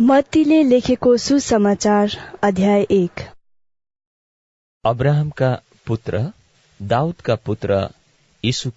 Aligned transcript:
मत्तीले 0.00 0.62
लेखेको 0.62 1.16
सुसमाचार 1.16 2.10
अध्याय 2.42 2.82
एक। 2.82 3.20
अब्राहमका 4.84 5.60
पुत्र 5.86 6.32
दाउदका 6.82 7.34
पुत्र 7.34 7.88
यीशु 8.44 8.70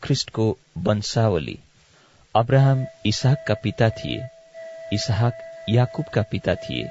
वंशावली। 0.84 1.60
अब्राहम 2.36 2.86
इसाकका 3.06 3.54
पिता 3.54 3.90
थिए 3.90 4.28
इसहाक 4.94 5.34
याकुबका 5.70 6.22
पिता 6.22 6.56
थिए 6.56 6.88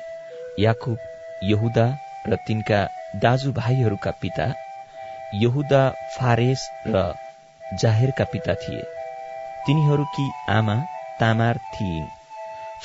याकुब 0.58 0.98
यहुदा 1.43 1.86
र 2.29 2.36
तिनका 2.36 2.84
दाजुभाइहरूका 3.16 4.11
पिता 4.11 4.54
यहुदा 5.34 5.90
फारेस 6.18 6.68
र 6.86 7.14
जाहेरका 7.82 8.24
पिता 8.24 8.54
थिए। 8.54 8.82
तिनीहरूकी 9.66 10.30
आमा 10.48 10.77
तामार 11.20 11.58
थिइन्। 11.58 12.06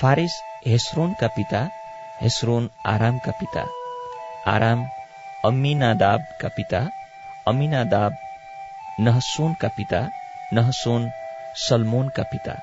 फारेस 0.02 0.42
हेस्रोनका 0.68 1.28
पिता 1.36 1.60
हेस्रोन 2.22 2.70
आरामका 2.88 3.32
पिता 3.40 3.62
आराम 4.48 4.84
अमीनादाब 5.46 6.26
का 6.42 6.48
पिता 6.58 6.80
अम्मीनादाब 7.48 8.18
नहसोनका 9.00 9.68
पिता 9.78 10.02
नहसोन 10.54 11.10
सलमोनका 11.60 12.24
पिता 12.32 12.56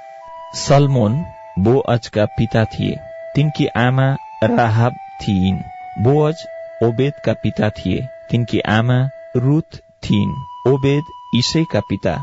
सलमोन 0.59 1.19
बोअजका 1.65 2.27
पिता 2.39 2.65
थिए 2.75 2.97
तिनकी 3.35 3.67
आमा 3.77 4.09
राहाब 4.45 4.97
थिइन् 5.23 5.61
बोअज 6.05 6.47
ओबेद 6.85 7.21
का 7.25 7.33
पिता 7.43 7.71
थिए 7.79 8.07
तिनकी 8.31 8.61
आमा 8.71 8.99
रुथ 9.39 9.81
थिइन् 10.05 10.37
ओबेद 10.69 11.15
इसैका 11.37 11.81
पिता 11.91 12.19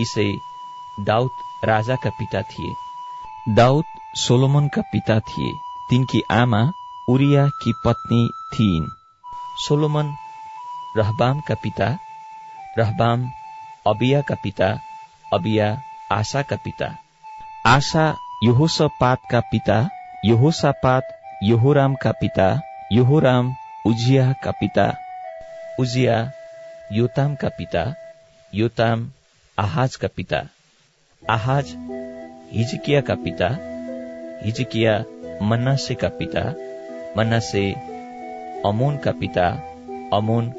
इसै 0.00 0.30
दाउद 1.06 1.66
राजाका 1.66 2.10
पिता 2.18 2.42
थिए 2.50 2.74
दाउद 3.56 3.98
सोलोमनका 4.14 4.82
पिता 4.82 5.18
थिए। 5.20 5.52
तिनकी 5.90 6.20
आमा 6.30 6.60
उरिया 7.08 7.46
की 7.62 7.72
पत्नी 7.84 8.28
थिइन् 8.54 8.88
सोलोमन 9.58 10.12
रहबामका 10.96 11.54
पिता 11.54 11.88
रहबाम 12.78 13.24
अबियाका 13.86 14.34
पिता 14.34 14.68
अबिया 15.34 15.70
आशाका 16.12 16.56
पिता। 16.56 16.90
आशा 17.66 18.04
यहोसपातका 18.44 19.40
पिता 19.40 19.78
यहोसापात 20.24 21.02
यहोरामका 21.42 22.12
पिता 22.12 22.48
यहोराम 22.92 23.54
उजियाका 23.86 24.50
पिता 24.50 24.86
उजिया 25.80 26.20
योतामका 26.92 27.48
पिता 27.48 27.84
योताम 28.52 29.10
आहाजका 29.58 30.08
पिता 30.16 30.46
आहाज 31.22 31.74
हिजकियाका 32.54 33.14
पिता 33.14 33.71
हिजकिया 34.44 34.94
मन्नासेका 35.48 36.08
पिता 36.18 36.42
मन्नासे 37.16 37.64
अमोनका 38.66 39.12
पिता 39.20 39.46
अमोन 40.12 40.52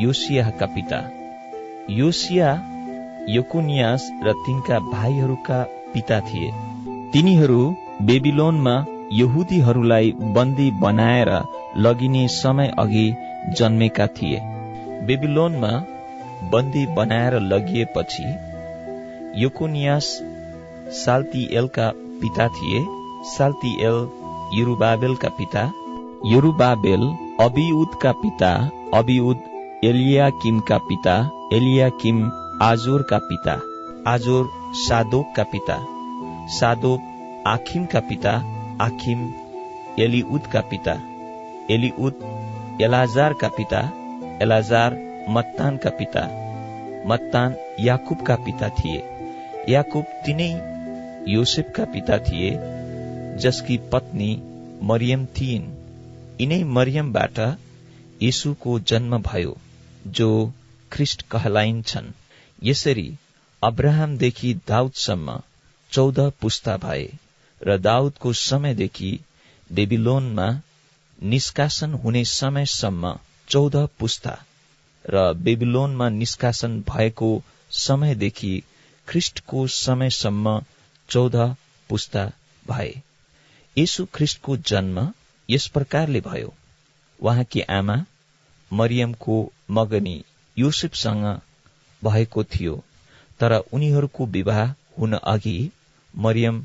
योसियाका 0.00 0.66
पिता 0.74 1.00
योसिया 1.98 2.48
योकुनियास 3.28 4.10
र 4.24 4.32
तिनका 4.46 4.78
भाइहरूका 4.86 5.58
पिता 5.94 6.20
थिए 6.20 6.50
तिनीहरू 7.12 7.62
बेबिलोनमा 8.02 8.74
यहुदीहरूलाई 9.12 10.12
बन्दी 10.36 10.70
बनाएर 10.80 11.30
लगिने 11.76 12.26
समय 12.34 12.72
अघि 12.78 13.08
जन्मेका 13.58 14.06
थिए 14.16 14.40
बेबिलोनमा 15.06 15.72
बन्दी 16.52 16.86
बनाएर 16.96 17.38
लगिएपछि 17.42 18.24
योकोनियास 19.42 20.06
साल्तिएलका 20.96 21.90
पिता 22.22 22.48
थिए 22.50 22.80
साल्तिएल 23.28 23.96
युरुबाबेलका 24.58 25.28
पिता 25.38 25.62
युरुबाबेल 26.26 27.02
अबिउदका 27.40 28.12
पिता 28.20 28.52
अबिउद 28.94 29.40
एलियाकिमका 29.84 30.78
पिता 30.88 31.16
एलियाकिम 31.52 32.22
आजोरका 32.62 33.18
पिता 33.28 33.58
आजोर 34.12 34.48
सादोकका 34.84 35.42
पिता 35.52 35.76
सादोक 36.58 37.44
आखिमका 37.48 38.00
पिता 38.08 38.32
आखिम 38.86 39.28
एलिउदका 40.04 40.60
पिता 40.70 40.94
एलिउद 41.76 42.26
एलाजारका 42.82 43.48
पिता 43.56 43.80
एलाजार 44.42 44.98
मत्तानका 45.36 45.90
पिता 45.98 46.26
मत्तान 47.08 47.56
याकुबका 47.80 48.36
पिता 48.46 48.68
थिए 48.80 49.02
याकुब 49.68 50.20
तिनै 50.26 50.52
योसेफका 51.28 51.84
पिता 51.94 52.18
थिए 52.26 52.50
जसकी 53.42 53.76
पत्नी 53.92 54.30
मरियम 54.82 55.24
थिइन्। 55.36 55.66
यिनै 56.40 56.62
मरियमबाट 56.76 57.38
यीशुको 58.22 58.78
जन्म 58.90 59.18
भयो 59.22 59.56
जो 60.18 60.30
ख्रिस्ट 60.92 61.22
कहलाइन्छन्। 61.30 62.12
यसरी 62.62 63.08
अब्राहमदेखि 63.62 64.52
दाउदसम्म 64.68 65.40
चौध 65.92 66.20
पुस्ता 66.40 66.76
भए 66.76 67.06
र 67.60 67.76
दाउदको 67.78 68.32
समयदेखि 68.40 69.10
बेबिलोनमा 69.70 70.48
निष्कासन 71.18 71.94
हुने 71.94 72.24
समयसम्म 72.24 73.14
चौध 73.48 73.76
पुस्ता 73.98 74.34
र 75.04 75.32
बेबिलोनमा 75.42 76.08
निष्कासन 76.08 76.80
भएको 76.88 77.30
समयदेखि 77.80 78.52
ख्रिस्टको 79.08 79.66
समयसम्म 79.74 80.60
चौध 81.08 81.36
पुस्ता 81.90 82.24
भए। 82.66 82.92
यीशु 83.76 84.04
ख्रिस्टको 84.14 84.56
जन्म 84.56 85.12
यस 85.48 85.66
प्रकारले 85.66 86.20
भयो। 86.20 86.52
उहाँकी 87.20 87.60
आमा 87.70 87.96
मरियमको 88.70 89.36
मगनी 89.70 90.16
युसुफसँग 90.56 91.24
भएको 92.02 92.44
थियो 92.44 92.74
तर 93.40 93.52
उनीहरूको 93.72 94.26
विवाह 94.26 94.62
हुन 94.98 95.12
अघि 95.12 95.58
मरियम 96.14 96.64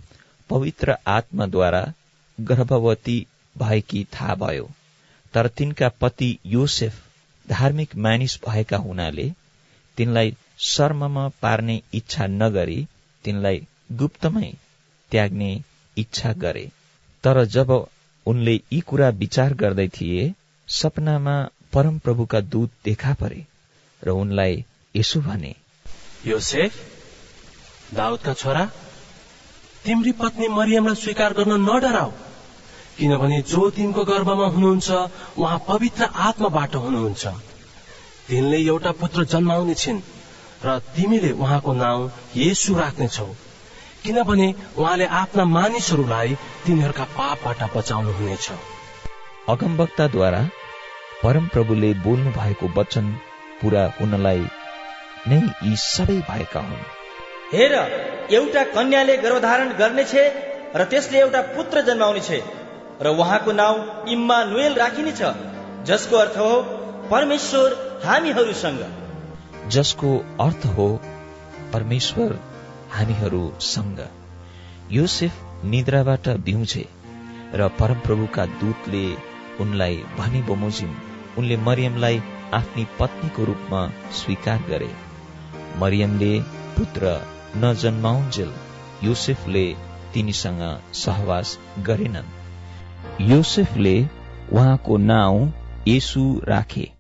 पवित्र 0.50 0.96
आत्माद्वारा 1.08 1.84
गर्भवती 2.38 3.18
भएकी 3.56 4.04
थाहा 4.14 4.36
भयो। 4.36 4.70
तर 5.34 5.48
तिनका 5.48 5.90
पति 6.02 6.38
योसेफ 6.46 7.02
धार्मिक 7.50 7.96
मानिस 7.96 8.40
भएका 8.48 8.78
हुनाले 8.78 9.32
तिनलाई 9.98 10.36
शर्ममा 10.60 11.28
पार्ने 11.42 11.82
इच्छा 11.94 12.28
नगरी 12.28 12.88
तिनलाई 13.24 13.68
गुप्तमै 13.92 14.54
त्याग्ने 15.12 15.52
इच्छा 15.98 16.34
गरे। 16.34 16.70
तर 17.26 17.44
जब 17.46 17.72
उनले 18.26 18.54
यी 18.54 18.80
कुरा 18.90 19.10
विचार 19.22 19.54
गर्दै 19.54 19.88
थिए 19.98 20.34
सपनामा 20.68 21.36
परमप्रभुका 21.74 22.40
दूत 22.54 22.72
देखा 22.86 23.14
परे 23.14 23.46
र 24.02 24.10
उनलाई 24.24 24.64
यसो 24.96 25.22
भने 25.22 25.54
योसेफ 26.28 26.72
दाउदका 27.94 28.34
छोरा 28.34 28.66
तिम्री 29.86 30.12
पत्नी 30.22 30.48
मरियमलाई 30.50 30.96
स्वीकार 30.96 31.34
गर्न 31.34 31.54
नडराउ 31.62 32.12
किनभने 32.98 33.42
जो 33.52 33.70
तिनको 33.78 34.04
गर्भमा 34.06 34.48
हुनुहुन्छ 34.48 34.90
उहाँ 35.38 35.60
पवित्र 35.68 36.04
आत्माबाट 36.28 36.76
हुनुहुन्छ। 36.76 37.24
तिनले 38.28 38.60
एउटा 38.66 38.92
पुत्र 39.02 39.24
जन्माउने 39.34 39.76
छिन् 39.82 40.00
र 40.66 40.78
तिमीले 40.96 41.32
उहाँको 41.44 41.74
नाउँ 41.74 42.12
येसु 42.36 42.76
राख्नेछौ। 42.76 43.28
किनभने 44.06 44.48
उहाँले 44.78 45.06
आफ्ना 45.20 45.46
मानिसहरूलाई 45.52 46.38
तिनीहरूका 46.66 47.06
पापबाट 47.18 47.62
बचाउनु 47.76 48.12
हुनेछ 48.18 48.48
अगमवक्ताद्वारा 49.50 50.42
परमप्रभुले 51.24 51.94
बोल्नु 52.04 52.32
भएको 52.32 52.68
वचन 52.78 53.06
पूरा 53.62 53.84
हुनलाई 54.00 54.44
नै 55.30 55.40
यी 55.64 55.76
सबै 55.84 56.18
भएका 56.30 56.62
हुन्। 56.62 56.84
हेर 57.54 57.74
एउटा 58.34 58.64
कन्याले 58.76 59.16
गर्भधारण 59.18 59.70
गर्नेछ 59.80 60.14
र 60.76 60.84
त्यसले 60.92 61.20
एउटा 61.20 61.42
पुत्र 61.56 61.82
जन्माउनेछ 61.90 62.32
र 63.02 63.16
उहाँको 63.20 63.52
नाउँ 63.62 63.78
इम्मानुएल 64.10 64.74
राखिनेछ 64.76 65.22
जसको 65.90 66.18
अर्थ 66.18 66.38
हो 66.38 66.52
परमेश्वर 67.12 67.78
हामीहरूसँग। 68.06 68.82
जसको 69.76 70.12
अर्थ 70.42 70.66
हो 70.78 70.88
परमेश्वर 71.74 72.38
हामीहरूसँग। 72.92 74.00
योसेफ 74.92 75.34
निद्राबाट 75.66 76.28
बिउजे 76.28 76.86
र 77.54 77.68
परमप्रभुका 77.68 78.46
दूतले 78.46 79.06
उनलाई 79.60 79.98
भनी 80.18 80.42
बमोजिम 80.42 80.96
उनले 81.38 81.58
मरियमलाई 81.58 82.22
आफ्नी 82.54 82.88
पत्नीको 83.00 83.44
रूपमा 83.44 83.88
स्वीकार 84.12 84.64
गरे। 84.70 84.92
मरियमले 85.80 86.40
पुत्र 86.78 87.22
नजन्माउन्जेल 87.58 88.54
योसेफले 89.04 89.66
तिनीसँग 90.14 90.80
सहवास 90.94 91.60
गरेनन्। 91.80 92.34
योसेफले 93.22 93.96
उहाँको 94.52 94.98
नाउँ 94.98 95.54
येसु 95.88 96.42
राखे। 96.48 96.95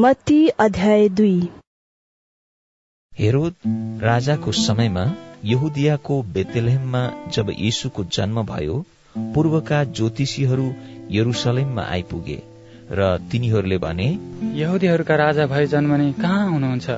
मत्ती 0.00 0.48
अध्याय 0.48 1.08
दुई। 1.08 1.48
हेरोद 3.18 3.54
राजाको 4.02 4.52
समयमा 4.52 5.14
यहुदियाको 5.44 6.22
बेतेलहेममा 6.22 7.00
जब 7.32 7.50
यीशुको 7.58 8.04
जन्म 8.04 8.42
भयो 8.42 8.84
पूर्वका 9.16 9.84
ज्योतिषीहरू 9.84 10.72
यरुसलेममा 11.10 11.82
आइपुगे 11.82 12.42
र 12.90 13.18
तिनीहरूले 13.32 13.78
भने 13.78 14.06
यहुदीहरूका 14.54 15.16
राजा 15.16 15.46
भए 15.46 15.66
जन्मने 15.66 16.12
कहाँ 16.12 16.50
हुनुहुन्छ? 16.50 16.90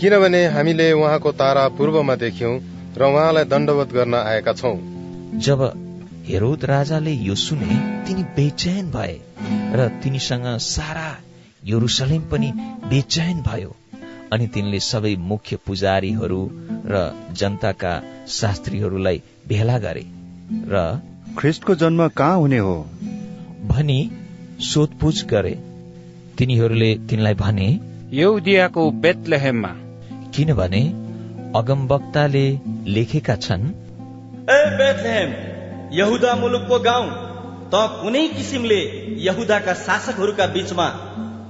किनभने 0.00 0.46
हामीले 0.46 0.92
उहाँको 0.92 1.32
तारा 1.32 1.68
पूर्वमा 1.68 2.14
देख्यौं 2.14 2.58
र 2.96 3.04
उहाँलाई 3.04 3.44
दण्डवत 3.44 3.92
गर्न 3.92 4.14
आएका 4.14 4.52
छौं। 4.52 4.76
जब 5.38 5.62
हेरोद 6.26 6.64
राजाले 6.64 7.12
यो 7.12 7.34
सुने 7.34 7.80
तिनी 8.06 8.22
बेचैन 8.22 8.90
भए 8.90 9.20
र 9.74 9.88
तिनीसँग 10.02 10.56
सारा 10.58 11.08
यरुसलेम 11.62 12.22
पनि 12.22 12.50
बेचैन 12.90 13.42
भयो। 13.42 13.74
अनि 14.32 14.46
तिनले 14.46 14.80
सबै 14.80 15.14
मुख्य 15.16 15.56
पुजारीहरू 15.66 16.40
र 16.86 17.02
जनताका 17.32 17.92
शास्त्रीहरूलाई 18.28 19.22
भेला 19.48 19.78
गरे 19.78 20.04
र 20.68 21.00
ख्रिस्टको 21.38 21.74
जन्म 21.74 22.08
कहाँ 22.08 22.36
हुने 22.36 22.58
हो? 22.58 22.76
भनी 23.66 23.98
सोधपुछ 24.60 25.24
गरे। 25.24 25.54
तिनीहरूले 26.38 26.94
तिनलाई 27.08 27.34
भने 27.34 27.68
यहुदियाको 28.12 28.90
बेतलेहेममा। 28.90 29.72
किनभने 30.34 30.82
अगमवक्ताले 31.56 32.46
लेखेका 32.86 33.36
छन् 33.36 33.64
ए 34.50 34.58
बेथलेहेम 34.78 35.30
यहुदा 35.92 36.34
मुलुकको 36.34 36.78
गाउँ 36.78 37.08
त 37.74 37.74
कुनै 38.02 38.26
किसिमले 38.28 38.80
यहुदाका 39.20 39.74
शासकहरूका 39.74 40.46
बीचमा 40.46 40.88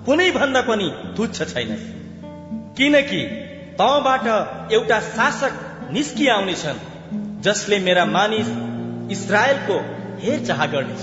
कुनै 0.08 0.30
भन्दा 0.30 0.60
पनि 0.60 0.84
तुच्छ 1.16 1.36
छैनस् 1.48 1.88
किनकि 2.76 3.18
तबाट 3.80 4.26
एउटा 4.72 5.00
शासक 5.06 5.58
निस्किआउनेछन् 5.92 6.78
जसले 7.42 7.78
मेरा 7.78 8.04
मानिस 8.06 8.48
इसरायलको 9.10 9.76
हेरचाह 10.20 10.64
गर्नेछ। 10.66 11.02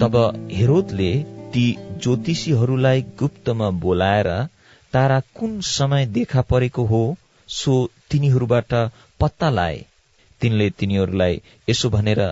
तब 0.00 0.16
हेरोदले 0.52 1.10
ती 1.52 1.64
ज्योतिषीहरूलाई 2.02 3.02
गुप्तमा 3.18 3.68
बोलाएर 3.82 4.30
तारा 4.92 5.20
कुन 5.34 5.60
समय 5.68 6.06
देखा 6.14 6.42
परेको 6.50 6.84
हो 6.84 7.02
सो 7.48 7.76
तिनीहरूबाट 8.10 8.74
पत्ता 9.20 9.50
लाए। 9.50 9.84
तिनले 10.40 10.70
तिनीहरूलाई 10.78 11.42
यसो 11.70 11.90
भनेर 11.90 12.24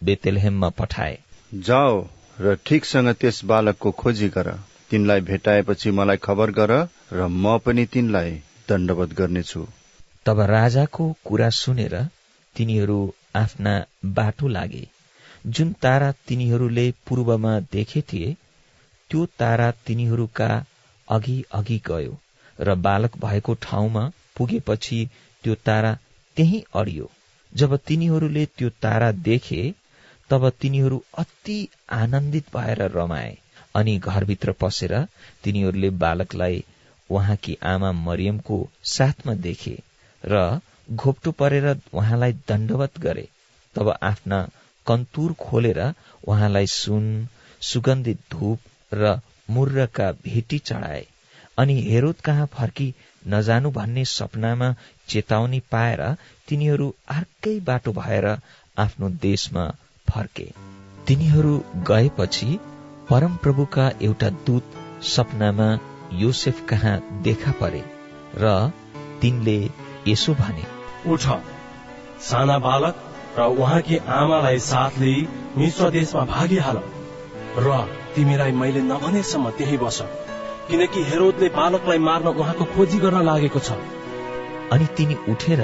बेतेलहेममा 0.00 0.68
पठाए। 0.78 1.18
जाओ 1.64 2.00
र 2.40 2.56
ठिकसँग 2.66 3.14
त्यस 3.20 3.44
बालकको 3.44 3.90
खोजी 3.90 4.28
गर। 4.28 4.54
तिनलाई 4.90 5.20
भेटाएपछि 5.20 5.90
मलाई 5.90 6.16
खबर 6.22 6.50
गर 6.50 6.72
र 7.12 7.26
म 7.26 7.58
पनि 7.58 7.84
तिनलाई 7.86 8.30
दण्डवत 8.68 9.12
गर्नेछु। 9.12 9.62
तब 10.26 10.40
राजाको 10.50 11.04
कुरा 11.24 11.48
सुनेर 11.56 11.94
तिनीहरू 12.56 12.98
आफ्ना 13.36 13.72
बाटो 14.16 14.48
लागे। 14.48 14.86
जुन 15.46 15.72
तारा 15.82 16.10
तिनीहरूले 16.28 16.86
पूर्वमा 17.06 17.58
देखे 17.72 18.02
थिए 18.02 18.36
त्यो 19.10 19.24
तारा 19.38 19.70
तिनीहरूका 19.86 20.48
अघि 21.08 21.36
अघि 21.52 21.80
गयो 21.86 22.18
र 22.58 22.74
बालक 22.80 23.16
भएको 23.18 23.54
ठाउँमा 23.62 24.04
पुगेपछि 24.36 24.98
त्यो 25.44 25.54
तारा 25.66 25.92
त्यही 26.36 26.62
अडियो। 26.74 27.10
जब 27.52 27.76
तिनीहरूले 27.86 28.44
त्यो 28.58 28.68
तारा 28.82 29.10
देखे 29.28 29.62
तब 30.30 30.48
तिनीहरू 30.60 31.02
अति 31.18 31.58
आनन्दित 31.92 32.56
भएर 32.56 32.82
रमाए। 32.90 33.36
अनि 33.76 33.96
घरभित्र 34.00 34.52
पसेर 34.60 34.94
तिनीहरूले 35.44 35.90
बालकलाई 36.02 36.64
उहाँकी 37.10 37.56
आमा 37.64 37.92
मरियमको 37.92 38.58
साथमा 38.92 39.34
देखे 39.46 39.76
र 40.24 40.60
घोप्टो 40.92 41.30
परेर 41.32 41.66
उहाँलाई 41.92 42.32
दण्डवत 42.48 42.98
गरे। 42.98 43.28
तब 43.76 43.88
आफ्ना 44.02 44.38
कन्तुर 44.86 45.32
खोलेर 45.40 45.80
उहाँलाई 46.28 46.66
सुन 46.66 47.06
सुगन्धित 47.62 48.20
धूप 48.30 48.94
र 48.94 49.18
मुर्रका 49.50 50.10
भेटी 50.24 50.58
चढाए। 50.58 51.04
अनि 51.58 51.80
हेरोद 51.82 52.20
कहाँ 52.20 52.46
फर्की 52.52 52.94
नजानु 53.28 53.70
भन्ने 53.70 54.04
सपनामा 54.04 54.74
चेतावनी 55.08 55.60
पाएर 55.72 56.02
तिनीहरू 56.48 56.94
अर्कै 57.08 57.58
बाटो 57.60 57.92
भएर 57.92 58.26
आफ्नो 58.78 59.08
देशमा 59.22 59.66
फर्के। 60.08 60.50
तिनीहरू 61.06 61.58
गएपछि 61.90 62.58
परमप्रभुका 63.10 63.86
एउटा 64.02 64.28
दूत 64.46 64.72
सपनामा 65.06 65.66
योसेफ 66.12 66.60
कहाँ 66.68 66.94
देखा 67.22 67.52
परे 67.60 67.82
र 68.38 68.54
तिनले 69.22 69.58
यसो 70.08 70.34
भने 70.34 70.64
उठ। 71.12 71.26
साना 72.20 72.58
बालक 72.58 72.96
र 73.38 73.46
उहाँकी 73.54 73.96
आमालाई 74.14 74.58
साथ 74.62 74.98
लिई 74.98 75.26
मिश्र 75.56 75.90
देशमा 75.90 76.24
भागिहाल 76.32 76.80
र 77.58 77.76
तिमीलाई 78.16 78.52
मैले 78.52 78.82
नभनेसम्म 78.82 79.50
त्यही 79.58 79.76
बस 79.76 80.00
किनकि 80.68 81.02
हेरोदले 81.04 81.48
बालकलाई 81.56 81.98
मार्न 82.08 82.26
उहाँको 82.34 82.64
खोजी 82.74 82.98
गर्न 82.98 83.22
लागेको 83.24 83.58
छ। 83.60 83.78
अनि 84.72 84.86
तिनी 84.96 85.16
उठेर 85.28 85.62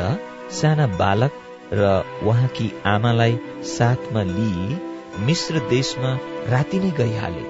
साना 0.60 0.86
बालक 0.94 1.32
र 1.72 1.90
उहाँकी 2.22 2.72
आमालाई 2.86 3.38
साथमा 3.72 4.22
लिई 4.30 4.78
मिश्र 5.18 5.58
देशमा 5.68 6.18
राति 6.48 6.78
नै 6.78 6.90
गइहाले 6.90 7.44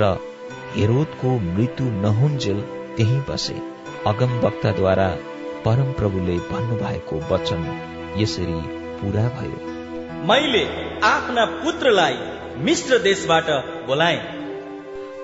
र 0.00 0.18
हेरोदको 0.76 1.38
मृत्यु 1.38 1.86
नहुन्जेल 1.86 2.60
त्यही 2.96 3.20
बसे। 3.28 3.54
अगम 4.06 4.38
वक्ताद्वारा 4.40 5.08
परमप्रभुले 5.64 6.36
भन्नुभएको 6.50 7.16
वचन 7.30 7.64
यसरी 8.16 8.60
पूरा 8.98 9.28
भयो। 9.28 9.58
मैले 10.26 10.64
आफ्ना 11.04 11.44
पुत्रलाई 11.44 12.16
मिश्र 12.58 12.98
देशबाट 12.98 13.50
बोलाएँ। 13.86 14.18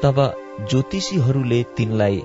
तब 0.02 0.18
ज्योतिषीहरूले 0.70 1.62
तिनलाई 1.76 2.22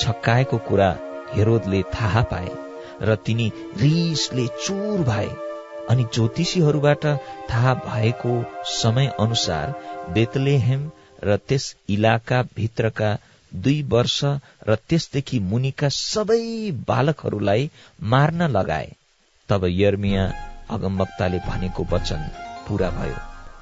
छक्काएको 0.00 0.58
कुरा 0.58 0.98
हेरोदले 1.34 1.82
थाहा 1.94 2.22
पाए 2.22 2.50
र 3.02 3.14
तिनी 3.14 3.52
रिसले 3.76 4.46
चुर 4.46 4.98
भए। 5.00 5.28
अनि 5.90 6.04
ज्योतिषीहरूबाट 6.14 7.04
थाहा 7.50 7.74
भएको 7.74 8.32
समय 8.64 9.06
अनुसार 9.20 9.74
बेतलेहेम 10.08 10.90
र 11.24 11.36
त्यस 11.48 11.76
इलाका 11.88 12.42
भित्रका 12.56 13.16
दुई 13.54 13.82
वर्ष 13.88 14.18
र 14.68 14.74
त्यसदेखि 14.88 15.38
मुनिका 15.40 15.88
सबै 15.88 16.70
बालकहरूलाई 16.88 17.70
मार्न 18.02 18.48
लगाए। 18.50 18.92
तब 19.48 19.64
यर्मिया 19.64 20.24
अगमवक्ताले 20.70 21.38
भनेको 21.38 21.86
वचन 21.92 22.28
पूरा 22.68 22.90
भयो। 22.90 23.16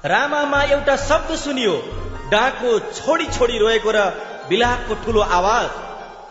रामामा 0.05 0.61
एउटा 0.63 0.95
शब्द 0.95 1.35
सुनियो। 1.35 1.75
डाको 2.31 2.79
छोडी 2.79 3.25
छोडी 3.27 3.57
रोएको 3.57 3.91
र 3.91 4.05
बिलापको 4.49 4.95
ठुलो 4.95 5.21
आवाज। 5.37 5.69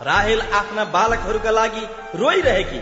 राहेल 0.05 0.41
आफ्ना 0.41 0.85
बालकहरूका 0.85 1.51
लागि 1.51 1.85
रोइरहेकी। 2.15 2.79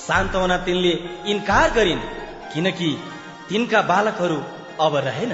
सान्तवना 0.00 0.56
तिनले 0.66 0.92
इन्कार 1.32 1.70
गरिन् 1.74 2.08
किनकि 2.52 2.90
तिनका 3.48 3.80
बालकहरू 3.90 4.38
अब 4.80 4.96
रहेन 5.06 5.32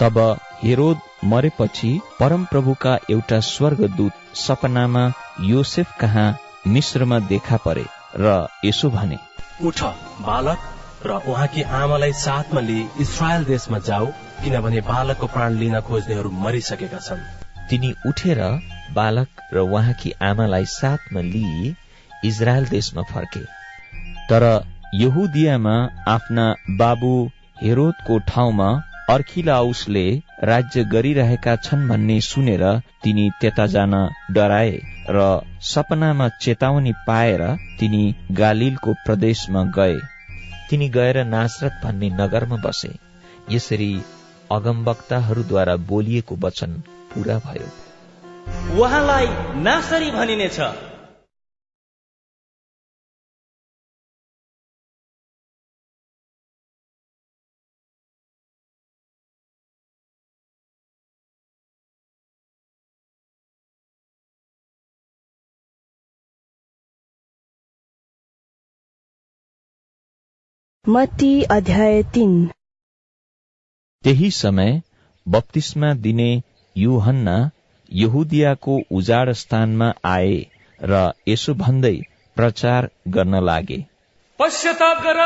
तब 0.00 0.18
हेरोद 0.62 0.98
मरेपछि 1.24 1.90
परमप्रभुका 2.20 2.98
एउटा 3.10 3.40
स्वर्गदूत 3.46 4.36
सपनामा 4.38 5.04
योसेफ 5.44 5.92
कहाँ 6.00 6.28
मिश्रमा 6.74 7.18
देखा 7.28 7.56
परे 7.66 7.84
र 8.16 8.34
यसो 8.64 8.90
भने 8.90 9.18
उठ 9.66 9.82
बालक 10.22 10.60
र 11.06 11.20
उहाँकी 11.28 11.62
आमालाई 11.80 12.12
साथमा 12.20 12.60
लिई 12.60 12.86
इसरायल 13.00 13.44
देशमा 13.44 13.78
जाऊ 13.88 14.06
किनभने 14.42 14.80
बालकको 14.88 15.26
प्राण 15.34 15.58
लिन 15.58 15.80
खोज्नेहरू 15.88 16.30
मरिसकेका 16.44 16.98
छन्। 16.98 17.20
तिनी 17.70 17.90
उठेर 18.06 18.40
बालक 18.94 19.42
र 19.54 19.58
उहाँकी 19.60 20.12
आमालाई 20.22 20.64
साथमा 20.72 21.20
लिई 21.28 21.74
इजरायल 22.24 22.66
देशमा 22.68 23.02
फर्के। 23.12 23.44
तर 24.30 24.44
यहुदियामा 24.94 25.76
आफ्ना 26.08 26.44
बाबु 26.78 27.12
हेरोदको 27.62 28.18
ठाउँमा 28.28 28.68
अर्खिलाउसले 29.10 30.04
राज्य 30.42 30.84
गरिरहेका 30.84 31.54
छन् 31.56 31.88
भन्ने 31.88 32.20
सुनेर 32.20 32.64
तिनी 33.04 33.30
त्यता 33.40 33.66
जान 33.66 33.94
डराए 34.30 34.74
र 35.10 35.22
सपनामा 35.62 36.28
चेतावनी 36.28 36.92
पाएर 37.06 37.42
तिनी 37.80 38.02
गालिलको 38.32 38.92
प्रदेशमा 39.06 39.62
गए। 39.78 39.96
तिनी 40.70 40.88
गएर 40.88 41.24
नासरत 41.24 41.80
भन्ने 41.84 42.10
नगरमा 42.10 42.56
बसे। 42.56 42.92
यसरी 43.50 43.90
अगमवक्ताहरूद्वारा 44.52 45.76
बोलिएको 45.88 46.36
वचन 46.36 46.72
पूरा 47.12 47.38
भयो। 47.38 47.68
उहाँलाई 48.82 49.26
नासरी 49.62 50.10
भनिनेछ। 50.10 50.60
मत्ती 70.90 71.42
अध्याय 71.42 72.02
तीन। 72.02 72.50
त्यही 74.04 74.30
समय 74.30 74.82
बप्तिस्मा 75.28 75.92
दिने 75.94 76.42
युहन्ना 76.76 77.50
यहुदियाको 77.92 78.78
उजाड 78.92 79.32
स्थानमा 79.32 79.92
आए 80.04 80.46
र 80.82 81.12
यसो 81.28 81.54
भन्दै 81.54 82.00
प्रचार 82.36 82.88
गर्न 83.08 83.42
लागे। 83.44 83.86
पश्चाताप 84.38 85.02
गर 85.02 85.20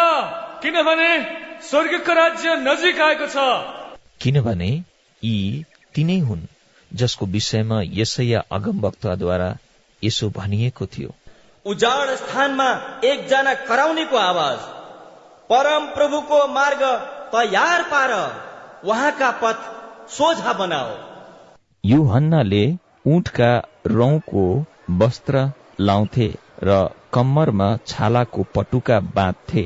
किनभने 0.62 1.12
स्वर्गको 1.62 2.12
राज्य 2.12 2.56
नजिक 2.56 3.00
आएको 3.00 3.26
छ। 3.26 3.46
किनभने 4.22 4.70
यी 5.24 5.64
तिनै 5.94 6.18
हुन् 6.18 6.46
जसको 6.94 7.26
विषयमा 7.26 7.82
यसैया 7.84 8.44
अगमवक्ताद्वारा 8.52 9.56
यसो 10.04 10.30
भनिएको 10.30 10.86
थियो। 10.86 11.14
उजाड 11.66 12.16
स्थानमा 12.16 12.70
एकजना 13.04 13.54
कराउनेको 13.54 14.16
आवाज। 14.16 14.71
परम 15.52 15.86
प्रभुको 15.94 16.36
मार्ग 16.48 16.82
तयार 17.32 17.82
पार 17.88 18.12
उहाँका 18.84 19.30
पथ 19.40 19.58
सोझा 20.10 20.52
बनाओ। 20.52 20.92
युहन्नाले 21.84 22.62
ऊँटका 23.06 23.50
रौंको 23.88 24.44
वस्त्र 25.00 25.42
लाउँथे 25.80 26.28
र 26.64 26.78
कम्मरमा 27.14 27.68
छालाको 27.86 28.46
पटुका 28.54 29.00
बाँध्थे। 29.16 29.64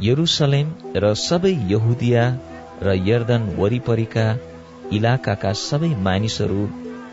यरुसलेम 0.00 0.74
र 0.96 1.12
सबै 1.18 1.54
यहुदिया 1.72 2.24
र 2.82 2.96
यर्दन 3.10 3.48
वरिपरिका 3.58 4.26
इलाकाका 4.92 5.52
सबै 5.60 5.94
मानिसहरू 6.08 6.66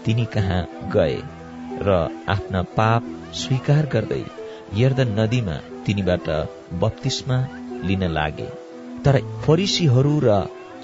तिनी 0.05 0.25
कहाँ 0.37 0.61
गए 0.97 1.21
र 1.87 2.01
आफ्ना 2.29 2.61
पाप 2.77 3.13
स्वीकार 3.43 3.85
गर्दै 3.93 4.23
यर्दन 4.81 5.15
नदीमा 5.19 5.61
तिनीबाट 5.85 6.29
बत्तीसमा 6.81 7.37
लिन 7.87 8.03
लागे। 8.11 8.47
तर 9.03 9.15
फरिसीहरू 9.43 10.15
र 10.23 10.29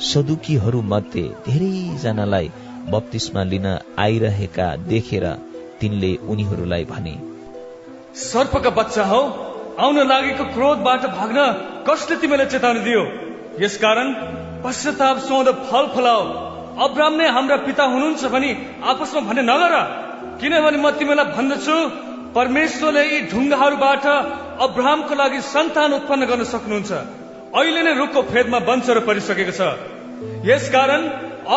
सदुकीहरू 0.03 0.81
मध्ये 0.91 1.23
धेरैजनालाई 1.45 2.47
बत्तीसमा 2.91 3.43
लिन 3.51 3.67
आइरहेका 3.99 4.67
देखेर 4.89 5.25
तिनले 5.79 6.11
उनीहरूलाई 6.29 6.83
भने 6.85 7.15
सर्पका 8.21 8.69
बच्चा 8.79 9.03
हौ 9.05 9.21
आउन 9.79 9.97
लागेको 10.07 10.43
क्रोधबाट 10.53 11.03
भाग्न 11.17 11.39
कसले 11.87 12.15
तिमीलाई 12.21 12.47
चेतावनी 12.53 12.81
दियो? 12.85 13.01
यसकारण 13.61 14.07
पश्चाताप 14.63 15.17
सोध 15.27 15.47
फल 15.67 15.85
फलाओ 15.95 16.23
अब्राम 16.85 17.13
नै 17.19 17.27
हाम्रा 17.35 17.57
पिता 17.65 17.83
हुनुहुन्छ 17.91 18.23
भनी 18.33 18.51
आपसमा 18.91 19.21
भन्ने 19.27 19.43
नगर। 19.51 19.73
किनभने 20.39 20.77
म 20.77 20.89
तिमीलाई 20.99 21.31
भन्दछु 21.35 21.75
परमेश्वरले 22.35 23.03
यी 23.05 23.19
ढुङ्गाहरूबाट 23.31 24.05
अब्राहमको 24.61 25.13
लागि 25.15 25.39
सन्तान 25.41 25.93
उत्पन्न 25.93 26.25
गर्न 26.25 26.43
सक्नुहुन्छ। 26.43 26.91
अहिले 27.55 27.81
नै 27.83 27.93
रुखको 27.95 28.21
फेदमा 28.31 28.59
वंशहरू 28.67 29.01
परिसकेको 29.07 29.53
छ। 29.59 29.61
यसकारण 30.47 31.01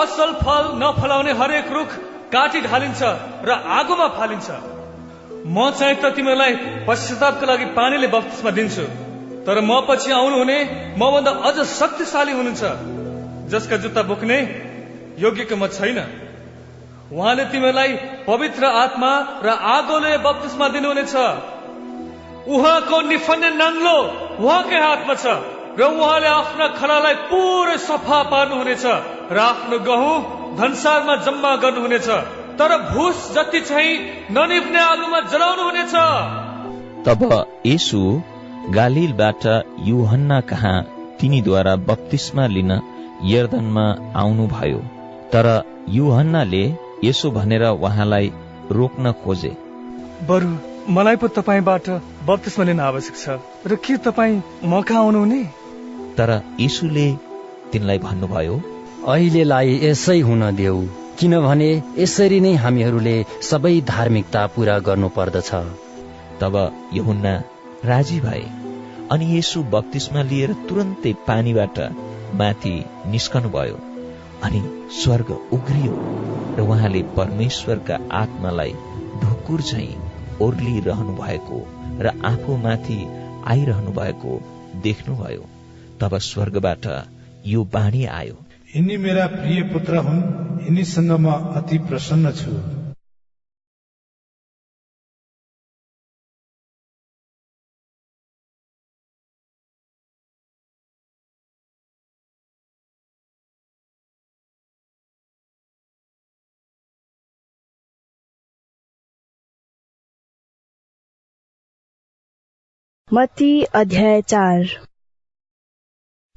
असल 0.00 0.30
फल 0.42 0.64
नफलाउने 0.82 1.32
हरेक 1.40 1.68
रुख 1.72 1.90
काटी 2.34 2.60
ढालिन्छ 2.68 3.00
र 3.44 3.50
आगोमा 3.78 4.08
फालिन्छ। 4.18 4.48
म 5.46 5.70
चाहिँ 5.78 5.96
त 6.02 6.04
तिमीलाई 6.16 6.52
पश्चातापको 6.86 7.44
लागि 7.46 7.66
पानीले 7.78 8.08
बत्तिसमा 8.14 8.50
दिन्छु। 8.50 8.84
तर 9.46 9.56
म 9.60 9.80
पछि 9.88 10.10
आउनुहुने 10.12 10.58
मभन्दा 11.00 11.30
अझ 11.48 11.56
शक्तिशाली 11.64 12.32
हुनुहुन्छ। 12.32 12.62
जसका 13.48 13.76
जुत्ता 13.82 14.02
बोक्ने 14.04 14.38
योग्यको 15.18 15.56
म 15.56 15.66
छैन। 15.72 15.98
उहाँले 17.08 17.44
तिमीलाई 17.48 17.90
पवित्र 18.28 18.64
आत्मा 18.84 19.10
र 19.40 19.48
आगोले 19.48 20.12
बत्तिसमा 20.20 20.66
दिनुहुनेछ। 20.68 21.14
उहाँको 22.54 22.96
निफन्ने 23.10 23.50
नाङ्लो 23.60 23.96
उहाँकै 24.44 24.78
हातमा 24.86 25.14
छ 25.22 25.24
र 25.78 25.80
उहाँले 25.94 26.28
आफ्ना 26.32 26.66
खलालाई 26.78 27.14
पुरै 27.30 27.76
सफा 27.86 28.18
पार्नुहुनेछ 28.32 28.84
र 29.36 29.38
आफ्नो 29.44 29.78
गहुँ 29.88 30.14
धनसारमा 30.58 31.14
जम्मा 31.26 31.50
गर्नुहुनेछ। 31.64 32.08
तर 32.58 32.72
भुस 32.92 33.18
जति 33.34 33.60
चाहिँ 33.60 33.92
ननिप्ने 34.36 34.80
आगोमा 34.82 35.20
जलाउनु 35.32 35.62
हुनेछ 35.68 35.94
तब 37.06 37.20
यसु 37.66 38.00
गालिलबाट 38.76 39.44
युहन्ना 39.88 40.38
कहाँ 40.50 40.76
तिनीद्वारा 41.20 41.74
बत्तिसमा 41.88 42.46
लिन 42.54 42.72
यर्दनमा 43.32 43.86
आउनुभयो। 44.22 44.80
तर 45.32 45.46
युहन्नाले 45.98 46.64
यसो 47.04 47.30
भनेर 47.30 47.64
उहाँलाई 47.68 48.32
रोक्न 48.78 49.12
खोजे। 49.22 49.52
बरु 50.28 50.50
मलाई 50.88 51.16
पो 51.20 51.28
तपाईँबाट 51.28 51.88
बत्तिसमा 52.26 52.64
लिन 52.64 52.80
आवश्यक 52.80 53.16
छ। 53.16 53.36
र 53.66 53.76
के 53.76 53.96
तपाईँ 54.00 54.40
म 54.64 54.80
कहाँ 54.82 55.00
आउनुहुने? 55.00 55.40
तर 56.16 56.30
यीशुले 56.60 57.06
तिनलाई 57.72 57.98
भन्नुभयो 58.04 58.54
अहिलेलाई 59.06 59.74
यसै 59.82 60.18
हुन 60.20 60.42
देऊ 60.56 60.80
किनभने 61.20 61.68
यसरी 61.98 62.40
नै 62.40 62.54
हामीहरूले 62.64 63.14
सबै 63.50 63.74
धार्मिकता 63.84 64.46
पूरा 64.56 64.78
गर्नु 64.88 65.08
पर्दछ 65.18 65.50
तब 66.40 66.56
यहुन्ना 66.94 67.34
राजी 67.84 68.20
भए 68.24 68.42
अनि 69.12 69.30
यसु 69.36 69.62
बत्तिसमा 69.70 70.22
लिएर 70.32 70.56
तुरन्तै 70.68 71.12
पानीबाट 71.28 71.78
माथि 72.40 72.74
निस्कनु 73.12 73.54
भयो 73.56 73.78
अनि 74.46 74.66
स्वर्ग 74.96 75.38
उग्रियो 75.52 75.94
र 76.56 76.68
उहाँले 76.68 77.08
परमेश्वरका 77.16 78.04
आत्मालाई 78.20 78.72
ढुकुर 79.22 79.70
झै 79.70 79.88
ओर्लिरहनु 80.42 81.12
भएको 81.12 81.58
र 82.00 82.12
आफू 82.24 82.56
माथि 82.56 82.98
आइरहनु 83.46 83.92
भएको 83.92 84.40
देख्नुभयो। 84.82 85.44
तब 86.00 86.18
स्वर्गबाट 86.18 86.86
यो 87.46 87.64
बाणी 87.64 88.04
आयो। 88.04 88.36
यिनी 88.76 88.96
मेरा 88.96 89.26
प्रिय 89.26 89.62
पुत्र 89.62 89.96
हुन् 89.96 90.22
यिनीसँग 90.64 91.10
म 91.10 91.30
अति 91.30 91.78
प्रसन्न 91.78 92.32
छु। 92.32 92.77
मत्ती 113.14 113.62
अध्याय 113.62 114.22
चार। 114.22 114.64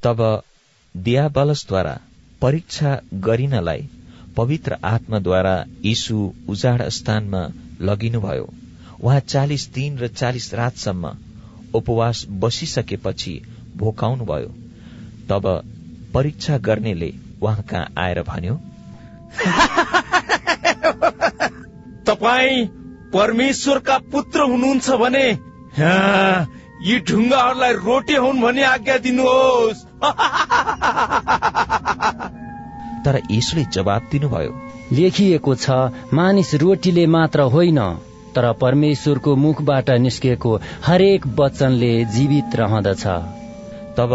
तब 0.04 0.44
दियाबलसद्वारा 0.98 2.00
परीक्षा 2.42 3.00
गरिनलाई 3.14 3.90
पवित्र 4.38 4.78
आत्माद्वारा 4.84 5.66
यीशु 5.86 6.34
उजाड 6.50 6.90
स्थानमा 6.90 7.48
लगिनुभयो। 7.82 8.54
उहाँ 9.04 9.20
चालिस 9.20 9.74
दिन 9.74 9.98
र 9.98 10.08
चालिस 10.08 10.54
रातसम्म 10.54 11.18
उपवास 11.74 12.26
बसिसकेपछि 12.40 13.42
भोकाउनु 13.78 14.26
भयो 14.26 14.54
तब 15.30 15.64
परीक्षा 16.14 16.58
गर्नेले 16.58 17.14
उहाँ 17.42 17.64
कहाँ 17.64 17.94
आएर 17.98 18.24
भन्यो 18.24 18.56
तपाईँ 22.08 22.68
परमेश्वरका 23.14 23.98
पुत्र 24.12 24.42
हुनुहुन्छ 24.42 24.90
भने 24.90 25.38
यी 26.82 27.00
ढुङ्गाहरूलाई 27.00 27.74
रोटी 27.80 28.16
हुन् 28.16 28.42
भनी 28.42 28.62
आज्ञा 28.66 28.98
दिनुहोस्। 28.98 29.86
तर 33.06 33.22
यसले 33.32 33.66
जवाब 33.74 34.08
दिनुभयो। 34.12 34.52
लेखिएको 34.92 35.56
छ 35.56 35.70
मानिस 36.14 36.54
रोटीले 36.56 37.06
मात्र 37.08 37.42
होइन 37.54 37.80
तर 38.36 38.52
परमेश्वरको 38.62 39.36
मुखबाट 39.36 39.90
निस्केको 40.02 40.60
हरेक 40.86 41.28
वचनले 41.40 41.94
जीवित 42.08 42.56
रहँदछ। 42.56 43.06
तब 43.98 44.12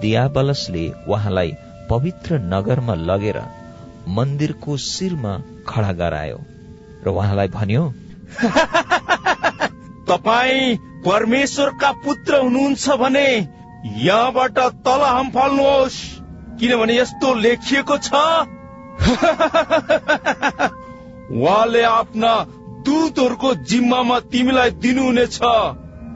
दियाबलसले 0.00 0.88
उहाँलाई 1.08 1.52
पवित्र 1.90 2.38
नगरमा 2.46 2.94
लगेर 3.04 3.42
मन्दिरको 4.08 4.76
शिरमा 4.84 5.38
खडा 5.68 5.92
गरायो 5.92 6.40
र 7.04 7.08
उहाँलाई 7.08 7.48
भन्यो 7.48 7.92
तपाईँ 10.08 10.76
परमेश्वरका 11.04 11.90
पुत्र 12.04 12.32
हुनुहुन्छ 12.36 12.96
भने 12.96 13.28
यहाँबाट 13.96 14.58
तल 14.84 15.02
हम 15.06 15.30
फाल्नुहोस्। 15.30 15.96
किनभने 16.60 16.94
यस्तो 16.96 17.34
लेखिएको 17.34 17.96
छ। 17.98 18.10
उहाँले 21.32 21.82
आफ्ना 21.82 22.32
दूतहरूको 22.86 23.50
जिम्मामा 23.66 24.18
तिमीलाई 24.32 24.70
दिनुहुनेछ 24.82 25.38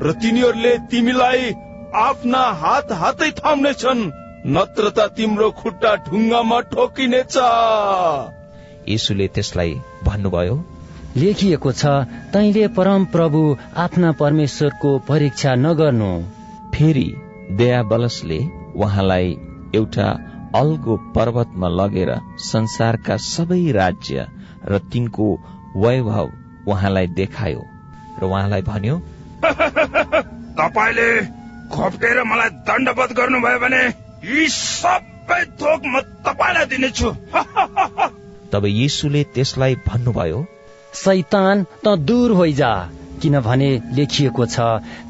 र 0.03 0.13
तिनीहरूले 0.23 0.73
तिमीलाई 0.91 1.53
आफ्ना 2.01 2.43
हात 2.61 2.93
हातै 2.95 3.31
थाम्नेछन् 3.39 4.03
नत्र 4.47 4.91
त 4.91 4.99
तिम्रो 5.17 5.49
खुट्टा 5.53 5.95
ढुङ्गामा 6.07 6.59
ठोकिनेछ। 6.71 7.35
यसुले 8.89 9.27
त्यसलाई 9.29 9.73
भन्नुभयो 10.05 10.55
लेखिएको 11.17 11.71
छ 11.73 11.87
तैले 12.33 12.67
परम 12.69 13.05
प्रभु 13.05 13.41
आफ्ना 13.77 14.11
परमेश्वरको 14.13 14.99
परीक्षा 14.99 15.55
नगर्नु। 15.55 16.11
फेरि 16.75 17.09
दयाबलसले 17.51 18.39
उहाँलाई 18.77 19.31
एउटा 19.75 20.07
अल्गो 20.55 20.97
पर्वतमा 21.15 21.69
लगेर 21.69 22.13
संसारका 22.43 23.17
सबै 23.17 23.73
राज्य 23.73 24.27
र 24.65 24.79
तिनको 24.93 25.27
वैभव 25.77 26.31
उहाँलाई 26.69 27.07
देखायो 27.19 27.65
र 28.21 28.25
उहाँलाई 28.25 28.63
भन्यो 28.63 28.97
तपाईँले 30.61 31.09
खोप्टेर 31.75 32.23
मलाई 32.25 32.51
दण्डवत 32.71 33.17
गर्नुभयो 33.17 33.59
भने 33.59 33.83
यी 34.31 34.49
सबै 34.51 35.43
थोक 35.59 35.83
म 35.87 36.01
तपाईँलाई 36.23 36.67
दिनेछु। 36.67 37.13
तब 38.53 38.65
यीशुले 38.71 39.25
त्यसलाई 39.35 39.75
भन्नुभयो 39.87 40.47
सैतान 40.95 41.65
त 41.85 41.97
दूर 42.09 42.33
होइजा 42.33 42.73
किनभने 43.23 43.71
लेखिएको 43.95 44.47
छ 44.47 44.61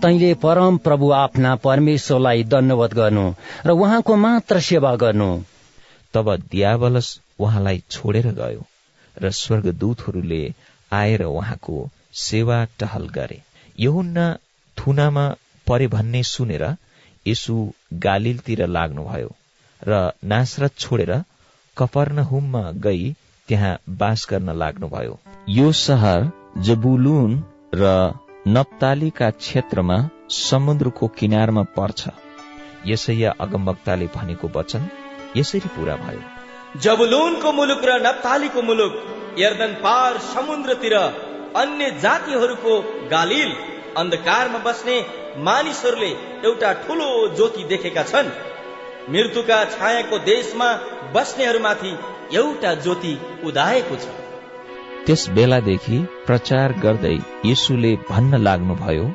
तैले 0.03 0.33
परम 0.45 0.77
प्रभु 0.87 1.11
आफ्ना 1.13 1.55
परमेश्वरलाई 1.67 2.45
दण्डवत 2.53 2.95
गर्नु 2.95 3.25
र 3.67 3.71
उहाँको 3.71 4.17
मात्र 4.17 4.61
सेवा 4.69 4.95
गर्नु। 5.03 5.31
तब 6.15 6.35
दियावलस 6.51 7.09
उहाँलाई 7.41 7.83
छोडेर 7.91 8.27
गयो 8.41 8.67
र 9.17 9.31
स्वर्गदूतहरूले 9.41 10.43
आएर 10.93 11.23
उहाँको 11.25 11.77
सेवा 12.23 12.65
टहल 12.81 13.09
गरे। 13.09 13.41
यहुन्ना 13.81 14.27
थुनामा 14.79 15.27
परे 15.67 15.87
भन्ने 15.87 16.23
सुनेर 16.23 16.65
यसु 17.27 17.57
गालिलतिर 18.05 18.67
लाग्नुभयो 18.67 19.31
र 19.83 20.11
नासरत 20.25 20.79
छोडेर 20.79 21.13
कपर्नहुममा 21.77 22.71
गई 22.87 23.15
त्यहाँ 23.51 23.79
बास 23.99 24.27
गर्न 24.31 24.51
लाग्नुभयो। 24.55 25.15
यो 25.49 25.71
सहर 25.77 26.27
जबुलुन 26.63 27.33
र 27.75 27.87
नप्तालीका 28.49 29.31
क्षेत्रमा 29.37 29.97
समुद्रको 30.31 31.07
किनारमा 31.19 31.63
पर्छ। 31.77 32.03
यसैया 32.87 33.31
अगमवक्ताले 33.41 34.07
भनेको 34.17 34.51
वचन 34.57 34.87
यसरी 35.37 35.69
पूरा 35.69 35.97
भयो। 35.97 36.23
जबुलुनको 36.81 37.53
मुलुक 37.53 37.83
र 37.85 37.97
नप्तालीको 38.07 38.63
मुलुक 38.63 38.93
यर्दन 39.39 39.75
पार 39.83 40.19
समुद्रतिर 40.27 40.95
अन्य 41.57 41.91
जातिहरूको 42.01 42.79
गालिल 43.11 43.51
अन्धकारमा 43.97 44.59
बस्ने 44.59 44.97
मानिसहरूले 45.45 46.13
एउटा 46.49 46.73
ठुलो 46.83 47.11
ज्योति 47.37 47.65
देखेका 47.65 48.03
छन्। 48.03 48.31
मृत्युका 49.09 49.59
छायाको 49.71 50.19
देशमा 50.25 50.69
बस्नेहरूमाथि 51.15 51.93
एउटा 52.37 52.75
ज्योति 52.85 53.15
उदाएको 53.45 53.97
छ। 53.97 54.07
त्यस 55.07 55.29
बेलादेखि 55.31 55.99
प्रचार 56.27 56.73
गर्दै 56.81 57.17
यीशुले 57.45 57.93
भन्न 58.11 58.43
लाग्नुभयो 58.43 59.07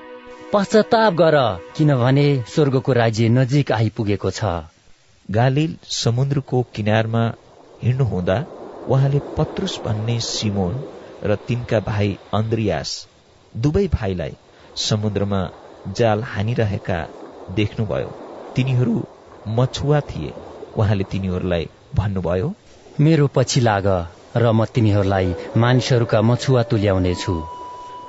पश्चाताप 0.53 1.13
गर 1.13 1.37
किनभने 1.77 2.27
स्वर्गको 2.47 2.93
राज्य 2.93 3.29
नजिक 3.29 3.71
आइपुगेको 3.71 4.31
छ। 4.31 4.51
गालिल 5.29 5.77
समुद्रको 5.93 6.61
किनारमा 6.75 7.23
हिँड्नुहुँदा 7.81 8.37
उहाँले 8.87 9.19
पत्रुस 9.37 9.79
भन्ने 9.85 10.19
सिमोन 10.25 10.83
र 11.23 11.35
तिनका 11.47 11.79
भाइ 11.87 12.17
अन्द्रियास 12.33 12.91
दुवै 13.55 13.87
भाइलाई 13.93 14.37
समुद्रमा 14.75 15.41
जाल 15.85 16.23
हानिरहेका 16.23 16.99
देख्नुभयो। 17.47 18.11
तिनीहरू 18.55 18.95
मछुवा 19.47 19.99
थिए। 20.09 20.33
उहाँले 20.77 21.03
तिनीहरूलाई 21.11 21.67
भन्नुभयो 21.95 22.53
मेरो 22.99 23.27
पछि 23.35 23.59
लाग 23.61 23.87
र 24.35 24.51
म 24.51 24.65
तिमीहरूलाई 24.65 25.33
मानिसहरूका 25.57 26.21
मछुवा 26.21 26.63
तुल्याउनेछु। 26.71 27.35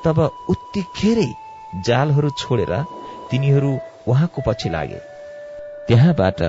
तब 0.05 0.18
उत्तिखेरै 0.49 1.31
जालहरू 1.87 2.31
छोडेर 2.40 2.72
तिनीहरू 3.31 3.72
उहाँको 4.09 4.42
पछि 4.46 4.68
लागे। 4.68 5.01
त्यहाँबाट 5.88 6.40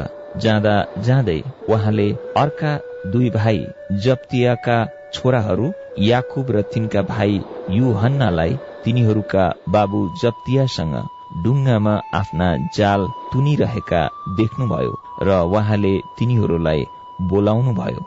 जाँदा 0.44 0.76
जाँदै 0.98 1.40
उहाँले 1.70 2.08
अर्का 2.38 2.72
दुई 3.08 3.30
भाइ 3.30 3.66
जप्तियाका 4.04 4.78
छोराहरू 5.14 5.74
याकुब 6.00 6.52
र 6.52 6.62
तिनका 6.74 7.02
भाइ 7.02 7.42
युहन्नालाई 7.70 8.58
तिनीहरूका 8.84 9.46
बाबु 9.70 10.00
जप्तियासँग 10.22 10.96
डुङ्गामा 11.44 11.94
आफ्ना 12.14 12.48
जाल 12.76 13.02
तुनिरहेका 13.34 14.02
देख्नुभयो 14.36 14.94
र 15.22 15.40
उहाँले 15.50 15.94
तिनीहरूलाई 16.18 16.82
बोलाउनु 17.26 17.74
भयो 17.74 18.02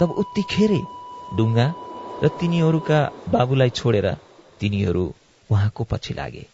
तब 0.00 0.10
उत्तिखेरै 0.18 0.82
डुङ्गा 1.34 1.66
र 2.22 2.28
तिनीहरूका 2.40 2.98
बाबुलाई 3.28 3.70
छोडेर 3.72 4.08
तिनीहरू 4.60 5.04
उहाँको 5.50 5.84
पछि 5.84 6.14
लागे 6.14 6.44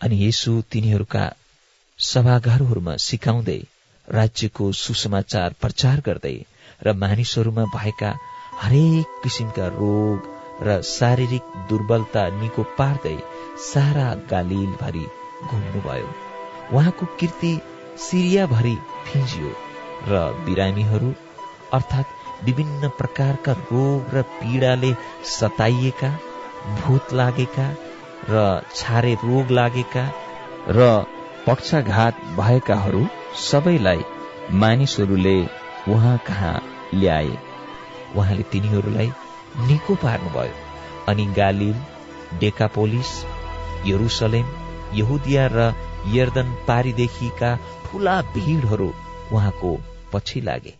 अनि 0.00 0.16
यसु 0.22 0.52
तिनीहरूका 0.70 1.24
सभागारहरूमा 1.98 2.94
सिकाउँदै 3.00 3.60
राज्यको 4.08 4.70
सुसमाचार 4.76 5.54
प्रचार 5.60 6.00
गर्दै 6.06 6.36
र 6.82 6.92
मानिसहरूमा 6.94 7.64
भएका 7.74 8.10
हरेक 8.60 9.20
किसिमका 9.22 9.66
रोग 9.74 10.32
र 10.62 10.80
शारीरिक 10.88 11.54
दुर्बलता 11.68 12.28
निको 12.36 12.62
पार्दै 12.78 13.16
सारा 13.64 14.08
गालिल 14.30 14.72
भरि 14.76 15.06
घुम्नुभयो 15.44 16.08
उहाँको 16.72 17.06
कीर्ति 17.20 17.52
सिरियाभरि 17.98 18.76
फिन्जियो 19.06 19.50
र 20.08 20.20
बिरामीहरू 20.44 21.12
अर्थात् 21.72 22.14
विभिन्न 22.44 22.88
प्रकारका 22.98 23.52
रोग 23.52 24.14
र 24.14 24.22
पीडाले 24.38 24.94
सताइएका 25.38 26.10
भूत 26.80 27.12
लागेका 27.12 27.68
र 28.30 28.44
छारे 28.74 29.14
रोग 29.24 29.50
लागेका 29.50 30.04
र 30.68 30.88
पक्षाघात 31.46 32.20
भएकाहरू 32.38 33.06
सबैलाई 33.40 34.04
मानिसहरूले 34.60 35.38
उहाँ 35.88 36.16
कहाँ 36.26 36.62
ल्याए? 36.94 37.38
उहाँले 38.16 38.42
तिनीहरूलाई 38.52 39.10
निको 39.68 39.94
पार्नुभयो। 39.94 40.54
अनि 41.08 41.26
गालिल 41.36 41.74
डेकापोलिस 42.40 43.10
यरुसलेम 43.86 44.65
यहुदिया 44.98 45.46
र 45.52 45.68
यर्दन 46.14 46.56
पारीदेखिका 46.68 47.54
ठूला 47.84 48.20
भीड़हरू 48.34 48.90
उहाँको 49.32 49.76
पछि 50.12 50.40
लागे। 50.40 50.74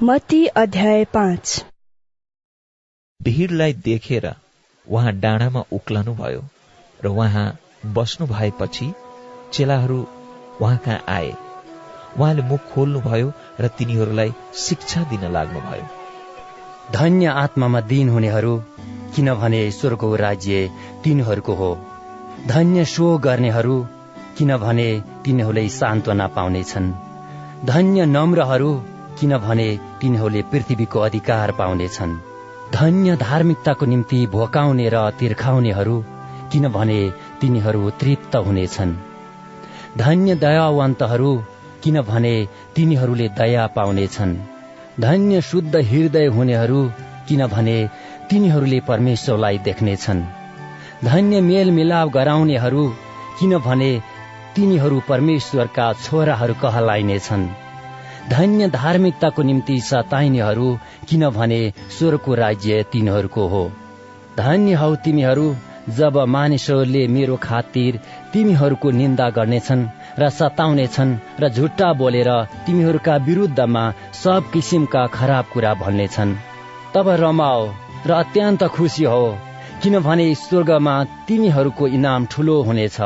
मती 0.00 0.46
अध्याय 0.56 1.04
पाँच। 1.04 1.64
भिडलाई 3.20 3.72
देखेर 3.84 4.24
उहाँ 4.86 5.12
डाँडामा 5.12 5.62
उक्लनु 5.72 6.12
भयो 6.14 6.42
र 7.04 7.08
उहाँ 7.08 7.46
बस्नु 7.94 8.26
भएपछि 8.26 8.86
चेलाहरू 9.52 9.96
उहाँ 10.60 10.76
कहाँ 10.84 11.02
आए। 11.08 11.32
उहाँले 12.18 12.42
मुख 12.42 12.60
खोल्नुभयो 12.74 13.32
र 13.60 13.68
तिनीहरूलाई 13.78 14.32
शिक्षा 14.56 15.02
दिन 15.10 15.24
लाग्नुभयो 15.32 15.86
धन्य 16.92 17.26
आत्मामा 17.42 17.80
दिन 17.90 18.08
हुनेहरू 18.08 18.54
किनभने 19.16 19.64
ईश्वरको 19.66 20.14
राज्य 20.16 20.70
तिनीहरूको 21.04 21.54
हो। 21.54 21.70
धन्य 22.46 22.84
सो 22.84 23.06
गर्नेहरू 23.18 23.76
किनभने 24.38 24.88
तिनीहरूले 25.24 25.68
सान्त्वना 25.80 26.26
पाउनेछन्। 26.36 26.94
धन्य 27.64 28.06
नम्रहरू 28.06 28.72
किनभने 29.20 29.68
तिनीहरूले 30.00 30.42
पृथ्वीको 30.52 31.00
अधिकार 31.00 31.52
पाउनेछन्। 31.58 32.18
धन्य 32.72 33.16
धार्मिकताको 33.16 33.86
निम्ति 33.86 34.26
भोकाउने 34.26 34.88
र 34.88 35.10
तिर्खाउनेहरू 35.10 36.04
किनभने 36.52 37.12
तिनीहरू 37.40 37.90
तृप्त 37.90 38.36
हुनेछन्। 38.36 38.94
धन्य 39.98 40.34
दयावन्तहरू 40.34 41.44
किनभने 41.82 42.48
तिनीहरूले 42.74 43.28
दया 43.28 43.66
पाउनेछन्। 43.66 44.36
धन्य 45.00 45.40
शुद्ध 45.40 45.76
हृदय 45.76 46.26
हुनेहरू 46.26 46.90
किनभने 47.28 47.88
तिनीहरूले 48.30 48.80
परमेश्वरलाई 48.80 49.58
देख्नेछन्। 49.58 50.22
धन्य 51.04 51.40
मेलमिलाप 51.40 52.08
गराउनेहरू 52.08 52.88
किनभने 53.40 54.02
तिनीहरू 54.56 55.00
परमेश्वरका 55.08 55.92
छोराहरू 55.92 56.54
कहलाइनेछन्। 56.54 57.65
धन्य 58.28 58.68
धार्मिकताको 58.68 59.42
निम्ति 59.42 59.80
सताइनेहरू 59.80 60.68
किनभने 61.08 61.60
स्वर्गको 61.98 62.34
राज्य 62.34 62.82
तिनीहरूको 62.92 63.46
हो। 63.48 63.64
धन्य 64.38 64.72
हौ 64.74 64.94
तिमीहरू 65.04 65.46
जब 65.88 66.16
मानिसहरूले 66.28 67.06
मेरो 67.08 67.36
खातिर 67.42 68.00
तिमीहरूको 68.32 68.90
निन्दा 68.90 69.28
गर्नेछन् 69.30 69.86
र 70.18 70.30
सताउनेछन् 70.30 71.16
र 71.40 71.48
झुट्टा 71.48 71.92
बोलेर 71.92 72.30
तिमीहरूका 72.66 73.16
विरुद्धमा 73.26 73.84
सब 74.24 74.50
किसिमका 74.52 75.06
खराब 75.06 75.44
कुरा 75.52 75.74
भन्नेछन्। 75.74 76.36
तब 76.94 77.08
रमाओ 77.22 77.62
र 78.06 78.10
अत्यन्त 78.12 78.62
खुसी 78.74 79.04
हो 79.04 79.24
किनभने 79.82 80.34
स्वर्गमा 80.34 80.96
तिमीहरूको 81.28 81.86
इनाम 81.88 82.26
ठुलो 82.26 82.62
हुनेछ। 82.62 83.00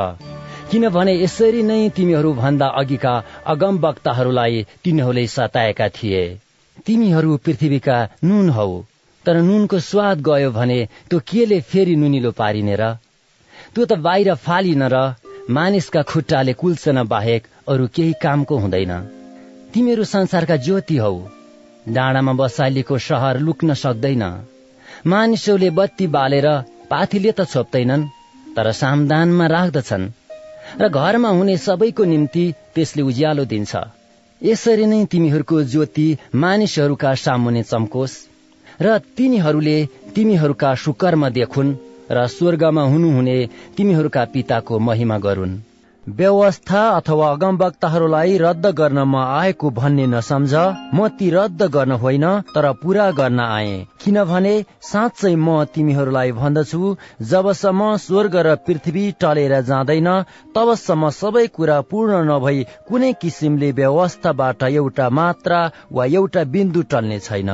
किनभने 0.71 1.13
यसरी 1.15 1.63
नै 1.63 1.79
तिमीहरू 1.91 2.33
भन्दा 2.33 2.67
अघिका 2.81 3.13
अगम 3.47 3.79
वक्ताहरूलाई 3.79 4.67
तिनीहरूले 4.85 5.27
सताएका 5.27 5.89
थिए। 5.89 6.21
तिमीहरू 6.87 7.37
पृथ्वीका 7.37 7.97
नुन 8.25 8.51
हौ 8.51 8.67
तर 9.25 9.41
नुनको 9.41 9.79
स्वाद 9.81 10.21
गयो 10.21 10.51
भने 10.51 10.79
त्यो 11.11 11.19
केले 11.27 11.59
फेरि 11.71 11.97
नुनिलो 11.97 12.31
पारिने 12.33 12.77
र? 12.77 12.93
त्यो 13.75 13.85
त 13.85 13.99
बाहिर 13.99 14.35
फालिन 14.45 14.83
र 14.93 15.01
मानिसका 15.51 16.03
खुट्टाले 16.03 16.53
कुल्सन 16.53 17.03
बाहेक 17.07 17.51
अरू 17.69 17.87
केही 17.95 18.15
कामको 18.23 18.59
हुँदैन। 18.59 18.95
तिमीहरू 19.75 20.05
संसारका 20.05 20.57
ज्योति 20.67 20.97
हौ 20.97 21.13
डाँडामा 21.89 22.33
बसालिएको 22.33 22.99
सहर 22.99 23.39
लुक्न 23.41 23.75
सक्दैन। 23.75 24.25
मानिसहरूले 25.07 25.71
बत्ती 25.71 26.07
बालेर 26.17 26.49
पाथीले 26.91 27.33
त 27.33 27.51
छोप्दैनन् 27.53 28.09
तर 28.57 28.73
सामदानमा 28.77 29.47
राख्दछन्। 29.49 30.11
र 30.79 30.89
घरमा 30.89 31.29
हुने 31.29 31.57
सबैको 31.57 32.05
निम्ति 32.05 32.45
त्यसले 32.75 33.03
उज्यालो 33.03 33.45
दिन्छ। 33.45 33.77
यसरी 34.43 34.87
नै 34.87 35.05
तिमीहरूको 35.05 35.63
ज्योति 35.63 36.07
मानिसहरूका 36.35 37.15
सामुने 37.15 37.63
चम्कोस् 37.63 38.15
र 38.83 38.99
तिनीहरूले 39.17 39.79
तिमीहरूका 40.15 40.75
सुकर्म 40.75 41.29
देखुन् 41.29 41.77
र 42.11 42.27
स्वर्गमा 42.27 42.83
हुनुहुने 42.83 43.37
तिमीहरूका 43.77 44.25
पिताको 44.25 44.79
महिमा 44.79 45.19
गरून्। 45.19 45.70
व्यवस्था 46.09 46.81
अथवा 46.91 47.31
अगमवक्ताहरूलाई 47.31 48.37
रद्द 48.39 48.67
गर्न 48.77 48.99
म 48.99 49.17
आएको 49.17 49.71
भन्ने 49.71 50.07
नसम्झ 50.07 50.55
म 50.95 51.09
ती 51.19 51.29
रद्द 51.31 51.63
गर्न 51.73 51.93
होइन 52.03 52.25
तर 52.55 52.71
पूरा 52.83 53.11
गर्न 53.11 53.41
आए। 53.41 53.75
किनभने 54.05 54.55
साँच्चै 54.83 55.35
म 55.35 55.65
तिमीहरूलाई 55.75 56.33
भन्दछु 56.33 56.97
जबसम्म 57.31 57.97
स्वर्ग 57.97 58.37
र 58.37 58.55
पृथ्वी 58.67 59.05
टलेर 59.21 59.55
जाँदैन 59.63 60.09
तबसम्म 60.57 61.11
सबै 61.11 61.47
कुरा 61.53 61.81
पूर्ण 61.91 62.25
नभई 62.31 62.65
कुनै 62.89 63.13
किसिमले 63.21 63.71
व्यवस्थाबाट 63.73 64.63
एउटा 64.65 65.11
मात्रा 65.11 65.61
वा 65.93 66.05
एउटा 66.17 66.45
बिन्दु 66.57 66.83
टल्ने 66.91 67.19
छैन। 67.21 67.51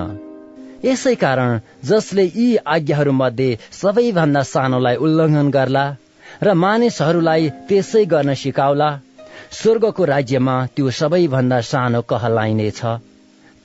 यसै 0.84 1.14
कारण 1.16 1.60
जसले 1.84 2.24
यी 2.30 2.48
आज्ञाहरूमध्ये 2.70 3.58
सबैभन्दा 3.82 4.42
सानोलाई 4.46 4.96
उल्लङ्घन 5.04 5.50
गर्ला 5.50 5.84
र 6.42 6.54
मानिसहरूलाई 6.54 7.50
त्यसै 7.68 8.04
गर्न 8.04 8.34
सिकाउला। 8.34 8.90
स्वर्गको 9.52 10.04
राज्यमा 10.04 10.54
त्यो 10.66 10.90
सबैभन्दा 10.90 11.60
सानो 11.60 12.00
कहलाइनेछ 12.02 12.80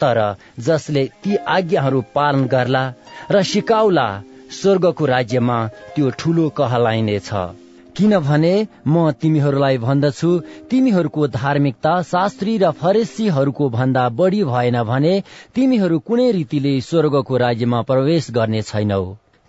तर 0.02 0.20
जसले 0.60 1.04
ती 1.24 1.36
आज्ञाहरू 1.56 2.02
पालन 2.16 2.46
गर्ला 2.48 2.84
र 3.32 3.44
सिकाउला 3.44 4.08
स्वर्गको 4.52 5.06
राज्यमा 5.06 5.58
त्यो 5.96 6.10
ठूलो 6.20 6.48
कहलाइनेछ 6.50 7.30
किनभने 7.98 8.54
म 8.88 9.12
तिमीहरूलाई 9.12 9.78
भन्दछु 9.78 10.30
तिमीहरूको 10.70 11.28
धार्मिकता 11.28 11.94
शास्त्री 12.04 12.58
र 12.58 12.72
फरेसीहरूको 12.82 13.70
भन्दा 13.70 14.08
बढी 14.20 14.44
भएन 14.44 14.78
भने 14.84 15.14
तिमीहरू 15.56 16.00
कुनै 16.08 16.32
रीतिले 16.32 16.74
स्वर्गको 16.82 17.38
राज्यमा 17.38 17.82
प्रवेश 17.82 18.32
गर्ने 18.32 18.62
छैनौ। 18.62 19.04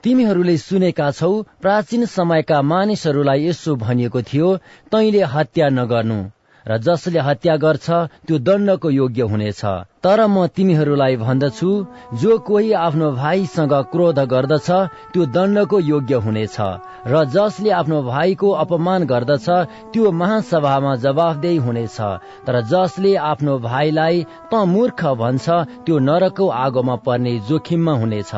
तिमीहरूले 0.05 0.57
सुनेका 0.59 1.09
छौ 1.17 1.33
प्राचीन 1.63 2.05
समयका 2.13 2.61
मानिसहरूलाई 2.71 3.47
यसो 3.49 3.75
भनिएको 3.83 4.23
थियो 4.29 4.49
तैले 4.93 5.23
हत्या 5.35 5.69
नगर्नु। 5.79 6.21
र 6.67 6.77
जसले 6.79 7.19
हत्या 7.19 7.55
गर्छ 7.57 7.87
त्यो 8.27 8.39
दण्डको 8.39 8.91
योग्य 8.91 9.23
हुनेछ। 9.31 9.63
तर 10.05 10.21
म 10.27 10.47
तिमीहरूलाई 10.57 11.17
भन्दछु 11.17 11.71
जो 12.23 12.39
कोही 12.47 12.73
आफ्नो 12.79 13.11
भाइसँग 13.13 13.75
क्रोध 13.93 14.19
गर्दछ 14.33 14.69
त्यो 15.13 15.27
दण्डको 15.37 15.81
योग्य 15.81 16.15
हुनेछ। 16.27 16.57
र 17.07 17.25
जसले 17.35 17.71
आफ्नो 17.81 18.03
भाइको 18.03 18.51
अपमान 18.65 19.07
गर्दछ 19.13 19.47
त्यो 19.93 20.11
महासभामा 20.23 20.97
जवाफदेही 21.05 21.63
हुनेछ। 21.67 21.99
तर 22.47 22.61
जसले 22.73 23.15
आफ्नो 23.31 23.59
भाइलाई 23.59 24.27
त 24.51 24.67
मूर्ख 24.75 25.05
भन्छ 25.23 25.47
त्यो 25.87 25.99
नरकको 26.09 26.49
आगोमा 26.65 26.97
पर्ने 27.07 27.39
जोखिममा 27.49 27.93
हुनेछ। 28.03 28.35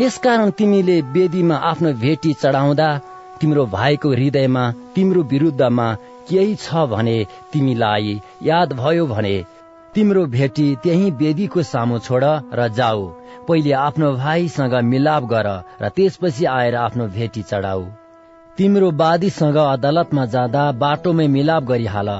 यसकारण 0.00 0.50
तिमीले 0.50 1.00
वेदीमा 1.14 1.56
आफ्नो 1.64 1.92
भेटी 1.94 2.32
चढाउँदा 2.34 2.88
तिम्रो 3.40 3.66
भाइको 3.66 4.10
हृदयमा 4.10 4.64
तिम्रो 4.94 5.22
विरुद्धमा 5.22 5.86
केही 6.28 6.54
छ 6.54 6.86
भने 6.86 7.16
तिमीलाई 7.52 8.20
याद 8.42 8.72
भयो 8.72 9.06
भने 9.06 9.34
तिम्रो 9.94 10.26
भेटी 10.26 10.66
त्यही 10.82 11.10
वेदीको 11.20 11.62
सामु 11.62 11.98
छोड 11.98 12.24
र 12.52 12.68
जाऊ। 12.68 13.06
पहिले 13.48 13.72
आफ्नो 13.80 14.12
भाइसँग 14.16 14.74
मिलाप 14.84 15.24
गर 15.24 15.48
र 15.82 15.88
त्यसपछि 15.88 16.44
आएर 16.52 16.76
आफ्नो 16.76 17.06
भेटी 17.08 17.42
चढाऊ। 17.42 17.84
तिम्रो 18.58 18.90
वादीसँग 18.92 19.56
अदालतमा 19.58 20.24
जाँदा 20.32 20.64
बाटोमै 20.78 21.26
मिलाप 21.26 21.62
गरिहाल। 21.70 22.10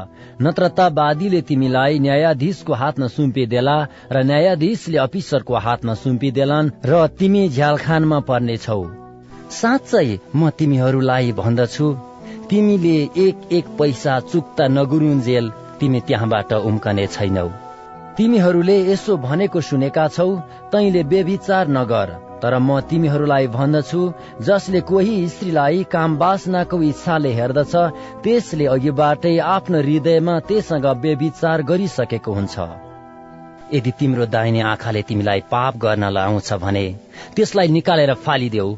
नत्र 0.42 0.68
त 0.68 0.81
वादीले 0.99 1.40
तिमीलाई 1.49 1.99
न्यायाधीशको 2.05 2.73
हातमा 2.75 3.07
सुम्पिदेला 3.16 3.77
र 4.11 4.23
न्यायाधीशले 4.31 4.99
अफिसरको 4.99 5.55
हातमा 5.66 5.94
सुम्पिदेलान् 5.94 6.73
र 6.90 7.07
तिमी 7.18 7.42
झ्यालखानमा 7.49 8.18
पर्नेछौ 8.29 8.83
साँच्चै 9.61 10.09
म 10.35 10.51
तिमीहरूलाई 10.59 11.33
भन्दछु। 11.38 11.87
तिमीले 12.51 12.97
एक 13.27 13.37
एक 13.59 13.66
पैसा 13.79 14.18
चुक्ता 14.33 14.64
नगुरुन्जेल 14.75 15.47
तिमी 15.79 16.01
त्यहाँबाट 16.07 16.53
उम्कने 16.68 17.07
छैनौ। 17.14 17.49
तिमीहरूले 18.16 18.77
यसो 18.90 19.16
भनेको 19.23 19.61
सुनेका 19.70 20.09
छौ 20.09 20.31
तैले 20.73 21.03
बेविचार 21.12 21.68
नगर। 21.79 22.09
तर 22.44 22.54
म 22.59 22.80
तिमीहरूलाई 22.88 23.46
भन्दछु 23.48 24.00
जसले 24.46 24.80
कोही 24.88 25.12
स्त्रीलाई 25.28 25.83
काम 25.92 26.16
बासनाको 26.18 26.80
इच्छाले 26.85 27.30
हेर्दछ 27.33 27.74
त्यसले 28.24 28.66
अघिबाटै 28.72 29.33
आफ्नो 29.50 29.78
हृदयमा 29.80 30.35
त्यससँग 30.48 30.87
बेविचार 31.04 31.62
गरिसकेको 31.70 32.33
हुन्छ। 32.38 32.57
यदि 33.72 33.90
तिम्रो 34.00 34.26
दाहिने 34.35 34.61
आँखाले 34.72 35.02
तिमीलाई 35.09 35.40
पाप 35.52 35.80
गर्न 35.85 36.04
लाउँछ 36.12 36.52
भने 36.64 36.85
त्यसलाई 37.37 37.68
निकालेर 37.78 38.14
फालिदेऊ 38.26 38.76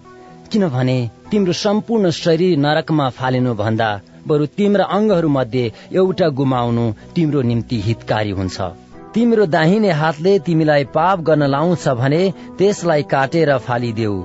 किनभने 0.52 0.98
तिम्रो 1.30 1.58
सम्पूर्ण 1.64 2.10
शरीर 2.22 2.58
नरकमा 2.58 3.08
फालिनु 3.18 3.58
भन्दा 3.62 3.90
बरु 4.28 4.46
तिम्रा 4.56 4.90
अङ्गहरू 4.94 5.28
मध्ये 5.38 5.72
एउटा 5.92 6.28
गुमाउनु 6.38 6.90
तिम्रो 7.14 7.42
निम्ति 7.50 7.80
हितकारी 7.82 8.30
हुन्छ। 8.38 8.85
तिम्रो 9.16 9.44
दाहिने 9.46 9.90
हातले 9.90 10.38
तिमीलाई 10.38 10.84
पाप 10.94 11.20
गर्न 11.20 11.42
लाउँछ 11.42 11.88
भने 12.00 12.18
त्यसलाई 12.58 13.02
काटेर 13.02 13.56
फालिदेऊ। 13.58 14.16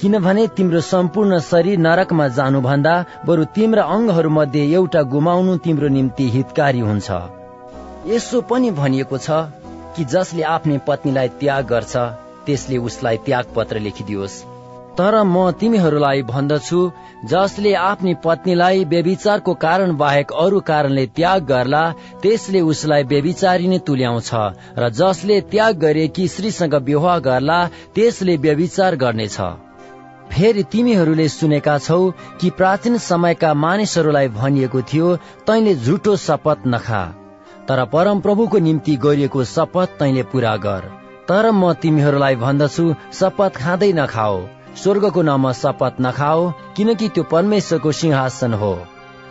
किनभने 0.00 0.46
तिम्रो 0.56 0.80
सम्पूर्ण 0.80 1.38
शरीर 1.40 1.78
नरकमा 1.78 2.26
जानुभन्दा 2.28 2.94
बरु 3.26 3.44
तिम्रा 3.54 3.82
अङ्गहरू 3.94 4.30
मध्ये 4.30 4.64
एउटा 4.72 5.02
गुमाउनु 5.12 5.56
तिम्रो 5.56 5.88
निम्ति 5.88 6.28
हितकारी 6.30 6.80
हुन्छ। 6.80 7.08
यसो 8.06 8.40
पनि 8.50 8.70
भनिएको 8.70 9.18
छ 9.18 9.38
कि 9.94 10.04
जसले 10.10 10.42
आफ्नो 10.50 10.78
पत्नीलाई 10.86 11.28
त्याग 11.40 11.66
गर्छ 11.66 11.96
त्यसले 12.46 12.78
उसलाई 12.88 13.16
त्याग 13.26 13.54
पत्र 13.56 13.78
लेखिदियोस्। 13.78 14.42
तर 14.98 15.14
म 15.24 15.50
तिमीहरूलाई 15.60 16.22
भन्दछु 16.30 16.80
जसले 17.24 17.72
आफ्नी 17.80 18.14
पत्नीलाई 18.24 18.84
बेविचारको 18.84 19.54
कारण 19.64 19.96
बाहेक 19.96 20.32
अरू 20.42 20.60
कारणले 20.66 21.04
त्याग 21.16 21.44
गर्ला 21.46 21.82
त्यसले 22.22 22.60
उसलाई 22.72 23.04
बेविचारी 23.12 23.68
नै 23.68 23.78
तुल्याउँछ 23.86 24.30
र 24.78 24.88
जसले 24.98 25.40
त्याग 25.52 25.78
गरेकी 25.78 26.26
श्रीसँग 26.34 26.74
विवाह 26.88 27.18
गर्ला 27.28 27.58
त्यसले 27.94 28.36
व्यविचार 28.36 28.96
गर्नेछ। 28.96 29.38
फेरि 30.32 30.62
तिमीहरूले 30.72 31.28
सुनेका 31.28 31.78
छौ 31.78 32.00
कि 32.40 32.50
प्राचीन 32.58 32.98
समयका 33.06 33.54
मानिसहरूलाई 33.64 34.28
भनिएको 34.36 34.80
थियो 34.90 35.16
तैले 35.46 35.74
झुटो 35.76 36.16
शपथ 36.26 36.66
नखा। 36.66 37.02
तर 37.68 37.84
परम 37.86 38.20
प्रभुको 38.20 38.58
निम्ति 38.58 38.96
गरिएको 39.02 39.44
शपथ 39.48 39.98
तैले 39.98 40.22
पूरा 40.30 40.56
गर। 40.64 40.88
तर 41.28 41.50
म 41.50 41.72
तिमीहरूलाई 41.82 42.36
भन्दछु 42.36 42.94
शपथ 43.12 43.52
खाँदै 43.56 43.92
नखाओ। 43.92 44.40
स्वर्गको 44.76 45.22
नाममा 45.22 45.52
शपथ 45.52 45.94
नखाओ 46.00 46.50
किनकि 46.76 47.08
त्यो 47.08 47.24
परमेश्वरको 47.24 47.92
सिंहासन 47.92 48.54
हो। 48.54 48.72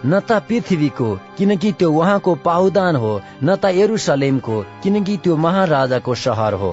न 0.06 0.20
त 0.20 0.32
पृथ्वीको 0.48 1.10
किनकि 1.38 1.72
त्यो 1.72 1.92
उहाँको 1.92 2.36
पाहुदान 2.36 2.96
हो। 2.96 3.22
न 3.44 3.56
त 3.56 3.66
एरुसलेमको 3.66 4.62
किनकि 4.84 5.18
त्यो 5.18 5.36
महाराजाको 5.38 6.16
सहर 6.16 6.54
हो। 6.54 6.72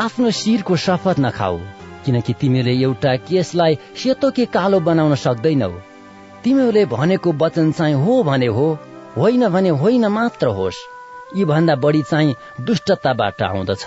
आफ्नो 0.00 0.30
शिरको 0.30 0.76
शपथ 0.76 1.20
नखाऊ 1.20 1.58
किनकि 2.04 2.32
तिमीले 2.32 2.72
एउटा 2.82 3.16
केसलाई 3.28 3.78
सेतो 3.96 4.30
के 4.30 4.44
कालो 4.46 4.80
बनाउन 4.80 5.14
सक्दैनौ। 5.14 5.70
तिमीहरूले 6.44 6.84
भनेको 6.86 7.32
वचन 7.32 7.72
चाहिँ 7.72 7.94
हो 7.94 8.22
भने 8.22 8.46
हो 8.46 8.66
होइन 9.16 9.48
भने 9.48 9.68
होइन 9.68 10.06
मात्र 10.06 10.46
होस्। 10.46 10.78
यी 11.36 11.44
भन्दा 11.44 11.74
बढी 11.76 12.02
चाहिँ 12.02 12.34
दुष्टताबाट 12.60 13.42
आउँदछ। 13.42 13.84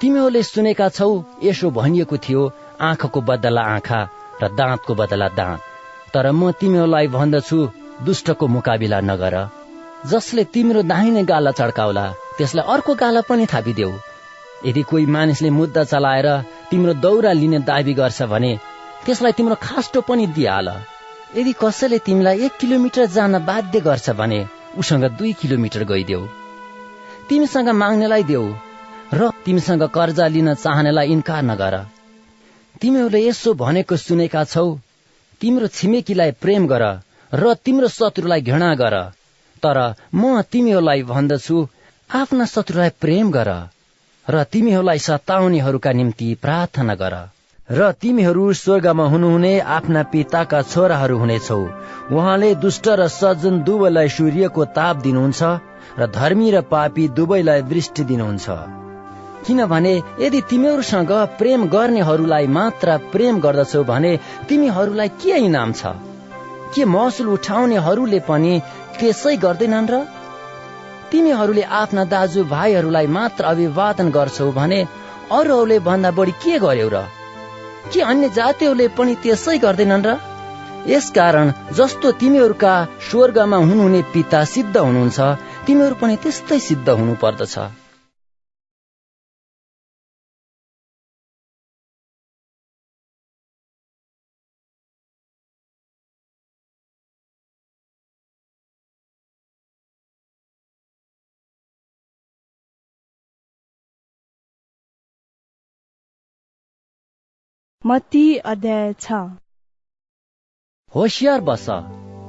तिमीहरूले 0.00 0.42
सुनेका 0.42 0.88
छौ 0.88 1.10
यसो 1.42 1.70
भनिएको 1.70 2.16
थियो 2.16 2.42
आँखाको 2.80 3.20
बदला 3.20 3.62
आँखा 3.74 4.00
र 4.42 4.48
दाँतको 4.48 4.94
बदला 4.94 5.28
दाँत। 5.28 5.60
तर 6.14 6.30
म 6.32 6.50
तिमीहरूलाई 6.52 7.08
भन्दछु 7.08 7.58
दुष्टको 8.04 8.46
मुकाबिला 8.48 9.00
नगर। 9.00 9.34
जसले 10.06 10.44
तिम्रो 10.44 10.82
दाहिने 10.82 11.22
गाला 11.24 11.50
चड्काउला 11.50 12.06
त्यसलाई 12.38 12.66
अर्को 12.74 12.94
गाला 12.94 13.20
पनि 13.28 13.46
थापिदेऊ। 13.46 13.92
यदि 14.66 14.82
कोही 14.82 15.06
मानिसले 15.06 15.50
मुद्दा 15.50 15.84
चलाएर 15.84 16.28
तिम्रो 16.70 16.94
दौरा 16.94 17.32
लिने 17.32 17.58
दावी 17.68 17.94
गर्छ 17.94 18.22
भने 18.32 18.52
त्यसलाई 19.04 19.32
तिम्रो 19.32 19.56
खास्टो 19.62 20.00
पनि 20.00 20.26
दिइहाल। 20.26 20.68
यदि 21.36 21.52
कसैले 21.52 21.98
तिमीलाई 21.98 22.44
एक 22.44 22.56
किलोमिटर 22.60 23.06
जान 23.06 23.38
बाध्य 23.46 23.80
गर्छ 23.80 24.10
भने 24.10 24.46
उसँग 24.78 25.04
दुई 25.18 25.32
किलोमिटर 25.32 25.84
गइदेऊ। 25.84 26.22
तिमीसँग 27.28 27.68
माग्नेलाई 27.68 28.22
देऊ 28.22 28.46
र 29.14 29.30
तिमीसँग 29.44 29.82
कर्जा 29.88 30.26
लिन 30.26 30.54
चाहनेलाई 30.54 31.06
इन्कार 31.08 31.42
नगर। 31.42 31.74
तिमीहरूले 32.82 33.20
यसो 33.26 33.54
भनेको 33.54 33.96
सुनेका 33.96 34.42
छौ। 34.44 34.66
तिम्रो 35.40 35.66
छिमेकीलाई 35.66 36.30
प्रेम 36.42 36.66
गर 36.66 36.84
र 37.32 37.54
तिम्रो 37.64 37.88
शत्रुलाई 37.88 38.40
घृणा 38.42 38.74
गर। 38.74 38.96
तर 39.62 39.78
म 40.14 40.42
तिमीहरूलाई 40.52 41.02
भन्दछु 41.02 41.66
आफ्ना 42.10 42.44
शत्रुलाई 42.44 42.90
प्रेम 43.00 43.30
गर 43.30 43.50
र 44.26 44.42
तिमीहरूलाई 44.44 44.98
सताउनेहरूका 44.98 45.92
निम्ति 45.92 46.28
प्रार्थना 46.42 46.94
गर। 46.94 47.14
र 47.70 47.92
तिमीहरू 47.92 48.52
स्वर्गमा 48.52 49.06
हुनुहुने 49.06 49.54
आफ्ना 49.70 50.02
पिताका 50.10 50.62
छोराहरू 50.62 51.18
हुनेछौ। 51.18 51.62
उहाँले 52.12 52.54
दुष्ट 52.58 52.88
र 52.98 53.08
सज्जन 53.12 53.62
दुवैलाई 53.62 54.08
सूर्यको 54.08 54.64
ताप 54.74 54.96
दिनुहुन्छ 54.96 55.42
र 55.98 56.12
धर्मी 56.12 56.50
र 56.50 56.60
पापी 56.68 57.08
दुवैलाई 57.08 57.62
दृष्टि 57.62 58.04
दिनुहुन्छ। 58.04 58.81
किनभने 59.46 59.94
यदि 60.20 60.40
तिमीहरूसँग 60.50 61.12
प्रेम 61.38 61.66
गर्नेहरूलाई 61.68 62.46
मात्र 62.46 62.96
प्रेम 63.12 63.40
गर्दछौ 63.40 63.82
भने 63.84 64.12
तिमीहरूलाई 64.48 65.08
के 65.22 65.36
इनाम 65.46 65.72
छ? 65.72 65.92
के 66.74 66.84
महसुल 66.84 67.28
उठाउनेहरूले 67.28 68.20
पनि 68.28 68.52
त्यसै 68.98 69.36
गर्दैनन् 69.36 69.90
र? 69.90 70.02
तिमीहरूले 71.12 71.62
आफ्ना 71.80 72.04
दाजु 72.04 72.44
भाइहरूलाई 72.44 73.06
मात्र 73.06 73.44
अभिवादन 73.44 74.10
गर्छौ 74.10 74.50
भने 74.52 74.80
अरूहरूले 75.32 75.78
भन्दा 75.78 76.10
बढी 76.10 76.32
के 76.44 76.58
गर्यौ 76.58 76.88
र? 76.88 77.04
के 77.92 78.00
अन्य 78.00 78.28
जातिहरूले 78.38 78.88
पनि 78.96 79.14
त्यसै 79.22 79.58
गर्दैनन् 79.58 80.06
र? 80.06 80.16
यसकारण 80.86 81.52
जस्तो 81.72 82.10
तिमीहरूका 82.22 82.72
स्वर्गमा 83.10 83.56
हुनुहुने 83.56 84.02
पिता 84.14 84.44
सिद्ध 84.54 84.76
हुनुहुन्छ 84.76 85.20
तिमीहरू 85.66 85.94
पनि 86.00 86.16
त्यस्तै 86.16 86.58
सिद्ध 86.58 86.88
हुनु 86.88 87.81
मत्ती 107.86 108.36
अध्याय 108.36 108.92
छ। 109.00 109.12
होसियार 110.92 111.40
बस 111.40 111.64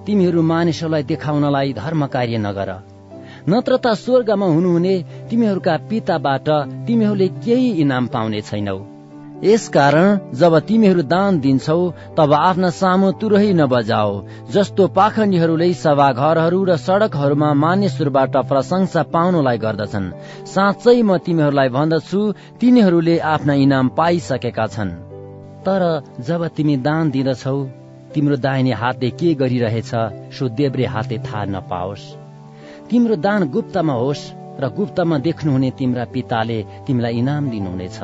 तिमीहरू 0.06 0.42
मानिसहरूलाई 0.42 1.04
देखाउनलाई 1.04 1.74
धर्म 1.74 2.06
कार्य 2.08 2.38
नगर। 2.38 2.70
नत्र 3.50 3.78
त 3.78 3.94
स्वर्गमा 3.96 4.46
हुनुहुने 4.46 4.96
तिमीहरूका 5.30 5.76
पिताबाट 5.90 6.50
तिमीहरूले 6.88 7.28
केही 7.38 7.70
इनाम 7.82 8.08
पाउने 8.08 8.42
छैनौ। 8.42 8.78
यसकारण 9.44 10.34
जब 10.34 10.58
तिमीहरू 10.60 11.02
दान 11.04 11.40
दिन्छौ 11.40 11.78
तब 12.18 12.34
आफ्ना 12.34 12.70
सामु 12.72 13.12
तुरही 13.22 13.54
नबजाओ 13.54 14.12
जस्तो 14.50 14.88
पाखण्डीहरूले 14.98 15.72
सभाघरहरू 15.76 16.64
र 16.64 16.82
सड़कहरूमा 16.82 17.54
मानिसहरूबाट 17.62 18.42
प्रशंसा 18.50 19.04
पाउनलाई 19.14 19.58
गर्दछन्। 19.60 20.14
साँच्चै 20.50 21.02
म 21.04 21.18
तिमीहरूलाई 21.22 21.70
भन्दछु 21.70 22.22
तिनीहरूले 22.60 23.20
आफ्ना 23.30 23.54
इनाम 23.62 23.98
पाइसकेका 23.98 24.68
छन्। 24.68 25.13
तर 25.66 25.84
जब 26.28 26.48
तिमी 26.56 26.76
दान 26.78 27.12
दिँदछौ 27.12 27.58
तिम्रो 28.14 28.36
दाहिने 28.38 28.74
हातले 28.82 29.10
के 29.20 29.34
गरिरहेछ 29.36 29.92
सो 30.36 30.50
देब्रे 30.58 30.86
हातले 30.86 31.18
थाहा 31.20 31.44
नपाओस्। 31.46 32.06
तिम्रो 32.90 33.16
दान 33.26 33.50
गुप्तमा 33.50 33.94
होस् 33.94 34.24
र 34.62 34.70
गुप्तमा 34.70 35.18
देख्नुहुने 35.20 35.70
तिम्रा 35.78 36.06
पिताले 36.14 36.60
तिमीलाई 36.88 37.18
इनाम 37.18 37.50
दिनुहुनेछ। 37.50 38.00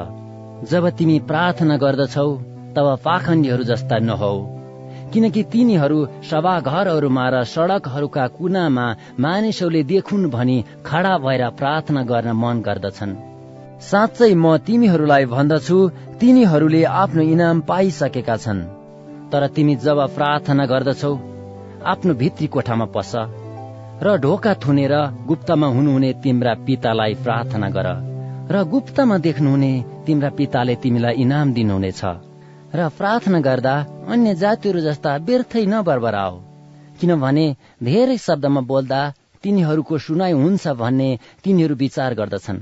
जब 0.72 0.90
तिमी 0.98 1.20
प्रार्थना 1.30 1.78
गर्दछौ 1.78 2.30
तब 2.76 2.88
पाखण्डीहरू 3.06 3.64
जस्ता 3.64 3.98
नहौ 4.00 4.36
किनकि 5.14 5.44
तिनीहरू 5.44 6.00
सभाघरहरूमा 6.30 7.26
र 7.30 7.44
सड़कहरूका 7.46 8.26
कुनामा 8.38 8.86
मानिसहरूले 9.20 9.82
देखुन् 9.84 10.30
भनी 10.32 10.58
खडा 10.86 11.18
भएर 11.18 11.44
प्रार्थना 11.60 12.02
गर्न 12.04 12.32
मन 12.42 12.62
गर्दछन्। 12.62 13.29
साँच्चै 13.80 14.34
म 14.36 14.46
तिमीहरूलाई 14.68 15.26
भन्दछु 15.34 15.78
तिनीहरूले 16.20 16.82
आफ्नो 17.02 17.24
इनाम 17.34 17.58
पाइसकेका 17.68 18.36
छन्। 18.44 18.60
तर 19.32 19.44
तिमी 19.56 19.76
जब 19.86 20.00
प्रार्थना 20.16 20.66
गर्दछौ 20.72 21.12
आफ्नो 21.86 22.14
भित्री 22.22 22.48
कोठामा 22.54 22.86
पस 22.96 23.12
र 24.04 24.16
ढोका 24.24 24.54
थुनेर 24.64 24.94
गुप्तमा 25.28 25.68
हुनुहुने 25.76 26.10
तिम्रा 26.24 26.54
पितालाई 26.66 27.14
प्रार्थना 27.24 27.70
गर 27.76 27.88
र 28.52 28.64
गुप्तमा 28.74 29.18
देख्नुहुने 29.26 29.72
तिम्रा 30.06 30.30
पिताले 30.38 30.76
तिमीलाई 30.84 31.16
इनाम 31.24 31.48
दिनुहुनेछ 31.54 32.02
र 32.76 32.88
प्रार्थना 32.98 33.40
गर्दा 33.48 33.76
अन्य 34.12 34.36
जातिहरू 34.42 34.80
जस्ता 34.88 35.12
व्यर्थै 35.28 35.64
नबरबराओ। 35.74 36.36
किनभने 37.00 37.46
धेरै 37.84 38.18
शब्दमा 38.26 38.62
बोल्दा 38.72 39.02
तिनीहरूको 39.44 39.96
सुनाइ 40.08 40.34
हुन्छ 40.42 40.68
भन्ने 40.82 41.10
तिनीहरू 41.44 41.76
विचार 41.76 42.14
गर्दछन्। 42.20 42.60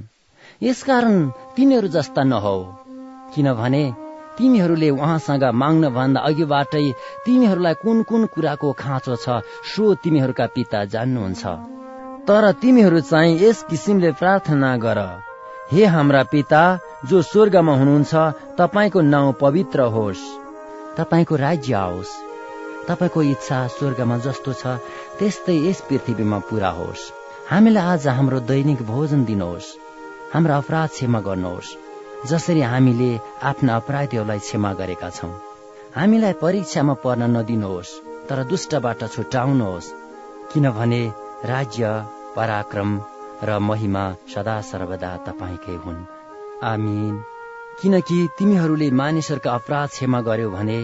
यसकारण 0.62 1.18
तिनीहरू 1.56 1.88
जस्ता 1.88 2.24
नहौ 2.24 2.58
किनभने 3.36 3.82
तिमीहरूले 4.38 4.90
उहाँसँग 4.90 5.44
माग्न 5.54 5.90
भन्दा 5.90 6.22
अघिबाटै 6.22 6.82
तिमीहरूलाई 7.26 7.74
कुन 7.74 8.02
कुन 8.04 8.26
कुराको 8.26 8.72
खाँचो 8.74 9.16
छ 9.16 9.38
सो 9.72 9.94
तिमीहरूका 10.04 10.46
पिता 10.56 10.84
जान्नुहुन्छ। 10.86 11.46
तर 12.28 12.52
तिमीहरू 12.62 13.00
चाहिँ 13.02 13.38
यस 13.44 13.64
किसिमले 13.70 14.12
प्रार्थना 14.12 14.76
गर। 14.78 15.00
हे 15.72 15.86
हाम्रा 15.86 16.24
पिता 16.34 16.64
जो 17.06 17.22
स्वर्गमा 17.22 17.74
हुनुहुन्छ 17.78 18.14
तपाईँको 18.58 19.02
नाउँ 19.14 19.34
पवित्र 19.42 19.90
होस्। 19.94 20.28
तपाईँको 20.98 21.36
राज्य 21.36 21.74
आओस्। 21.86 22.20
तपाईँको 22.88 23.22
इच्छा 23.24 23.66
स्वर्गमा 23.78 24.18
जस्तो 24.26 24.54
छ 24.54 24.80
त्यस्तै 25.20 25.58
यस 25.70 25.82
पृथ्वीमा 25.90 26.40
पूरा 26.50 26.70
होस्। 26.80 27.12
हामीलाई 27.50 27.84
आज 27.86 28.08
हाम्रो 28.08 28.40
दैनिक 28.50 28.82
भोजन 28.88 29.26
दिनुहोस्। 29.26 29.87
हाम्रा 30.34 30.56
अपराध 30.58 30.90
क्षमा 30.90 31.20
गर्नुहोस् 31.20 31.76
जसरी 32.28 32.62
हामीले 32.62 33.12
आफ्ना 33.44 33.76
अपराधीहरूलाई 33.76 34.40
क्षमा 34.40 34.72
गरेका 34.74 35.10
छौँ। 35.10 35.32
हामीलाई 35.96 36.34
परीक्षामा 36.42 36.94
पर्न 36.94 37.24
नदिनुहोस् 37.36 37.92
तर 38.30 38.44
दुष्टबाट 38.44 39.04
छुट्याउनुहोस् 39.08 39.94
किनभने 40.52 41.02
राज्य 41.46 41.84
पराक्रम 42.36 42.92
र 43.44 43.60
महिमा 43.60 44.04
सदा 44.34 44.56
सर्वदा 44.62 45.12
तपाईँकै 45.28 45.76
हुन्। 45.86 46.06
आमिन। 46.64 47.16
किनकि 47.82 48.20
तिमीहरूले 48.40 48.92
मानिसहरूका 48.92 49.52
अपराध 49.52 49.90
क्षमा 49.90 50.22
गर्यो 50.22 50.50
भने 50.50 50.80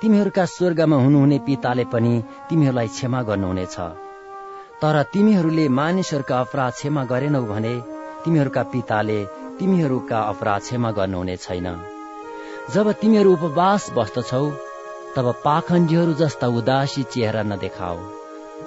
तिमीहरूका 0.00 0.44
स्वर्गमा 0.46 0.96
हुनुहुने 0.96 1.38
पिताले 1.38 1.84
पनि 1.84 2.14
तिमीहरूलाई 2.50 2.88
क्षमा 2.88 3.22
गर्नुहुनेछ। 3.22 3.76
तर 4.80 5.02
तिमीहरूले 5.12 5.68
मानिसहरूका 5.80 6.40
अपराध 6.40 6.72
क्षमा 6.72 7.04
गरेनौ 7.04 7.42
भने 7.46 7.93
तिमीहरूका 8.24 8.62
पिताले 8.72 9.18
तिमीहरूका 9.58 10.20
अपराध 10.32 10.60
क्षमा 10.62 10.90
गर्नुहुने 10.98 11.36
छैन। 11.36 11.66
जब 12.74 12.90
तिमीहरू 13.00 13.32
उपवास 13.32 13.90
बस्दछौ 13.96 14.44
तब 15.16 15.26
पाखण्डीहरू 15.44 16.12
जस्ता 16.20 16.46
उदासी 16.58 17.02
चेहरा 17.12 17.42
नदेखाओ 17.50 17.98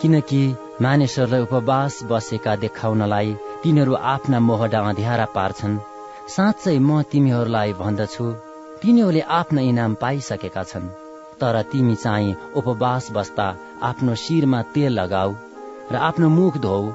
किनकि 0.01 0.41
मानिसहरूलाई 0.81 1.41
उपवास 1.41 1.99
बसेका 2.09 2.55
देखाउनलाई 2.63 3.33
तिनीहरू 3.63 3.93
आफ्ना 4.13 4.39
मोहडा 4.47 4.79
अँध्यारा 4.89 5.25
पार्छन्। 5.35 5.79
साँच्चै 6.35 6.77
म 6.79 7.01
तिमीहरूलाई 7.11 7.73
भन्दछु 7.81 8.25
तिनीहरूले 8.81 9.21
आफ्ना 9.39 9.61
इनाम 9.71 9.93
पाइसकेका 10.01 10.63
छन्। 10.71 10.93
तर 11.39 11.61
तिमी 11.71 11.95
चाहिँ 11.95 12.37
उपवास 12.55 13.11
बस्दा 13.15 13.47
आफ्नो 13.89 14.15
शिरमा 14.21 14.61
तेल 14.73 14.93
लगाऊ 14.99 15.33
र 15.91 15.95
आफ्नो 16.07 16.29
मुख 16.29 16.57
धोऊ 16.63 16.85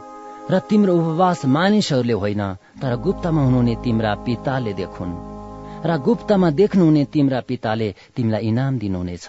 र 0.51 0.59
तिम्रो 0.59 0.95
उपवास 0.97 1.45
मानिसहरूले 1.47 2.13
होइन 2.13 2.43
तर 2.83 2.97
गुप्तमा 2.97 3.43
हुनुहुने 3.43 3.75
तिम्रा 3.85 4.15
पिताले 4.15 4.73
देखुन्। 4.73 5.13
र 5.87 5.99
गुप्तमा 5.99 6.51
देख्नुहुने 6.51 7.05
तिम्रा 7.05 7.41
पिताले 7.41 7.95
तिमीलाई 8.17 8.43
इनाम 8.47 8.79
दिनुहुनेछ। 8.79 9.27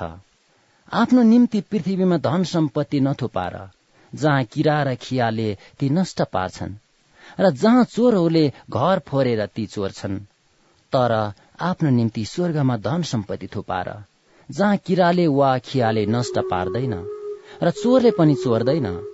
आफ्नो 0.94 1.22
निम्ति 1.24 1.62
पृथ्वीमा 1.62 2.18
धन 2.18 2.44
सम्पत्ति 2.44 3.00
नथुपार 3.00 3.56
जहाँ 4.14 4.44
किरा 4.44 4.82
र 4.84 4.96
खियाले 4.96 5.50
ती 5.80 5.90
नष्ट 5.90 6.22
पार्छन् 6.22 6.80
र 7.40 7.50
जहाँ 7.52 7.84
चोरहरूले 7.84 8.46
घर 8.70 9.00
फोरेर 9.00 9.46
ती 9.46 9.66
चोर्छन् 9.66 10.20
तर 10.94 11.12
आफ्नो 11.62 11.90
निम्ति 11.90 12.26
स्वर्गमा 12.26 12.78
धन 12.78 13.02
सम्पत्ति 13.02 13.48
थुपार 13.48 13.88
जहाँ 14.50 14.78
किराले 14.78 15.28
वा 15.28 15.58
खियाले 15.58 16.06
नष्ट 16.06 16.40
पार्दैन 16.52 16.94
र 17.64 17.70
चोरले 17.72 18.12
पनि 18.12 18.36
चोर्दैन। 18.36 19.13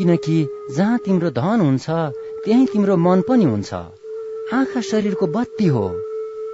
किनकि 0.00 0.48
जहाँ 0.76 0.98
तिम्रो 0.98 1.30
धन 1.30 1.60
हुन्छ 1.60 1.90
त्यही 2.44 2.66
तिम्रो 2.66 2.96
मन 2.96 3.20
पनि 3.20 3.44
हुन्छ। 3.44 3.74
आँखा 4.54 4.80
शरीरको 4.80 5.26
बत्ती 5.26 5.66
हो। 5.66 5.84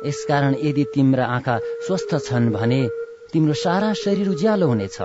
यसकारण 0.06 0.54
यदि 0.62 0.84
तिम्रा 0.84 1.26
आँखा 1.26 1.58
स्वस्थ 1.86 2.16
छन् 2.18 2.50
भने 2.50 2.88
तिम्रो 3.32 3.54
सारा 3.54 3.92
शरीर 3.92 4.28
उज्यालो 4.28 4.66
हुनेछ। 4.66 4.98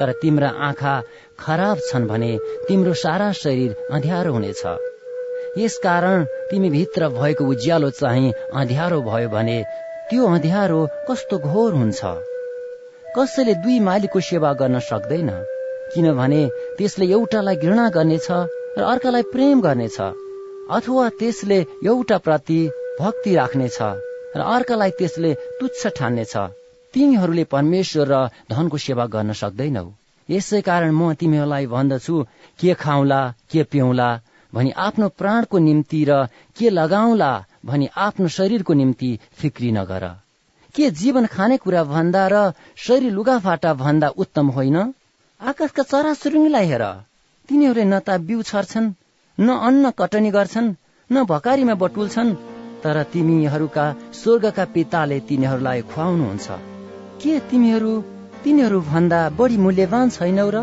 तर 0.00 0.12
तिम्रा 0.12 0.48
आँखा 0.48 1.02
खराब 1.40 1.78
छन् 1.78 2.06
भने 2.06 2.38
तिम्रो 2.68 2.94
सारा 2.94 3.32
शरीर 3.32 3.76
अँध्यारो 3.90 4.32
हुनेछ। 4.32 4.62
यसकारण 5.58 6.24
तिमी 6.24 6.70
भित्र 6.70 7.08
भएको 7.08 7.44
उज्यालो 7.44 7.90
चाहिँ 7.90 8.32
अँध्यारो 8.54 9.02
भयो 9.02 9.28
भने 9.28 9.62
त्यो 10.10 10.26
अँध्यारो 10.26 10.86
कस्तो 11.10 11.38
घोर 11.38 11.72
हुन्छ। 11.72 12.00
कसैले 13.18 13.54
दुई 13.54 13.80
मालिकको 13.80 14.20
सेवा 14.20 14.52
गर्न 14.52 14.78
सक्दैन। 14.78 15.51
किनभने 15.94 16.42
त्यसले 16.78 17.06
एउटालाई 17.16 17.56
घृणा 17.64 17.88
गर्नेछ 17.96 18.28
र 18.78 18.80
अर्कालाई 18.92 19.22
प्रेम 19.32 19.60
गर्नेछ 19.60 19.98
अथवा 20.76 21.08
त्यसले 21.20 21.58
एउटा 21.84 22.18
प्रति 22.26 22.60
भक्ति 23.00 23.34
राख्नेछ 23.34 23.78
र 24.36 24.40
अर्कालाई 24.56 24.90
त्यसले 24.98 25.30
तुच्छ 25.60 25.80
ठान्नेछ। 25.98 26.34
तिमीहरूले 26.94 27.44
परमेश्वर 27.54 28.06
र 28.12 28.16
धनको 28.52 28.76
सेवा 28.84 29.04
गर्न 29.14 29.32
सक्दैनौ। 29.32 29.86
यसै 30.28 30.60
कारण 30.68 30.90
म 30.92 31.12
तिमीहरूलाई 31.20 31.66
भन्दछु 31.66 32.14
के 32.58 32.74
खाउला 32.82 33.20
के 33.52 33.62
पिउला 33.72 34.08
भनी 34.52 34.70
आफ्नो 34.86 35.08
प्राणको 35.20 35.58
निम्ति 35.58 36.00
र 36.08 36.12
के 36.56 36.70
लगाउला 36.70 37.32
भनी 37.66 37.86
आफ्नो 38.06 38.28
शरीरको 38.36 38.72
निम्ति 38.80 39.10
फिक्री 39.38 39.70
नगर। 39.72 40.04
के 40.74 40.90
जीवन 41.00 41.26
खानेकुरा 41.26 41.82
भन्दा 41.84 42.24
र 42.32 42.36
शरीर 42.76 43.12
लुगाफाटा 43.12 43.72
भन्दा 43.74 44.08
उत्तम 44.22 44.46
होइन? 44.56 44.76
आकाशका 45.42 45.82
चराचुरुङ्गीलाई 45.82 46.66
हेर। 46.66 46.84
तिनीहरूले 47.48 47.84
न 47.84 47.98
त 47.98 48.08
बिउ 48.26 48.42
छर्छन् 48.50 48.86
न 49.38 49.48
अन्न 49.68 49.90
कटनी 49.98 50.30
गर्छन् 50.30 50.68
न 51.10 51.24
भकारीमा 51.26 51.74
बटुल्छन् 51.82 52.30
तर 52.82 52.96
तिमीहरूका 53.12 53.86
स्वर्गका 54.20 54.64
पिताले 54.74 55.18
तिनीहरूलाई 55.28 55.82
खुवाउनुहुन्छ। 55.90 56.46
के 57.22 57.32
तिमीहरू 57.50 57.92
तिनीहरू 58.44 58.78
भन्दा 58.92 59.20
बढी 59.38 59.56
मूल्यवान 59.64 60.14
छैनौ 60.16 60.46
र? 60.54 60.62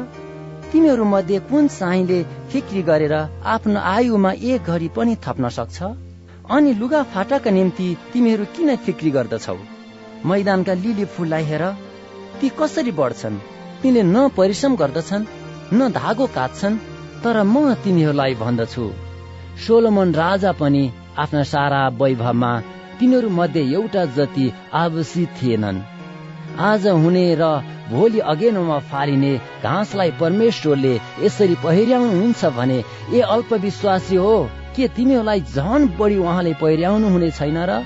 तिमीहरू 0.72 1.04
मध्ये 1.12 1.40
कुन 1.52 1.68
चाहिँले 1.76 2.24
फिक्री 2.52 2.82
गरेर 2.88 3.16
आफ्नो 3.56 3.80
आयुमा 3.94 4.32
एक 4.48 4.64
घडी 4.64 4.90
पनि 4.96 5.20
थप्न 5.20 5.50
सक्छ? 5.60 5.78
अनि 6.56 6.74
लुगा 6.80 7.04
फाटाका 7.12 7.52
निम्ति 7.52 7.88
तिमीहरू 8.14 8.46
किन 8.56 8.76
फिक्री 8.88 9.12
गर्दछौ? 9.12 9.60
मैदानका 10.26 10.74
लिली 10.84 11.06
फुललाई 11.14 11.44
हेर 11.52 11.64
ती 12.40 12.48
कसरी 12.60 12.92
बढ्छन्? 12.96 13.59
तिनले 13.82 14.04
न 14.04 14.28
परिश्रम 14.38 14.76
गर्दछन् 14.76 15.30
न 15.74 15.90
धागो 15.92 16.26
काट्छन् 16.36 16.82
तर 17.24 17.44
म 17.44 17.74
तिमीहरूलाई 17.84 18.34
भन्दछु। 18.42 18.86
सोलोमन 19.64 20.14
राजा 20.16 20.52
पनि 20.60 20.84
आफ्ना 21.20 21.44
सारा 21.54 21.82
वैभवमा 22.00 22.52
तिनीहरू 23.00 23.30
मध्ये 23.30 23.64
एउटा 23.74 24.04
जति 24.18 24.52
आवश्यक 24.74 25.30
थिएनन्। 25.38 25.82
आज 26.70 26.88
हुने 26.88 27.26
र 27.40 27.44
भोलि 27.92 28.20
अगेनोमा 28.32 28.78
फालिने 28.90 29.34
घाँसलाई 29.64 30.12
परमेश्वरले 30.22 30.94
यसरी 31.24 31.56
पहिर्याउनुहुन्छ 31.64 32.46
भने 32.58 32.84
ए 33.14 33.20
अल्पविश्वासी 33.36 34.16
हो 34.16 34.36
के 34.76 34.88
तिमीहरूलाई 34.96 35.42
झन 35.56 35.88
बढी 36.00 36.18
उहाँले 36.18 36.54
पहिर्याउनु 36.62 37.08
हुने 37.10 37.30
छैन 37.32 37.58
र? 37.70 37.82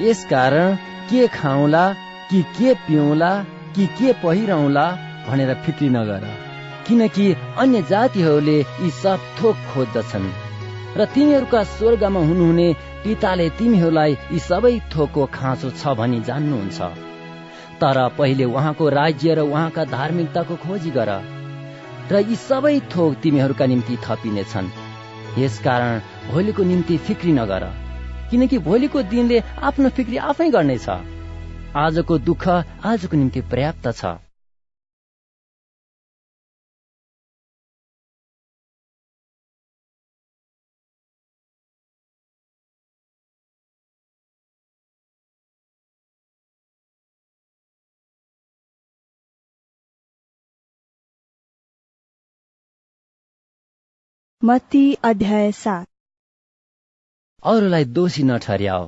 यसकारण 0.00 0.74
के 1.10 1.26
खाउला 1.36 1.84
कि 2.30 2.42
के 2.56 2.74
पिउला 2.86 3.32
कि 3.74 3.86
के 3.98 4.12
पहिरौला 4.22 4.86
भनेर 5.28 5.54
फिक्री 5.54 5.88
नगर। 5.88 6.26
किनकि 6.86 7.32
अन्य 7.58 7.82
जातिहरूले 7.82 8.58
यी 8.60 8.90
सब 8.90 9.20
थोक 9.38 9.56
खोज्दछन्। 9.70 10.28
र 10.96 11.04
तिमीहरूका 11.04 11.62
स्वर्गमा 11.64 12.20
हुनुहुने 12.20 12.68
पिताले 13.04 13.48
तिमीहरूलाई 13.50 14.12
यी 14.32 14.38
सबै 14.38 14.74
थोकको 14.94 15.26
खाँचो 15.26 15.70
छ 15.70 15.94
भनी 15.94 16.20
जान्नुहुन्छ। 16.20 16.80
तर 17.80 18.08
पहिले 18.18 18.44
उहाँको 18.44 18.88
राज्य 18.88 19.34
र 19.34 19.40
उहाँका 19.40 19.84
धार्मिकताको 19.84 20.56
खोजी 20.56 20.90
गर। 20.90 21.10
र 22.12 22.14
यी 22.28 22.36
सबै 22.36 22.80
थोक 22.80 23.14
तिमीहरूका 23.14 23.66
निम्ति 23.66 23.96
थपिनेछन्। 24.04 24.72
यसकारण 25.38 26.00
भोलिको 26.30 26.62
निम्ति 26.62 26.96
फिक्री 26.98 27.32
नगर। 27.32 27.64
किनकि 28.30 28.58
भोलिको 28.58 29.02
दिनले 29.02 29.42
आफ्नो 29.62 29.88
फिक्री 29.88 30.16
आफै 30.16 30.48
गर्नेछ। 30.50 30.88
आजको 31.76 32.18
दुःख 32.18 32.48
आजको 32.84 33.16
निम्ति 33.16 33.40
पर्याप्त 33.40 33.86
छ। 33.92 34.27
अध्याय 55.04 55.50
सात। 55.52 55.86
अरूलाई 57.42 57.84
दोषी 57.84 58.22
नठहर्याओ 58.22 58.84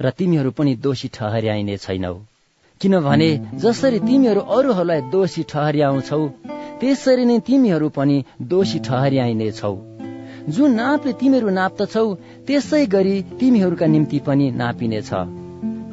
र 0.00 0.10
तिमीहरू 0.10 0.50
पनि 0.50 0.74
दोषी 0.76 1.08
ठहर्याइने 1.08 1.76
छैनौ। 1.76 2.14
किनभने 2.80 3.28
जसरी 3.54 3.98
तिमीहरू 3.98 4.40
अरूहरूलाई 4.40 5.00
दोषी 5.00 5.42
ठहर्याउँछौ 5.42 6.28
त्यसरी 6.80 7.24
नै 7.24 7.38
तिमीहरू 7.38 7.88
पनि 7.88 8.24
दोषी 8.42 8.78
ठहर्याइने 8.78 9.50
छौ 9.52 9.72
जुन 10.48 10.74
नापले 10.74 11.12
तिमीहरू 11.12 11.48
नाप्दछौ 11.50 12.06
त्यसै 12.46 12.84
गरी 12.86 13.16
तिमीहरूका 13.40 13.86
निम्ति 13.86 14.18
पनि 14.18 14.50
नापिनेछ। 14.50 15.10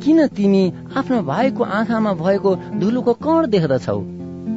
किन 0.04 0.28
तिमी 0.28 0.64
आफ्नो 0.98 1.22
भाइको 1.24 1.64
आँखामा 1.64 2.14
भएको 2.14 2.56
धुलोको 2.80 3.14
कण 3.14 3.48
देख्दछौ 3.48 4.00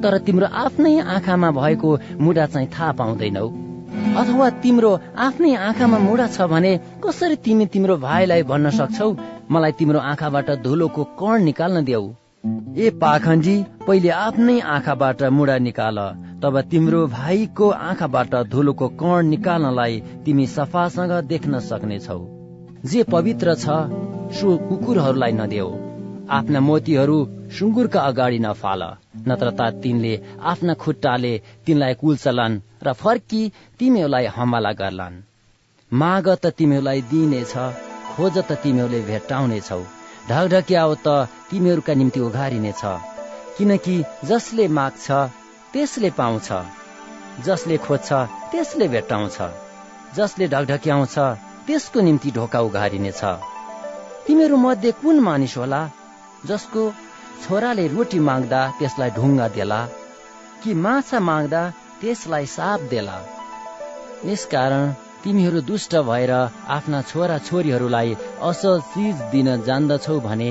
तर 0.03 0.18
तिम्रो 0.18 0.46
आफ्नै 0.46 1.00
आँखामा 1.00 1.50
भएको 1.50 1.98
मुडा 2.20 2.46
चाहिँ 2.46 2.68
थाहा 2.68 2.92
पाउँदैनौ? 2.92 3.69
अथवा 3.90 4.48
तिम्रो 4.62 4.90
आफ्नै 5.18 5.55
आँखामा 5.59 5.98
मुडा 5.98 6.26
छ 6.26 6.46
भने 6.53 6.72
कसरी 7.05 7.37
तिमी 7.44 7.66
तिम्रो 7.66 7.96
भाइलाई 7.98 8.42
भन्न 8.50 8.70
सक्छौ? 8.70 9.11
मलाई 9.50 9.72
तिम्रो 9.79 9.98
आँखाबाट 10.11 10.50
धुलोको 10.62 11.05
कण 11.20 11.42
निकाल्न 11.42 11.85
देऊ। 11.85 12.05
ए 12.76 12.90
पाखण्डी 13.03 13.57
पहिले 13.87 14.11
आफ्नै 14.16 14.59
आँखाबाट 14.74 15.22
मुडा 15.38 15.57
निकाल 15.66 15.98
तब 16.42 16.61
तिम्रो 16.70 17.00
भाइको 17.09 17.68
आँखाबाट 17.88 18.35
धुलोको 18.50 18.88
कण 19.03 19.26
निकाल्नलाई 19.26 20.00
तिमी 20.24 20.46
सफासँग 20.46 21.12
देख्न 21.26 21.59
सक्नेछौ। 21.68 22.20
जे 22.85 23.03
पवित्र 23.11 23.55
छ 23.55 23.83
सो 24.38 24.57
कुकुरहरूलाई 24.68 25.33
नदेऊ। 25.33 25.68
आफ्ना 26.31 26.61
मोतीहरू 26.61 27.18
सुँगुरका 27.59 28.00
अगाडि 28.00 28.38
नफाल 28.38 28.83
नत्र 29.29 29.50
त 29.50 29.70
तिनले 29.83 30.14
आफ्ना 30.50 30.74
खुट्टाले 30.83 31.33
तिनलाई 31.66 31.94
कुल्चलान् 31.94 32.61
र 32.82 32.92
फर्की 32.92 33.42
तिमीहरूलाई 33.78 34.26
हमला 34.36 34.72
गर्लान्। 34.80 35.22
माग 35.92 36.26
त 36.42 36.46
तिमीहरूलाई 36.58 37.00
दिइनेछ 37.10 37.54
खोज 38.12 38.36
त 38.38 38.50
तिमीहरूले 38.62 39.00
भेट्टाउनेछौ। 39.10 39.80
ढकढक्याओ 40.30 40.94
त 41.06 41.08
तिमीहरूका 41.50 41.94
निम्ति 42.00 42.20
उघारिनेछ। 42.20 42.82
किनकि 43.56 43.96
जसले 44.24 44.66
माग्छ 44.78 45.06
त्यसले 45.72 46.10
पाउँछ। 46.18 46.48
जसले 47.46 47.76
खोज्छ 47.86 48.10
त्यसले 48.52 48.86
भेट्टाउँछ। 48.88 49.38
जसले 50.16 50.48
ढकढक्याउँछ 50.48 51.16
त्यसको 51.66 52.00
निम्ति 52.00 52.31
ढोका 52.37 52.60
उघारिनेछ। 52.68 53.22
तिमीहरू 54.26 54.56
मध्ये 54.56 54.92
कुन 55.02 55.20
मानिस 55.20 55.56
होला 55.56 55.83
जसको 56.46 56.83
छोराले 57.42 57.87
रोटी 57.88 58.18
माग्दा 58.28 58.60
त्यसलाई 58.78 59.10
ढुङ्गा 59.10 59.46
देला 59.56 59.81
कि 60.62 60.74
माछा 60.85 61.18
माग्दा 61.28 61.62
त्यसलाई 62.01 62.46
साप 62.46 62.81
देला। 62.90 63.19
यसकारण 64.25 64.92
तिमीहरू 65.25 65.61
दुष्ट 65.63 65.96
भएर 66.09 66.31
आफ्ना 66.77 67.01
छोरा 67.03 67.38
छोरीहरूलाई 67.46 68.15
असल 68.42 68.81
चिज 68.92 69.17
दिन 69.33 69.48
जान्दछौ 69.63 70.19
भने 70.21 70.51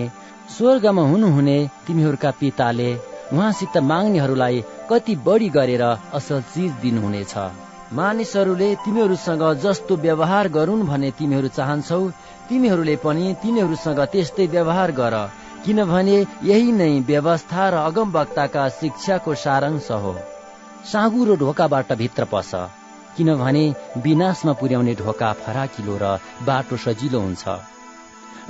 स्वर्गमा 0.58 1.04
हुनुहुने 1.04 1.58
तिमीहरूका 1.88 2.32
पिताले 2.40 2.90
उहाँसित 3.34 3.78
माग्नेहरूलाई 3.90 4.64
कति 4.90 5.16
बढी 5.26 5.50
गरेर 5.50 5.84
असल 6.14 6.42
चिज 6.54 6.72
दिनुहुनेछ। 6.82 7.36
मानिसहरूले 7.94 8.70
तिमीहरूसँग 8.86 9.44
जस्तो 9.64 9.96
व्यवहार 9.98 10.48
गरून् 10.58 10.88
भने 10.88 11.12
तिमीहरू 11.20 11.48
चाहन्छौ 11.58 12.02
तिमीहरूले 12.50 12.96
पनि 13.04 13.36
तिनीहरूसँग 13.44 14.00
त्यस्तै 14.12 14.48
व्यवहार 14.48 14.92
गर 15.00 15.16
किनभने 15.66 16.18
यही 16.44 16.72
नै 16.72 16.92
व्यवस्था 17.08 17.70
र 17.70 17.86
अगमवक्ताका 17.90 18.68
शिक्षाको 18.82 19.34
सारांश 19.44 19.90
हो। 20.04 20.14
साँगुरो 20.86 21.36
ढोकाबाट 21.36 21.92
भित्र 21.94 22.26
पस 22.26 22.52
किनभने 23.18 23.64
विनाशमा 23.98 24.54
पुर्याउने 24.54 24.94
ढोका 24.96 25.32
फराकिलो 25.34 25.98
र 26.02 26.06
बाटो 26.48 26.78
सजिलो 26.78 27.20
हुन्छ। 27.20 27.44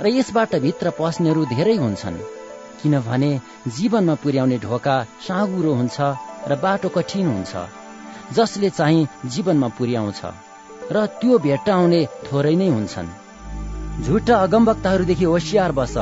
र 0.00 0.06
यसबाट 0.08 0.54
भित्र 0.56 0.90
पस्नेहरू 0.98 1.44
धेरै 1.46 1.76
हुन्छन् 1.76 2.18
किनभने 2.82 3.30
जीवनमा 3.76 4.14
पुर्याउने 4.14 4.58
ढोका 4.58 4.96
साँगुरो 5.26 5.72
हुन्छ 5.74 5.98
र 6.48 6.56
बाटो 6.62 6.88
कठिन 6.88 7.26
हुन्छ 7.26 7.52
जसले 8.32 8.70
चाहिँ 8.70 9.08
जीवनमा 9.26 9.68
पुर्याउँछ 9.78 10.20
र 10.92 11.06
त्यो 11.20 11.38
भेट्टाउने 11.38 12.00
थोरै 12.26 12.54
नै 12.54 12.68
हुन्छन्। 12.68 13.08
झुटा 14.06 14.36
अगमवक्ताहरूदेखि 14.36 15.24
होसियार 15.24 15.72
बस 15.72 15.94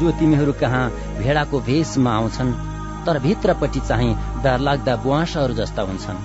जो 0.00 0.10
तिमीहरू 0.18 0.52
कहाँ 0.60 0.90
भेडाको 1.18 1.60
भेषमा 1.60 2.12
आउँछन्। 2.16 2.73
तर 3.06 3.18
भित्रपट्टि 3.26 3.80
चाहिँ 3.88 4.16
डरलाग्दा 4.44 4.94
बुवासहरू 5.04 5.54
जस्ता 5.54 5.82
हुन्छन्। 5.82 6.22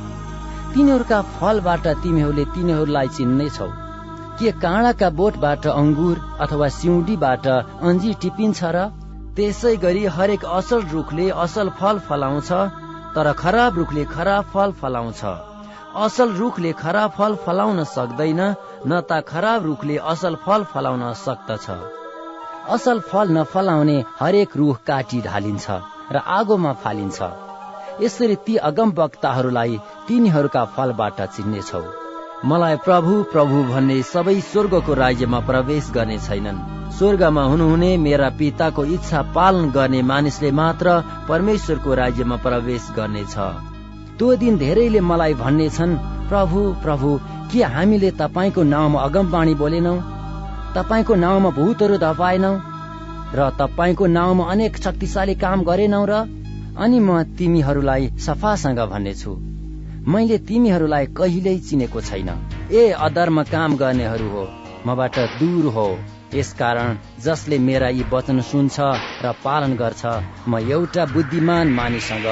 तिनीहरूका 0.73 1.19
फलबाट 1.35 1.85
तिमीहरूले 2.03 2.45
तिनीहरूलाई 2.55 3.07
चिन्नेछौ। 3.17 3.69
के 4.39 4.51
काँडाका 4.63 5.09
बोटबाट 5.19 5.65
अङ्गुर 5.69 6.17
अथवा 6.43 6.67
सिउँडीबाट 6.75 7.47
अन्जी 7.87 8.13
टिपिन्छ 8.21 8.59
र 8.75 8.77
त्यसै 9.35 9.75
गरी 9.83 10.03
हरेक 10.15 10.45
असल 10.59 10.81
रुखले 10.93 11.25
असल 11.43 11.69
फल 11.79 11.99
फलाउँछ 12.07 12.49
तर 13.15 13.27
खराब 13.41 13.77
रुखले 13.79 14.03
खराब 14.15 14.43
फल 14.53 14.71
फलाउँछ। 14.81 15.21
असल 16.05 16.29
रुखले 16.39 16.71
खराब 16.79 17.11
फल 17.17 17.35
फलाउन 17.45 17.83
सक्दैन 17.95 18.41
न 18.87 18.91
त 19.09 19.11
खराब 19.27 19.65
रुखले 19.65 19.95
असल 20.13 20.35
फल 20.45 20.63
फलाउन 20.73 21.03
सक्दछ। 21.25 21.67
असल 22.75 22.99
फल 23.09 23.37
नफलाउने 23.37 23.97
हरेक 24.19 24.57
रुख 24.57 24.77
काटी 24.87 25.21
ढालिन्छ। 25.21 25.67
र 26.11 26.17
आगोमा 26.17 26.73
फालिन्छ। 26.73 27.21
यसरी 28.01 28.35
ती 28.35 28.55
अगम 28.55 28.89
वक्ताहरूलाई 28.91 29.79
तिनीहरूका 30.07 30.65
फलबाट 30.65 31.21
चिन्नेछौ। 31.21 31.83
मलाई 32.45 32.75
प्रभु 32.75 33.23
प्रभु 33.23 33.63
भन्ने 33.63 34.01
सबै 34.03 34.41
स्वर्गको 34.41 34.93
राज्यमा 34.93 35.39
प्रवेश 35.39 35.91
गर्ने 35.91 36.17
छैनन्। 36.17 36.91
स्वर्गमा 36.91 37.43
हुनुहुने 37.43 37.97
मेरा 37.97 38.29
पिताको 38.29 38.85
इच्छा 38.85 39.21
पालन 39.35 39.71
गर्ने 39.71 40.01
मानिसले 40.01 40.51
मात्र 40.51 41.03
परमेश्वरको 41.29 41.93
राज्यमा 41.93 42.35
प्रवेश 42.35 42.87
गर्नेछ। 42.95 43.35
त्यो 44.17 44.35
दिन 44.35 44.57
धेरैले 44.57 45.01
मलाई 45.01 45.33
भन्नेछन् 45.33 45.97
प्रभु 46.29 46.59
प्रभु 46.83 47.19
के 47.51 47.63
हामीले 47.63 48.11
तपाईँको 48.11 48.63
नाउँमा 48.63 49.01
अगमवाणी 49.01 49.55
बोलेनौ? 49.55 49.95
तपाईँको 50.75 51.15
नाउँमा 51.15 51.49
भूतहरू 51.49 51.97
धपाएनौ? 51.97 52.53
र 53.35 53.49
तपाईँको 53.59 54.05
नाउँमा 54.09 54.45
अनेक 54.51 54.77
शक्तिशाली 54.77 55.35
काम 55.35 55.63
गरेनौ 55.63 56.03
र 56.05 56.13
अनि 56.77 56.99
म 56.99 57.23
तिमीहरूलाई 57.37 58.07
सफासँग 58.19 58.79
भन्नेछु। 58.91 59.31
मैले 60.07 60.37
तिमीहरूलाई 60.47 61.05
कहिल्यै 61.17 61.57
चिनेको 61.67 62.01
छैन। 62.01 62.29
ए 62.71 62.89
अधर्म 62.99 63.43
काम 63.51 63.75
गर्नेहरू 63.77 64.29
हो 64.29 64.43
मबाट 64.87 65.19
दूर 65.39 65.65
हो। 65.75 65.87
यसकारण 66.33 66.97
जसले 67.25 67.57
मेरा 67.59 67.89
यी 67.89 68.03
वचन 68.11 68.41
सुन्छ 68.41 68.77
र 69.21 69.31
पालन 69.45 69.75
गर्छ 69.75 70.03
म 70.47 70.59
एउटा 70.69 71.05
बुद्धिमान 71.13 71.71
मानिससँग 71.73 72.27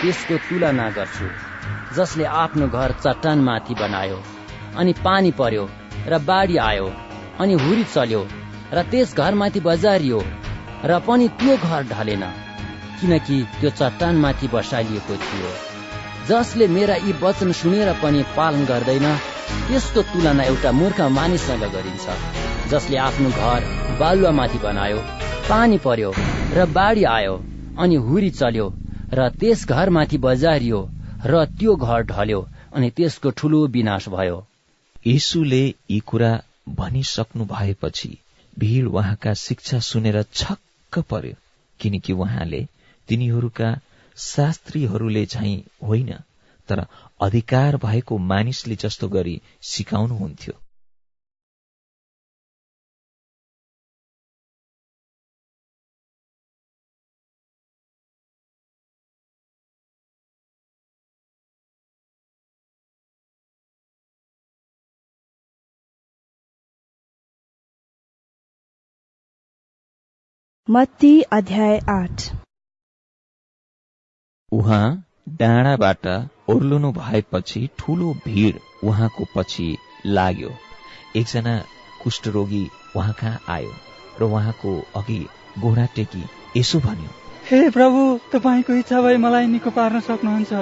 त्यसको 0.00 0.36
तुलना 0.48 0.90
गर्छु। 0.90 1.28
जसले 1.96 2.24
आफ्नो 2.42 2.68
घर 2.68 2.92
चट्टान 3.04 3.38
माथि 3.42 3.74
बनायो 3.74 4.18
अनि 4.78 4.92
पानी 5.04 5.30
पर्यो 5.40 5.64
र 6.08 6.18
बाढी 6.26 6.56
आयो 6.68 6.86
अनि 7.40 7.54
हुरी 7.62 7.84
चल्यो। 7.94 8.22
र 8.74 8.82
त्यस 8.90 9.14
घरमाथि 9.16 9.60
बजारियो 9.60 10.20
र 10.84 10.98
पनि 11.06 11.26
त्यो 11.40 11.56
घर 11.58 11.82
ढलेन 11.92 12.24
किनकि 13.00 13.36
त्यो 13.60 13.70
चट्टान 13.78 14.16
माथि 14.16 14.48
बसालिएको 14.54 15.16
थियो। 15.24 15.50
जसले 16.28 16.66
मेरा 16.68 16.96
यी 16.96 17.12
वचन 17.22 17.52
सुनेर 17.60 17.92
पनि 18.02 18.22
पालन 18.36 18.64
गर्दैन 18.64 19.06
त्यसको 19.66 20.02
तुलना 20.10 20.44
एउटा 20.44 20.70
मूर्ख 20.72 21.00
मानिससँग 21.16 21.64
गरिन्छ 21.74 22.06
जसले 22.70 22.96
आफ्नो 23.06 23.30
घर 23.40 23.66
बालुवामाथि 24.00 24.58
बनायो 24.58 25.00
पानी 25.48 25.78
पर्यो 25.86 26.12
र 26.56 26.66
बाढी 26.76 27.04
आयो 27.16 27.34
अनि 27.78 27.96
हुरी 28.06 28.30
चल्यो 28.38 28.66
र 29.14 29.28
त्यस 29.40 29.66
घरमाथि 29.68 30.18
बजारियो 30.26 30.80
र 31.26 31.44
त्यो 31.58 31.76
घर 31.76 32.02
ढल्यो 32.12 32.40
अनि 32.74 32.90
त्यसको 32.96 33.30
ठुलो 33.38 33.66
विनाश 33.74 34.08
भयो। 34.08 34.38
यीशुले 35.06 35.62
यी 35.90 35.98
कुरा 36.06 36.32
भनिसक्नु 36.78 37.44
भएपछि 37.50 38.10
भीड़ 38.60 38.86
उहाँका 38.86 39.34
शिक्षा 39.34 39.78
सुनेर 39.80 40.22
छक्क 40.34 40.98
पर्यो 41.10 41.34
किनकि 41.80 42.12
उहाँले 42.12 42.66
तिनीहरूका 43.08 43.76
शास्त्रीहरूले 44.16 45.26
झैं 45.26 45.56
होइन 45.86 46.12
तर 46.68 46.86
अधिकार 47.22 47.76
भएको 47.76 48.18
मानिसले 48.18 48.76
जस्तो 48.76 49.08
गरी 49.08 49.40
सिकाउनुहुन्थ्यो। 49.62 50.59
मत्ती 70.72 71.20
अध्याय 71.32 71.78
आठ। 71.88 72.22
उहाँ 74.52 75.04
डाँडाबाट 75.38 76.06
ओर्लनु 76.50 76.90
भएपछि 76.92 77.60
ठूलो 77.78 78.12
भीड़ 78.26 78.86
उहाँको 78.88 79.24
पछि 79.36 79.66
लाग्यो। 80.06 80.50
एकजना 81.16 81.56
कुष्ठरोगी 82.02 82.62
उहाँ 82.96 83.12
कहाँ 83.20 83.40
आयो 83.54 83.72
र 84.20 84.24
उहाँको 84.24 84.74
अघि 84.96 85.18
घोडा 85.58 85.86
टेकी 85.96 86.22
यसो 86.56 86.78
भन्यो 86.80 87.10
हे 87.50 87.70
प्रभु 87.70 88.02
तपाईँको 88.32 88.72
इच्छा 88.72 89.00
भए 89.02 89.16
मलाई 89.16 89.46
निको 89.46 89.70
पार्न 89.70 90.00
सक्नुहुन्छ। 90.00 90.52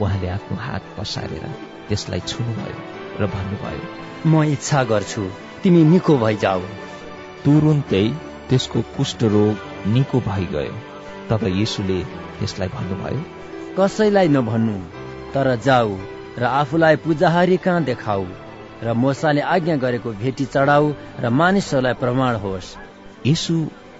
उहाँले 0.00 0.28
आफ्नो 0.28 0.56
हात 0.60 0.94
पसारेर 0.98 1.44
त्यसलाई 1.88 2.20
छुनुभयो 2.20 2.78
र 3.20 3.26
भन्नुभयो 3.34 3.84
म 4.30 4.42
इच्छा 4.52 4.84
गर्छु 4.84 5.28
तिमी 5.62 5.84
निको 5.92 6.16
भइजाऊ। 6.24 6.62
तुरुन्तै 7.44 8.04
त्यसको 8.48 8.80
कुष्ठरोग 8.96 9.56
निको 9.94 10.18
भइगयो। 10.28 10.74
तब 11.30 11.42
येसुले 11.50 11.98
त्यसलाई 12.38 12.68
भन्नुभयो 12.76 13.22
कसैलाई 13.78 14.28
नभन्नु 14.28 14.76
तर 15.34 15.54
जाऊ 15.64 15.96
र 16.38 16.44
आफूलाई 16.52 16.96
पूजाहारी 17.04 17.56
कहाँ 17.64 17.82
देखाऊ 17.84 18.24
र 18.82 18.92
मोसाले 18.94 19.40
आज्ञा 19.54 19.76
गरेको 19.84 20.10
भेटी 20.22 20.44
चढाऊ 20.54 20.92
र 21.20 21.28
मानिसहरूलाई 21.40 21.94
प्रमाण 22.02 22.36
होस्। 22.44 22.76
यीशु 23.26 23.54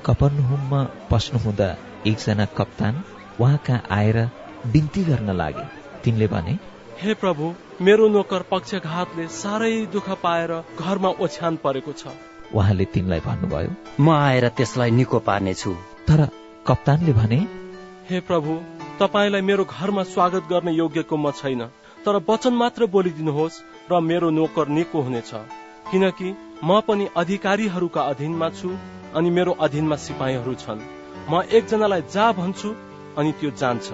कपरनुहुममा 0.06 0.80
पस्नुहुँदा 1.10 1.68
एकजना 2.06 2.44
कप्तान 2.58 3.02
उहाँ 3.40 3.58
कहाँ 3.66 3.82
आएर 3.90 4.18
बिन्ती 4.72 5.04
गर्न 5.04 5.30
लागे। 5.36 5.66
तिनले 6.04 6.26
भने 6.26 6.58
हे 7.02 7.14
प्रभु 7.14 7.52
मेरो 7.82 8.08
नोकर 8.08 8.42
पक्षघातले 8.50 9.26
साह्रै 9.34 9.74
दुःख 9.92 10.08
पाएर 10.22 10.52
घरमा 10.80 11.10
ओछ्यान 11.20 11.56
परेको 11.64 11.92
छ। 11.92 12.14
उहाँले 12.54 12.84
तिनलाई 12.94 13.20
भन्नुभयो 13.20 13.70
म 14.00 14.10
आएर 14.10 14.48
त्यसलाई 14.48 14.90
निको 14.90 15.18
पार्नेछु। 15.28 15.72
तर 16.08 16.20
कप्तानले 16.66 17.12
भने 17.12 17.38
हे 18.10 18.20
प्रभु 18.28 18.52
तपाईँलाई 19.00 19.42
मेरो 19.42 19.64
घरमा 19.66 20.02
स्वागत 20.12 20.48
गर्ने 20.50 20.72
योग्यको 20.72 21.16
म 21.16 21.30
छैन 21.30 21.62
तर 22.04 22.16
वचन 22.28 22.54
मात्र 22.54 22.86
बोलिदिनुहोस् 22.94 23.60
र 23.90 24.00
मेरो 24.00 24.30
नोकर 24.30 24.68
निको 24.68 25.00
हुनेछ। 25.02 25.30
किनकि 25.90 26.28
म 26.64 26.80
पनि 26.88 27.08
अधिकारीहरूका 27.16 28.02
अधीनमा 28.12 28.48
छु 28.50 28.70
अनि 29.14 29.30
मेरो 29.30 29.52
अधीनमा 29.60 29.96
सिपाहीहरू 30.06 30.54
छन्। 30.54 30.80
म 31.30 31.42
एकजनालाई 31.52 32.02
जा 32.14 32.26
भन्छु 32.32 32.74
अनि 33.16 33.32
त्यो 33.40 33.50
जान्छ 33.60 33.86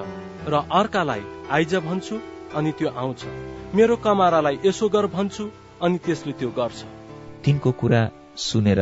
र 0.47 0.55
अर्कालाई 0.73 1.23
आइज 1.51 1.75
भन्छु 1.87 2.17
अनि 2.55 2.73
त्यो 2.79 2.89
आउँछ। 3.03 3.23
मेरो 3.75 3.97
कमारालाई 4.05 4.59
यसो 4.65 4.89
गर 4.89 5.07
भन्छु 5.15 5.45
अनि 5.83 5.99
त्यसले 5.99 6.33
त्यो 6.39 6.51
गर्छ। 6.59 6.79
तिनको 7.45 7.73
कुरा 7.81 8.03
सुनेर 8.37 8.81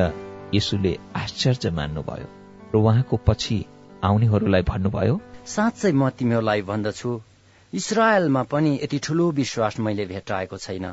यसुले 0.54 0.92
आश्चर्य 1.16 1.70
मान्नुभयो 1.70 2.26
र 2.72 2.76
उहाँको 2.78 3.16
पछि 3.26 3.58
आउनेहरूलाई 4.04 4.62
भन्नुभयो 4.62 5.20
साँच्चै 5.46 5.92
म 5.92 6.08
तिमीहरूलाई 6.10 6.62
भन्दछु। 6.62 7.10
इसरायलमा 7.72 8.42
पनि 8.42 8.72
यति 8.82 8.98
ठुलो 8.98 9.30
विश्वास 9.30 9.78
मैले 9.80 10.04
भेटाएको 10.06 10.56
छैन। 10.56 10.86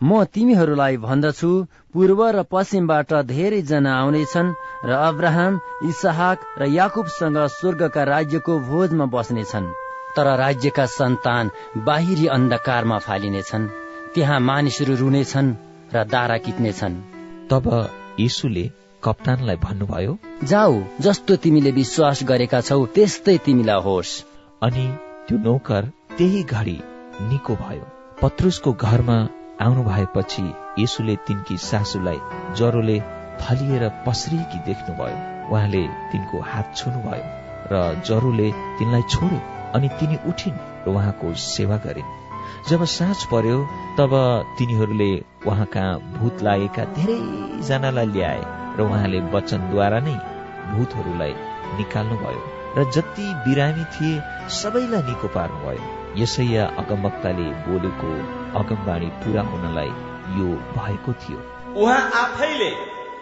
म 0.00 0.24
तिमीहरूलाई 0.24 0.96
भन्दछु 0.96 1.50
पूर्व 1.94 2.20
र 2.36 2.42
पश्चिमबाट 2.52 3.12
धेरैजना 3.26 3.92
आउनेछन् 3.98 4.54
र 4.84 4.90
अब्राहम 4.90 5.60
इसहाक 5.90 6.38
र 6.58 6.68
याकुबसँग 6.70 7.38
स्वर्गका 7.58 8.02
राज्यको 8.04 8.58
भोजमा 8.70 9.06
बस्नेछन्। 9.14 9.72
तर 10.16 10.26
राज्यका 10.38 10.86
सन्तान 10.98 11.50
बाहिरी 11.86 12.26
अन्धकारमा 12.36 12.98
फालिनेछन्। 13.06 13.68
त्यहाँ 14.14 14.40
मानिसहरू 14.40 14.94
रुनेछन् 14.96 15.54
र 15.94 16.04
दारा 16.14 16.38
किट्नेछन् 16.46 17.02
तब 17.50 17.66
यीशुले 18.20 18.70
कप्तानलाई 19.02 19.56
भन्नुभयो 19.56 20.12
जाऊ 20.44 20.82
जस्तो 21.00 21.36
तिमीले 21.36 21.70
विश्वास 21.70 22.22
गरेका 22.24 22.60
छौ 22.60 22.84
त्यस्तै 22.86 23.36
तिमीलाई 23.38 23.80
होस्। 23.80 24.12
अनि 24.62 24.84
त्यो 25.28 25.38
नौकर 25.38 25.90
त्यही 26.18 26.42
घडी 26.44 26.78
निको 27.30 27.54
भयो। 27.54 27.86
पत्रुसको 28.22 28.72
घरमा 28.72 29.18
आउनु 29.60 29.82
भएपछि 29.84 30.46
यीशुले 30.78 31.16
तिनकी 31.26 31.56
सासूलाई 31.58 32.20
ज्वरोले 32.56 32.98
थलिएर 33.40 33.88
पसरिकी 34.06 34.58
देख्नुभयो। 34.66 35.18
उहाँले 35.52 35.82
तिनको 36.10 36.40
हात 36.40 36.76
छुनुभयो 36.76 37.24
र 37.72 38.02
ज्वरोले 38.06 38.48
तिनलाई 38.78 39.02
छोड्यो 39.10 39.40
अनि 39.74 39.88
तिनी 39.98 40.16
उठिन् 40.28 40.62
र 40.86 40.90
उहाँको 40.90 41.34
सेवा 41.34 41.76
गरिन्। 41.86 42.14
जब 42.68 42.84
साँझ 42.88 43.24
पर्यो 43.24 43.58
तब 43.98 44.12
तिनीहरूले 44.58 45.12
उहाँका 45.46 45.84
भूत 46.16 46.42
लागेका 46.42 46.84
धेरैजनालाई 46.96 48.06
ल्याए 48.12 48.42
र 48.76 48.80
उहाँले 48.82 49.20
वचनद्वारा 49.34 49.98
नै 50.06 50.16
भूतहरूलाई 50.72 51.34
निकाल्नुभयो 51.78 52.42
र 52.76 52.84
जति 52.94 53.26
बिरामी 53.44 53.84
थिए 53.94 54.22
सबैलाई 54.58 55.02
निको 55.08 55.28
पार्नुभयो 55.36 55.92
यसैया 56.22 56.64
अगमवक्ताले 56.80 57.46
बोलेको 57.66 58.10
अगमबाणी 58.60 59.08
पूरा 59.22 59.42
हुनलाई 59.50 59.92
यो 60.38 60.48
भएको 60.76 61.12
थियो। 61.22 61.38
उहाँ 61.82 62.02
आफैले 62.22 62.70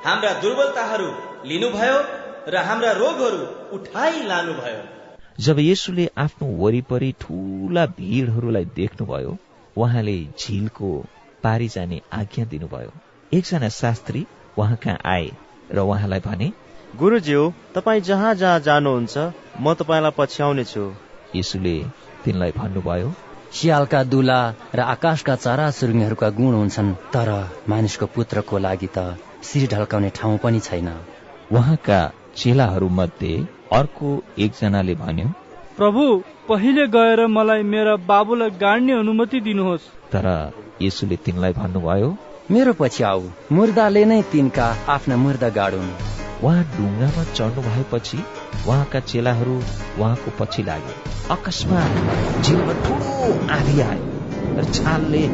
हाम्रा 0.07 0.33
दुर्बलताहरू 0.43 1.09
लिनुभयो 1.51 1.99
र 2.49 2.63
हाम्रा 2.69 2.93
रोगहरू 3.01 3.41
उठाइ 3.77 4.23
लानुभयो। 4.29 4.81
जब 5.45 5.59
यसुले 5.61 6.07
आफ्नो 6.19 6.49
वरिपरि 6.63 7.11
ठूला 7.21 7.85
भीड़हरूलाई 7.99 8.65
देख्नुभयो 8.77 9.37
उहाँले 9.77 10.17
झिलको 10.39 10.91
पारी 11.43 11.69
जाने 11.69 12.01
आज्ञा 12.13 12.45
दिनुभयो। 12.53 12.93
एकजना 13.33 13.69
शास्त्री 13.73 14.27
उहाँ 14.59 14.77
कहाँ 14.85 14.99
आए 15.13 15.31
र 15.73 15.79
उहाँलाई 15.81 16.21
भने 16.21 16.53
गुरुज्यू 16.95 17.43
तपाईँ 17.75 18.01
जहाँ 18.09 18.35
जहाँ 18.35 18.61
जानुहुन्छ 18.61 19.19
म 19.61 19.75
तपाईँलाई 19.75 20.17
पछ्याउने 20.19 20.65
छु 20.65 20.85
यसुले 21.37 21.77
तिनलाई 22.25 22.53
भन्नुभयो 22.57 23.13
सियालका 23.53 24.03
दुला 24.13 24.41
र 24.75 24.81
आकाशका 24.95 25.37
चरा 25.37 25.71
चुरुङ्गीहरूका 25.79 26.29
गुण 26.39 26.55
हुन्छन् 26.55 26.95
तर 27.15 27.31
मानिसको 27.69 28.07
पुत्रको 28.15 28.59
लागि 28.59 28.89
त 28.97 28.99
शिर 29.45 29.69
ढल्काउने 29.73 30.11
ठाउँ 30.17 30.39
पनि 30.45 30.61
छैन। 30.61 30.89
उहाँका 31.53 32.01
चेलाहरू 32.37 32.89
मध्ये 32.99 33.33
अर्को 33.73 34.09
एकजनाले 34.39 34.95
भन्यो 34.95 35.29
प्रभु 35.83 36.03
पहिले 36.49 36.87
गएर 36.87 37.21
मलाई 37.27 37.63
मेरा 37.71 37.95
बाबुलाई 38.09 38.51
गाड्ने 38.59 38.93
अनुमति 38.93 39.39
दिनुहोस्। 39.47 39.87
तर 40.13 40.27
यसुले 40.83 41.17
तिनलाई 41.25 41.53
भन्नुभयो 41.53 42.11
मेरो 42.51 42.73
पछि 42.81 43.03
आऊ। 43.03 43.23
मुर्दाले 43.53 44.05
नै 44.05 44.21
तिनका 44.33 44.67
आफ्ना 44.95 45.17
मुर्दा 45.23 45.49
गाडुन्। 45.59 45.89
उहाँ 46.45 46.63
ढुङ्गामा 46.77 47.25
चढ्नु 47.33 47.63
भएपछि 47.67 48.19
उहाँका 48.69 49.01
चेलाहरू 49.11 49.57
उहाँको 49.99 50.37
पछि 50.39 50.63
लागे 50.63 50.95
अकस्मात 51.35 52.45
झिलमा 52.45 52.75
ठुलो 52.87 53.33
आँधी 53.57 53.81
आयो 53.89 54.07
र 54.59 54.65
छालले 54.71 55.25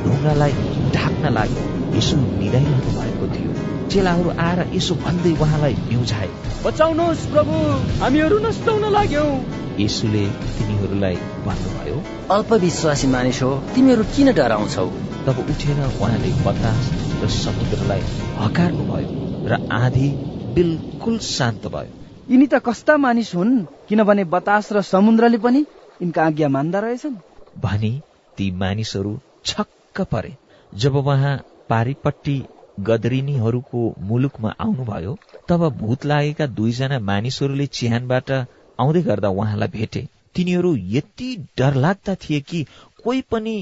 ढुङ्गालाई 0.00 0.52
ढाक्न 0.96 1.34
लाग्यो। 1.36 1.79
यसो 1.96 2.16
निदाइरहनु 2.16 2.90
भएको 2.98 3.26
थियो। 3.34 3.52
चेलाहरू 3.90 4.30
आएर 4.38 4.60
यसो 4.74 4.94
भन्दै 5.04 5.32
उहाँलाई 5.36 5.74
बिउझाए 5.88 6.28
बचाउनुहोस् 6.64 7.26
प्रभु 7.32 7.54
हामीहरू 8.00 8.38
नष्ट 8.38 8.68
हुन 8.68 8.84
लाग्यौं। 8.92 9.30
यसुले 9.78 10.24
तिनीहरूलाई 10.56 11.16
भन्नुभयो 11.46 11.96
अल्पविश्वासी 12.30 13.06
मानिस 13.06 13.42
हो 13.42 13.50
तिमीहरू 13.74 14.04
किन 14.16 14.32
डराउँछौ? 14.32 14.86
तब 15.26 15.38
उठेर 15.50 15.80
उहाँले 15.86 16.30
बतास 16.46 16.90
र 17.22 17.28
समुद्रलाई 17.36 18.02
हकार्नु 18.38 18.84
भयो 18.84 19.10
र 19.46 19.58
आधी 19.72 20.08
बिल्कुल 20.54 21.18
शान्त 21.18 21.66
भयो। 21.66 21.92
यिनी 22.30 22.46
त 22.46 22.62
कस्ता 22.66 22.96
मानिस 22.96 23.34
हुन् 23.34 23.54
किनभने 23.88 24.24
बतास 24.24 24.72
र 24.72 24.82
समुद्रले 24.82 25.38
पनि 25.38 25.66
यिनका 26.02 26.24
आज्ञा 26.24 26.48
मान्दा 26.48 26.78
रहेछन्। 26.80 27.16
भनी 27.58 27.92
ती 28.36 28.50
मानिसहरू 28.56 29.18
छक्क 29.44 30.00
परे। 30.12 30.36
जब 30.72 30.96
उहाँ 30.96 31.36
पारिपट्टि 31.70 32.36
गदरिनीहरूको 32.80 33.82
मुलुकमा 34.02 34.54
आउनुभयो 34.60 35.18
तब 35.48 35.68
भूत 35.78 36.04
लागेका 36.04 36.46
दुईजना 36.56 36.98
मानिसहरूले 36.98 37.66
चिहानबाट 37.66 38.30
आउँदै 38.78 39.02
गर्दा 39.02 39.28
उहाँलाई 39.28 39.68
भेटे। 39.68 40.02
तिनीहरू 40.34 40.70
यति 40.88 41.28
डरलाग्दा 41.58 42.14
थिए 42.14 42.40
कि 42.40 42.64
कोही 43.04 43.20
पनि 43.30 43.54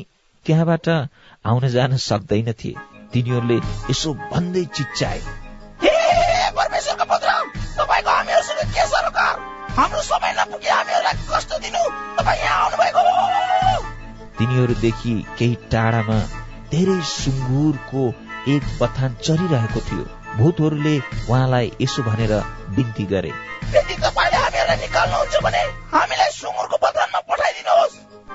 त्यहाँबाट 0.47 0.89
आउन 1.45 1.69
जान 1.69 1.97
सक्दैन 1.97 2.53
थिए। 2.53 2.75
तिनीहरूले 3.13 3.59
यसो 3.91 4.15
भन्दै 4.33 4.65
चिच्चाए 4.77 5.21
तिनीहरूदेखि 14.39 15.15
केही 15.39 15.55
टाढामा 15.71 16.19
धेरै 16.73 17.01
सुँगुरको 17.09 18.03
एक 18.55 18.65
बथान 18.81 19.15
चरिरहेको 19.27 19.81
थियो। 19.89 20.05
भूतहरूले 20.39 20.95
उहाँलाई 21.31 21.71
यसो 21.81 22.03
भनेर 22.03 22.33
बिन्ती 22.77 23.05
गरे। 23.13 23.33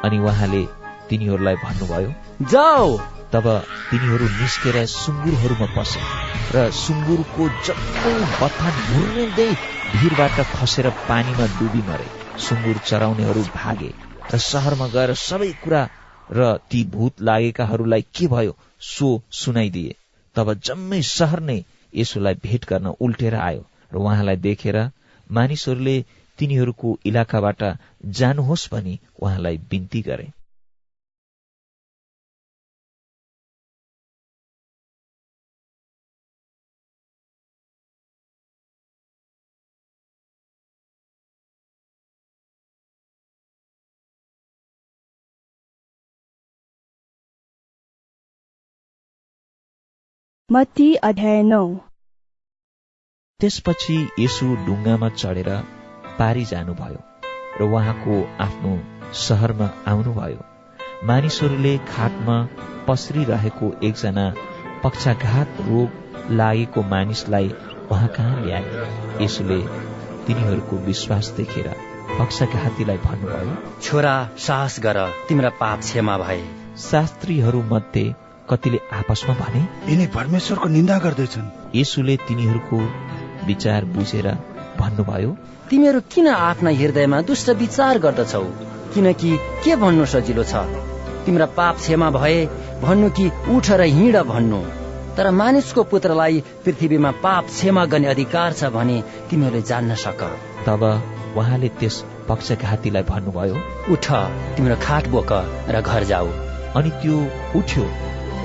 अनि 0.05 0.17
उहाँले 0.19 0.63
तिनीहरूलाई 1.09 1.55
भन्नुभयो 1.65 2.09
जाऊ 2.51 2.97
तब 3.33 3.45
तिनीहरू 3.91 4.25
निस्केर 4.41 4.77
सुँगुरहरूमा 4.95 5.67
पसे 5.77 6.01
र 6.53 6.69
सुँगुरको 6.81 7.49
जम्मै 7.65 8.17
बथान 8.41 8.73
घुर्दै 8.91 9.49
भिरबाट 9.93 10.37
खसेर 10.55 10.89
पानीमा 11.09 11.45
डुबी 11.57 11.81
मरे। 11.89 12.07
सुँगुर 12.45 12.77
चराउनेहरू 12.89 13.43
भागे 13.55 13.91
र 14.33 14.37
सहरमा 14.51 14.87
गएर 14.95 15.13
सबै 15.21 15.51
कुरा 15.63 15.81
र 16.31 16.57
ती 16.71 16.83
भूत 16.83 17.21
लागेकाहरूलाई 17.21 18.01
के 18.01 18.27
भयो 18.27 18.57
सो 18.79 19.21
सुनाइदिए। 19.31 19.95
तब 20.35 20.53
जम्मै 20.53 21.01
सहर 21.01 21.39
नै 21.39 21.63
यसोलाई 21.95 22.33
भेट 22.43 22.65
गर्न 22.65 22.93
उल्टेर 22.99 23.35
आयो 23.35 23.65
र 23.93 23.97
उहाँलाई 23.97 24.35
देखेर 24.35 24.77
मानिसहरूले 25.31 25.97
तिनीहरूको 26.39 26.99
इलाकाबाट 27.05 27.63
जानुहोस् 28.05 28.69
भनी 28.71 28.99
उहाँलाई 29.21 29.57
बिन्ती 29.57 30.01
गरे। 30.01 30.31
मत्ती 50.53 50.95
अध्याय 50.95 51.41
नौ। 51.43 51.67
त्यसपछि 53.39 53.95
यसु 54.19 54.45
ढुङ्गामा 54.65 55.09
चढेर 55.09 55.49
पारी 56.19 56.43
जानुभयो 56.45 56.99
र 57.59 57.63
उहाँको 57.63 58.17
आफ्नो 58.39 58.73
सहरमा 59.13 59.69
आउनुभयो। 59.87 60.43
मानिसहरूले 61.07 61.77
खाटमा 61.77 62.37
पसरिरहेको 62.87 63.71
एकजना 63.83 64.25
पक्षाघात 64.83 65.57
रोग 65.61 65.89
लागेको 66.31 66.81
मानिसलाई 66.83 67.49
उहाँ 67.91 68.07
कहाँ 68.07 68.45
ल्याए? 68.45 68.65
यसुले 69.23 69.61
तिनीहरूको 70.25 70.75
विश्वास 70.85 71.27
देखेर 71.37 71.69
पक्षघातीलाई 72.19 72.97
भन्नुभयो 72.97 73.79
छोरा 73.81 74.15
साहस 74.37 74.79
गर 74.79 74.99
तिम्रा 75.29 75.49
पाप 75.49 75.79
क्षमा 75.79 76.17
भए। 76.17 76.43
शास्त्रीहरू 76.77 77.63
मध्ये 77.63 78.05
कतिले 78.49 78.79
आपसमा 78.93 79.33
भने 79.35 79.61
यिनी 79.89 80.05
परमेश्वरको 80.15 80.67
निन्दा 80.69 80.97
गर्दैछन्। 80.99 81.47
यसुले 81.75 82.15
तिनीहरूको 82.27 82.77
विचार 83.47 83.85
बुझेर 83.95 84.27
भन्नुभयो 84.79 85.31
तिमीहरू 85.69 85.99
किन 86.11 86.27
आफ्ना 86.27 86.69
हृदयमा 86.79 87.21
दुष्ट 87.23 87.49
विचार 87.59 87.99
गर्दछौ? 87.99 88.43
किनकि 88.93 89.31
के 89.63 89.75
भन्नु 89.75 90.05
सजिलो 90.05 90.43
छ? 90.43 90.55
तिम्रा 91.25 91.45
पाप 91.57 91.75
क्षमा 91.77 92.09
भए 92.11 92.45
भन्नु 92.83 93.09
कि 93.09 93.25
उठ 93.49 93.71
र 93.71 93.81
हिँड 93.95 94.17
भन्नु। 94.27 94.61
तर 95.17 95.29
मानिसको 95.31 95.83
पुत्रलाई 95.83 96.43
पृथ्वीमा 96.65 97.11
पाप 97.23 97.45
क्षमा 97.47 97.85
गर्ने 97.85 98.07
अधिकार 98.07 98.53
छ 98.53 98.71
भने 98.75 99.01
तिमीहरूले 99.29 99.61
जान्न 99.61 99.95
सक। 99.95 100.21
तब 100.67 100.83
उहाँले 101.37 101.69
त्यस 101.79 102.03
पक्षघातीलाई 102.29 103.03
भन्नुभयो 103.03 103.55
उठ 103.93 104.05
तिम्रो 104.55 104.75
खाट 104.83 105.07
बोक 105.09 105.31
र 105.69 105.81
घर 105.81 106.03
जाऊ। 106.03 106.27
अनि 106.75 106.89
त्यो 107.01 107.17
उठ्यो। 107.59 107.85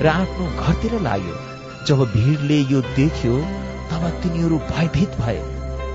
र 0.01 0.07
आफ्नो 0.07 0.45
घरतिर 0.63 0.93
लाग्यो। 1.01 1.35
जब 1.87 2.03
भिडले 2.13 2.59
यो 2.71 2.81
देख्यो 2.95 3.35
तब 3.91 4.03
तिनीहरू 4.23 4.57
भयभीत 4.69 5.17
भए 5.21 5.39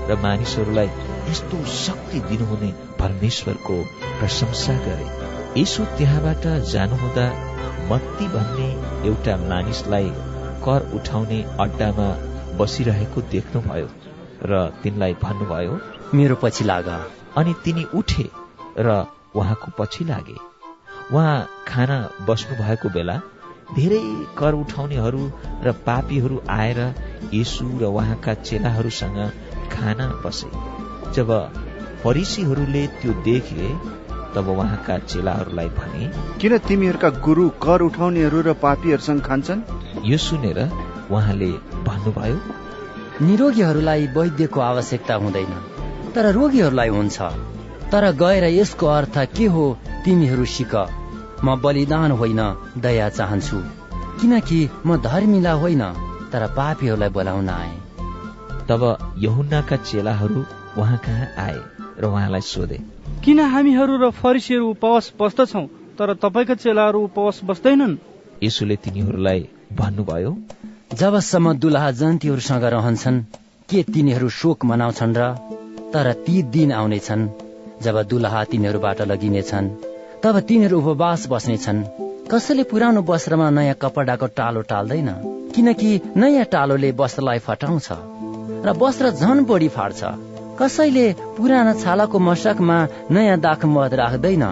र 0.09 0.17
मानिसहरूलाई 0.23 0.89
यस्तो 1.29 1.63
शक्ति 1.75 2.19
दिनुहुने 2.29 2.69
परमेश्वरको 2.99 3.75
प्रशंसा 4.19 4.77
गरे। 4.85 5.61
यसो 5.61 5.85
त्यहाँबाट 5.97 6.45
जानुहुँदा 6.73 7.25
मत्ती 7.89 8.27
भन्ने 8.27 8.69
एउटा 9.09 9.35
मानिसलाई 9.49 10.09
कर 10.65 10.89
उठाउने 10.95 11.39
अड्डामा 11.59 12.07
बसिरहेको 12.59 13.21
देख्नुभयो 13.33 13.87
र 14.49 14.65
तिनलाई 14.83 15.13
भन्नुभयो 15.23 15.79
मेरो 16.13 16.35
पछि 16.41 16.63
लाग। 16.63 16.89
अनि 17.37 17.53
तिनी 17.63 17.83
उठे 17.93 18.29
र 18.79 19.05
उहाँको 19.35 19.71
पछि 19.79 20.03
लागे। 20.05 20.37
उहाँ 21.13 21.37
खाना 21.67 21.97
बस्नु 22.27 22.63
भएको 22.63 22.89
बेला 22.89 23.15
धेरै 23.69 23.99
कर 24.37 24.53
उठाउनेहरू 24.53 25.21
र 25.63 25.71
पापीहरू 25.85 26.41
आएर 26.49 26.79
यसु 27.33 27.65
र 27.81 27.83
उहाँका 27.83 28.33
चेलाहरूसँग 28.41 29.19
खाना 29.71 30.07
बसे। 30.25 30.49
जब 31.13 31.29
फरिसीहरूले 32.03 32.87
त्यो 33.01 33.13
देखे 33.23 33.69
तब 34.35 34.47
उहाँका 34.49 34.97
चेलाहरूलाई 35.05 35.69
भने 35.69 36.11
किन 36.41 36.57
तिमीहरूका 36.67 37.09
गुरु 37.19 37.49
कर 37.61 37.81
उठाउनेहरू 37.81 38.41
र 38.41 38.53
पापीहरूसँग 38.61 39.21
खान्छन्? 39.21 39.65
यो 40.05 40.17
सुनेर 40.17 40.59
उहाँले 41.11 41.51
भन्नुभयो 41.87 42.37
निरोगीहरूलाई 43.21 44.07
वैद्यको 44.15 44.59
आवश्यकता 44.61 45.15
हुँदैन 45.15 45.53
तर 46.15 46.31
रोगीहरूलाई 46.31 46.89
हुन्छ। 46.89 47.21
तर 47.91 48.11
गएर 48.15 48.43
यसको 48.51 48.87
अर्थ 48.89 49.17
के 49.37 49.45
हो 49.47 49.65
तिमीहरू 50.05 50.45
सिक। 50.45 50.75
म 51.43 51.55
बलिदान 51.61 52.11
होइन 52.11 52.41
दया 52.77 53.09
चाहन्छु। 53.09 53.57
किनकि 54.21 54.59
म 54.85 54.97
धर्मिला 55.01 55.53
होइन 55.53 55.83
तर 56.31 56.47
पापीहरूलाई 56.57 57.09
बोलाउन 57.09 57.49
आए। 57.49 57.73
तब 58.69 58.81
यहुन्नाका 59.17 59.75
चेलाहरू 59.77 60.45
उहाँ 60.77 60.97
कहाँ 60.97 61.27
आए 61.37 61.59
र 61.99 62.05
उहाँलाई 62.05 62.41
सोधे। 62.41 62.77
किन 63.23 63.39
हामीहरू 63.39 63.97
र 63.97 64.09
फरिसीहरू 64.11 64.69
उपवास 64.69 65.11
बस्दछौ 65.19 65.63
तर 65.97 66.13
तपाईँका 66.13 66.55
चेलाहरू 66.55 66.99
उपवास 66.99 67.39
बस्दैनन्? 67.43 67.97
यसुले 68.43 68.75
तिनीहरूलाई 68.75 69.39
भन्नुभयो 69.73 70.31
जबसम्म 70.93 71.53
दुलहा 71.53 71.91
जन्तीहरूसँग 71.91 72.63
रहन्छन् 72.63 73.23
के 73.69 73.83
तिनीहरू 73.83 74.29
शोक 74.29 74.65
मनाउँछन् 74.65 75.17
र 75.17 75.33
तर 75.93 76.11
ती 76.25 76.41
दिन 76.43 76.71
आउनेछन् 76.71 77.29
जब 77.81 78.01
दुलहा 78.03 78.43
तिनीहरूबाट 78.43 79.01
लगिनेछन्। 79.01 79.94
तब 80.23 80.39
तिनीहरू 80.47 80.77
उपवास 80.81 81.27
बस्नेछन्। 81.31 81.79
कसैले 82.31 82.63
पुरानो 82.71 83.01
वस्त्रमा 83.09 83.49
नयाँ 83.57 83.75
कपडाको 83.81 84.27
टालो 84.37 84.61
टाल्दैन 84.71 85.09
किनकि 85.55 85.89
नयाँ 86.17 86.45
टालोले 86.53 86.89
वस्त्रलाई 86.99 87.39
फटाउँछ 87.47 87.87
र 88.65 88.69
वस्त्र 88.81 89.11
झन 89.13 89.37
बढी 89.45 89.69
फाड्छ। 89.75 90.01
कसैले 90.59 91.05
पुरानो 91.37 91.73
छालाको 91.81 92.17
मशकमा 92.19 92.77
नयाँ 93.11 93.37
दाख 93.39 93.65
मद 93.65 93.93
राख्दैन 94.01 94.43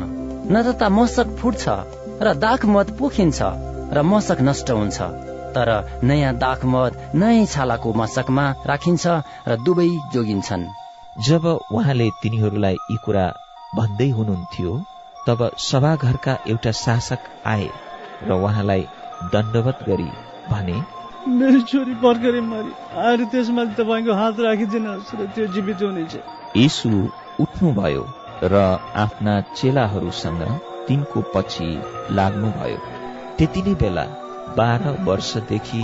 न 0.52 0.56
त 0.72 0.84
मशक 0.92 1.28
फुट्छ 1.40 1.64
र 2.22 2.34
दाख 2.38 2.66
मद 2.66 2.88
पोखिन्छ 3.00 3.40
र 3.96 4.02
मशक 4.04 4.40
नष्ट 4.42 4.72
हुन्छ। 4.72 4.98
तर 5.56 5.70
नयाँ 6.04 6.34
दाख 6.38 6.66
मद 6.66 6.92
नयाँ 7.16 7.46
छालाको 7.46 7.90
मशकमा 7.94 8.46
राखिन्छ 8.70 9.06
र 9.50 9.52
दुवै 9.66 9.90
जोगिन्छन्। 10.14 10.72
जब 11.28 11.44
उहाँले 11.74 12.08
तिनीहरूलाई 12.22 12.76
यी 12.92 12.98
कुरा 13.06 13.26
भन्दै 13.78 14.10
हुनुहुन्थ्यो 14.10 14.72
तब 15.28 15.50
सभाघरका 15.60 16.38
एउटा 16.48 16.72
शासक 16.78 17.30
आए 17.46 17.70
र 18.22 18.32
उहाँलाई 18.34 18.88
दण्डवत 19.34 19.84
गरी 19.88 20.12
भने 20.50 20.82
मेरो 21.28 21.60
छोरी 21.62 21.94
भर्खरै 22.02 22.42
मरि। 22.42 22.72
आएर 23.02 23.24
त्यसमा 23.32 23.64
तपाईँको 23.78 24.14
हात 24.14 24.40
राखिदिनुहोस् 24.40 25.14
र 25.16 25.28
त्यो 25.36 25.46
जीवित 25.54 25.82
हुनेछ। 25.82 26.16
यीशु 26.56 26.90
उठ्नुभयो 27.40 28.04
र 28.44 28.64
आफ्ना 28.96 29.40
चेलाहरूसँग 29.56 30.42
तिनको 30.88 31.22
पछि 31.36 31.70
लाग्नुभयो। 32.12 32.80
त्यति 33.38 33.62
नै 33.62 33.76
बेला 33.76 34.06
बाह्र 34.58 34.96
वर्षदेखि 35.08 35.82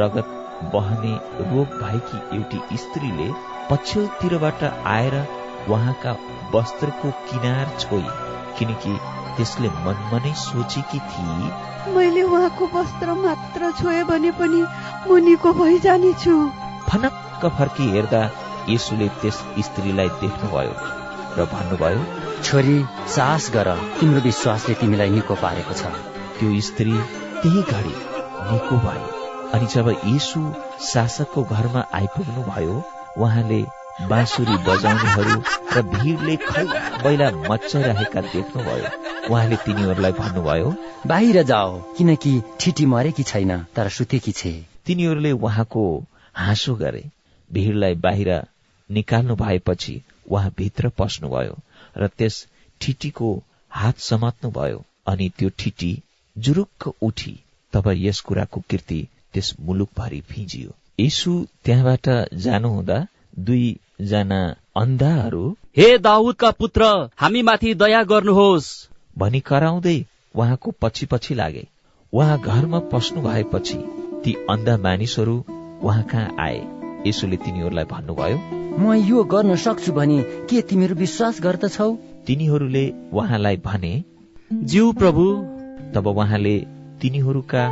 रगत 0.00 0.34
बहने 0.74 1.14
रोग 1.44 1.78
भएकी 1.80 2.18
एउटी 2.36 2.76
स्त्रीले 2.76 3.30
पछ्यौतिरबाट 3.70 4.64
आएर 4.96 5.16
उहाँका 5.68 6.18
वस्त्रको 6.54 7.10
किनार 7.30 7.76
छोई। 7.80 8.23
किनकि 8.58 8.92
त्यसले 9.36 9.68
मनमा 9.84 10.18
नै 10.24 10.32
सोचेकी 10.40 10.98
थिए। 11.10 11.48
मैले 11.94 12.22
उहाँको 12.22 12.64
वस्त्र 12.74 13.14
मात्र 13.22 13.70
छोए 13.80 14.02
भने 14.10 14.30
पनि 14.40 14.60
म 15.08 15.18
निको 15.26 15.52
भइजानेछु। 15.60 16.34
फनक्क 16.88 17.42
फर्की 17.58 17.86
हेर्दा 17.94 18.22
यसुले 18.68 19.08
त्यस 19.20 19.38
स्त्रीलाई 19.66 20.08
देख्नुभयो 20.22 20.74
र 21.36 21.44
भन्नुभयो 21.52 22.02
छोरी 22.46 22.76
साहस 23.16 23.50
गर 23.54 23.68
तिम्रो 24.00 24.20
विश्वासले 24.28 24.74
तिमीलाई 24.80 25.10
निको 25.10 25.34
पारेको 25.42 25.74
छ। 25.80 25.92
त्यो 26.38 26.60
स्त्री 26.68 26.96
त्यही 27.42 27.62
घडी 27.74 27.94
निको 28.50 28.76
भयो। 28.86 29.08
अनि 29.54 29.66
जब 29.74 29.88
यीशु 30.04 30.40
शासकको 30.88 31.42
घरमा 31.54 31.82
आइपुग्नु 31.94 32.42
भयो 32.50 32.76
उहाँले 33.18 33.60
बाँसुरी 33.94 34.56
बजाउनेहरू 34.66 35.34
र 35.74 35.82
भिडले 35.90 36.36
खै 36.36 36.64
बैला 37.02 37.30
मचाइरहेका 37.50 38.20
देख्नुभयो। 38.22 38.88
उहाँले 39.30 39.56
तिनीहरूलाई 39.56 40.12
भन्नुभयो 40.12 40.70
बाहिर 41.06 41.42
जाओ 41.42 41.70
किनकि 41.98 42.32
ठिटी 42.60 42.86
मरेकी 42.86 43.22
छैन 43.22 43.52
तर 43.76 43.88
सुतेकी 43.88 44.32
छे। 44.32 44.52
तिनीहरूले 44.86 45.32
उहाँको 45.32 45.84
हाँसो 46.34 46.74
गरे। 46.74 47.04
भिडलाई 47.50 47.94
बाहिर 47.94 48.30
निकाल्नु 48.90 49.36
भएपछि 49.36 49.94
उहाँ 50.30 50.50
भित्र 50.58 50.88
पस्नुभयो 50.98 51.56
र 51.98 52.08
त्यस 52.18 52.46
ठिटीको 52.80 53.30
हात 53.70 53.98
समात्नु 54.00 54.50
भयो 54.50 54.84
अनि 55.06 55.28
त्यो 55.38 55.48
ठिटी 55.58 55.92
जुरुक्क 56.36 56.92
उठी 57.02 57.34
तब 57.72 57.88
यस 57.96 58.20
कुराको 58.20 58.62
कीर्ति 58.70 59.00
त्यस 59.32 59.54
मुलुकभरि 59.60 60.20
फिजियो। 60.20 60.70
यीशु 61.00 61.32
त्यहाँबाट 61.64 62.34
जानुहुँदा 62.34 63.06
दुईजना 64.00 64.40
अन्धाहरू? 64.76 65.56
हे 65.76 65.98
दाउदका 65.98 66.50
पुत्र 66.50 66.84
हामी 67.16 67.42
माथि 67.42 67.74
दया 67.74 68.02
गर्नुहोस्। 68.02 68.66
भनी 69.18 69.40
कराउँदै 69.40 70.04
उहाँको 70.34 70.70
पछि 70.80 71.06
पछि 71.06 71.34
लागे। 71.34 71.66
उहाँ 72.12 72.38
घरमा 72.40 72.78
पस्नु 72.92 73.22
भएपछि 73.22 73.78
ती 74.24 74.34
अन्धा 74.50 74.76
मानिसहरू 74.76 75.36
उहाँ 75.82 76.02
कहाँ 76.02 76.34
आए? 76.40 76.58
यसोले 77.06 77.36
तिनीहरूलाई 77.36 77.84
भन्नुभयो 77.84 78.38
म 78.78 78.92
यो 79.04 79.24
गर्न 79.24 79.56
सक्छु 79.56 79.92
भने 79.92 80.18
के 80.50 80.60
तिमीहरू 80.62 80.94
विश्वास 80.94 81.40
गर्दछौ? 81.42 81.90
तिनीहरूले 82.26 82.84
उहाँलाई 83.12 83.56
भने 83.56 83.94
ज्यू 84.52 84.92
प्रभु। 84.92 85.24
तब 85.94 86.06
उहाँले 86.06 86.58
तिनीहरूका 87.00 87.64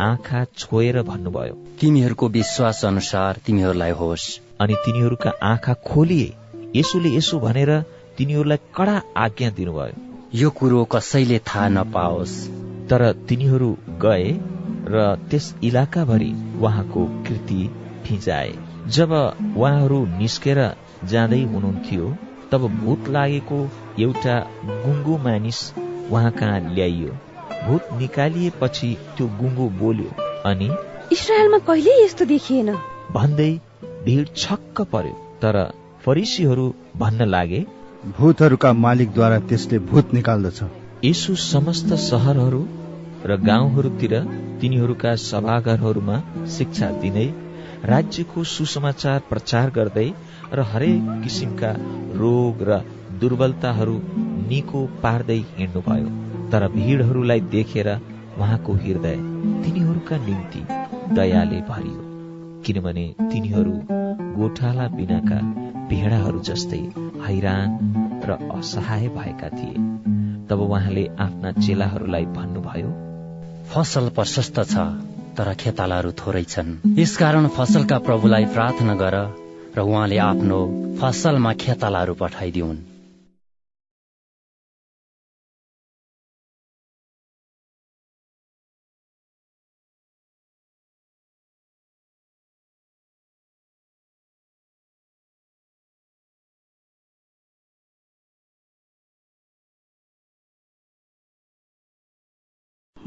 आँखा 0.00 0.44
छोएर 0.58 1.02
भन्नुभयो 1.02 1.54
तिमीहरूको 1.80 2.28
विश्वास 2.28 2.84
अनुसार 2.84 3.40
तिमीहरूलाई 3.46 3.90
होस्। 3.94 4.40
अनि 4.60 4.74
तिनीहरूका 4.84 5.30
आँखा 5.42 5.74
खोलिए। 5.86 6.32
यसोले 6.76 7.10
यसो 7.16 7.38
भनेर 7.40 7.70
तिनीहरूलाई 8.18 8.58
कडा 8.76 8.96
आज्ञा 9.16 9.50
दिनुभयो। 9.50 9.94
यो 10.34 10.50
कुरो 10.50 10.84
कसैले 10.84 11.38
थाहा 11.48 11.68
नपाओस्। 11.68 12.34
तर 12.90 13.02
तिनीहरू 13.28 13.70
गए 14.02 14.28
र 14.86 15.04
त्यस 15.30 15.54
इलाकाभरि 15.64 16.30
उहाँको 16.60 17.04
कृति 17.26 17.62
फिजाए 18.04 18.52
जब 18.88 19.12
उहाँहरू 19.12 19.98
निस्केर 20.18 20.60
जाँदै 21.04 21.42
हुनुहुन्थ्यो 21.44 22.16
तब 22.52 22.66
भूत 22.76 23.08
लागेको 23.08 23.58
एउटा 23.98 24.36
गुङ्गो 24.84 25.16
मानिस 25.18 25.58
उहाँ 26.10 26.30
कहाँ 26.30 26.60
ल्याइयो? 26.74 27.12
भूत 27.66 27.88
निकालिएपछि 28.00 28.90
त्यो 29.16 29.26
गुङ्गो 29.40 29.68
बोल्यो 29.80 30.10
अनि 30.50 30.70
इसरायलमा 31.12 31.58
कहिले 31.66 32.04
यस्तो 32.04 32.24
देखिएन? 32.24 32.72
भन्दै 33.12 33.50
भिड 33.82 34.34
छक्क 34.36 34.80
पर्यो। 34.92 35.14
तर 35.42 35.56
फरिसीहरू 36.04 36.66
भन्न 36.96 37.28
लागे 37.28 37.66
भूतहरूका 38.18 38.72
मालिकद्वारा 38.72 39.38
त्यसले 39.38 39.78
भूत 39.78 40.14
निकाल्दछ। 40.14 40.62
यीशु 41.04 41.34
समस्त 41.36 41.92
सहरहरू 42.02 42.62
र 43.26 43.36
गाउँहरूतिर 43.36 44.14
तिनीहरूका 44.60 45.14
सभाघरहरूमा 45.22 46.16
शिक्षा 46.46 46.90
दिँदै 47.00 47.26
राज्यको 47.84 48.44
सुसमाचार 48.44 49.20
प्रचार 49.30 49.70
गर्दै 49.70 50.08
र 50.52 50.60
हरेक 50.62 51.22
किसिमका 51.24 51.72
रोग 52.16 52.62
र 52.62 52.80
दुर्बलताहरू 53.20 53.96
निको 54.48 54.84
पार्दै 55.02 55.38
हिँड्नुभयो। 55.56 56.08
तर 56.50 56.68
भिडहरूलाई 56.68 57.40
देखेर 57.40 57.88
उहाँको 57.94 58.72
हृदय 58.74 59.16
तिनीहरूका 59.64 60.16
निम्ति 60.16 60.62
दयाले 61.14 61.60
भरियो। 61.68 62.09
किनभने 62.66 63.06
तिनीहरू 63.22 63.74
गोठाला 64.38 64.86
बिनाका 64.96 65.38
भेडाहरू 65.90 66.40
जस्तै 66.48 66.82
हैरान 67.26 67.70
र 68.24 68.38
असहाय 68.58 69.08
भएका 69.16 69.48
थिए। 69.48 69.76
तब 70.48 70.60
उहाँले 70.60 71.04
आफ्ना 71.20 71.52
चेलाहरूलाई 71.60 72.24
भन्नुभयो 72.36 72.90
फसल 73.72 74.08
प्रशस्त 74.16 74.60
छ 74.72 74.86
तर 75.36 75.48
खेतालाहरू 75.54 76.10
थोरै 76.20 76.44
छन्। 76.44 76.70
यसकारण 76.98 77.46
फसलका 77.56 77.98
प्रभुलाई 78.06 78.44
प्रार्थना 78.54 78.94
गर 79.02 79.16
र 79.76 79.80
उहाँले 79.80 80.18
आफ्नो 80.20 80.60
फसलमा 81.00 81.52
खेतालाहरू 81.62 82.14
पठाइदिउन्। 82.22 82.78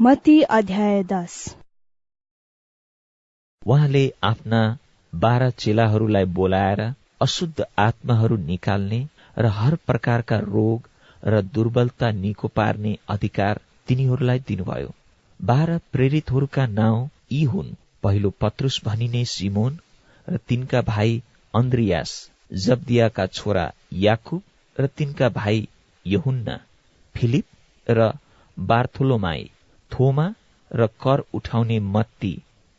मती 0.04 0.42
अध्याय 0.42 1.02
दस। 1.02 1.34
उहाँले 3.66 4.02
आफ्ना 4.22 4.58
बाह्र 5.12 5.48
चेलाहरूलाई 5.50 6.24
बोलाएर 6.24 6.80
अशुद्ध 7.20 7.64
आत्माहरू 7.78 8.36
निकाल्ने 8.36 8.98
र 9.38 9.46
हर 9.46 9.74
प्रकारका 9.86 10.38
रोग 10.38 10.88
र 11.22 11.40
दुर्बलता 11.42 12.10
निको 12.10 12.48
पार्ने 12.48 12.96
अधिकार 13.08 13.60
तिनीहरूलाई 13.88 14.38
दिनुभयो। 14.38 14.92
बाह्र 15.40 15.78
प्रेरितहरूका 15.92 16.66
नाउँ 16.66 17.08
यी 17.32 17.42
हुन्। 17.44 17.74
पहिलो 18.02 18.30
पत्रुस 18.40 18.80
भनिने 18.84 19.24
सिमोन 19.24 19.78
र 20.28 20.36
तिनका 20.48 20.82
भाइ 20.82 21.22
अन्द्रियास 21.54 22.30
जब्दियाका 22.66 23.26
छोरा 23.32 23.66
याकुब 23.92 24.42
र 24.80 24.86
तिनका 24.86 25.28
भाइ 25.40 25.66
यहुन्ना 26.06 26.60
फिलिप 27.14 27.44
र 27.90 28.12
बार्थोलोमाई। 28.58 29.50
थोमा 29.90 30.26
र 30.70 30.86
कर 31.02 31.22
उठाउने 31.34 31.78
मत्ती 31.94 32.34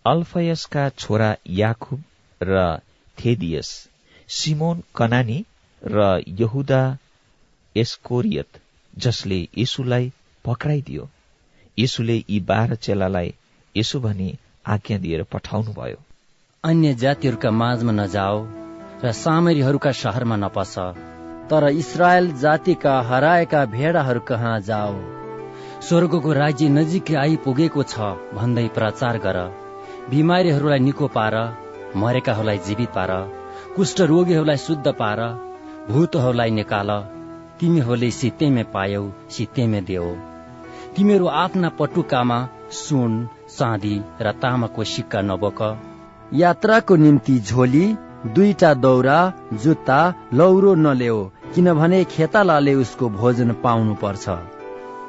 अल्फयसका 0.06 0.90
छोरा 0.90 1.36
याकुब 1.50 2.04
र 2.42 2.64
थेदियस 3.18 3.70
सिमोन 4.30 4.84
कनानी 4.96 5.40
र 5.82 6.24
यहुदा 6.28 6.82
एस्कोरियत 7.76 8.60
जसले 8.94 9.38
यीशुलाई 9.58 10.12
पक्राइदियो। 10.46 11.08
यीशुले 11.78 12.16
यी 12.18 12.40
बाह्र 12.40 12.76
चेलालाई 12.76 13.34
यसो 13.76 14.00
भनी 14.00 14.30
आज्ञा 14.66 14.98
दिएर 14.98 15.24
पठाउनुभयो। 15.24 15.98
अन्य 16.64 16.94
जातिहरूका 16.96 17.52
माझमा 17.52 17.92
नजाओ 17.92 18.38
र 19.04 19.12
सामरीहरूका 19.16 19.92
शहरमा 19.92 20.36
नपस 20.36 20.76
तर 21.50 21.70
इसरायल 21.70 22.32
जातिका 22.38 23.02
हराएका 23.02 23.66
भेडाहरू 23.66 24.20
कहाँ 24.20 24.60
जाओ। 24.62 25.15
स्वर्गको 25.88 26.32
राज्य 26.34 26.68
नजिकै 26.76 27.16
आइपुगेको 27.24 27.84
छ 27.84 28.06
भन्दै 28.36 28.68
प्रचार 28.76 29.18
गर। 29.24 29.38
बिमारीहरूलाई 30.10 30.82
निको 30.86 31.08
पार 31.16 31.36
मरेकाहरूलाई 31.96 32.60
जीवित 32.68 32.90
पार 32.96 33.12
कुष्ठ 33.76 34.02
रोगीहरूलाई 34.12 34.60
शुद्ध 34.60 34.94
पार 35.02 35.22
भूतहरूलाई 35.90 36.52
निकाल। 36.52 36.90
तिमीहरूले 37.60 38.10
सित्तैमे 38.12 38.64
पायौ 38.74 39.04
सित्तैमे 39.36 39.82
देऊ। 39.90 40.10
तिमीहरू 40.96 41.28
आफ्ना 41.44 41.70
पटुकामा 41.80 42.40
सुन 42.80 43.14
चाँदी 43.50 43.96
र 44.22 44.32
तामाको 44.42 44.84
सिक्का 44.94 45.22
नबोक। 45.22 45.62
यात्राको 46.36 46.96
निम्ति 46.96 47.38
झोली 47.42 47.86
दुईटा 48.34 48.74
दौरा 48.82 49.20
जुत्ता 49.64 50.02
लौरो 50.34 50.74
नलेऊ 50.82 51.24
किनभने 51.54 52.04
खेतालाले 52.10 52.74
उसको 52.82 53.10
भोजन 53.12 53.52
पाउनु 53.64 53.94
पर्छ 54.02 54.26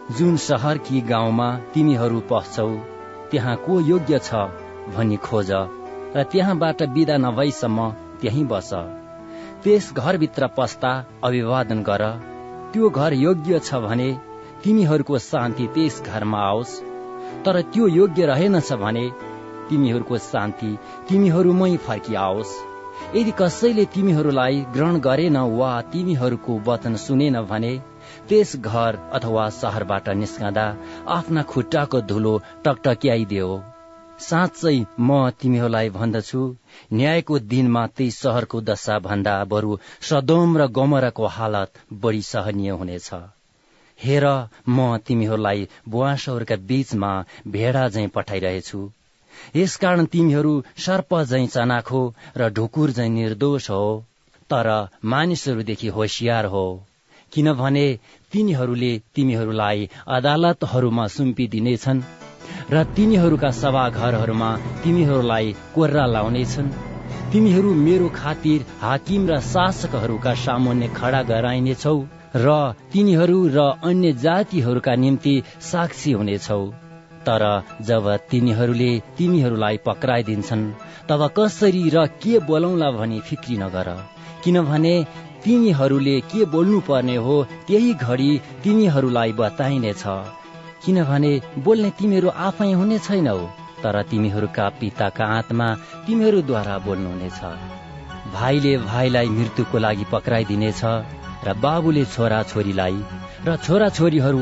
जुन 0.08 0.36
सहर 0.36 0.78
कि 0.78 1.00
गाउँमा 1.00 1.46
तिमीहरू 1.74 2.20
पस्छौ 2.30 2.68
त्यहाँ 3.30 3.54
को 3.56 3.80
योग्य 3.80 4.18
छ 4.18 4.34
भनी 4.94 5.16
खोज 5.16 5.50
र 6.16 6.22
त्यहाँबाट 6.22 6.82
विदा 6.94 7.16
नभएसम्म 7.16 7.88
त्यही 8.20 8.44
बस। 8.44 8.70
त्यस 9.64 9.92
घरभित्र 9.92 10.46
पस्दा 10.46 10.92
अभिवादन 11.24 11.82
गर। 11.82 12.04
त्यो 12.72 12.90
घर 12.90 13.12
योग्य 13.12 13.58
छ 13.58 13.74
भने 13.74 14.08
तिमीहरूको 14.64 15.18
शान्ति 15.18 15.66
त्यस 15.66 16.00
घरमा 16.06 16.38
आओस्। 16.40 16.78
तर 17.44 17.60
त्यो 17.72 17.88
योग्य 17.88 18.26
रहेनछ 18.26 18.72
भने 18.74 19.04
तिमीहरूको 19.68 20.18
शान्ति 20.18 20.70
तिमीहरूमै 21.08 21.76
फर्किआओस्। 21.76 22.54
यदि 23.14 23.32
कसैले 23.38 23.84
तिमीहरूलाई 23.84 24.64
ग्रहण 24.72 25.00
गरेन 25.00 25.36
वा 25.58 25.80
तिमीहरूको 25.92 26.60
वचन 26.66 26.96
सुनेन 26.96 27.42
भने 27.42 27.74
त्यस 28.28 28.56
घर 28.58 28.96
अथवा 29.12 29.48
सहरबाट 29.56 30.08
निस्कँदा 30.20 30.66
आफ्ना 31.14 31.42
खुट्टाको 31.50 32.00
धुलो 32.10 32.34
टकटक्याइदियो। 32.64 33.48
साँच्चै 34.20 34.76
म 35.00 35.18
तिमीहरूलाई 35.40 35.88
भन्दछु 35.90 36.40
न्यायको 36.92 37.38
दिनमा 37.50 37.86
त्यही 37.96 38.10
सहरको 38.16 38.60
दशा 38.68 38.98
भन्दा 39.06 39.34
बरु 39.52 39.78
सदोम 40.10 40.56
र 40.58 40.66
गमराको 40.78 41.26
हालत 41.36 41.80
बढी 42.02 42.22
सहनीय 42.28 42.70
हुनेछ। 42.80 43.10
हेर 43.98 44.26
म 44.68 44.96
तिमीहरूलाई 45.06 45.68
बुवासहरूका 45.88 46.56
बीचमा 46.70 47.12
भेडा 47.48 47.84
झैं 47.88 48.08
पठाइरहेछु। 48.16 48.80
यसकारण 49.56 50.04
तिमीहरू 50.12 50.52
सर्प 50.86 51.14
झैं 51.22 51.46
चनाखो 51.54 52.02
र 52.36 52.50
ढुकुर 52.50 52.90
झैं 52.90 53.08
निर्दोष 53.12 53.70
हो 53.70 53.86
तर 54.50 54.68
मानिसहरूदेखि 55.04 55.88
होसियार 55.96 56.44
हो। 56.46 56.66
किनभने 57.32 57.86
तिनीहरूले 58.32 58.92
तिमीहरूलाई 59.14 59.88
अदालतहरूमा 60.08 61.06
सुम्पिदिनेछन् 61.16 62.02
र 62.72 62.84
तिनीहरूका 62.96 63.50
सभाघरहरूमा 63.60 64.50
तिमीहरूलाई 64.84 65.54
कोर्रा 65.74 66.04
लाउनेछन्। 66.06 66.74
तिमीहरू 67.32 67.70
मेरो 67.76 68.08
खातिर 68.14 68.64
हाकिम 68.80 69.22
र 69.28 69.40
शासकहरूका 69.44 70.32
सामुन्ने 70.44 70.88
खडा 70.98 71.22
गराइनेछौ 71.30 71.98
र 72.36 72.56
तिनीहरू 72.92 73.38
र 73.48 73.58
अन्य 73.82 74.12
जातिहरूका 74.24 74.94
निम्ति 75.02 75.34
साक्षी 75.68 76.12
हुनेछौ। 76.12 76.64
तर 77.26 77.42
जब 77.82 78.04
तिनीहरूले 78.30 78.90
तिमीहरूलाई 79.18 79.76
पक्राइदिन्छन् 79.86 80.64
तब 81.08 81.20
कसरी 81.38 81.84
र 81.94 82.06
के 82.22 82.38
बोलाउला 82.48 82.90
भनी 82.90 83.20
फिक्री 83.20 83.56
नगर। 83.56 83.88
किनभने 84.44 84.94
तिमीहरूले 85.46 86.20
के 86.30 86.44
बोल्नु 86.52 86.78
पर्ने 86.86 87.16
हो 87.24 87.34
त्यही 87.66 87.92
घडी 87.96 88.30
तिमीहरूलाई 88.62 89.32
बताइनेछ। 89.40 90.04
किनभने 90.84 91.30
बोल्ने 91.64 91.90
तिमीहरू 91.98 92.28
आफै 92.46 92.70
हुने 92.72 92.98
छैनौ 93.06 93.38
तर 93.82 93.96
तिमीहरूका 94.10 94.68
पिताका 94.80 95.26
आत्मा 95.34 95.68
तिमीहरूद्वारा 96.06 96.76
बोल्नुहुनेछ। 96.86 97.40
भाइले 98.34 98.72
भाइलाई 98.84 99.28
मृत्युको 99.30 99.78
लागि 99.78 100.04
पक्राइदिनेछ 100.12 100.82
र 101.46 101.54
बाबुले 101.62 102.04
छोरा 102.14 102.40
छोरीलाई 102.50 102.96
र 103.46 103.56
छोरा 103.64 103.88
छोरीहरू 103.98 104.40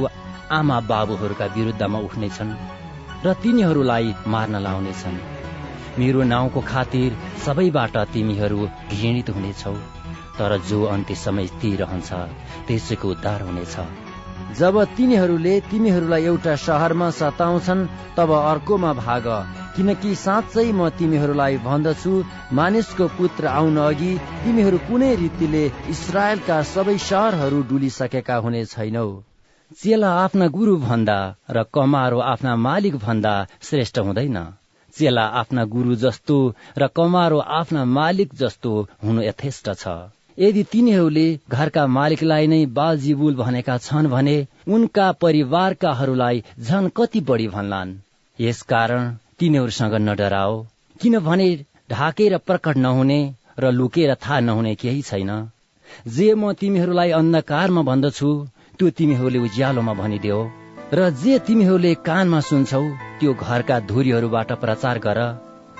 आमा 0.59 0.79
बाबुहरूका 0.91 1.47
विरुद्धमा 1.57 1.99
उठ्नेछन् 2.07 2.53
र 3.25 3.35
तिनीहरूलाई 3.43 4.15
मार्न 4.33 4.63
लाउनेछन्। 4.67 5.19
मेरो 5.99 6.23
नाउँको 6.33 6.61
खातिर 6.71 7.11
सबैबाट 7.45 7.97
तिमीहरू 8.15 8.61
घृणित 8.93 9.31
हुनेछौ। 9.31 9.75
तर 10.39 10.59
जो 10.68 10.85
अन्त्य 10.95 11.14
समय 11.16 11.47
ती 11.61 11.74
रहन्छ 11.76 12.12
त्यसैको 12.66 13.11
उद्धार 13.11 13.43
हुनेछ। 13.43 13.76
जब 14.59 14.76
तिनीहरूले 14.97 15.55
तिमीहरूलाई 15.70 16.24
एउटा 16.24 16.55
सहरमा 16.62 17.11
सताउँछन् 17.11 17.87
तब 18.16 18.30
अर्कोमा 18.32 18.93
भाग। 18.95 19.26
किनकि 19.76 20.14
साँच्चै 20.14 20.66
म 20.72 20.89
तिमीहरूलाई 20.99 21.57
भन्दछु 21.59 22.12
मानिसको 22.53 23.07
पुत्र 23.18 23.47
आउन 23.51 23.76
अघि 23.85 24.12
तिमीहरू 24.45 24.78
कुनै 24.89 25.11
रीतिले 25.22 25.64
इसरायलका 25.91 26.62
सबै 26.72 26.97
सहरहरू 27.07 27.62
डुलिसकेका 27.70 28.37
हुने 28.45 28.64
छैनौ। 28.64 29.09
चेला 29.82 30.11
आफ्ना 30.24 30.47
गुरु 30.57 30.76
भन्दा 30.78 31.18
र 31.51 31.62
कमारो 31.74 32.18
आफ्ना 32.32 32.57
मालिक 32.66 32.97
भन्दा 32.97 33.35
श्रेष्ठ 33.62 33.99
हुँदैन। 33.99 34.39
चेला 34.95 35.24
आफ्ना 35.41 35.64
गुरु 35.74 35.95
जस्तो 35.95 36.37
र 36.78 36.87
कमारो 36.97 37.39
आफ्ना 37.61 37.85
मालिक 37.99 38.35
जस्तो 38.35 38.72
हुनु 39.05 39.22
यथेष्ट 39.22 39.70
छ। 39.74 40.14
यदि 40.39 40.62
तिनीहरूले 40.70 41.26
घरका 41.51 41.87
मालिकलाई 41.97 42.47
नै 42.47 42.61
बालजीबुल 42.78 43.35
भनेका 43.35 43.76
छन् 43.78 44.09
भने 44.09 44.37
उनका 44.68 45.07
परिवारकाहरूलाई 45.22 46.43
झन 46.61 46.89
कति 46.97 47.20
बढी 47.28 47.47
भन्लान्। 47.49 47.95
यसकारण 48.39 49.12
तिनीहरूसँग 49.39 49.95
नडराओ 50.01 50.57
किनभने 51.01 51.49
ढाकेर 51.91 52.37
प्रकट 52.47 52.76
नहुने 52.78 53.20
र 53.59 53.70
लुकेर 53.70 54.14
थाहा 54.16 54.41
नहुने 54.41 54.74
केही 54.74 55.03
छैन। 55.03 55.30
जे 56.09 56.28
म 56.35 56.53
तिमीहरूलाई 56.61 57.11
अन्धकारमा 57.12 57.82
भन्दछु 57.82 58.30
त्यो 58.78 58.91
तिमीहरूले 58.99 59.39
उज्यालोमा 59.39 59.95
भनिदेऊ 59.95 60.43
र 60.93 61.11
जे 61.22 61.39
तिमीहरूले 61.47 61.95
कानमा 62.07 62.41
सुन्छौ 62.49 62.85
त्यो 63.20 63.35
घरका 63.37 63.80
धुरीहरूबाट 63.89 64.53
प्रचार 64.62 64.99
गर। 64.99 65.20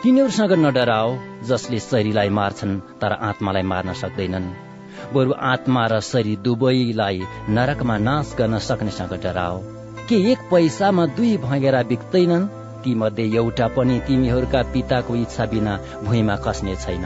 तिनीहरूसँग 0.05 0.53
नडराओ 0.53 1.13
जसले 1.49 1.79
शरीरलाई 1.81 2.29
मार्छन् 2.29 2.73
तर 3.01 3.13
आत्मालाई 3.25 3.63
मार्न 3.63 3.93
सक्दैनन्। 3.93 4.49
बरु 5.15 5.33
आत्मा 5.43 5.85
र 5.87 6.01
शरीर 6.01 6.39
दुवैलाई 6.39 7.21
नरकमा 7.49 7.97
नाश 7.99 8.35
गर्न 8.39 8.59
सक्नेसँग 8.59 9.15
डराओ। 9.23 9.57
के 10.09 10.17
एक 10.33 10.39
पैसामा 10.51 11.07
दुई 11.17 11.37
भँगेरा 11.37 11.83
बिक्दैनन्? 11.83 12.47
ती 12.85 12.95
मध्ये 12.95 13.27
एउटा 13.35 13.69
पनि 13.69 13.99
तिमीहरूका 14.07 14.63
पिताको 14.73 15.17
इच्छा 15.17 15.47
बिना 15.47 15.81
भुइँमा 16.05 16.37
खस्ने 16.37 16.77
छैन। 16.77 17.05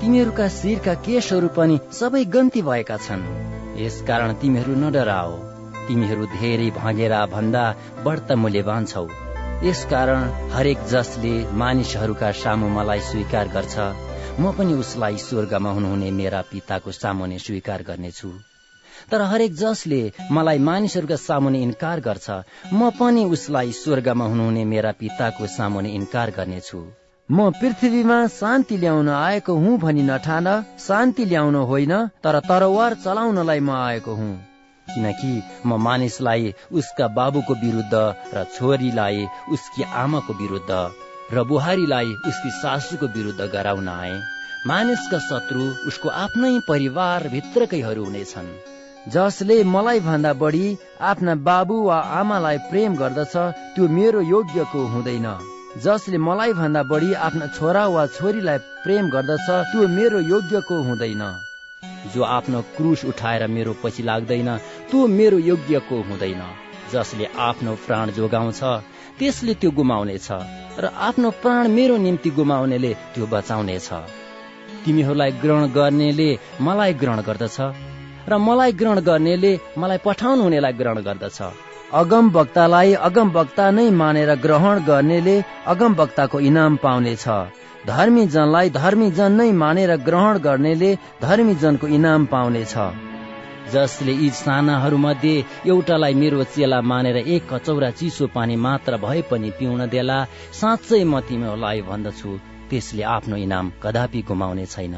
तिमीहरूका 0.00 0.48
शिरका 0.48 0.94
केसहरू 1.04 1.48
पनि 1.52 1.78
सबै 1.92 2.24
गन्ती 2.32 2.62
भएका 2.62 2.96
छन्। 2.96 3.28
यसकारण 3.76 4.32
तिमीहरू 4.40 4.74
नडराओ। 4.74 5.32
तिमीहरू 5.88 6.26
धेरै 6.40 6.70
भँगेरा 6.80 7.24
भन्दा 7.26 7.64
बढ्ता 8.04 8.34
मूल्यवान 8.36 8.84
छौ। 8.84 9.08
यसकारण 9.62 10.50
हरेक 10.52 10.82
जसले 10.86 11.30
मानिसहरूका 11.52 12.30
सामु 12.32 12.66
मलाई 12.68 13.00
स्वीकार 13.00 13.48
गर्छ 13.48 13.76
म 14.40 14.52
पनि 14.58 14.74
उसलाई 14.74 15.16
स्वर्गमा 15.18 15.70
हुनुहुने 15.70 16.10
मेरा 16.10 16.40
पिताको 16.50 16.92
सामुने 16.92 17.38
स्वीकार 17.38 17.82
गर्नेछु। 17.82 18.30
तर 19.10 19.22
हरेक 19.22 19.54
जसले 19.54 20.00
मलाई 20.30 20.58
मानिसहरूका 20.58 21.16
सामुने 21.16 21.62
इन्कार 21.62 22.00
गर्छ 22.00 22.30
म 22.72 22.90
पनि 23.00 23.24
उसलाई 23.24 23.72
स्वर्गमा 23.72 24.24
हुनुहुने 24.24 24.64
मेरा 24.64 24.92
पिताको 25.00 25.46
सामुने 25.46 25.90
इन्कार 25.90 26.30
गर्नेछु। 26.36 26.82
म 27.28 27.50
पृथ्वीमा 27.50 28.18
शान्ति 28.32 28.76
ल्याउन 28.76 29.08
आएको 29.08 29.56
हुँ 29.56 29.78
भनी 29.78 30.02
नठान 30.02 30.48
शान्ति 30.78 31.24
ल्याउन 31.24 31.56
होइन 31.72 31.96
तर 32.22 32.40
तरवार 32.46 32.94
चलाउनलाई 33.04 33.60
म 33.60 33.70
आएको 33.80 34.14
हुँ। 34.14 34.32
किनकि 34.90 35.32
म 35.66 35.76
मानिसलाई 35.82 36.54
उसका 36.72 37.08
बाबुको 37.18 37.54
विरुद्ध 37.64 37.94
र 38.34 38.44
छोरीलाई 38.54 39.26
उसकी 39.52 39.82
आमाको 40.02 40.32
विरुद्ध 40.40 40.70
र 41.32 41.44
बुहारीलाई 41.44 42.14
उसकी 42.28 42.50
सासूको 42.52 43.06
विरुद्ध 43.16 43.40
गराउन 43.52 43.88
आए। 43.88 44.14
मानिसका 44.66 45.18
शत्रु 45.20 45.64
उसको 45.88 46.08
आफ्नै 46.22 46.52
परिवारभित्रकैहरू 46.68 48.04
हुनेछन् 48.04 48.48
जसले 49.14 49.56
मलाई 49.64 50.00
भन्दा 50.00 50.32
बढी 50.40 50.66
आफ्ना 51.10 51.34
बाबु 51.48 51.76
वा 51.82 51.98
आमालाई 52.20 52.58
प्रेम 52.70 52.96
गर्दछ 52.96 53.34
त्यो 53.74 53.88
मेरो 53.88 54.20
योग्यको 54.20 54.86
हुँदैन। 54.94 55.28
जसले 55.84 56.18
मलाई 56.18 56.52
भन्दा 56.52 56.82
बढी 56.90 57.12
आफ्ना 57.26 57.46
छोरा 57.56 57.84
वा 57.94 58.06
छोरीलाई 58.16 58.58
प्रेम 58.84 59.08
गर्दछ 59.10 59.48
त्यो 59.70 59.88
मेरो 59.88 60.20
योग्यको 60.32 60.82
हुँदैन। 60.88 61.22
जो 62.14 62.22
आफ्नो 62.24 62.60
क्रुस 62.76 63.04
उठाएर 63.04 63.46
मेरो 63.46 63.72
पछि 63.82 64.02
लाग्दैन 64.02 64.48
त्यो 64.90 65.06
मेरो 65.18 65.38
योग्यको 65.50 65.96
हुँदैन। 66.08 66.42
जसले 66.92 67.26
आफ्नो 67.48 67.72
प्राण 67.86 68.10
जोगाउँछ 68.16 68.60
त्यसले 69.18 69.54
त्यो 69.60 69.70
गुमाउनेछ 69.78 70.28
र 70.82 70.84
आफ्नो 71.08 71.30
प्राण 71.42 71.68
मेरो 71.76 71.96
निम्ति 71.96 72.30
गुमाउनेले 72.38 72.92
त्यो 73.14 73.26
बचाउनेछ। 73.32 73.88
तिमीहरूलाई 74.84 75.30
ग्रहण 75.42 75.64
गर्नेले 75.76 76.28
मलाई 76.66 76.92
ग्रहण 77.00 77.20
गर्दछ 77.28 77.58
र 78.30 78.32
मलाई 78.48 78.72
ग्रहण 78.80 78.98
गर्नेले 79.08 79.52
मलाई 79.78 79.98
पठाउनु 80.06 80.42
हुनेलाई 80.42 80.72
ग्रहण 80.80 80.98
गर्दछ। 81.08 81.38
अगम 82.00 82.24
वक्तालाई 82.30 82.92
अगम 83.08 83.28
वक्ता 83.38 83.70
नै 83.76 83.90
मानेर 84.00 84.30
ग्रहण 84.44 84.76
गर्नेले 84.88 85.36
अगम 85.72 85.92
वक्ताको 86.00 86.36
इनाम 86.48 86.72
पाउनेछ। 86.84 87.26
धर्मी 87.86 88.26
जनलाई 88.26 88.70
धर्मी 88.70 89.10
जन 89.10 89.32
नै 89.32 89.52
मानेर 89.52 89.96
ग्रहण 90.06 90.38
गर्नेले 90.38 90.90
धर्मी 91.22 91.54
जनको 91.54 91.86
इनाम 91.86 92.24
पाउनेछ। 92.26 92.74
जसले 93.72 94.12
यी 94.12 94.30
सानाहरूमध्ये 94.30 95.44
एउटालाई 95.66 96.14
मेरो 96.14 96.44
चेला 96.44 96.80
मानेर 96.80 97.16
एक 97.16 97.52
कचौरा 97.52 97.90
चिसो 97.90 98.26
पानी 98.34 98.56
मात्र 98.56 98.96
भए 98.96 99.22
पनि 99.30 99.50
पिउन 99.58 99.86
देला 99.88 100.18
साँच्चै 100.60 101.04
म 101.04 101.20
तिमीहरूलाई 101.28 101.80
भन्दछु। 101.82 102.30
त्यसले 102.70 103.02
आफ्नो 103.02 103.36
इनाम 103.36 103.72
कदापि 103.82 104.20
गुमाउने 104.28 104.66
छैन। 104.66 104.96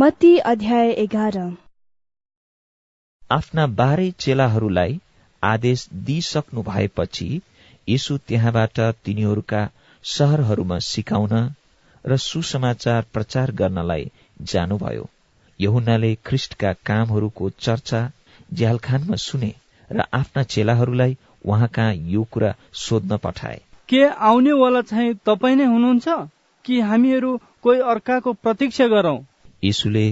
मत्ती 0.00 0.38
अध्याय 0.38 0.90
एघार। 0.90 1.36
आफ्ना 3.30 3.66
बाह्रै 3.66 4.10
चेलाहरूलाई 4.10 5.00
आदेश 5.42 5.88
दिइसक्नु 5.92 6.62
भएपछि 6.62 7.40
यीशु 7.88 8.16
त्यहाँबाट 8.18 8.80
तिनीहरूका 9.04 9.68
सहरहरूमा 10.04 10.78
सिकाउन 10.78 11.34
र 12.06 12.16
सुसमाचार 12.16 13.04
प्रचार 13.12 13.52
गर्नलाई 13.52 14.10
जानुभयो। 14.42 15.08
यहुनाले 15.60 16.14
ख्रिष्टका 16.14 16.72
कामहरूको 16.72 17.50
चर्चा 17.50 18.10
झ्यालखानमा 18.54 19.16
सुने 19.16 19.54
र 19.92 20.04
आफ्ना 20.12 20.42
चेलाहरूलाई 20.42 21.16
उहाँका 21.44 21.90
यो 21.92 22.22
कुरा 22.22 22.54
सोध्न 22.72 23.16
पठाए। 23.16 23.60
के 23.88 24.04
आउनेवाला 24.04 24.80
चाहिँ 24.80 25.14
तपाईँ 25.14 25.56
नै 25.56 25.64
हुनुहुन्छ? 25.64 26.08
कि 26.64 26.80
हामीहरू 26.80 27.40
कोही 27.62 27.80
अर्काको 27.80 28.32
प्रतीक्षा 28.32 28.86
गरौं? 28.86 29.18
यीशुले 29.64 30.06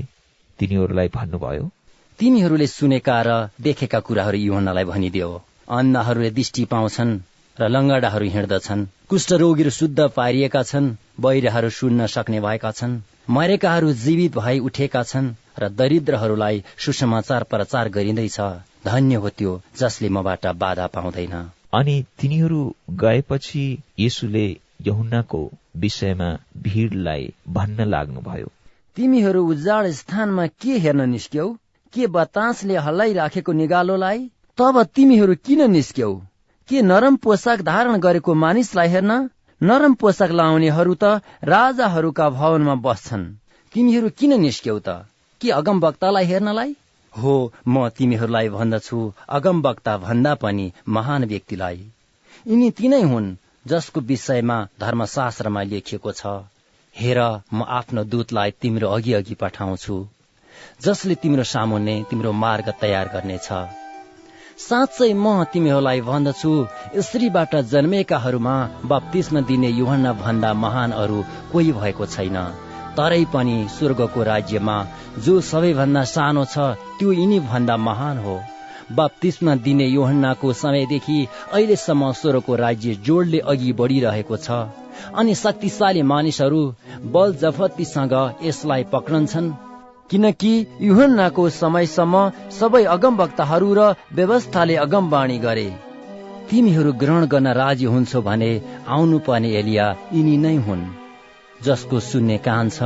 तिनीहरूलाई 0.59 1.09
भन्नुभयो 1.15 1.71
तिमीहरूले 2.19 2.67
सुनेका 2.67 3.17
र 3.27 3.35
देखेका 3.61 3.99
कुराहरू 4.07 4.39
युहन्नालाई 4.39 4.85
भनिदियो। 4.85 5.29
अन्नाहरूले 5.69 6.31
दृष्टि 6.31 6.65
पाउँछन् 6.73 7.13
र 7.57 7.69
लङ्गडाहरू 7.69 8.27
हिँड्दछन्। 8.35 8.87
कुष्ठरोगीहरू 9.09 9.71
शुद्ध 9.71 10.09
पारिएका 10.17 10.63
छन् 10.63 10.89
बहिराहरू 11.21 11.71
सुन्न 11.71 12.07
सक्ने 12.07 12.41
भएका 12.41 12.71
छन् 12.73 13.01
मरेकाहरू 13.31 13.93
जीवित 14.05 14.37
भई 14.39 14.59
उठेका 14.59 15.03
छन् 15.03 15.35
र 15.59 15.69
दरिद्रहरूलाई 15.79 16.63
सुसमाचार 16.79 17.43
प्रचार 17.45 17.89
गरिँदैछ। 17.89 18.41
धन्य 18.85 19.15
हो 19.15 19.29
त्यो 19.39 19.61
जसले 19.79 20.09
मबाट 20.09 20.47
बाधा 20.57 20.87
पाउँदैन। 20.87 21.35
अनि 21.75 21.97
तिनीहरू 22.19 22.61
गएपछि 22.91 23.65
यसुले 23.99 24.47
यहुन्नाको 24.87 25.41
विषयमा 25.77 26.31
भिडलाई 26.59 27.33
भन्न 27.49 27.89
लाग्नुभयो। 27.89 28.53
तिमीहरू 28.99 29.47
उजाड 29.47 29.87
स्थानमा 29.87 30.47
के 30.47 30.79
हेर्न 30.79 31.09
निस्क्यौ? 31.09 31.57
के 31.93 32.07
बतासले 32.07 32.77
हल्लाइराखेको 32.77 33.53
निगालोलाई? 33.53 34.31
तब 34.59 34.83
तिमीहरू 34.83 35.35
किन 35.35 35.71
निस्क्यौ? 35.71 36.15
के 36.69 36.83
नरम 36.83 37.17
पोसाक 37.17 37.61
धारण 37.61 38.01
गरेको 38.01 38.35
मानिसलाई 38.35 38.89
हेर्न? 38.89 39.31
नरम 39.63 39.95
पोसाक 39.95 40.31
लाउनेहरू 40.31 40.95
त 40.95 41.05
राजाहरूका 41.45 42.31
भवनमा 42.31 42.75
बस्छन्। 42.75 43.25
तिमीहरू 43.73 44.11
किन 44.19 44.41
निस्क्यौ 44.41 44.79
त? 44.79 44.89
के 45.41 45.51
अगम 45.51 45.81
वक्तालाई 45.81 46.25
हेर्नलाई? 46.25 46.77
हो 47.19 47.53
म 47.69 47.89
तिमीहरूलाई 47.89 48.49
भन्दछु 48.49 49.13
अगम 49.29 49.63
वक्ता 49.63 49.99
भन्दा 49.99 50.35
पनि 50.35 50.73
महान 50.89 51.25
व्यक्तिलाई। 51.25 51.85
यिनी 52.47 52.71
तिनै 52.71 53.03
हुन् 53.03 53.35
जसको 53.67 54.01
विषयमा 54.01 54.69
धर्मशास्त्रमा 54.81 55.63
लेखिएको 55.63 56.13
छ। 56.13 56.27
हेर 57.01 57.19
म 57.53 57.65
आफ्नो 57.71 58.03
दूतलाई 58.13 58.51
तिम्रो 58.63 58.89
अघि 58.91 59.13
अघि 59.15 59.35
पठाउँछु। 59.41 59.97
जसले 60.85 61.15
तिम्रो 61.23 61.45
सामुन्ने 61.51 61.95
तिम्रो 62.11 62.33
मार्ग 62.43 62.73
तयार 62.81 63.11
गर्नेछ। 63.15 63.49
साँच्चै 64.59 65.13
म 65.15 65.45
तिमीहरूलाई 65.53 66.01
भन्दछु 66.01 66.53
स्त्रीबाट 67.07 67.55
जन्मेकाहरूमा 67.73 68.55
बप्तिस्म 68.85 69.41
दिने 69.51 69.69
युहन्ना 69.71 70.13
भन्दा 70.23 70.53
महान 70.63 70.93
अरू 71.03 71.19
कोही 71.53 71.73
भएको 71.73 72.07
छैन। 72.15 72.39
तरै 72.97 73.25
पनि 73.33 73.57
स्वर्गको 73.77 74.23
राज्यमा 74.23 74.77
जो 75.25 75.41
सबैभन्दा 75.51 76.03
सानो 76.15 76.45
छ 76.45 76.67
त्यो 76.99 77.13
यिनी 77.13 77.39
भन्दा 77.47 77.77
महान 77.79 78.19
हो। 78.19 78.37
बप्तिस्म 78.93 79.55
दिने 79.65 79.87
योहन्नाको 79.87 80.53
समयदेखि 80.63 81.19
अहिलेसम्म 81.53 82.11
स्वर्गको 82.21 82.55
राज्य 82.57 82.95
जोडले 83.07 83.39
अघि 83.53 83.73
बढिरहेको 83.81 84.37
छ। 84.39 84.61
अनि 85.15 85.35
शक्तिशाली 85.35 86.03
मानिसहरू 86.03 86.63
बल 87.13 87.35
जफतीसँग 87.35 88.15
यसलाई 88.43 88.85
पक्रन्छन्। 88.93 89.53
किनकि 90.11 90.53
युहन्नाको 90.81 91.49
समयसम्म 91.51 92.15
सबै 92.61 92.85
अगमवक्ताहरू 92.95 93.69
र 93.75 93.81
व्यवस्थाले 94.13 94.77
अगमवाणी 94.85 95.39
गरे। 95.39 95.69
तिमीहरू 96.51 96.93
ग्रहण 96.93 97.27
गर्न 97.27 97.49
राजी 97.53 97.85
हुन्छौ 97.85 98.21
भने 98.23 98.51
आउनु 98.89 99.19
पर्ने 99.19 99.51
एलिया 99.61 99.87
यिनी 100.15 100.37
नै 100.37 100.57
हुन्। 100.57 100.91
जसको 101.65 102.01
सुन्ने 102.01 102.39
कान 102.39 102.69
छ 102.69 102.83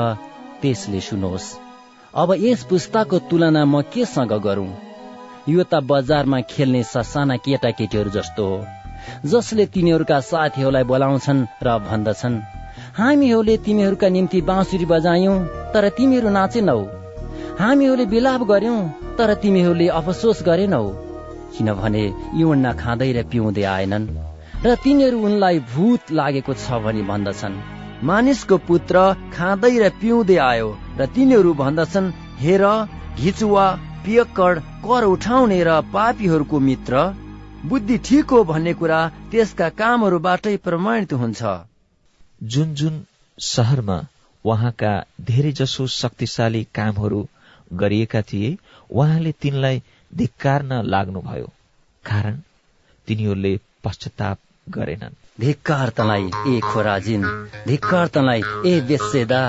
त्यसले 0.62 1.00
सुनोस्। 1.00 1.46
अब 2.14 2.28
यस 2.40 2.62
पुस्ताको 2.64 3.18
तुलना 3.30 3.64
म 3.64 3.82
केसँग 3.92 4.32
गरौं? 4.42 4.70
यो 5.48 5.62
त 5.62 5.74
बजारमा 5.90 6.40
खेल्ने 6.50 6.82
ससाना 6.82 7.36
केटाकेटीहरू 7.36 8.10
जस्तो 8.10 8.44
हो। 8.46 8.81
जसले 9.26 9.64
तिनीहरूका 9.74 10.18
साथीहरूलाई 10.30 10.84
बोलाउँछन् 10.84 11.46
र 11.64 11.68
भन्दछन्। 11.88 12.42
हामीहरूले 12.98 13.56
तिमीहरूका 13.66 14.08
निम्ति 14.08 14.40
बाँसुरी 14.48 14.86
बजायौं 14.92 15.36
तर 15.72 15.88
तिमीहरू 15.96 16.28
नाचेनौ। 16.30 16.80
हामीहरूले 17.60 18.04
विलाप 18.12 18.42
गर्यौं 18.48 18.80
तर 19.18 19.34
तिमीहरूले 19.42 19.86
अफसोस 19.98 20.42
गरेनौ। 20.48 20.84
किनभने 21.54 22.04
युवन्ना 22.34 22.72
खाँदै 22.72 23.10
र 23.12 23.22
पिउँदै 23.30 23.64
आएनन् 23.74 24.10
र 24.64 24.74
तिनीहरू 24.84 25.18
उनलाई 25.20 25.58
भूत 25.72 26.12
लागेको 26.12 26.52
छ 26.54 26.66
भनी 26.84 27.02
भन्दछन्। 27.02 27.54
मानिसको 28.02 28.56
पुत्र 28.68 28.96
खाँदै 29.34 29.74
र 29.78 29.88
पिउँदै 30.00 30.36
आयो 30.42 30.68
र 30.98 31.06
तिनीहरू 31.14 31.50
भन्दछन् 31.54 32.14
हेर 32.38 32.64
घिचुवा 33.18 33.66
पियक्कड 34.04 34.54
कर 34.84 35.04
उठाउने 35.06 35.58
र 35.64 35.70
पापीहरूको 35.92 36.58
मित्र 36.60 36.94
बुद्धि 37.64 37.96
ठिक 37.98 38.30
हो 38.30 38.42
भन्ने 38.44 38.72
कुरा 38.74 39.00
त्यसका 39.30 39.68
कामहरूबाटै 39.80 40.56
प्रमाणित 40.64 41.12
हुन्छ। 41.12 41.42
जुन 42.52 42.74
जुन 42.74 42.94
सहरमा 43.38 43.98
उहाँका 44.44 44.92
धेरै 45.20 45.52
जसो 45.52 45.86
शक्तिशाली 45.96 46.62
कामहरू 46.74 47.20
गरिएका 47.72 48.22
थिए 48.22 48.56
उहाँले 48.90 49.32
तिनलाई 49.42 49.82
धिक्कार्न 50.12 50.80
लाग्नुभयो। 50.84 51.46
कारण 52.04 52.40
तिनीहरूले 53.08 53.52
पश्चाताप 53.84 54.38
गरेनन्। 54.66 55.14
धिक्कार 55.40 55.88
तलाई 55.88 56.24
ए 56.46 56.60
खोराजिन 56.64 57.22
धिक्कार 57.66 58.06
तलाई 58.14 58.42
ए 58.66 58.80
बेसेदा 58.88 59.42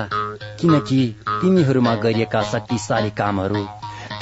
किनकि 0.59 1.01
तिमीहरूमा 1.32 1.95
गरिएका 1.95 2.41
शक्तिशाली 2.51 3.09
कामहरू 3.18 3.64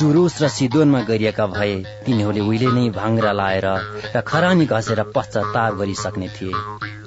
टुरुस 0.01 0.35
र 0.41 0.47
सिदोनमा 0.49 0.99
गरिएका 1.07 1.45
भए 1.47 1.73
तिनीहरूले 2.05 2.41
उहिले 2.41 2.69
नै 2.75 2.85
भाङ्रा 2.93 3.31
लाएर 3.39 3.65
र 4.13 4.21
खरानी 4.29 4.65
घसेर 4.67 5.01
पश्चाताप 5.15 5.75
गरिसक्ने 5.79 6.29
थिए। 6.35 6.53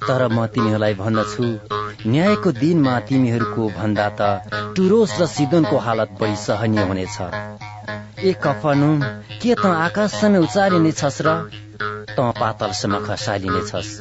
तर 0.07 0.21
म 0.29 0.47
तिमीहरूलाई 0.55 0.95
भन्दछु 1.01 1.47
न्यायको 2.07 2.51
दिनमा 2.61 2.95
तिमीहरूको 3.09 3.63
भन्दा 3.79 4.07
त 4.19 4.21
टुरोस 4.77 5.15
र 5.21 5.27
सिदोनको 5.27 5.77
हालत 5.87 6.11
बढी 6.21 6.37
सहनीय 6.45 6.85
हुनेछ। 6.89 7.19
ए 8.21 8.31
कफनुम 8.45 9.03
के 9.43 9.53
त 9.55 9.65
आकाशसम्म 9.81 10.45
उचारिने 10.47 10.93
छस् 10.95 11.21
र? 11.27 11.29
त 12.15 12.19
पातलसम्म 12.39 13.03
खसालिनेछस् 13.07 13.93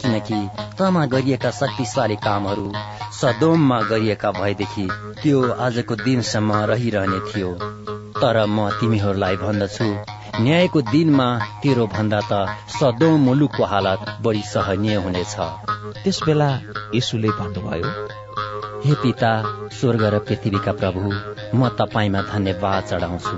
किनकि 0.00 0.40
तमा 0.78 1.04
गरिएका 1.12 1.50
शक्तिशाली 1.58 2.22
कामहरू 2.22 2.70
सदोममा 3.18 3.82
गरिएका 3.90 4.30
भएदेखि 4.40 4.88
त्यो 5.22 5.38
आजको 5.66 5.94
दिनसम्म 6.06 6.64
रहिरहने 6.70 7.20
थियो। 7.28 7.52
तर 8.20 8.38
म 8.46 8.68
तिमीहरूलाई 8.78 9.36
भन्दछु। 9.36 9.88
न्यायको 10.44 10.80
दिनमा 10.92 11.26
तेरो 11.62 11.84
भन्दा 11.94 12.20
त 12.30 12.32
सदोम 12.76 13.18
मुलुकको 13.26 13.64
हालत 13.72 14.00
बढी 14.24 14.42
सहनीय 14.52 14.96
हुनेछ। 15.04 15.34
त्यस 16.02 16.18
बेला 16.26 16.50
यसुले 16.94 17.30
भन्नुभयो 17.38 17.90
हे 18.84 18.94
पिता 19.02 19.30
स्वर्ग 19.78 20.02
र 20.14 20.18
पृथ्वीका 20.26 20.72
प्रभु 20.80 21.04
म 21.54 21.68
तपाईँमा 21.78 22.20
धन्यवाद 22.32 22.84
चढाउँछु। 22.90 23.36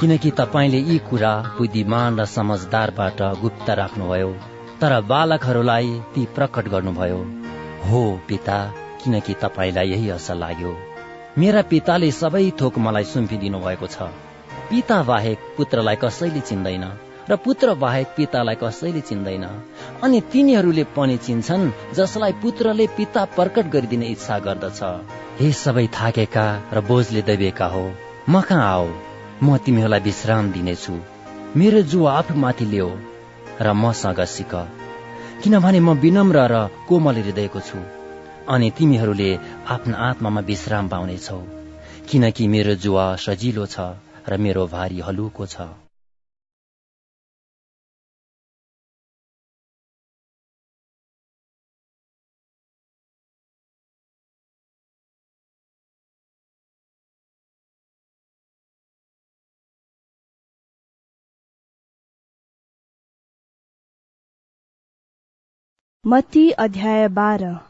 किनकि 0.00 0.30
तपाईँले 0.40 0.80
यी 0.80 0.98
कुरा 1.08 1.32
बुद्धिमान 1.56 2.20
र 2.20 2.24
समझदारबाट 2.36 3.20
गुप्त 3.42 3.70
राख्नुभयो 3.80 4.30
तर 4.80 5.00
बालकहरूलाई 5.10 5.88
ती 6.14 6.22
प्रकट 6.36 6.68
गर्नुभयो। 6.68 7.20
हो 7.88 8.04
पिता 8.28 8.58
किनकि 9.00 9.34
तपाईँलाई 9.42 9.90
यही 9.90 10.08
असल 10.10 10.38
लाग्यो। 10.38 10.72
मेरा 11.40 11.60
पिताले 11.70 12.10
सबै 12.12 12.44
थोक 12.60 12.78
मलाई 12.84 13.04
सुम्पिदिनु 13.10 13.58
भएको 13.60 13.86
छ। 13.86 14.06
पिता 14.70 14.96
बाहेक 15.02 15.38
पुत्रलाई 15.56 15.96
कसैले 16.02 16.40
चिन्दैन 16.48 16.84
र 17.30 17.36
पुत्र 17.44 17.74
बाहेक 17.82 18.08
पितालाई 18.16 18.56
कसैले 18.62 19.00
चिन्दैन। 19.08 19.44
अनि 20.04 20.20
तिनीहरूले 20.32 20.84
पनि 20.96 21.16
चिन्छन् 21.26 21.64
जसलाई 21.96 22.32
पुत्रले 22.42 22.86
पिता 22.96 23.22
प्रकट 23.36 23.70
गरिदिने 23.74 24.06
इच्छा 24.14 24.38
गर्दछ। 24.46 24.80
हे 25.40 25.52
सबै 25.60 25.86
थाकेका 25.96 26.46
र 26.74 26.80
बोझले 26.88 27.22
दबिएका 27.22 27.66
हो 27.66 27.84
म 28.28 28.40
कहाँ 28.48 28.66
आओ 28.72 28.88
म 29.42 29.56
तिमीहरूलाई 29.64 30.06
विश्राम 30.08 30.50
दिनेछु। 30.52 30.94
मेरो 31.56 31.80
जो 31.92 32.04
आफूमाथि 32.16 32.66
ल्याऊ 32.72 32.90
र 33.60 33.72
मसँग 33.82 34.20
सिक। 34.34 34.52
किनभने 35.42 35.80
म 35.80 35.96
विनम्र 36.04 36.38
र 36.52 36.56
कोमल 36.88 37.16
हृदयको 37.22 37.60
छु। 37.60 37.78
अनि 38.50 38.68
तिमीहरूले 38.78 39.30
आफ्नो 39.74 39.96
आत्मामा 40.06 40.40
विश्राम 40.46 40.88
पाउनेछौ। 40.88 41.38
किनकि 42.08 42.48
मेरो 42.48 42.74
जुवा 42.84 43.04
सजिलो 43.24 43.66
छ 43.74 43.86
र 44.28 44.40
मेरो 44.46 44.66
भारी 44.74 45.06
हलुको 45.08 45.46
छ। 45.46 45.70
मती 66.04 66.50
अध्याय 66.64 67.08
बाह्र। 67.16 67.69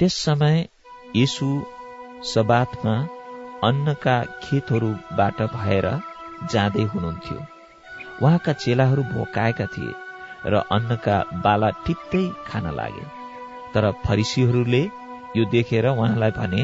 त्यस 0.00 0.14
समय 0.14 0.56
यीशु 1.16 1.46
सबातमा 2.24 2.94
अन्नका 3.62 4.14
खेतहरूबाट 4.42 5.42
भएर 5.52 5.86
जाँदै 6.52 6.84
हुनुहुन्थ्यो। 6.84 7.38
उहाँका 8.22 8.52
चेलाहरू 8.62 9.02
भोकाएका 9.12 9.66
थिए 9.66 9.92
र 10.46 10.62
अन्नका 10.76 11.16
बाला 11.44 11.70
टिप्दै 11.86 12.24
खान 12.48 12.66
लागे। 12.74 13.04
तर 13.74 13.90
फरिसीहरूले 14.06 14.82
यो 15.36 15.44
देखेर 15.54 15.86
उहाँलाई 15.88 16.36
भने 16.40 16.62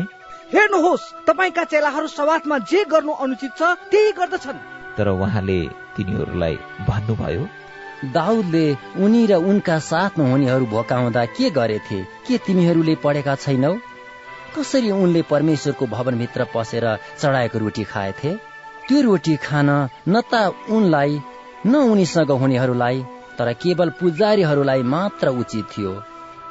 हेर्नुहोस् 0.53 1.07
तपाईँका 1.27 1.65
चेलाहरू 1.73 2.09
सवातमा 2.19 2.59
जे 2.67 2.85
गर्नु 2.93 3.13
अनुचित 3.25 3.53
छ 3.55 3.63
त्यही 3.91 4.13
गर्दछन्। 4.19 4.65
तर 4.97 5.09
उहाँले 5.09 5.61
तिनीहरूलाई 5.95 6.57
भन्नुभयो 6.89 7.47
दाउदले 8.05 8.67
उनी 8.97 9.27
र 9.27 9.35
उनका 9.35 9.79
साथमा 9.79 10.25
हुनेहरू 10.31 10.67
भोकाउँदा 10.67 11.25
के 11.37 11.51
गरेथे? 11.51 12.01
के 12.27 12.39
तिमीहरूले 12.39 12.95
पढेका 13.05 13.35
छैनौ? 13.35 13.77
कसरी 14.57 14.91
उनले 14.91 15.23
परमेश्वरको 15.23 15.87
भवनभित्र 15.87 16.47
पसेर 16.55 16.85
चढाएको 17.21 17.59
रोटी 17.59 17.85
खाएथे? 17.85 18.31
त्यो 18.89 19.01
रोटी 19.03 19.37
खान 19.37 19.71
न 20.09 20.21
त 20.33 20.57
उनलाई 20.71 21.21
न 21.67 21.75
उनीसँग 21.93 22.31
हुनेहरूलाई 22.31 23.05
तर 23.39 23.53
केवल 23.53 23.91
पुजारीहरूलाई 24.01 24.83
मात्र 24.83 25.29
उचित 25.29 25.65
थियो। 25.65 25.93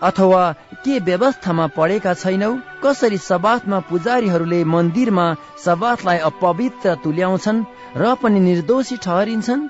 अथवा 0.03 0.43
के 0.85 0.99
व्यवस्थामा 0.99 1.67
पढेका 1.67 2.13
छैनौ? 2.13 2.53
कसरी 2.83 3.17
सबातमा 3.17 3.79
पुजारीहरूले 3.89 4.63
मन्दिरमा 4.63 5.25
सबातलाई 5.65 6.17
अपवित्र 6.29 6.95
तुल्याउँछन् 7.03 7.65
र 7.97 8.15
पनि 8.21 8.39
निर्दोषी 8.39 8.97
ठहरिन्छन्? 8.97 9.67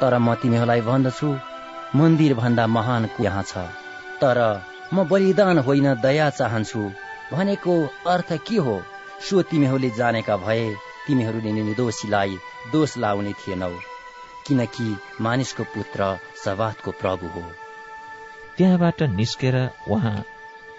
तर 0.00 0.18
म 0.18 0.34
तिमीहरूलाई 0.34 0.80
भन्दछु 0.80 1.28
मन्दिर 1.96 2.34
भन्दा 2.34 2.66
महान 2.66 3.08
यहाँ 3.20 3.42
छ। 3.42 3.64
तर 4.20 4.38
म 4.94 5.04
बलिदान 5.08 5.58
होइन 5.58 5.94
दया 6.00 6.30
चाहन्छु। 6.30 6.82
भनेको 7.32 7.74
अर्थ 8.06 8.32
के 8.46 8.56
हो? 8.56 8.76
सो 9.20 9.42
तिमीहरूले 9.42 9.90
जानेका 9.90 10.36
भए 10.36 10.64
तिमीहरूले 11.06 11.52
निर्दोषीलाई 11.52 12.36
दोष 12.72 12.96
लाउने 12.98 13.32
थिएनौ 13.32 13.70
किनकि 14.46 14.86
मानिसको 15.20 15.64
पुत्र 15.74 16.18
सवातको 16.44 16.90
प्रभु 16.90 17.26
हो। 17.26 17.42
त्यहाँबाट 18.56 19.02
निस्केर 19.02 19.56
उहाँ 19.90 20.16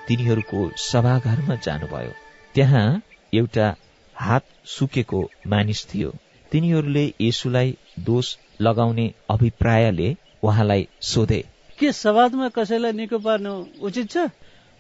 तिनीहरूको 0.08 0.60
सभाघरमा 0.78 1.56
जानुभयो। 1.56 2.14
त्यहाँ 2.56 2.86
एउटा 3.34 3.68
हात 4.16 4.44
सुकेको 4.66 5.22
मानिस 5.48 5.86
थियो। 5.86 6.12
तिनीहरूले 6.52 7.06
येसुलाई 7.22 7.76
दोष 8.08 8.36
लगाउने 8.62 9.06
अभिप्रायले 9.30 10.16
उहाँलाई 10.44 10.88
सोधे। 11.02 11.44
के 11.80 11.92
सवादमा 11.94 12.48
कसैलाई 12.56 12.92
निको 12.92 13.18
पार्नु 13.20 13.54
उचित 13.82 14.12
छ? 14.12 14.18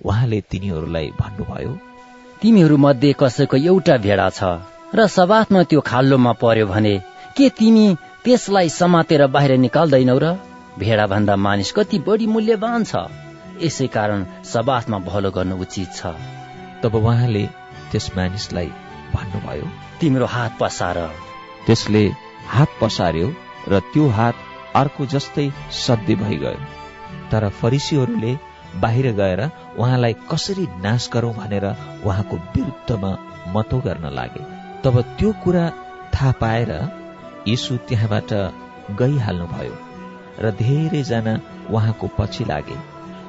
उहाँले 0.05 0.39
तिनीहरूलाई 0.51 1.07
भन्नुभयो 1.19 1.73
तिमीहरू 2.41 2.77
मध्ये 2.77 3.13
कसैको 3.19 3.57
एउटा 3.57 3.97
भेडा 4.05 4.29
छ 4.37 4.43
र 4.95 5.07
सबातमा 5.07 5.63
त्यो 5.69 5.81
खाल्लोमा 5.81 6.33
पर्यो 6.41 6.65
भने 6.67 6.95
के 7.37 7.49
तिमी 7.59 7.85
त्यसलाई 8.23 8.69
समातेर 8.69 9.25
बाहिर 9.35 9.57
निकाल्दैनौ 9.65 10.17
र 10.23 10.31
भेडा 10.79 11.05
भन्दा 11.07 11.35
मानिस 11.35 11.71
कति 11.77 11.99
बढी 12.07 12.27
मूल्यवान 12.27 12.83
छ? 12.83 12.95
यसै 13.65 13.87
कारण 13.95 14.25
सबातमा 14.53 14.97
भलो 15.09 15.31
गर्नु 15.35 15.55
उचित 15.63 15.93
छ। 15.95 16.15
तब 16.83 16.95
उहाँले 16.95 17.45
त्यस 17.91 18.11
मानिसलाई 18.17 18.69
भन्नुभयो 19.15 19.67
तिम्रो 19.99 20.25
हात 20.35 20.57
पसार। 20.59 20.97
त्यसले 21.67 22.03
हात 22.47 22.69
पसार्यो 22.81 23.27
र 23.67 23.79
त्यो 23.93 24.07
हात 24.09 24.35
अर्को 24.75 25.05
जस्तै 25.13 25.47
सध्य 25.85 26.15
भइगयो। 26.15 26.57
तर 27.31 27.49
फरिसीहरूले 27.59 28.33
बाहिर 28.81 29.07
गएर 29.11 29.41
उहाँलाई 29.77 30.13
कसरी 30.31 30.65
नाश 30.83 31.09
गरौं 31.13 31.33
भनेर 31.33 31.65
उहाँको 32.05 32.35
विरुद्धमा 32.55 33.11
मतो 33.55 33.79
गर्न 33.79 34.05
लागे। 34.17 34.43
तब 34.83 35.01
त्यो 35.17 35.31
कुरा 35.43 35.63
थाहा 36.13 36.31
पाएर 36.41 36.71
यीशु 37.47 37.77
त्यहाँबाट 37.87 38.31
गइहाल्नुभयो 38.99 39.75
र 40.43 40.51
धेरैजना 40.61 41.33
उहाँको 41.71 42.07
पछि 42.17 42.43
लागे 42.45 42.77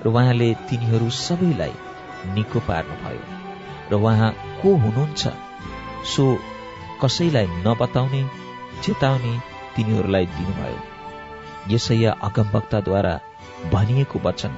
र 0.05 0.09
उहाँले 0.09 0.49
तिनीहरू 0.69 1.09
सबैलाई 1.21 1.75
निको 2.35 2.61
पार्नुभयो। 2.69 3.25
र 3.91 3.95
उहाँ 3.95 4.31
को 4.63 4.75
हुनुहुन्छ? 4.77 5.23
सो 6.13 6.25
कसैलाई 7.03 7.47
नबताउने 7.67 8.23
चेताउने 8.83 9.33
तिनीहरूलाई 9.77 10.27
दिनुभयो। 10.37 10.81
यसैया 11.75 12.13
अगमवक्ताद्वारा 12.23 13.15
भनिएको 13.73 14.19
वचन 14.25 14.53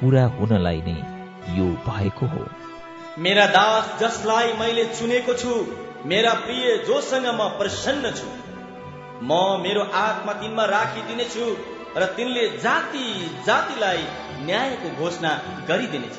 पूरा 0.00 0.24
हुनलाई 0.36 0.80
नै 0.86 0.96
यो 1.58 1.66
भएको 1.86 2.26
हो। 2.26 2.44
मेरा 3.18 3.46
दास 3.54 3.86
जसलाई 4.00 4.52
मैले 4.58 4.84
चुनेको 4.94 5.34
छु 5.34 5.54
मेरा 6.06 6.32
प्रिय 6.42 6.76
जोसँग 6.88 7.26
म 7.30 7.48
प्रसन्न 7.58 8.10
छु। 8.18 8.28
म 9.22 9.40
मेरो 9.62 9.82
आत्मा 10.00 10.32
तिनमा 10.42 10.64
राखिदिनेछु 10.74 11.46
र 11.96 12.06
तिनले 12.16 12.44
जाति 12.58 13.06
जातिलाई 13.46 14.02
न्यायको 14.44 14.90
घोषणा 15.00 15.32
गरिदिनेछ 15.68 16.16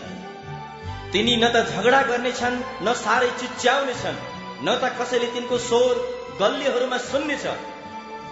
तिनी 1.13 1.35
न 1.35 1.53
त 1.53 1.63
झगडा 1.69 2.01
गर्नेछन् 2.09 2.59
न 2.83 2.93
साह्रै 3.03 3.31
चिच्याउनेछन्। 3.39 4.19
न 4.63 4.67
त 4.81 4.83
कसैले 4.99 5.27
तिनको 5.33 5.57
स्वर 5.67 5.95
गल्लीहरूमा 6.41 6.97
सुन्नेछ। 7.09 7.45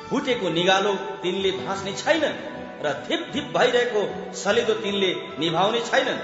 फुटेको 0.10 0.50
निगालो 0.50 0.94
तिनले 1.24 1.52
भाँच्ने 1.60 1.94
छैनन् 2.02 2.38
र 2.84 2.94
धिप 3.08 3.22
धिप 3.34 3.46
भइरहेको 3.58 4.02
सलेदो 4.42 4.74
तिनले 4.84 5.12
निभाउने 5.40 5.82
छैनन् 5.90 6.22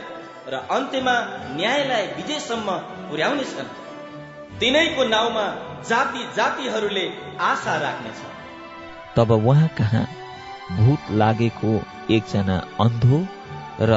र 0.51 0.53
अन्त्यमा 0.75 1.15
न्यायलाई 1.57 2.05
विजयसम्म 2.17 2.67
पुर्याउनेछन् 3.09 3.71
तिनैको 4.59 5.03
नाउँमा 5.05 5.45
जाति 5.89 6.21
जातिहरूले 6.35 7.05
आशा 7.41 7.75
राख्नेछ। 7.77 8.19
तब 9.15 9.31
उहाँ 9.31 9.67
कहाँ 9.77 10.05
भूत 10.77 11.11
लागेको 11.21 11.71
एकजना 12.15 12.57
अन्धो 12.85 13.19
र 13.89 13.91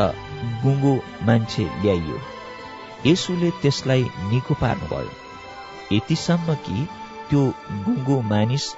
गुङ्गो 0.64 0.94
मान्छे 1.26 1.64
ल्याइयो। 1.82 2.18
यसुले 3.07 3.50
त्यसलाई 3.62 4.02
निको 4.30 4.54
पार्नुभयो। 4.62 5.26
यतिसम्म 5.93 6.55
कि 6.66 6.87
त्यो 7.30 7.43
गुङ्गो 7.87 8.20
मानिस 8.20 8.74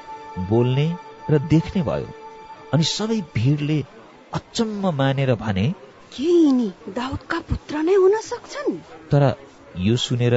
बोल्ने 0.50 0.86
र 1.30 1.38
देख्ने 1.48 1.82
भयो। 1.82 2.08
अनि 2.74 2.84
सबै 2.84 3.20
भिडले 3.34 3.84
अचम्म 4.34 4.90
मानेर 4.94 5.34
भने 5.34 5.66
के 6.12 6.24
यिनी 6.24 6.68
दाउदका 6.96 7.38
पुत्र 7.40 7.82
नै 7.82 7.94
हुन 7.94 8.16
सक्छन्? 8.20 8.76
तर 9.10 9.22
यो 9.78 9.96
सुनेर 9.96 10.36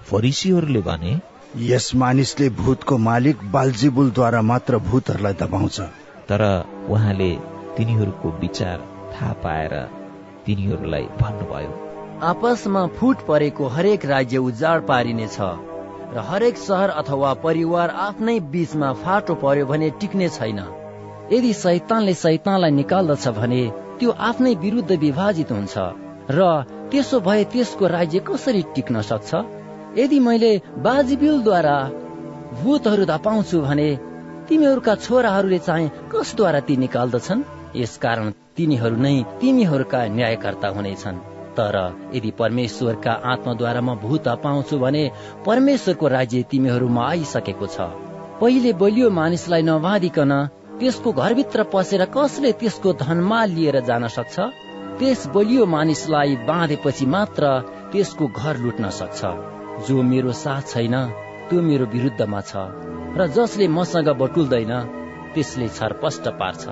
फरिसीहरूले 0.00 0.80
भने 0.80 1.20
यस 1.56 1.94
मानिसले 1.94 2.48
भूतको 2.50 2.98
मालिक 2.98 3.50
बालजिबुलद्वारा 3.52 4.42
मात्र 4.42 4.78
भूतहरूलाई 4.78 5.34
दबाउँछ। 5.34 5.80
तर 6.28 6.42
उहाँले 6.88 7.30
तिनीहरूको 7.76 8.28
विचार 8.40 8.78
थाहा 9.12 9.32
पाएर 9.44 9.74
तिनीहरूलाई 10.46 11.02
भन्नुभयो 11.20 11.72
आपसमा 12.22 12.86
फुट 12.86 13.26
परेको 13.26 13.66
हरेक 13.68 14.04
राज्य 14.06 14.38
उजाड 14.38 14.86
पारिनेछ। 14.86 15.40
र 16.14 16.18
हरेक 16.18 16.56
सहर 16.56 16.90
अथवा 16.90 17.34
परिवार 17.34 17.90
आफ्नै 17.90 18.40
बीचमा 18.40 18.92
फाटो 18.92 19.34
पर्यो 19.34 19.66
भने 19.66 19.90
टिक्ने 20.00 20.28
छैन। 20.28 20.60
यदि 21.32 21.52
शैतानले 21.52 22.14
शैतानलाई 22.14 22.70
निकाल्दछ 22.70 23.28
भने 23.28 23.62
त्यो 24.00 24.10
आफ्नै 24.10 24.54
विरुद्ध 24.54 24.92
विभाजित 24.92 25.52
हुन्छ। 25.52 25.78
र 26.30 26.48
त्यसो 26.90 27.20
भए 27.20 27.44
त्यसको 27.44 27.86
राज्य 27.86 28.18
कसरी 28.18 28.62
टिक्न 28.74 29.02
सक्छ? 29.02 29.30
यदि 29.98 30.18
मैले 30.20 30.52
बाजिबिलद्वारा 30.78 31.78
भूतहरू 32.62 33.04
धपाउँछु 33.04 33.60
भने 33.60 33.88
तिमीहरूका 34.48 34.94
छोराहरूले 34.94 35.58
चाहिँ 35.58 35.90
कसद्वारा 36.12 36.60
ती 36.60 36.76
निकाल्दछन्? 36.76 37.46
यसकारण 37.76 38.30
तिनीहरू 38.56 38.96
नै 38.96 39.16
तिमीहरूका 39.40 40.06
न्यायकर्ता 40.08 40.68
हुनेछन्। 40.68 41.37
तर 41.58 41.76
यदि 42.14 42.30
परमेश्वरका 42.38 43.12
आत्माद्वारा 43.32 43.80
म 43.80 43.94
भूत 44.02 44.28
पाउँछु 44.44 44.78
भने 44.78 45.04
परमेश्वरको 45.46 46.08
राज्य 46.08 46.42
तिमीहरूमा 46.50 47.08
आइसकेको 47.08 47.66
छ। 47.66 47.90
पहिले 48.40 48.72
बलियो 48.82 49.10
मानिसलाई 49.10 49.62
नबाँधिकन 49.62 50.32
त्यसको 50.80 51.12
घरभित्र 51.12 51.62
पसेर 51.74 52.04
कसले 52.14 52.52
त्यसको 52.60 52.92
धनमाल 53.02 53.50
लिएर 53.50 53.80
जान 53.88 54.08
सक्छ? 54.08 54.36
त्यस 54.98 55.26
बलियो 55.34 55.66
मानिसलाई 55.66 56.36
बाँधेपछि 56.46 57.06
मात्र 57.06 57.44
त्यसको 57.92 58.26
घर 58.28 58.56
लुट्न 58.58 58.90
सक्छ। 59.00 59.20
जो 59.86 60.02
मेरो 60.02 60.32
साथ 60.34 60.62
छैन 60.72 60.94
त्यो 61.48 61.62
मेरो 61.62 61.84
विरुद्धमा 61.92 62.40
छ 62.40 62.52
र 63.18 63.26
जसले 63.36 63.68
मसँग 63.68 64.08
बटुल्दैन 64.22 64.72
त्यसले 65.34 65.68
छरपष्ट 65.68 66.28
पार्छ। 66.40 66.64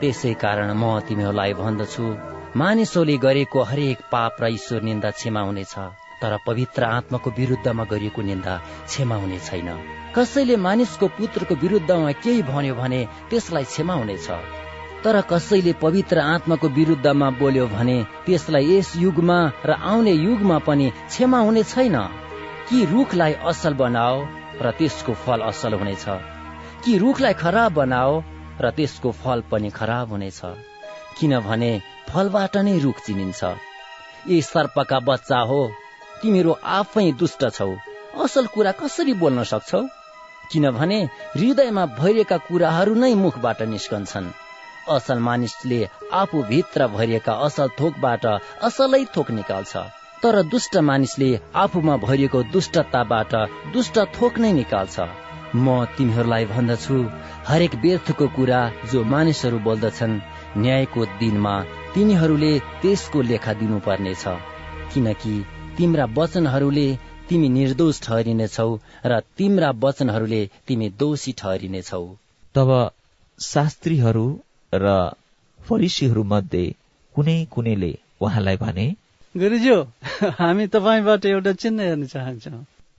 त्यसै 0.00 0.32
कारण 0.42 0.70
म 0.74 0.98
तिमीहरूलाई 1.08 1.52
भन्दछु। 1.54 2.33
मानिसहरूले 2.56 3.16
गरेको 3.16 3.62
हरेक 3.62 3.98
पाप 4.12 4.36
र 4.40 4.46
ईश्वर 4.46 4.82
निन्दा 4.82 5.10
क्षमा 5.10 5.40
हुनेछ 5.40 5.74
तर 6.22 6.36
पवित्र 6.46 6.84
आत्माको 6.86 7.30
विरुद्धमा 7.30 7.84
गरिएको 7.84 8.22
निन्दा 8.22 8.52
क्षमा 8.86 9.16
हुने 9.16 9.38
छैन। 9.38 9.68
कसैले 10.14 10.56
मानिसको 10.56 11.06
पुत्रको 11.08 11.54
विरुद्धमा 11.54 12.12
केही 12.22 12.42
भन्यो 12.42 12.74
भने 12.74 13.00
त्यसलाई 13.30 13.64
क्षमा 13.64 13.94
हुनेछ। 13.94 14.28
तर 15.04 15.20
कसैले 15.20 15.72
पवित्र 15.82 16.18
आत्माको 16.18 16.68
विरुद्धमा 16.68 17.30
बोल्यो 17.30 17.66
भने 17.66 17.96
त्यसलाई 18.26 18.64
यस 18.70 18.92
युगमा 18.96 19.38
र 19.66 19.70
आउने 19.70 20.12
युगमा 20.12 20.58
पनि 20.58 20.86
क्षमा 20.90 21.38
हुने 21.38 21.62
छैन। 21.62 21.96
कि 22.68 22.84
रुखलाई 22.84 23.32
असल 23.32 23.74
बनाओ 23.74 24.16
र 24.62 24.70
त्यसको 24.70 25.12
फल 25.12 25.40
असल 25.50 25.74
हुनेछ। 25.74 26.04
कि 26.84 26.98
रुखलाई 26.98 27.34
खराब 27.34 27.72
बनाओ 27.72 28.22
र 28.60 28.70
त्यसको 28.70 29.10
फल 29.10 29.42
पनि 29.50 29.70
खराब 29.70 30.08
हुनेछ। 30.08 30.40
किनभने 31.18 31.72
फलबाट 32.08 32.56
नै 32.66 32.76
रुख 32.78 32.98
चिनिन्छ। 33.06 33.40
यी 34.28 34.40
सर्पका 34.42 34.98
बच्चा 35.08 35.40
हो 35.50 35.60
तिमीहरू 36.20 36.52
आफै 36.76 37.06
दुष्ट 37.20 37.42
छौ। 37.56 37.70
असल 38.24 38.46
कुरा 38.54 38.72
कसरी 38.80 39.14
बोल्न 39.22 39.42
सक्छौ? 39.44 39.82
किनभने 40.52 40.98
हृदयमा 41.34 41.84
भरिएका 41.98 42.38
कुराहरू 42.46 42.94
नै 42.94 43.12
मुखबाट 43.14 43.62
निस्कन्छन्। 43.72 44.34
असल 44.90 45.18
मानिसले 45.26 45.80
आफू 46.12 46.42
भित्र 46.50 46.86
भरिएका 46.94 47.34
असल 47.46 47.68
थोकबाट 47.78 48.24
असलै 48.68 49.04
थोक 49.14 49.30
निकाल्छ। 49.30 49.72
तर 50.22 50.42
दुष्ट 50.52 50.76
मानिसले 50.88 51.30
आफूमा 51.62 51.96
भरिएको 51.96 52.42
दुष्टताबाट 52.52 53.32
दुष्ट 53.72 53.98
थोक 54.16 54.38
नै 54.38 54.52
निकाल्छ। 54.52 54.96
म 55.54 55.84
तिमीहरूलाई 55.96 56.44
भन्दछु 56.46 56.96
हरेक 57.48 57.74
व्यर्थको 57.82 58.26
कुरा 58.36 58.60
जो 58.92 59.02
मानिसहरू 59.12 59.58
बोल्दछन् 59.66 60.14
न्यायको 60.56 61.04
दिनमा 61.20 61.54
तिनीहरूले 61.94 62.52
त्यसको 62.82 63.22
लेखा 63.22 63.52
दिनुपर्नेछ 63.60 64.24
किनकि 64.94 65.34
तिम्रा 65.78 66.04
वचनहरूले 66.18 66.88
तिमी 67.28 67.48
निर्दोष 67.48 68.00
ठहरिनेछौ 68.00 68.70
र 69.06 69.20
तिम्रा 69.38 69.70
वचनहरूले 69.84 70.42
तिमी 70.66 70.88
दोषी 70.98 71.32
ठहरिनेछौ। 71.38 72.04
तब 72.54 72.70
शास्त्रीहरू 73.38 74.26
र 74.72 74.94
फरिसीहरू 75.60 76.22
मध्ये 76.32 76.64
कुनै 77.14 77.38
कुनैले 77.50 77.92
उहाँलाई 78.20 78.56
भने 78.56 78.86
गुरुज्यू 79.34 79.76
हामी 80.38 80.66
तपाईँबाट 80.74 81.26
एउटा 81.26 81.52
चिन्ह 81.62 81.82
हेर्न 81.82 82.06
चाहन्छौ। 82.06 82.58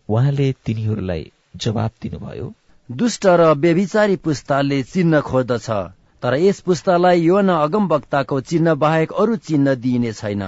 उहाँले 0.10 0.48
तिनीहरूलाई 0.66 1.24
जवाब 1.56 1.92
दिनुभयो 2.02 2.54
दुष्ट 2.90 3.26
र 3.40 3.54
बेविचारी 3.56 4.16
पुस्ताले 4.26 4.82
चिन्ह 4.84 5.22
खोज्दछ। 5.30 5.70
तर 6.26 6.34
यस 6.34 6.60
पुस्तालाई 6.60 7.20
योना 7.22 7.56
अगमवक्ताको 7.64 8.40
चिन्ह 8.42 8.74
बाहेक 8.74 9.12
अरू 9.14 9.36
चिन्ह 9.48 9.74
दिइने 9.76 10.14
छैन। 10.14 10.42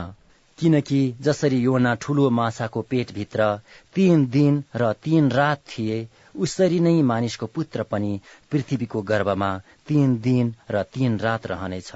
किनकि 0.57 1.01
जसरी 1.21 1.59
योना 1.59 1.93
ठुलो 1.95 2.29
माछाको 2.29 2.81
पेटभित्र 2.81 3.49
तीन 3.95 4.25
दिन 4.27 4.63
र 4.75 4.91
तीन 5.03 5.29
रात 5.31 5.61
थिए 5.69 5.99
उसरी 6.35 6.79
नै 6.79 7.01
मानिसको 7.03 7.45
पुत्र 7.45 7.83
पनि 7.83 8.19
पृथ्वीको 8.51 9.01
गर्भमा 9.01 9.51
तीन 9.87 10.17
दिन 10.17 10.53
र 10.71 10.83
तीन 10.93 11.19
रात 11.19 11.47
रहनेछ। 11.47 11.91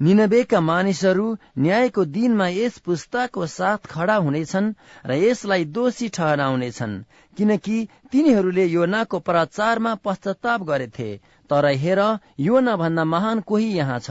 निनबेका 0.00 0.60
मानिसहरू 0.60 1.26
न्यायको 1.58 2.04
दिनमा 2.14 2.46
यस 2.48 2.78
पुस्ताको 2.86 3.46
साथ 3.46 3.86
खडा 3.86 4.16
हुनेछन् 4.16 4.72
र 5.06 5.10
यसलाई 5.14 5.64
दोषी 5.76 6.08
ठहराउनेछन् 6.08 6.94
किनकि 7.36 7.76
तिनीहरूले 8.12 8.64
योनाको 8.66 9.18
प्रचारमा 9.18 9.94
पश्चाताप 10.04 10.62
गरेथे। 10.62 11.10
तर 11.50 11.66
हेर 11.82 12.00
योना 12.40 12.76
भन्दा 12.76 13.04
महान 13.04 13.40
कोही 13.40 13.68
यहाँ 13.74 13.98
छ। 13.98 14.10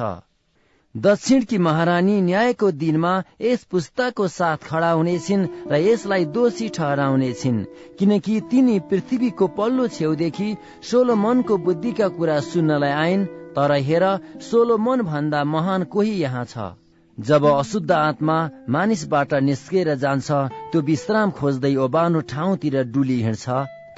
दक्षिणकी 0.95 1.57
महारानी 1.57 2.15
न्यायको 2.21 2.71
दिनमा 2.71 3.11
यस 3.41 3.63
पुस्ताको 3.71 4.27
साथ 4.27 4.63
खडा 4.63 4.91
हुनेछिन् 4.91 5.47
र 5.71 5.75
यसलाई 5.79 6.25
दोषी 6.35 6.69
ठहराउनेछिन् 6.69 7.63
किनकि 7.99 8.39
तिनी 8.51 8.79
पृथ्वीको 8.89 9.47
पल्लो 9.59 9.87
छेउदेखि 9.87 10.49
सोलोमनको 10.83 11.57
बुद्धिका 11.57 12.07
कुरा 12.07 12.39
सुन्नलाई 12.47 12.91
आइन्। 13.03 13.40
तर 13.55 13.71
हेर 13.87 14.05
सोलोमन 14.41 15.01
भन्दा 15.01 15.43
महान 15.45 15.83
कोही 15.93 16.13
यहाँ 16.21 16.45
छ। 16.45 16.71
जब 17.17 17.45
अशुद्ध 17.45 17.91
आत्मा 17.91 18.37
मानिसबाट 18.69 19.33
निस्केर 19.43 19.95
जान्छ 19.95 20.31
त्यो 20.71 20.81
विश्राम 20.81 21.31
खोज्दै 21.31 21.75
ओबानो 21.85 22.21
ठाउँतिर 22.31 22.75
डुली 22.93 23.19
हिँड्छ 23.21 23.45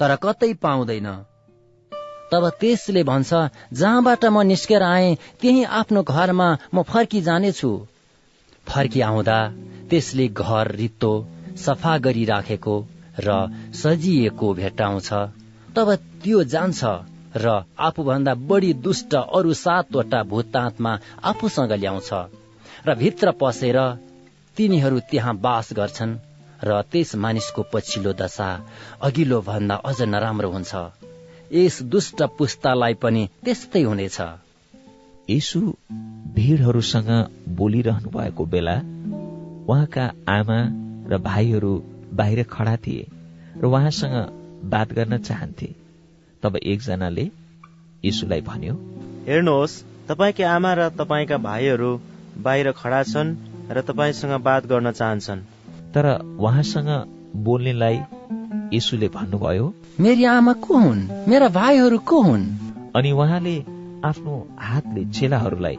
तर 0.00 0.16
कतै 0.22 0.52
पाउँदैन। 0.64 1.08
तब 2.32 2.48
त्यसले 2.60 3.02
भन्छ 3.04 3.32
जहाँबाट 3.72 4.24
म 4.24 4.42
निस्केर 4.42 4.82
आए 4.82 5.14
त्यही 5.40 5.62
आफ्नो 5.80 6.02
घरमा 6.02 6.48
म 6.74 6.82
फर्की 6.82 7.20
जानेछु। 7.22 7.70
फर्की 8.66 9.00
आउँदा 9.00 9.38
त्यसले 9.90 10.28
घर 10.28 10.72
रित्तो 10.74 11.12
सफा 11.64 11.96
गरिराखेको 12.04 12.76
र 13.20 13.38
सजिएको 13.74 14.52
भेट्टाउँछ। 14.54 15.10
तब 15.76 15.94
त्यो 16.22 16.44
जान्छ। 16.44 17.13
र 17.36 17.62
आफूभन्दा 17.78 18.34
बढी 18.48 18.72
दुष्ट 18.80 19.14
अरू 19.14 19.52
सातवटा 19.54 20.22
भूतात्मा 20.22 20.98
आफूसँग 21.22 21.72
ल्याउँछ 21.72 22.10
र 22.86 22.94
भित्र 22.94 23.30
पसेर 23.40 23.78
तिनीहरू 24.56 24.98
त्यहाँ 25.10 25.36
बास 25.36 25.72
गर्छन् 25.72 26.16
र 26.64 26.80
त्यस 26.82 27.14
मानिसको 27.16 27.62
पछिल्लो 27.72 28.12
दशा 28.12 28.48
अघिल्लो 29.02 29.40
भन्दा 29.40 29.74
अझ 29.84 30.00
नराम्रो 30.02 30.50
हुन्छ। 30.50 30.74
यस 31.52 31.82
दुष्ट 31.82 32.22
पुस्तालाई 32.38 32.94
पनि 32.94 33.28
त्यस्तै 33.44 33.82
हुनेछ। 33.82 34.18
यसु 35.30 35.60
भिडहरूसँग 36.34 37.10
बोलिरहनु 37.48 38.10
भएको 38.10 38.44
बेला 38.46 38.76
उहाँका 39.68 40.04
आमा 40.28 40.58
र 41.10 41.18
भाइहरू 41.18 41.72
बाहिर 42.12 42.42
खडा 42.44 42.76
थिए 42.76 43.06
र 43.56 43.66
उहाँसँग 43.66 44.16
बात 44.70 44.92
गर्न 44.92 45.18
चाहन्थे। 45.18 45.83
तब 46.44 46.56
एकजनाले 46.56 47.24
यीशुलाई 48.04 48.40
भन्यो 48.40 48.74
हेर्नुहोस् 49.28 49.82
तपाईँकी 50.08 50.42
आमा 50.42 50.72
र 50.74 50.88
तपाईँका 50.98 51.36
भाइहरू 51.40 51.90
बाहिर 52.44 52.70
खडा 52.72 53.02
छन् 53.02 53.36
र 53.70 53.80
तपाईँसँग 53.80 54.32
बात 54.42 54.66
गर्न 54.66 54.90
चाहन्छन्। 54.92 55.40
तर 55.94 56.06
उहाँसँग 56.40 56.90
बोल्नेलाई 57.36 57.98
यीशुले 58.74 59.08
भन्नुभयो 59.08 59.72
मेरी 60.00 60.24
आमा 60.24 60.52
को 60.52 60.74
हुन्? 60.78 61.00
मेरा 61.28 61.48
भाइहरू 61.48 61.98
को 61.98 62.20
हुन्? 62.22 62.44
अनि 62.96 63.12
उहाँले 63.12 63.56
आफ्नो 64.04 64.34
हातले 64.60 65.04
चेलाहरूलाई 65.04 65.76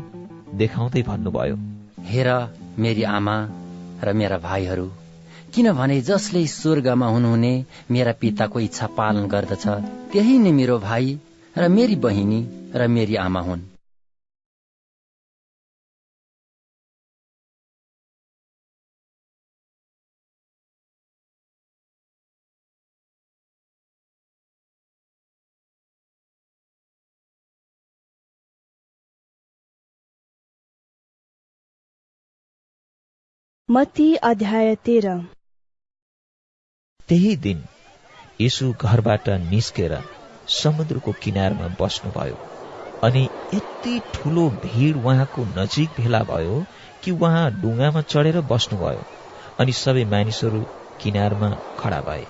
देखाउँदै 0.55 1.01
भन्नुभयो 1.01 1.57
हेर 2.01 2.29
मेरी 2.79 3.03
आमा 3.03 3.35
र 4.03 4.13
मेरा 4.13 4.37
भाइहरू 4.37 4.87
किनभने 5.55 5.99
जसले 6.01 6.45
स्वर्गमा 6.47 7.07
हुनुहुने 7.07 7.51
मेरा 7.91 8.11
पिताको 8.21 8.59
इच्छा 8.59 8.87
पालन 8.97 9.27
गर्दछ 9.27 9.67
त्यही 10.11 10.35
नै 10.39 10.51
मेरो 10.51 10.75
भाइ 10.79 11.13
र 11.55 11.67
मेरी 11.69 11.95
बहिनी 12.05 12.39
र 12.75 12.87
मेरी 12.87 13.15
आमा 13.21 13.41
हुन्। 13.41 13.63
मती 33.69 34.13
अध्याय 34.23 34.75
तेह्र। 34.85 35.34
त्यही 37.09 37.35
दिन 37.37 37.59
यीशु 38.39 38.71
घरबाट 38.73 39.29
निस्केर 39.49 39.93
समुद्रको 40.47 41.11
किनारमा 41.23 41.67
बस्नुभयो 41.81 42.37
अनि 43.03 43.21
यति 43.53 43.93
ठुलो 44.13 44.49
भिड 44.63 44.95
उहाँको 44.97 45.45
नजिक 45.57 45.91
भेला 45.97 46.23
भयो 46.31 46.55
कि 47.03 47.11
उहाँ 47.11 47.51
डुङ्गामा 47.61 48.01
चढेर 48.13 48.39
बस्नुभयो 48.53 49.05
अनि 49.59 49.73
सबै 49.81 50.05
मानिसहरू 50.13 50.61
किनारमा 50.99 51.49
खडा 51.79 52.01
भए। 52.07 52.25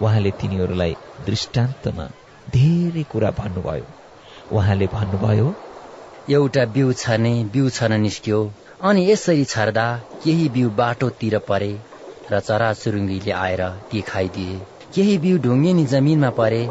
उहाँले 0.00 0.32
तिनीहरूलाई 0.40 0.96
दृष्टान्तमा 1.26 2.08
धेरै 2.56 3.04
कुरा 3.12 3.30
भन्नुभयो। 3.40 3.86
उहाँले 4.56 4.86
भन्नुभयो 4.94 5.48
एउटा 6.28 6.64
बिउ 6.76 6.92
छर्ने 7.02 7.34
बिउ 7.52 7.68
छर्न 7.76 8.00
निस्क्यो 8.00 8.40
अनि 8.88 9.10
यसरी 9.10 9.44
छर्दा 9.54 9.86
केही 10.22 10.48
बिउ 10.56 10.70
बाटोतिर 10.80 11.38
परे। 11.48 11.72
र 12.30 12.40
चराचुरुङ्गीले 12.40 13.32
आएर 13.38 13.62
ती 13.90 14.02
खाइदिए 14.02 14.56
केही 14.94 15.16
बिउ 15.18 15.38
ढुङ्गिनी 15.44 15.84
जमिनमा 15.86 16.30
परे 16.38 16.62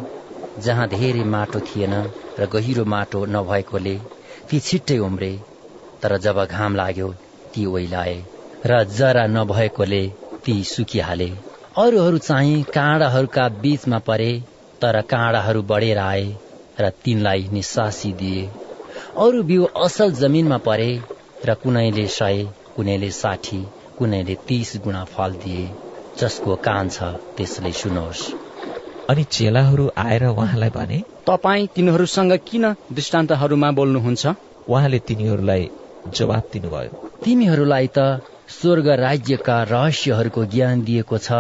जहाँ 0.57 0.88
धेरै 0.89 1.23
माटो 1.34 1.59
थिएन 1.67 1.95
र 2.39 2.47
गहिरो 2.53 2.85
माटो 2.93 3.25
नभएकोले 3.35 3.95
ती 4.49 4.59
छिट्टै 4.59 4.97
उम्रे 5.07 5.31
तर 6.01 6.17
जब 6.25 6.43
घाम 6.45 6.75
लाग्यो 6.75 7.09
ती 7.53 7.65
ओइलाए 7.73 8.17
र 8.63 8.84
जरा 8.91 9.25
नभएकोले 9.27 10.03
ती 10.45 10.63
सुकिहाले। 10.63 11.29
अरूहरू 11.75 12.17
चाहिँ 12.17 12.63
काँडाहरूका 12.73 13.47
बीचमा 13.63 13.99
परे 14.07 14.31
तर 14.81 15.01
काँडाहरू 15.09 15.61
बढेर 15.71 15.97
आए 15.97 16.25
र 16.77 16.89
तिनलाई 17.03 17.47
निसासी 17.51 18.13
दिए। 18.13 18.45
अरू 19.17 19.43
बिउ 19.43 19.65
असल 19.85 20.11
जमिनमा 20.13 20.57
परे 20.67 20.91
र 21.43 21.55
कुनैले 21.63 22.07
सय 22.17 22.47
कुनैले 22.75 23.11
साठी। 23.11 23.61
कुनैले 23.97 24.35
तीस 24.47 24.71
गुणा 24.83 25.03
फल 25.13 25.33
दिए 25.43 25.63
जसको 26.15 26.55
कान 26.67 26.89
छ 26.89 27.03
त्यसले 27.37 27.71
सुनोस्। 27.81 28.21
अनि 29.09 29.23
चेलाहरू 29.35 29.89
आएर 29.97 30.25
उहाँलाई 30.27 30.69
भने 30.69 31.03
तपाईँ 31.27 31.67
तिनीहरूसँग 31.75 32.33
किन 32.47 32.65
दृष्टान्तहरूमा 32.93 33.71
बोल्नुहुन्छ? 33.79 34.23
उहाँले 34.67 34.99
तिनीहरूलाई 35.07 35.69
जवाब 36.07 36.43
दिनुभयो। 36.53 36.91
तिमीहरूलाई 37.23 37.87
त 37.97 37.99
स्वर्ग 38.49 38.87
राज्यका 38.99 39.61
रहस्यहरूको 39.71 40.45
ज्ञान 40.53 40.83
दिएको 40.83 41.17
छ 41.17 41.31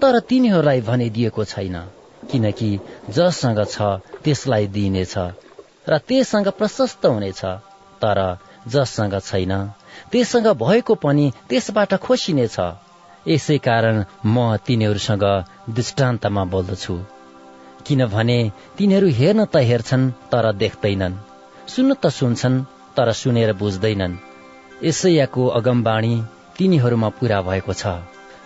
तर 0.00 0.18
तिनीहरूलाई 0.28 0.80
भने 0.80 1.08
दिएको 1.10 1.44
छैन 1.44 1.76
किनकि 2.30 2.70
जससँग 3.10 3.60
छ 3.66 3.94
त्यसलाई 4.24 4.66
दिइनेछ 4.76 5.14
र 5.86 5.98
त्यससँग 6.08 6.48
प्रशस्त 6.58 7.06
हुनेछ 7.06 7.44
तर 8.02 8.20
जससँग 8.68 9.18
छैन। 9.20 9.52
त्यससँग 10.14 10.46
भएको 10.56 10.94
पनि 10.94 11.26
त्यसबाट 11.48 11.94
खोसिनेछ 12.00 12.56
यसै 13.26 13.56
कारण 13.58 13.96
म 14.26 14.56
तिनीहरूसँग 14.66 15.24
दृष्टान्तमा 15.70 16.42
बोल्दछु। 16.44 16.94
किनभने 17.86 18.36
तिनीहरू 18.78 19.08
हेर्न 19.18 19.44
त 19.44 19.62
हेर्छन् 19.70 20.04
तर 20.32 20.46
देख्दैनन्। 20.52 21.16
सुन्न 21.68 21.94
त 21.94 22.06
सुन्छन् 22.14 22.58
तर 22.96 23.12
सुनेर 23.12 23.52
बुझ्दैनन्। 23.52 24.14
यसैयाको 24.84 25.46
अगमबाणी 25.58 26.14
तिनीहरूमा 26.58 27.08
पूरा 27.08 27.40
भएको 27.42 27.72
छ। 27.72 27.94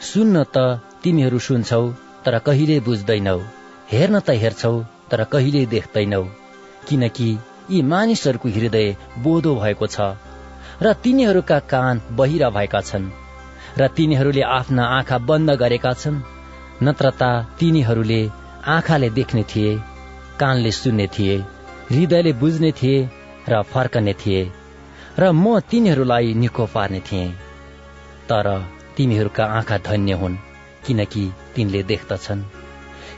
सुन्न 0.03 0.45
त 0.55 0.65
तिमीहरू 1.03 1.39
सुन्छौ 1.39 1.83
तर 2.25 2.39
कहिले 2.39 2.79
बुझ्दैनौ। 2.81 3.39
हेर्न 3.93 4.21
त 4.21 4.39
हेर्छौ 4.43 4.73
तर 5.11 5.25
कहिले 5.25 5.67
देख्दैनौ। 5.67 6.23
किनकि 6.89 7.29
यी 7.71 7.83
मानिसहरूको 7.93 8.49
हृदय 8.49 8.97
बोधो 9.19 9.55
भएको 9.55 9.87
छ। 9.89 10.09
र 10.83 10.93
तिनीहरूका 11.03 11.59
कान 11.71 12.01
बहिरा 12.13 12.49
भएका 12.51 12.81
छन् 12.81 13.07
र 13.79 13.87
तिनीहरूले 13.97 14.43
आफ्ना 14.51 14.85
आँखा 14.97 15.19
बन्द 15.29 15.51
गरेका 15.61 15.93
छन्। 15.93 16.23
नत्र 16.83 17.11
त 17.11 17.23
तिनीहरूले 17.59 18.21
आँखाले 18.67 19.09
देख्ने 19.11 19.43
थिए 19.51 19.73
कानले 20.41 20.71
सुन्ने 20.73 21.07
थिए 21.07 21.37
हृदयले 21.91 22.33
बुझ्ने 22.33 22.71
थिए 22.73 22.97
र 23.49 23.63
फर्कने 23.73 24.15
थिए 24.23 24.43
र 25.19 25.33
म 25.35 25.59
तिनीहरूलाई 25.61 26.35
निको 26.35 26.67
पार्ने 26.67 27.01
थिएँ। 27.01 27.37
तर 28.29 28.47
तिमीहरूका 28.97 29.45
आँखा 29.59 29.79
धन्य 29.89 30.13
हुन् 30.13 30.37
किनकि 30.87 31.25
तिनले 31.55 31.83
देख्दछन्। 31.83 32.43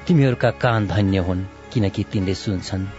तिमीहरूका 0.07 0.51
कान 0.63 0.87
धन्य 0.87 1.19
हुन् 1.19 1.49
किनकि 1.73 2.03
तिनले 2.13 2.35
सुन्छन्। 2.35 2.91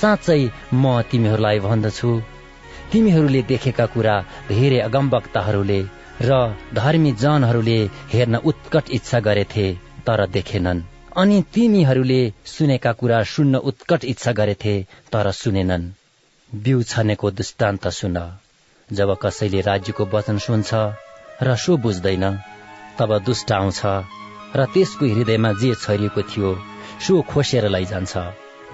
साँच्चै 0.00 0.42
म 0.74 0.84
तिमीहरूलाई 1.10 1.58
भन्दछु 1.60 2.10
तिमीहरूले 2.92 3.42
देखेका 3.42 3.86
कुरा 3.86 4.14
धेरै 4.48 4.78
अगमवक्ताहरूले 4.80 5.80
र 6.20 6.30
धर्मी 6.74 7.12
जनहरूले 7.22 7.78
हेर्न 8.12 8.36
उत्कट 8.44 8.90
इच्छा 8.90 9.20
गरेथे 9.20 9.66
तर 10.06 10.20
देखेनन्। 10.26 10.84
अनि 11.16 11.36
तिमीहरूले 11.54 12.20
सुनेका 12.46 12.92
कुरा 12.92 13.22
सुन्न 13.32 13.54
उत्कट 13.70 14.04
इच्छा 14.04 14.32
गरेथे 14.32 14.74
तर 15.12 15.30
सुनेनन्। 15.32 15.90
बिउ 16.50 16.82
छनेको 16.82 17.30
दृष्टान्त 17.30 17.88
सुन। 17.88 18.18
जब 18.88 19.16
कसैले 19.22 19.60
राज्यको 19.60 20.04
वचन 20.06 20.38
सुन्छ 20.38 20.70
र 21.42 21.56
सो 21.56 21.76
बुझ्दैन 21.76 22.24
तब 22.98 23.18
दुष्ट 23.24 23.52
आउँछ 23.52 23.80
र 24.56 24.64
त्यसको 24.74 25.06
हृदयमा 25.14 25.52
जे 25.60 25.74
छरिएको 25.74 26.22
थियो 26.22 26.50
सो 27.04 27.20
खोसेर 27.30 27.68
लैजान्छ। 27.68 28.16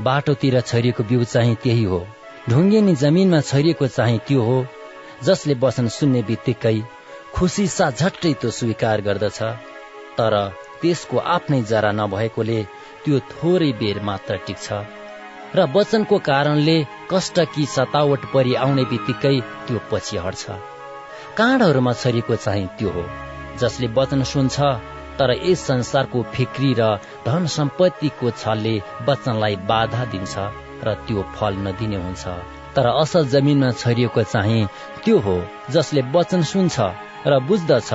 बाटोतिर 0.01 0.61
छरिएको 0.61 1.03
बिउ 1.05 1.24
चाहिँ 1.24 1.57
त्यही 1.62 1.85
हो। 1.85 2.01
ढुङ्गेनी 2.49 2.95
जमिनमा 2.95 3.41
छरिएको 3.41 3.87
चाहिँ 3.87 4.19
त्यो 4.27 4.43
हो 4.43 4.57
जसले 5.25 5.55
वचन 5.62 5.89
सुन्ने 5.95 6.20
बित्तिकै 6.29 6.77
खुसी 7.35 7.66
साथ 7.69 7.99
झट्टै 8.03 8.33
त्यो 8.41 8.51
स्वीकार 8.59 9.01
गर्दछ। 9.07 9.41
तर 10.19 10.35
त्यसको 10.81 11.16
आफ्नै 11.35 11.61
जरा 11.70 11.91
नभएकोले 11.99 12.61
त्यो 13.05 13.19
थोरै 13.33 13.70
बेर 13.81 14.01
मात्र 14.09 14.37
टिक्छ। 14.47 14.66
र 15.57 15.66
वचनको 15.75 16.19
कारणले 16.29 16.77
कष्ट 17.11 17.41
कि 17.55 17.66
सतावट 17.75 18.25
परि 18.33 18.55
आउने 18.65 18.85
बित्तिकै 18.93 19.37
त्यो 19.66 19.79
पछि 19.91 20.16
हट्छ। 20.25 20.45
काँडहरूमा 21.39 21.93
छरिएको 22.03 22.37
चाहिँ 22.45 22.69
त्यो 22.79 22.91
हो 22.97 23.05
जसले 23.61 23.89
वचन 23.99 24.23
सुन्छ 24.33 24.57
तर 25.19 25.31
यस 25.43 25.66
संसारको 25.66 26.23
फिक्री 26.35 26.73
र 26.81 26.89
धन 27.29 27.47
सम्पत्तिको 27.57 28.31
छलले 28.41 28.75
वचनलाई 29.09 29.57
बाधा 29.69 30.05
दिन्छ। 30.15 30.68
र 30.86 30.94
त्यो 31.06 31.22
फल 31.34 31.55
नदिने 31.66 31.98
हुन्छ। 32.05 32.24
तर 32.74 32.86
असल 32.94 33.28
जमिनमा 33.28 33.70
छरिएको 33.80 34.22
चाहिँ 34.32 34.68
त्यो 35.05 35.18
हो 35.26 35.36
जसले 35.74 36.02
वचन 36.14 36.42
सुन्छ 36.50 36.76
र 37.26 37.38
बुझ्दछ 37.48 37.90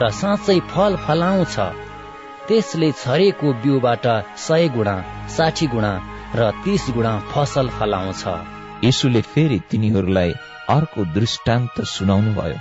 र 0.00 0.10
साँच्चै 0.20 0.58
फल 0.72 0.92
फलाउँछ। 1.04 1.56
त्यसले 2.48 2.88
छरेको 3.02 3.48
बिउबाट 3.62 4.06
सय 4.46 4.68
गुणा 4.74 4.96
साठी 5.36 5.66
गुणा 5.66 5.92
र 6.34 6.50
तीस 6.64 6.84
गुणा 6.96 7.12
फसल 7.32 7.68
फलाउँछ। 7.78 8.22
यसुले 8.84 9.20
फेरि 9.32 9.58
तिनीहरूलाई 9.70 10.32
अर्को 10.68 11.04
दृष्टान्त 11.14 11.80
सुनाउनु 11.94 12.32
भयो 12.34 12.58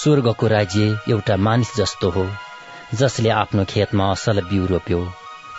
स्वर्गको 0.00 0.46
राज्य 0.46 0.84
एउटा 1.10 1.36
मानिस 1.46 1.70
जस्तो 1.76 2.10
हो 2.10 2.24
जसले 2.94 3.30
आफ्नो 3.42 3.64
खेतमा 3.64 4.10
असल 4.12 4.40
बिउ 4.50 4.66
रोप्यो। 4.66 5.00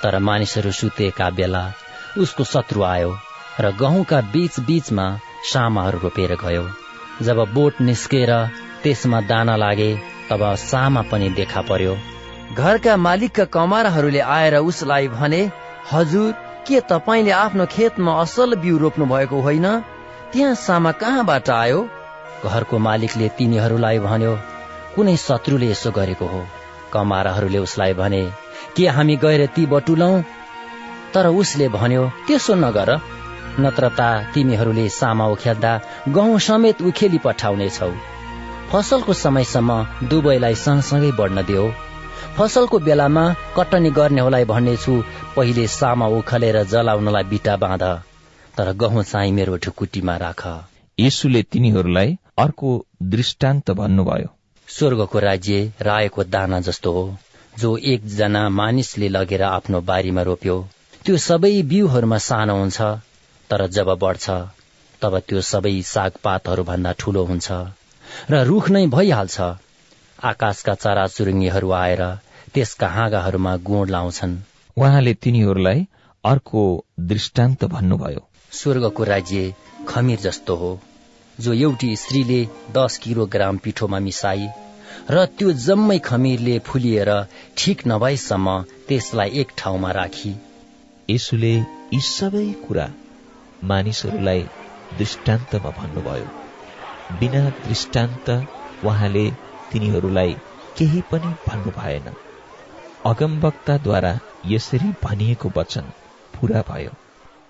तर 0.04 0.18
मानिसहरू 0.28 0.72
सुतेका 0.72 1.30
बेला 1.38 1.64
उसको 2.24 2.44
शत्रु 2.44 2.84
आयो। 2.84 3.12
र 3.60 3.72
गहुँका 3.72 4.20
बीच 4.34 4.60
बीचमा 4.60 5.06
सामाहरू 5.44 6.00
रोपेर 6.00 6.36
गयो। 6.36 6.64
जब 7.22 7.38
बोट 7.54 7.82
निस्केर 7.82 8.32
त्यसमा 8.84 9.22
दाना 9.22 9.56
लागे 9.56 9.92
तब 10.30 10.42
सामा 10.62 11.02
पनि 11.02 11.30
देखा 11.30 11.62
पर्यो। 11.62 11.96
घरका 12.56 12.98
मालिकका 12.98 13.46
कमाराहरूले 13.46 14.20
आएर 14.20 14.56
उसलाई 14.62 15.08
भने 15.08 15.42
हजुर 15.92 16.32
के 16.68 16.80
तपाईँले 16.90 17.32
आफ्नो 17.32 17.66
खेतमा 17.66 18.12
असल 18.22 18.56
बिउ 18.56 18.78
रोप्नु 18.78 19.06
भएको 19.06 19.42
होइन? 19.42 19.68
त्यहाँ 20.32 20.56
सामा 20.56 20.92
कहाँबाट 20.92 21.50
आयो? 21.50 21.80
घरको 22.46 22.78
मालिकले 22.80 23.28
तिनीहरूलाई 23.38 24.00
भन्यो 24.00 24.34
कुनै 24.96 25.16
शत्रुले 25.18 25.72
यसो 25.72 25.92
गरेको 25.92 26.26
हो। 26.26 26.46
कमाराहरूले 26.94 27.58
उसलाई 27.58 27.94
भने 27.94 28.24
के 28.76 28.88
हामी 28.88 29.16
गएर 29.16 29.46
ती 29.56 29.66
बटुलौ? 29.66 30.12
तर 31.14 31.28
उसले 31.42 31.68
भन्यो 31.70 32.04
त्यसो 32.28 32.56
नगर। 32.56 32.90
नत्र 33.60 33.90
ता 33.98 34.10
तिमीहरूले 34.34 34.88
सामा 34.92 35.26
उखेल्दा 35.28 35.74
गहुँ 36.10 36.40
समेत 36.40 36.82
उखेली 36.82 37.18
पठाउनेछौ। 37.26 37.92
फसलको 38.72 39.14
समयसम्म 39.16 39.72
दुवैलाई 40.10 40.56
सँगसँगै 40.56 41.12
बढ्न 41.20 41.44
दियो। 41.46 41.66
फसलको 42.38 42.80
बेलामा 42.80 43.24
कटनी 43.58 43.90
गर्नेहरूलाई 43.92 44.46
भन्नेछु 44.46 44.94
पहिले 45.36 45.68
सामा 45.72 46.08
उखलेर 46.18 46.58
जलाउनलाई 46.66 47.24
बिटा 47.32 47.56
बाँध 47.58 47.84
तर 48.58 48.72
गहुँ 48.82 49.04
चाहिँ 49.04 49.32
मेरो 49.32 49.58
ढुकुटीमा 49.58 50.16
राख। 50.18 50.42
यीशुले 50.98 51.42
तिनीहरूलाई 51.52 52.18
अर्को 52.38 52.70
दृष्टान्त 53.14 53.72
भन्नुभयो। 53.72 54.30
स्वर्गको 54.68 55.20
राज्य 55.20 55.72
राएको 55.82 56.24
दाना 56.26 56.60
जस्तो 56.60 56.92
हो 56.92 57.04
जो 57.60 57.76
एकजना 57.88 58.48
मानिसले 58.50 59.08
लगेर 59.10 59.44
आफ्नो 59.46 59.82
बारीमा 59.82 60.22
रोप्यो। 60.22 60.56
त्यो 61.06 61.18
सबै 61.24 61.52
बिउहरूमा 61.72 62.18
सानो 62.28 62.56
हुन्छ। 62.60 62.82
तर 63.50 63.68
जब 63.70 63.90
बढ्छ 64.02 64.26
तब 65.02 65.18
त्यो 65.28 65.42
सबै 65.48 65.76
सागपातहरू 65.86 66.64
भन्दा 66.64 66.92
ठूलो 67.00 67.24
हुन्छ 67.26 67.58
र 68.32 68.44
रुख 68.44 68.70
नै 68.70 68.86
भइहाल्छ। 68.88 69.38
आकाशका 70.24 70.74
चरा 70.76 71.06
चुरुङ्गीहरू 71.08 71.72
आएर 71.78 72.04
त्यसका 72.54 72.88
हाँगाहरूमा 72.88 73.54
गुण 73.68 73.90
लाउँछन्। 73.90 74.34
उहाँले 74.78 75.14
तिनीहरूलाई 75.24 75.86
अर्को 76.24 76.64
दृष्टान्त 77.12 77.66
भन्नुभयो। 77.66 78.22
स्वर्गको 78.52 79.04
राज्य 79.04 79.54
खमिर 79.88 80.20
जस्तो 80.20 80.56
हो 80.56 80.72
जो 81.38 81.54
एउटी 81.54 81.96
स्त्रीले 81.96 82.42
दस 82.72 82.98
किलोग्राम 82.98 83.58
पिठोमा 83.58 84.00
मिसाई 84.00 84.48
र 85.12 85.26
त्यो 85.38 85.52
जम्मै 85.62 86.00
खमिरले 86.00 86.58
फुलिएर 86.66 87.12
ठिक 87.58 87.88
नभएसम्म 87.88 88.62
त्यसलाई 88.88 89.30
एक 89.40 89.52
ठाउँमा 89.58 89.92
राखी। 89.92 90.36
यसुले 91.10 91.56
यी 91.56 92.00
सबै 92.10 92.48
कुरा 92.68 92.88
मानिसहरूलाई 93.70 94.50
दृष्टान्तमा 94.92 95.72
भन्नुभयो 95.80 97.18
बिना 97.20 97.42
दृष्टान्त 97.66 98.30
उहाँले 98.84 99.26
तिनीहरूलाई 99.72 100.34
केही 100.78 101.02
पनि 101.12 101.36
भन्नु 101.48 101.72
भएन। 101.72 102.08
अगमवक्ताद्वारा 103.06 104.14
यसरी 104.46 104.92
भनिएको 105.04 105.52
वचन 105.58 105.92
पूरा 106.34 106.64
भयो। 106.70 106.92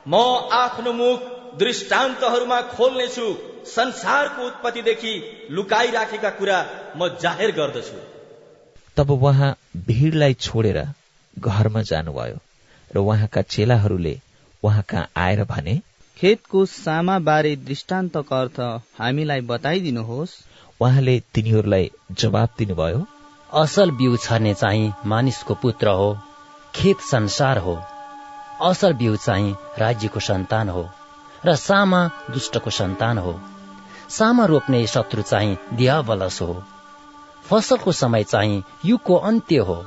म 0.05 0.15
आफ्नो 0.53 0.93
मुख 0.93 1.19
दृष्टान्तहरूमा 1.59 2.61
खोल्नेछु। 2.75 3.27
संसारको 3.67 4.45
उत्पत्तिदेखि 4.47 5.13
लुकाई 5.51 5.91
राखेका 5.91 6.29
कुरा 6.39 6.59
म 6.97 7.07
जाहेर 7.21 7.51
गर्दछु। 7.51 7.99
तब 8.97 9.11
उहाँ 9.11 9.55
भिडलाई 9.87 10.33
छोडेर 10.41 10.79
घरमा 11.37 11.81
जानुभयो 11.81 12.37
र 12.91 12.97
उहाँका 12.99 13.41
चेलाहरूले 13.53 14.19
उहाँ 14.63 14.83
कहाँ 14.89 15.09
आएर 15.17 15.43
भने 15.43 15.81
खेतको 16.17 16.65
सामा 16.65 17.17
बारे 17.19 17.55
दृष्टान्तको 17.55 18.35
अर्थ 18.35 18.59
हामीलाई 18.99 19.41
बताइदिनुहोस्। 19.47 20.35
उहाँले 20.81 21.15
तिनीहरूलाई 21.33 21.89
जवाब 22.11 22.49
दिनुभयो 22.57 23.01
असल 23.53 23.91
बिउ 23.91 24.17
छर्ने 24.17 24.53
चाहिँ 24.53 24.93
मानिसको 25.05 25.53
पुत्र 25.53 25.87
हो 25.89 26.07
खेत 26.75 26.99
संसार 27.11 27.57
हो। 27.57 27.75
असल 28.61 28.93
बिउ 28.93 29.15
चाहिँ 29.15 29.55
राज्यको 29.79 30.19
सन्तान 30.19 30.69
हो 30.69 30.83
र 31.45 31.55
सामा 31.55 31.99
दुष्टको 32.31 32.69
सन्तान 32.69 33.17
हो। 33.17 33.33
सामा 34.09 34.45
रोप्ने 34.45 34.85
शत्रु 34.87 35.21
चाहिँ 35.21 35.57
दियावलस 35.73 36.41
हो। 36.41 36.63
फसलको 37.45 37.91
समय 37.91 38.23
चाहिँ 38.23 38.63
युगको 38.85 39.15
अन्त्य 39.29 39.67
हो। 39.67 39.77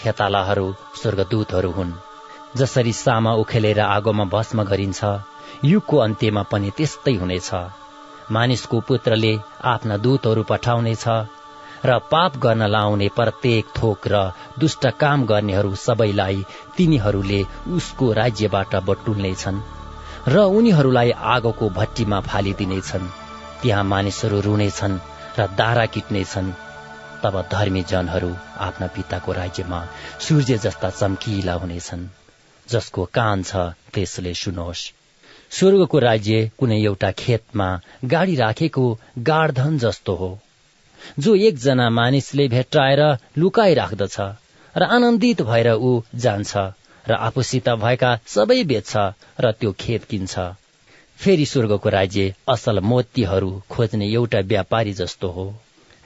खेतालाहरू 0.00 0.66
स्वर्गदूतहरू 1.02 1.70
हुन् 1.70 1.92
जसरी 2.56 2.92
सामा 2.92 3.32
उखेलेर 3.34 3.80
आगोमा 3.80 4.24
भस्म 4.24 4.64
गरिन्छ 4.64 5.04
युगको 5.68 5.96
अन्त्यमा 5.98 6.42
पनि 6.52 6.70
त्यस्तै 6.76 7.14
हुनेछ। 7.14 7.50
मानिसको 8.30 8.76
पुत्रले 8.88 9.32
आफ्ना 9.72 9.96
दूतहरू 10.04 10.42
पठाउनेछ 10.50 11.04
र 11.84 11.98
पाप 12.10 12.32
गर्न 12.44 12.62
लाउने 12.66 13.08
प्रत्येक 13.16 13.64
थोक 13.76 14.08
र 14.12 14.16
दुष्ट 14.58 14.84
काम 15.02 15.24
गर्नेहरू 15.26 15.74
सबैलाई 15.76 16.38
तिनीहरूले 16.76 17.40
उसको 17.76 18.06
राज्यबाट 18.12 18.74
बटुल्नेछन् 18.88 19.64
र 20.28 20.44
उनीहरूलाई 20.58 21.10
आगोको 21.34 21.66
भट्टीमा 21.70 22.18
फालिदिनेछन्। 22.28 23.12
त्यहाँ 23.62 23.84
मानिसहरू 23.84 24.40
रुनेछन् 24.40 25.02
र 25.38 25.46
दारा 25.60 25.86
किट्नेछन्। 25.94 26.54
तब 27.22 27.34
धर्मी 27.52 27.82
जनहरू 27.90 28.30
आफ्ना 28.60 28.86
पिताको 28.94 29.32
राज्यमा 29.32 29.80
सूर्य 30.20 30.58
जस्ता 30.64 30.90
चम्किला 30.90 31.54
हुनेछन् 31.62 32.08
जसको 32.66 33.04
कान 33.16 33.42
छ 33.42 33.56
त्यसले 33.94 34.34
सुनोस्। 34.34 34.82
स्वर्गको 35.50 35.98
राज्य 35.98 36.50
कुनै 36.58 36.80
एउटा 36.82 37.10
खेतमा 37.10 37.68
गाडी 38.04 38.34
राखेको 38.36 38.98
गाडधन 39.18 39.78
जस्तो 39.78 40.14
हो। 40.14 40.38
जो 41.18 41.34
एकजना 41.34 41.90
मानिसले 41.90 42.48
भेट्टाएर 42.48 43.02
लुकाइ 43.38 43.74
राख्दछ 43.74 44.16
र 44.74 44.82
आनन्दित 44.82 45.42
भएर 45.42 45.72
ऊ 45.72 46.02
जान्छ 46.14 46.56
र 47.08 47.12
आफूसित 47.12 47.68
भएका 47.68 48.18
सबै 48.26 48.62
बेच्छ 48.64 48.96
र 49.40 49.52
त्यो 49.52 49.72
खेत 49.80 50.04
किन्छ। 50.04 50.38
फेरि 51.18 51.46
स्वर्गको 51.46 51.88
राज्य 51.88 52.34
असल 52.48 52.80
मोतीहरू 52.80 53.62
खोज्ने 53.70 54.06
एउटा 54.12 54.40
व्यापारी 54.40 54.92
जस्तो 54.92 55.28
हो। 55.28 55.46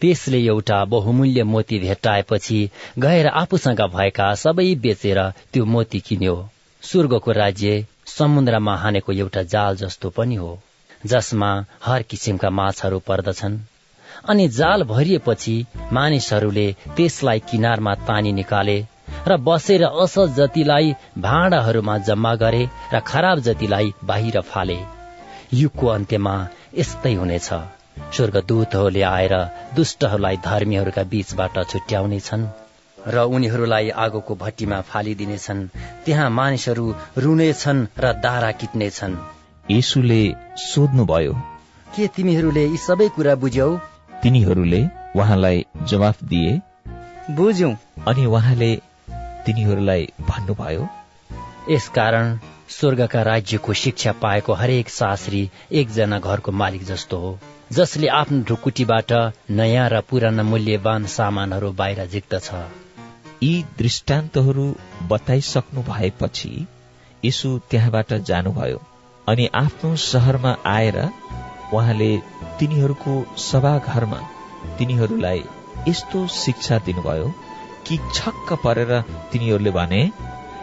त्यसले 0.00 0.38
एउटा 0.46 0.84
बहुमूल्य 0.84 1.42
मोती 1.44 1.78
भेट्टाएपछि 1.78 2.58
गएर 2.98 3.26
आफूसँग 3.26 3.80
भएका 3.80 4.34
सबै 4.34 4.74
बेचेर 4.74 5.20
त्यो 5.52 5.64
मोती 5.64 6.00
किन्यो। 6.00 6.36
स्वर्गको 6.82 7.32
राज्य 7.32 7.86
समुद्रमा 8.10 8.76
हानेको 8.76 9.12
एउटा 9.12 9.42
जाल 9.52 9.76
जस्तो 9.76 10.10
पनि 10.16 10.34
हो 10.34 10.50
जसमा 11.06 11.50
हर 11.84 12.02
किसिमका 12.02 12.50
माछाहरू 12.50 12.98
पर्दछन्। 13.08 13.58
अनि 14.28 14.48
जाल 14.58 14.82
भरिएपछि 14.84 15.54
मानिसहरूले 15.92 16.66
त्यसलाई 16.96 17.40
किनारमा 17.50 17.94
तानी 18.08 18.32
निकाले 18.32 18.78
र 19.28 19.36
बसेर 19.46 19.84
असल 20.04 20.32
जतिलाई 20.34 20.94
भाँडाहरूमा 21.18 21.98
जम्मा 22.08 22.34
गरे 22.42 22.62
र 22.94 23.00
खराब 23.06 23.38
जतिलाई 23.46 23.92
बाहिर 24.04 24.40
फाले। 24.50 24.78
युगको 25.54 25.86
अन्त्यमा 25.96 26.34
यस्तै 26.78 27.14
हुनेछ। 27.14 27.48
स्वर्गदूतहरूले 28.14 29.02
आएर 29.08 29.34
दुष्टहरूलाई 29.76 30.36
धर्मीहरूका 30.44 31.02
बीचबाट 31.12 31.56
छुट्याउनेछन्। 31.70 32.50
र 33.06 33.24
उनीहरूलाई 33.26 33.88
आगोको 33.96 34.34
भट्टीमा 34.34 34.80
फालिदिनेछन्। 34.80 35.68
त्यहाँ 36.04 36.30
मानिसहरू 36.30 36.94
रुनेछन् 37.18 37.86
र 37.98 38.12
दारा 38.12 38.50
किट्नेछन् 38.52 39.16
यीशुले 39.70 40.22
सोध्नुभयो 40.56 41.32
के 41.96 42.06
तिमीहरूले 42.06 42.64
यी 42.66 42.76
सबै 42.76 43.08
कुरा 43.08 43.34
बुझ्यौ? 43.34 43.68
तिनीहरूले 44.22 44.82
उहाँलाई 45.16 45.64
जवाफ 45.82 46.24
दिए 46.24 46.60
बुझ्यौ। 47.30 47.70
अनि 48.08 48.24
उहाँले 48.26 48.70
तिनीहरूलाई 49.46 50.08
भन्नुभयो 50.20 50.88
यसकारण 51.70 52.38
स्वर्गका 52.68 53.22
राज्यको 53.22 53.72
शिक्षा 53.72 54.12
पाएको 54.12 54.52
हरेक 54.52 54.88
शास्त्री 54.88 55.50
एकजना 55.72 56.18
घरको 56.18 56.52
मालिक 56.52 56.84
जस्तो 56.84 57.18
हो 57.18 57.38
जसले 57.72 58.08
आफ्नो 58.08 58.42
ढुकुटीबाट 58.42 59.12
नयाँ 59.50 59.88
र 59.88 60.00
पुराना 60.00 60.42
मूल्यवान 60.42 61.06
सामानहरू 61.06 61.72
बाहिर 61.72 62.06
झिक्दछ 62.06 62.50
यी 63.42 63.52
दृष्टान्तहरू 63.78 64.64
बताइसक्नु 65.08 65.82
भएपछि 65.82 66.50
यीशु 67.24 67.48
त्यहाँबाट 67.70 68.12
जानुभयो 68.22 68.80
अनि 69.26 69.46
आफ्नो 69.54 69.94
सहरमा 70.02 70.56
आएर 70.66 70.98
उहाँले 71.74 72.10
तिनीहरूको 72.58 73.14
सभाघरमा 73.38 74.20
तिनीहरूलाई 74.78 75.42
यस्तो 75.88 76.26
शिक्षा 76.34 76.78
दिनुभयो 76.78 77.32
कि 77.86 77.98
छक्क 78.14 78.52
परेर 78.64 78.92
तिनीहरूले 79.32 79.70
भने 79.70 80.02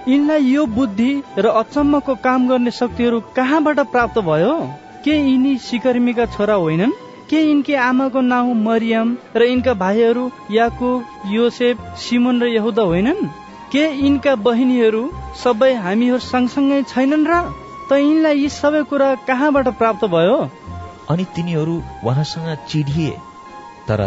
यिनलाई 0.07 0.43
यो 0.45 0.65
बुद्धि 0.75 1.11
र 1.37 1.55
अचम्मको 1.55 2.15
काम 2.21 2.47
गर्ने 2.49 2.71
शक्तिहरू 2.71 3.19
कहाँबाट 3.35 3.79
प्राप्त 3.87 4.19
भयो? 4.23 4.53
के 5.03 5.17
यिनी 5.21 5.57
सिकर्मीका 5.63 6.25
छोरा 6.25 6.53
होइनन्? 6.55 6.93
के 7.29 7.39
यिनकी 7.41 7.73
आमाको 7.83 8.21
नाउँ 8.21 8.53
मरियम 8.63 9.07
र 9.35 9.43
यिनका 9.43 9.73
भाइहरू 9.83 10.23
याकुब 10.51 11.31
योसेफ 11.31 11.77
सिमोन 11.99 12.41
र 12.41 12.47
यहुदा 12.47 12.83
होइनन्? 12.91 13.21
के 13.71 13.83
यिनका 13.95 14.35
बहिनीहरू 14.45 15.01
सबै 15.43 15.73
हामीहरू 15.85 16.19
सँगसँगै 16.25 16.81
छैनन् 16.91 17.27
र 17.27 17.39
त 17.89 17.99
यिनलाई 17.99 18.37
यी 18.37 18.49
सबै 18.51 18.83
कुरा 18.91 19.09
कहाँबाट 19.27 19.67
प्राप्त 19.79 20.05
भयो? 20.13 20.37
अनि 21.09 21.23
तिनीहरू 21.35 21.75
उहाँसँग 22.03 22.47
चिडिए 22.69 23.11
तर 23.87 24.01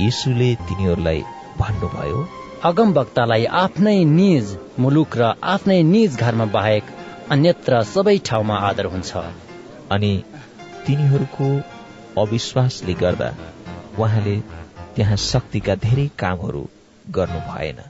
यीशुले 0.00 0.50
तिनीहरूलाई 0.66 1.20
भन्नुभयो 1.58 2.18
अगम 2.64 2.92
वक्तालाई 2.92 3.44
आफ्नै 3.62 3.98
निज 4.10 4.56
मुलुक 4.80 5.16
र 5.16 5.30
आफ्नै 5.52 5.78
निज 5.92 6.18
घरमा 6.18 6.46
बाहेक 6.56 6.84
अन्यत्र 7.30 7.82
सबै 7.92 8.16
ठाउँमा 8.26 8.56
आदर 8.68 8.86
हुन्छ। 8.94 9.10
अनि 9.94 10.12
तिनीहरूको 10.86 11.48
अविश्वासले 12.18 12.94
गर्दा 12.94 13.30
उहाँले 13.98 14.36
त्यहाँ 14.96 15.16
शक्तिका 15.16 15.74
धेरै 15.74 16.06
कामहरू 16.18 16.64
गर्नु 17.14 17.40
भएन। 17.48 17.80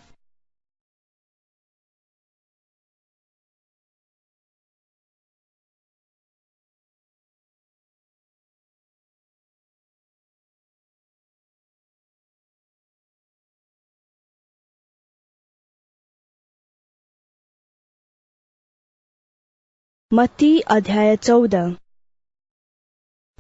मत्ती 20.12 20.50
अध्याय 20.70 21.16
चौध। 21.16 21.54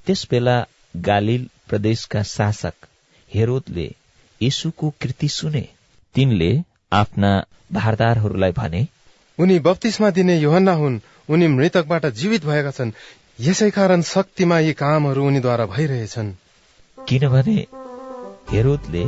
त्यस 0.06 0.26
बेला 0.30 0.62
गालिल 0.96 1.48
प्रदेशका 1.68 2.22
शासक 2.22 2.86
हेरोदले 3.34 3.94
यीशुको 4.42 4.90
कृति 5.00 5.28
सुने। 5.28 5.68
तिनले 6.14 6.62
आफ्ना 6.92 7.44
भारदारहरूलाई 7.72 8.52
भने 8.52 8.86
उनी 9.38 9.58
बत्तिसमा 9.58 10.10
दिने 10.10 10.38
योहन्ना 10.38 10.72
हुन्। 10.72 11.00
उनी 11.30 11.46
मृतकबाट 11.46 12.06
जीवित 12.06 12.44
भएका 12.46 12.70
छन्। 12.70 12.92
यसै 13.40 13.70
कारण 13.70 14.02
शक्तिमा 14.02 14.58
यी 14.58 14.72
कामहरू 14.72 15.26
उनीद्वारा 15.26 15.66
भइरहेछन्। 15.66 16.32
किनभने 17.08 17.66
हेरोदले 18.52 19.04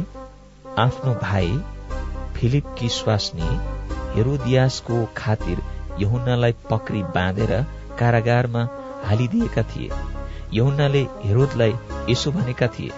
आफ्नो 0.78 1.14
भाइ 1.14 1.48
फिलिपकी 2.36 2.88
स्वास्नी 2.88 3.48
हेरोदियासको 4.16 5.04
खातिर 5.16 5.58
यहुन्नालाई 6.00 6.52
पक्री 6.70 7.02
बाँधेर 7.02 7.52
कारागारमा 7.98 8.68
हालिदिएका 9.04 9.62
थिए। 9.62 10.15
यहुन्नाले 10.52 11.02
हेरोदलाई 11.24 11.72
यसो 12.10 12.30
भनेका 12.32 12.66
थिए 12.66 12.90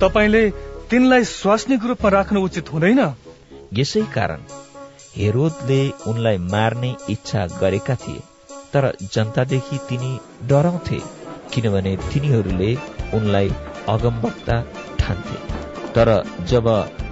तपाईँले 0.00 0.42
तिनलाई 0.90 1.24
स्वास्नीको 1.24 1.88
रूपमा 1.88 2.10
राख्नु 2.10 2.44
उचित 2.44 2.72
हुँदैन? 2.72 3.00
यसै 3.74 4.02
कारण 4.14 4.40
हेरोदले 5.16 5.80
उनलाई 6.08 6.38
मार्ने 6.52 6.94
इच्छा 7.10 7.46
गरेका 7.60 7.94
थिए 7.94 8.20
तर 8.72 8.92
जनतादेखि 9.12 9.78
तिनी 9.88 10.12
डराउँथे 10.48 11.00
किनभने 11.52 11.96
तिनीहरूले 12.12 12.70
उनलाई 13.14 13.50
अगमवक्ता 13.88 14.60
ठान्थे। 15.00 15.38
तर 15.94 16.08
जब 16.48 16.68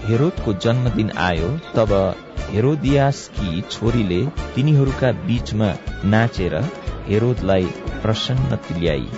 हेरोदको 0.07 0.53
जन्मदिन 0.65 1.11
आयो 1.19 1.49
तब 1.77 1.93
हेरोदियासकी 2.55 3.61
छोरीले 3.71 4.21
तिनीहरूका 4.55 5.13
बीचमा 5.27 5.71
नाचेर 6.05 6.57
हेरोदलाई 7.09 7.67
प्रसन्न 8.03 8.57
तुल्याई 8.67 9.09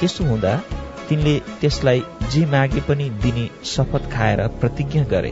त्यसो 0.00 0.24
हुँदा 0.24 0.54
तिनले 1.08 1.34
त्यसलाई 1.60 2.02
जे 2.32 2.44
मागे 2.46 2.80
पनि 2.88 3.08
दिने 3.22 3.48
शपथ 3.64 4.10
खाएर 4.12 4.46
प्रतिज्ञा 4.60 5.04
गरे। 5.04 5.30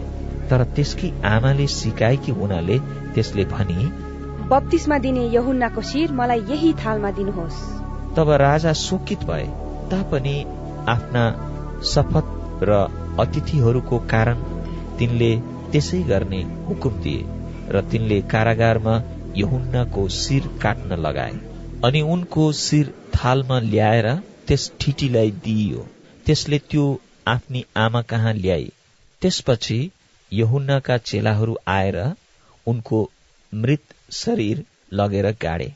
तर 0.51 0.63
त्यसकी 0.77 1.13
आमाले 1.27 1.67
सिकाएकी 1.67 2.33
हुनाले 2.33 2.79
त्यसले 3.15 3.45
भनी 3.45 3.89
बत्तीसमा 4.51 4.99
दिने 4.99 5.25
यहुन्नाको 5.29 5.83
शिर 5.83 6.13
मलाई 6.13 6.43
यही 6.51 6.73
थालमा 6.83 7.11
दिनुहोस्। 7.11 7.59
तब 8.17 8.31
राजा 8.43 8.73
शोकित 8.81 9.25
भए। 9.25 9.47
तापनि 9.91 10.37
आफ्ना 10.89 11.25
शपथ 11.85 12.27
र 12.63 12.79
अतिथिहरूको 13.21 13.99
कारण 14.13 14.43
तिनले 14.99 15.33
त्यसै 15.73 16.01
गर्ने 16.03 16.43
हुकुम 16.69 17.01
दिए 17.03 17.27
र 17.71 17.81
तिनले 17.91 18.21
कारागारमा 18.33 18.95
यहुन्नाको 19.37 20.09
शिर 20.17 20.49
काट्न 20.63 20.99
लगाए। 21.01 21.35
अनि 21.85 22.01
उनको 22.13 22.45
शिर 22.61 22.95
थालमा 23.15 23.59
ल्याएर 23.65 24.09
त्यस 24.49 24.71
ठिटीलाई 24.81 25.31
दिइयो। 25.45 25.87
त्यसले 26.27 26.59
त्यो 26.71 26.85
आफ्नी 27.27 27.65
आमा 27.77 28.03
कहाँ 28.03 28.33
ल्याए। 28.35 28.69
त्यसपछि 29.23 29.79
यहुन्नाका 30.33 30.97
चेलाहरू 31.09 31.57
आएर 31.69 31.99
उनको 32.67 32.99
मृत 33.53 33.95
शरीर 34.13 34.65
लगेर 34.93 35.27
गाडे 35.43 35.73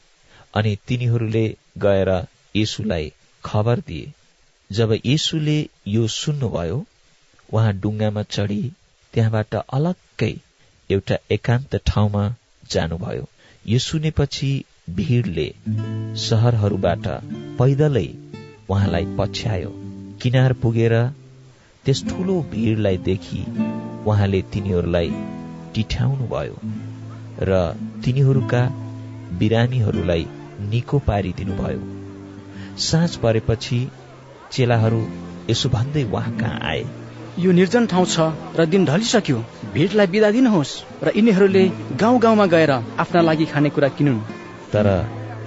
अनि 0.55 0.77
तिनीहरूले 0.89 1.47
गएर 1.79 2.11
येसुलाई 2.57 3.13
खबर 3.45 3.79
दिए। 3.87 4.13
जब 4.71 4.93
येसुले 5.05 5.59
यो 5.89 6.07
सुन्नुभयो 6.15 6.79
उहाँ 7.53 7.73
डुङ्गामा 7.81 8.23
चढी 8.31 8.63
त्यहाँबाट 9.15 9.55
अलग्गै 9.55 10.35
एउटा 10.91 11.17
एकान्त 11.31 11.77
ठाउँमा 11.87 12.25
जानुभयो। 12.71 13.29
यो 13.65 13.79
सुनेपछि 13.79 14.51
भिडले 14.91 15.49
सहरहरूबाट 16.21 17.07
पैदलै 17.59 18.09
उहाँलाई 18.71 19.07
पछ्यायो। 19.19 19.71
किनार 20.23 20.53
पुगेर 20.63 20.95
त्यस 21.85 22.05
ठूलो 22.09 22.35
भिडलाई 22.51 22.97
देखि 23.07 23.41
उहाँले 24.07 24.41
तिनीहरूलाई 24.53 25.11
टिठ्याउनु 25.75 26.27
भयो 26.33 26.57
र 27.49 27.59
तिनीहरूका 28.05 28.63
बिरामीहरूलाई 29.41 30.27
निको 30.71 30.99
पारिदिनु 31.09 31.57
भयो 31.57 31.81
साँझ 32.87 33.11
परेपछि 33.17 33.81
चेलाहरू 34.53 35.01
यसो 35.51 35.69
भन्दै 35.69 36.05
उहाँ 36.05 36.37
कहाँ 36.39 36.59
आए? 36.71 36.85
यो 37.39 37.53
निर्जन 37.53 37.87
ठाउँ 37.87 38.07
छ 38.07 38.31
र 38.59 38.67
दिन 38.67 38.85
ढलिसक्यो। 38.85 39.39
भिडलाई 39.75 40.07
बिदा 40.15 40.31
दिनुहोस् 40.31 40.73
र 41.05 41.13
यिनीहरूले 41.17 41.65
गाउँ 42.01 42.19
गाउँमा 42.21 42.47
गएर 42.55 42.71
आफ्ना 42.71 43.21
लागि 43.23 43.47
खानेकुरा 43.53 43.89
किनुन्। 43.99 44.21
तर 44.73 44.87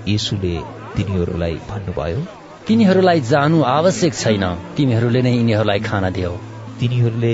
यीशुले 0.08 0.56
तिनीहरूलाई 0.96 1.56
भन्नुभयो 1.70 2.22
तिनीहरूलाई 2.68 3.20
जानु 3.28 3.58
आवश्यक 3.70 4.14
छैन। 4.16 4.44
तिमीहरूले 4.76 5.22
नै 5.22 5.32
यिनीहरूलाई 5.32 5.80
खाना 5.88 6.10
देऊ 6.18 6.36
तिनीहरूले 6.80 7.34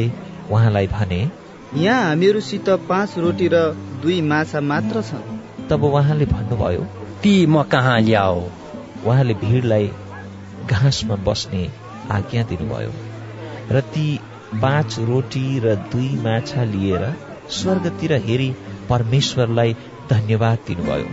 उहाँलाई 0.52 0.88
भने 0.94 1.20
यहाँ 1.78 2.04
हामीहरूसित 2.04 2.70
पाँच 2.90 3.18
रोटी 3.18 3.48
र 3.54 3.60
दुई 4.02 4.22
माछा 4.32 4.62
मात्र 4.72 5.02
छन्। 5.10 5.28
तब 5.70 5.84
उहाँले 5.84 6.26
भन्नुभयो 6.34 6.82
ती 7.22 7.34
म 7.46 7.64
कहाँ 7.74 8.00
ल्याओ 8.02 8.42
उहाँले 9.06 9.34
भिडलाई 9.44 9.88
घाँसमा 10.68 11.16
बस्ने 11.28 11.64
आज्ञा 12.12 12.44
दिनुभयो। 12.50 12.92
र 13.72 13.82
ती 13.94 14.08
पाँच 14.58 15.00
रोटी 15.10 15.46
र 15.60 15.76
दुई 15.94 16.10
माछा 16.26 16.64
लिएर 16.74 17.04
स्वर्गतिर 17.54 18.14
हेरी 18.28 18.52
परमेश्वरलाई 18.90 19.74
धन्यवाद 20.10 20.68
दिनुभयो। 20.68 21.08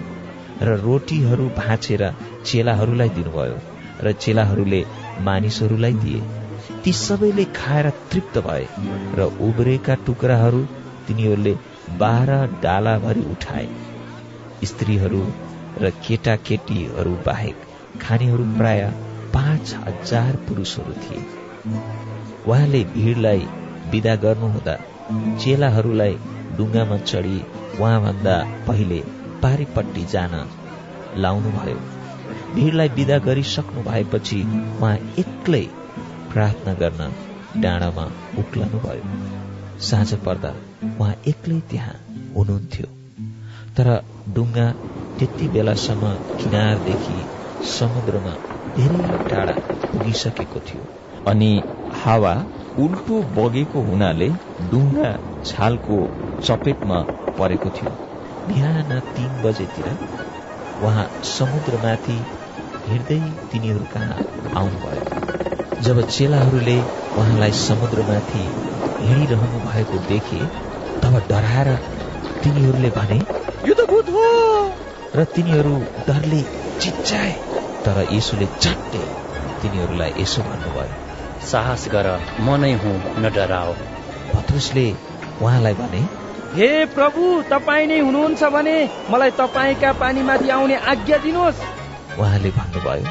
र 0.63 0.81
रोटीहरू 0.81 1.49
भाँचेर 1.57 2.11
चेलाहरूलाई 2.45 3.09
दिनुभयो। 3.17 3.76
र 4.05 4.13
चेलाहरूले 4.13 4.85
मानिसहरूलाई 5.21 5.95
दिए। 5.95 6.21
ती 6.85 6.93
सबैले 6.93 7.45
खाएर 7.57 7.91
तृप्त 8.11 8.39
भए 8.39 8.67
र 9.19 9.29
उब्रेका 9.41 9.95
टुक्राहरू 10.07 10.63
तिनीहरूले 11.09 11.55
बाह्र 11.99 12.39
डालाभरि 12.63 13.23
उठाए। 13.31 13.69
स्त्रीहरू 14.65 15.23
र 15.83 15.91
केटाकेटीहरू 16.07 17.15
बाहेक 17.27 17.67
खानेहरू 18.03 18.45
प्राय 18.57 18.83
पाँच 19.35 19.75
हजार 19.87 20.37
पुरुषहरू 20.49 20.93
थिए। 21.03 21.25
उहाँले 22.47 22.85
भिडलाई 22.95 23.47
विदा 23.91 24.15
गर्नुहुँदा 24.17 24.77
चेलाहरूलाई 25.41 26.19
डुङ्गामा 26.57 26.99
चढी 27.05 27.39
उहाँभन्दा 27.81 28.37
पहिले 28.67 29.01
पारिपट्टि 29.43 30.05
जान 30.13 30.35
लाउनुभयो। 31.17 31.96
भिडलाई 32.55 32.89
विदा 32.97 33.19
गरिसक्नु 33.27 33.81
भएपछि 33.83 34.41
उहाँ 34.81 34.97
एक्लै 35.23 35.65
प्रार्थना 36.33 36.73
गर्न 36.83 37.03
डाँडामा 37.63 38.05
उक्लनुभयो 38.41 39.05
साँझ 39.89 40.15
पर्दा 40.27 40.53
उहाँ 40.99 41.15
एक्लै 41.33 41.61
त्यहाँ 41.71 41.95
हुनुहुन्थ्यो। 42.37 42.89
तर 43.77 43.89
डुङ्गा 44.35 44.67
त्यति 45.19 45.47
बेलासम्म 45.55 46.05
किनारदेखि 46.41 47.19
समुद्रमा 47.79 48.35
धेरै 48.77 49.19
टाढा 49.31 49.57
पुगिसकेको 49.93 50.61
थियो। 50.69 50.85
अनि 51.27 51.51
हावा 52.03 52.35
उल्टो 52.85 53.17
बगेको 53.37 53.81
हुनाले 53.83 54.29
डुङ्गा 54.73 55.09
छालको 55.45 55.97
चपेटमा 56.47 56.99
परेको 57.39 57.71
थियो। 57.77 57.93
बिहान 58.49 59.01
तीन 59.17 59.41
बजेतिर 59.43 59.87
उहाँ 60.81 61.07
समुद्रमाथि 61.25 62.19
हिँड्दै 62.87 63.21
तिनीहरू 63.53 63.85
कहाँ 63.93 64.19
आउनुभयो 64.55 65.83
जब 65.83 66.01
चेलाहरूले 66.09 66.79
उहाँलाई 67.17 67.53
समुद्रमाथि 67.61 68.45
हिँडिरहनु 69.01 69.61
भएको 69.61 69.99
देखे 70.09 70.41
तब 71.03 71.19
डराएर 71.29 71.71
तिनीहरूले 72.43 72.91
भने 72.91 73.19
यो 73.65 73.75
त 73.75 73.89
भूत 73.91 74.09
हो! 74.09 74.27
र 75.17 75.25
तिनीहरू 75.35 75.75
डरले 76.09 76.43
चिच्चाए 76.81 77.33
तर 77.85 78.05
यीशुले 78.11 78.47
झट्टै 78.61 79.05
तिनीहरूलाई 79.63 80.13
यसो 80.17 80.43
भन्नुभयो 80.43 80.95
साहस 81.43 81.89
गर 81.89 82.09
म 82.39 82.57
नै 82.61 82.73
हुँ 82.75 82.97
न 83.17 83.31
डराओ 83.33 83.73
पत्रुसले 84.35 84.87
उहाँलाई 85.41 85.75
भने 85.75 86.03
हे 86.57 86.69
प्रभु 86.89 87.23
तपाईँ 87.51 87.87
नै 87.87 87.99
हुनुहुन्छ 88.01 88.45
भने 88.53 88.77
मलाई 89.11 89.31
तपाईँका 89.41 89.91
पानीमाथि 90.03 90.49
आउने 90.51 90.77
आज्ञा 90.93 91.17
दिनुहोस्। 91.25 91.61
उहाँले 92.21 92.51
भन्नुभयो 92.59 93.11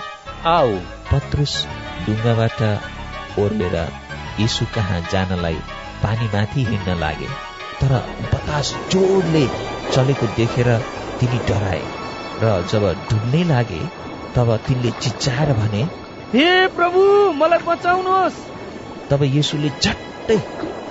आऊ 0.50 0.72
पत्रुस 1.10 1.54
डुङ्गाबाट 2.06 2.62
ओर्लेर 3.40 3.76
यीशु 4.40 4.66
कहाँ 4.76 5.00
जानलाई 5.12 5.60
पानीमाथि 6.04 6.64
हिँड्न 6.70 6.98
लागे। 7.00 7.30
तर 7.80 7.94
बतास 8.34 8.74
जोडले 8.92 9.46
चलेको 9.94 10.26
देखेर 10.38 10.70
तिनी 11.20 11.40
डराए 11.48 11.84
र 12.42 12.54
जब 12.72 12.84
डुब्नै 13.10 13.44
लागे 13.54 13.82
तब 14.36 14.50
तिनले 14.68 14.92
चिच्चाएर 15.04 15.54
भने 15.60 15.84
हे 16.34 16.48
प्रभु 16.78 17.02
मलाई 17.42 17.66
बचाउनुहोस्। 17.68 18.46
तब 19.10 19.24
यीशुले 19.36 19.70
झट्टै 19.70 20.40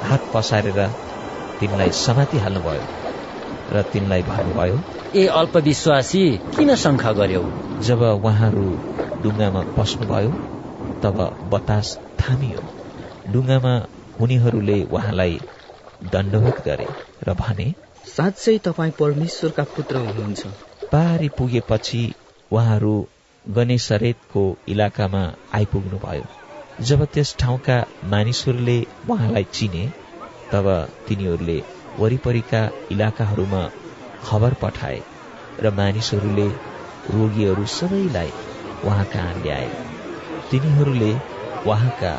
हात 0.02 0.30
पसारेर 0.34 0.80
तिनलाई 1.60 1.90
समाति 1.98 2.38
हाल्नुभयो 2.38 2.86
र 3.68 3.82
तिनलाई 3.92 4.22
भन्नुभयो 4.30 4.82
ए 5.14 5.26
अल्पविश्वासी 5.40 6.24
किन 6.52 6.74
शङ्का 6.76 7.12
गर्यौ? 7.12 7.44
जब 7.78 8.02
उहाँहरू 8.02 8.66
डुङ्गामा 9.18 9.62
पस्नुभयो 9.76 10.32
तब 11.02 11.18
बतास 11.54 11.98
थामियो। 12.20 12.62
डुङ्गामा 13.26 13.74
हुनेहरूले 14.20 14.82
उहाँलाई 14.84 15.40
दण्डवत 16.00 16.60
गरे 16.64 16.88
र 17.28 17.34
भने 17.34 17.68
साँच्चै 18.06 18.58
तपाईँ 18.66 18.92
परमेश्वरका 18.98 19.64
पुत्र 19.76 19.96
हुनुहुन्छ। 20.06 20.54
पारी 20.92 21.28
पुगेपछि 21.38 22.02
उहाँहरू 22.50 22.94
गणेशरेतको 23.44 24.42
इलाकामा 24.68 25.22
आइपुग्नु 25.52 25.98
भयो 25.98 26.26
जब 26.78 27.04
त्यस 27.14 27.36
ठाउँका 27.40 27.76
मानिसहरूले 28.12 28.78
उहाँलाई 29.08 29.44
चिने 29.52 29.84
तब 30.54 30.68
तिनीहरूले 31.08 31.58
वरिपरिका 31.98 32.60
इलाकाहरूमा 32.90 33.62
खबर 34.22 34.54
पठाए 34.54 35.00
र 35.58 35.70
मानिसहरूले 35.70 36.48
रोगीहरू 37.10 37.64
सबैलाई 37.72 38.32
उहाँ 38.82 39.04
कहाँ 39.06 39.34
ल्याए 39.34 39.70
तिनीहरूले 40.50 41.12
उहाँका 41.64 42.12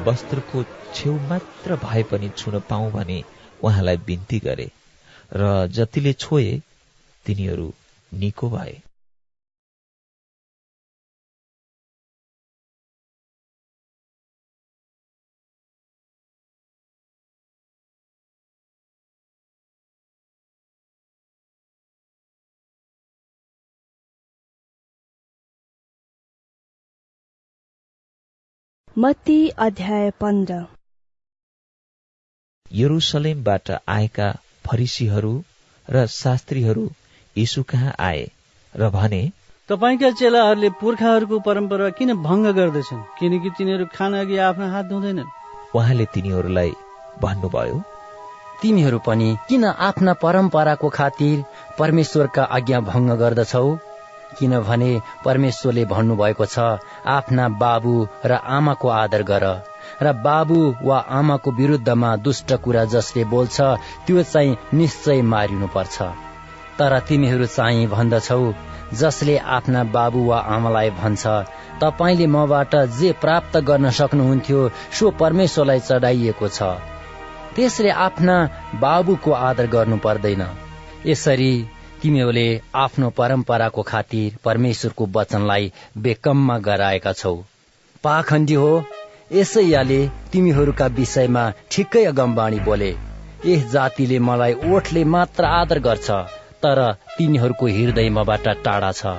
वस्त्रको 0.00 0.64
छेउ 0.94 1.18
मात्र 1.28 1.76
भए 1.76 2.02
पनि 2.02 2.28
छुन 2.36 2.58
पाऊ 2.68 2.90
भने 2.90 3.22
उहाँलाई 3.60 3.96
बिन्ती 4.06 4.38
गरे 4.38 4.70
र 5.32 5.52
जतिले 5.72 6.12
छोए 6.12 6.50
तिनीहरू 7.26 7.72
निको 8.12 8.50
भए। 8.50 8.80
मत्ती 28.98 29.48
अध्याय 29.58 30.10
पन्ध्र। 30.20 30.54
यरुसलेमबाट 32.66 33.70
आएका 33.88 34.28
फरिसीहरू 34.66 35.32
र 35.88 36.04
शास्त्रीहरू 36.06 36.84
यीशु 37.36 37.62
कहाँ 37.62 37.92
आए 37.98 38.22
र 38.74 38.88
भने 38.90 39.20
तपाईँका 39.68 40.10
चेलाहरूले 40.10 40.70
पुर्खाहरूको 40.80 41.38
परम्परा 41.38 41.88
किन 41.98 42.14
भङ्ग 42.22 42.46
गर्दैछन् 42.58 43.02
किनकि 43.18 43.50
तिनीहरू 43.58 43.86
खान 43.94 44.16
अघि 44.20 44.38
आफ्नो 44.46 44.66
हात 44.66 44.84
धुँदैनन्? 44.84 45.28
उहाँले 45.74 46.06
तिनीहरूलाई 46.14 46.72
भन्नुभयो 47.22 47.82
तिमीहरू 48.62 48.98
पनि 49.06 49.28
किन 49.48 49.64
आफ्ना 49.90 50.12
परम्पराको 50.24 50.88
खातिर 50.98 51.44
परमेश्वरका 51.78 52.44
आज्ञा 52.56 52.80
भङ्ग 52.88 53.18
गर्दछौ? 53.20 53.68
किनभने 54.38 54.90
परमेश्वरले 55.24 55.84
भन्नुभएको 55.84 56.46
छ 56.46 56.66
आफ्ना 57.14 57.48
बाबु 57.62 57.94
र 58.24 58.32
आमाको 58.56 58.88
आदर 58.96 59.22
गर। 59.22 59.44
र 60.02 60.12
बाबु 60.24 60.58
वा 60.82 60.98
आमाको 61.18 61.50
विरुद्धमा 61.52 62.14
दुष्ट 62.24 62.52
कुरा 62.64 62.84
जसले 62.94 63.24
बोल्छ 63.32 63.60
त्यो 64.06 64.22
चाहिँ 64.22 64.56
निश्चय 64.74 65.22
मारिनु 65.32 65.66
पर्छ 65.74 66.02
तर 66.78 66.98
तिमीहरू 67.08 67.46
चाहिँ 67.46 67.86
भन्दछौ 67.88 68.42
जसले 68.94 69.36
आफ्ना 69.56 69.84
बाबु 69.92 70.24
वा 70.24 70.38
आमालाई 70.54 70.90
भन्छ 70.98 71.26
तपाईँले 71.82 72.26
मबाट 72.26 72.74
जे 72.98 73.12
प्राप्त 73.20 73.56
गर्न 73.68 73.90
सक्नुहुन्थ्यो 73.90 74.68
सो 74.92 75.10
परमेश्वरलाई 75.20 75.80
चढाइएको 75.80 76.48
छ। 76.48 76.62
त्यसले 77.56 77.90
आफ्ना 78.06 78.36
बाबुको 78.80 79.32
आदर 79.32 79.66
गर्नु 79.66 79.96
पर्दैन। 79.96 80.42
यसरी 81.06 81.52
तिमीहरूले 82.02 82.46
आफ्नो 82.74 83.08
परम्पराको 83.10 83.82
खातिर 83.82 84.36
परमेश्वरको 84.44 85.06
वचनलाई 85.14 85.72
बेकममा 85.98 86.58
गराएका 86.58 87.12
छौ। 87.12 87.34
पाखण्डी 88.04 88.54
हो 88.54 88.72
यसैयाले 89.32 90.00
तिमीहरूका 90.32 90.86
विषयमा 90.96 91.44
ठिकै 91.70 92.04
अगमबाणी 92.04 92.60
बोले। 92.60 92.90
यस 93.46 93.64
जातिले 93.72 94.18
मलाई 94.18 94.52
ओठले 94.66 95.04
मात्र 95.04 95.44
आदर 95.52 95.78
गर्छ 95.78 96.10
तर 96.62 96.80
तिनीहरूको 97.18 97.66
हृदय 97.68 98.08
मबाट 98.10 98.48
टाढा 98.64 98.92
छ। 98.92 99.16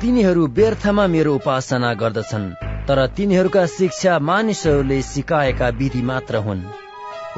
तिनीहरू 0.00 0.46
व्यर्थमा 0.56 1.06
मेरो 1.06 1.34
उपासना 1.34 1.92
गर्दछन् 1.94 2.46
तर 2.88 3.06
तिनीहरूका 3.16 3.64
शिक्षा 3.72 4.18
मानिसहरूले 4.28 5.00
सिकाएका 5.04 5.68
विधि 5.80 6.02
मात्र 6.02 6.36
हुन्। 6.46 6.62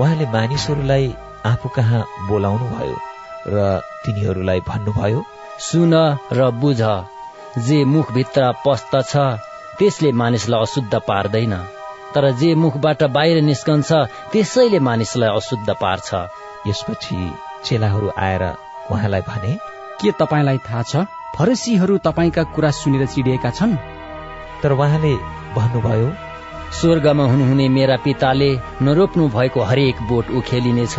उहाँले 0.01 0.27
मानिसहरूलाई 0.33 1.09
आफू 1.47 1.69
कहाँ 1.69 2.05
बोलाउनु 2.29 2.69
भयो 2.69 3.12
र 3.47 3.81
तिनीहरूलाई 4.05 4.61
भन्नुभयो 4.69 5.25
सुन 5.61 5.95
र 6.33 6.51
बुझ 6.61 6.81
जे 7.59 7.85
मुखभित्र 7.85 8.53
पस्दछ 8.67 9.13
त्यसले 9.79 10.13
मानिसलाई 10.13 10.61
अशुद्ध 10.61 10.95
पार्दैन। 11.09 11.55
तर 12.15 12.31
जे 12.41 12.55
मुखबाट 12.55 13.03
बाहिर 13.13 13.43
निस्कन्छ 13.43 13.93
त्यसैले 14.33 14.79
मानिसलाई 14.79 15.37
अशुद्ध 15.37 15.69
पार्छ। 15.83 16.09
यसपछि 16.67 17.19
चेलाहरू 17.65 18.09
आएर 18.19 18.43
उहाँलाई 18.91 19.21
भने 19.29 19.53
के 20.01 20.11
तपाईँलाई 20.21 20.59
थाहा 20.59 20.83
छ 20.83 21.05
फरसीहरू 21.37 21.99
तपाईँका 21.99 22.43
कुरा 22.55 22.71
सुनेर 22.71 23.07
चिडिएका 23.07 23.51
छन्? 23.51 23.77
तर 24.63 24.73
उहाँले 24.73 25.15
भन्नुभयो 25.57 26.09
स्वर्गमा 26.73 27.25
हुनुहुने 27.25 27.69
मेरा 27.69 27.97
पिताले 27.97 28.51
नरोप्नु 28.83 29.29
भएको 29.29 29.61
हरेक 29.61 30.03
बोट 30.09 30.31
उखेलिनेछ। 30.31 30.97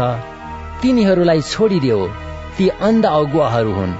तिनीहरूलाई 0.81 1.41
छोडिदेऊ 1.41 2.01
ती 2.57 2.67
अन्ध 2.81 3.05
अगुवाहरू 3.05 3.73
हुन्। 3.73 3.93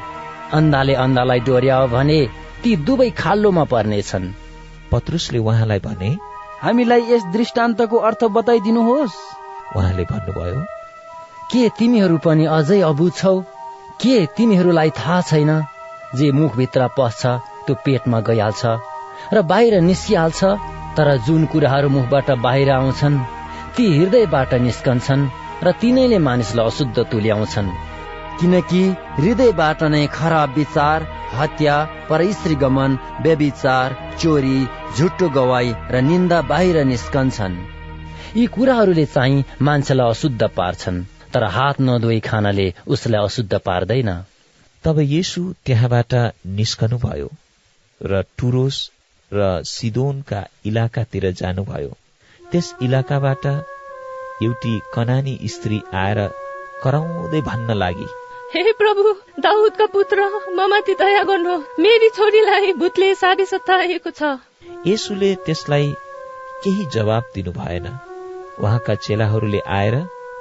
अन्धाले 0.53 0.93
अन्धालाई 0.95 1.39
डोर्याओ 1.39 1.87
भने 1.87 2.19
ती 2.63 2.75
दुवै 2.85 3.09
खाल्लोमा 3.11 3.63
पर्नेछन्। 3.63 4.25
पत्रुसले 4.91 5.39
उहाँलाई 5.39 5.79
भने 5.79 6.09
हामीलाई 6.61 7.01
यस 7.11 7.23
दृष्टान्तको 7.33 7.97
अर्थ 7.97 8.23
बताइदिनुहोस्। 8.37 9.15
उहाँले 9.77 10.03
भन्नुभयो 10.03 10.59
के 11.51 11.61
तिमीहरू 11.77 12.17
पनि 12.17 12.45
अझै 12.57 12.79
अबुझ 12.81 13.13
छौ? 13.13 13.35
के 14.01 14.15
तिमीहरूलाई 14.37 14.89
थाहा 14.89 15.21
छैन 15.21 15.51
जे 16.15 16.31
मुखभित्र 16.31 16.87
पस्छ 16.97 17.21
त्यो 17.65 17.75
पेटमा 17.85 18.19
गइहाल्छ 18.19 18.63
र 19.33 19.41
बाहिर 19.41 19.73
निस्किहाल्छ 19.81 20.41
तर 20.97 21.07
जुन 21.25 21.45
कुराहरू 21.45 21.89
मुखबाट 21.89 22.31
बाहिर 22.45 22.69
आउँछन् 22.71 23.17
ती 23.75 23.85
हृदयबाट 23.97 24.53
निस्कन्छन् 24.61 25.29
र 25.63 25.71
तिनैले 25.81 26.19
मानिसलाई 26.19 26.65
अशुद्ध 26.65 26.97
तुल्याउँछन्। 27.11 27.92
किनकि 28.39 28.83
हृदयबाट 29.17 29.83
नै 29.93 30.05
खराब 30.13 30.53
विचार 30.57 31.07
हत्या 31.33 31.75
परस्त्री 32.09 32.55
गमन 32.55 32.97
व्यविचार 33.23 33.95
चोरी 34.21 34.57
झुटो 34.97 35.29
गवाई 35.29 35.73
र 35.91 36.01
निन्दा 36.01 36.41
बाहिर 36.51 36.83
निस्कन्छन्। 36.83 37.55
यी 38.37 38.45
कुराहरूले 38.55 39.05
चाहिँ 39.05 39.43
मान्छेलाई 39.61 40.09
अशुद्ध 40.09 40.43
पार्छन् 40.57 41.03
तर 41.33 41.43
हात 41.55 41.81
नधोई 41.81 42.19
खानाले 42.19 42.67
उसलाई 42.87 43.23
अशुद्ध 43.23 43.53
पार्दैन। 43.65 44.11
तब 44.83 44.99
येसु 44.99 45.41
त्यहाँबाट 45.65 46.13
निस्कनु 46.59 46.97
भयो 47.05 47.29
र 48.01 48.21
टुरोस 48.37 48.77
र 49.31 49.61
सिदोनका 49.65 50.41
इलाकातिर 50.65 51.31
जानुभयो। 51.41 51.91
त्यस 52.41 52.75
इलाकाबाट 52.81 53.45
एउटी 54.43 54.73
कनानी 54.93 55.37
स्त्री 55.47 55.81
आएर 55.93 56.19
कराउँदै 56.83 57.41
भन्न 57.41 57.73
लागि 57.73 58.07
हे 58.55 58.71
प्रभु 58.71 59.11
दाउदका 59.41 59.85
पुत्र 59.85 60.25
ममाथि 60.55 60.93
दया 60.93 61.23
गर्नु। 61.23 61.53
मेरी 61.79 62.09
छोरीलाई 62.09 62.73
भूतले 62.73 63.13
साढे 63.15 63.45
सताएको 63.45 64.09
छ। 64.09 64.37
यसुले 64.87 65.33
त्यसलाई 65.35 65.87
केही 66.63 66.85
जवाब 66.85 67.31
दिनु 67.35 67.51
भएन। 67.51 67.87
उहाँका 68.61 68.95
चेलाहरूले 68.95 69.59
आएर 69.77 69.95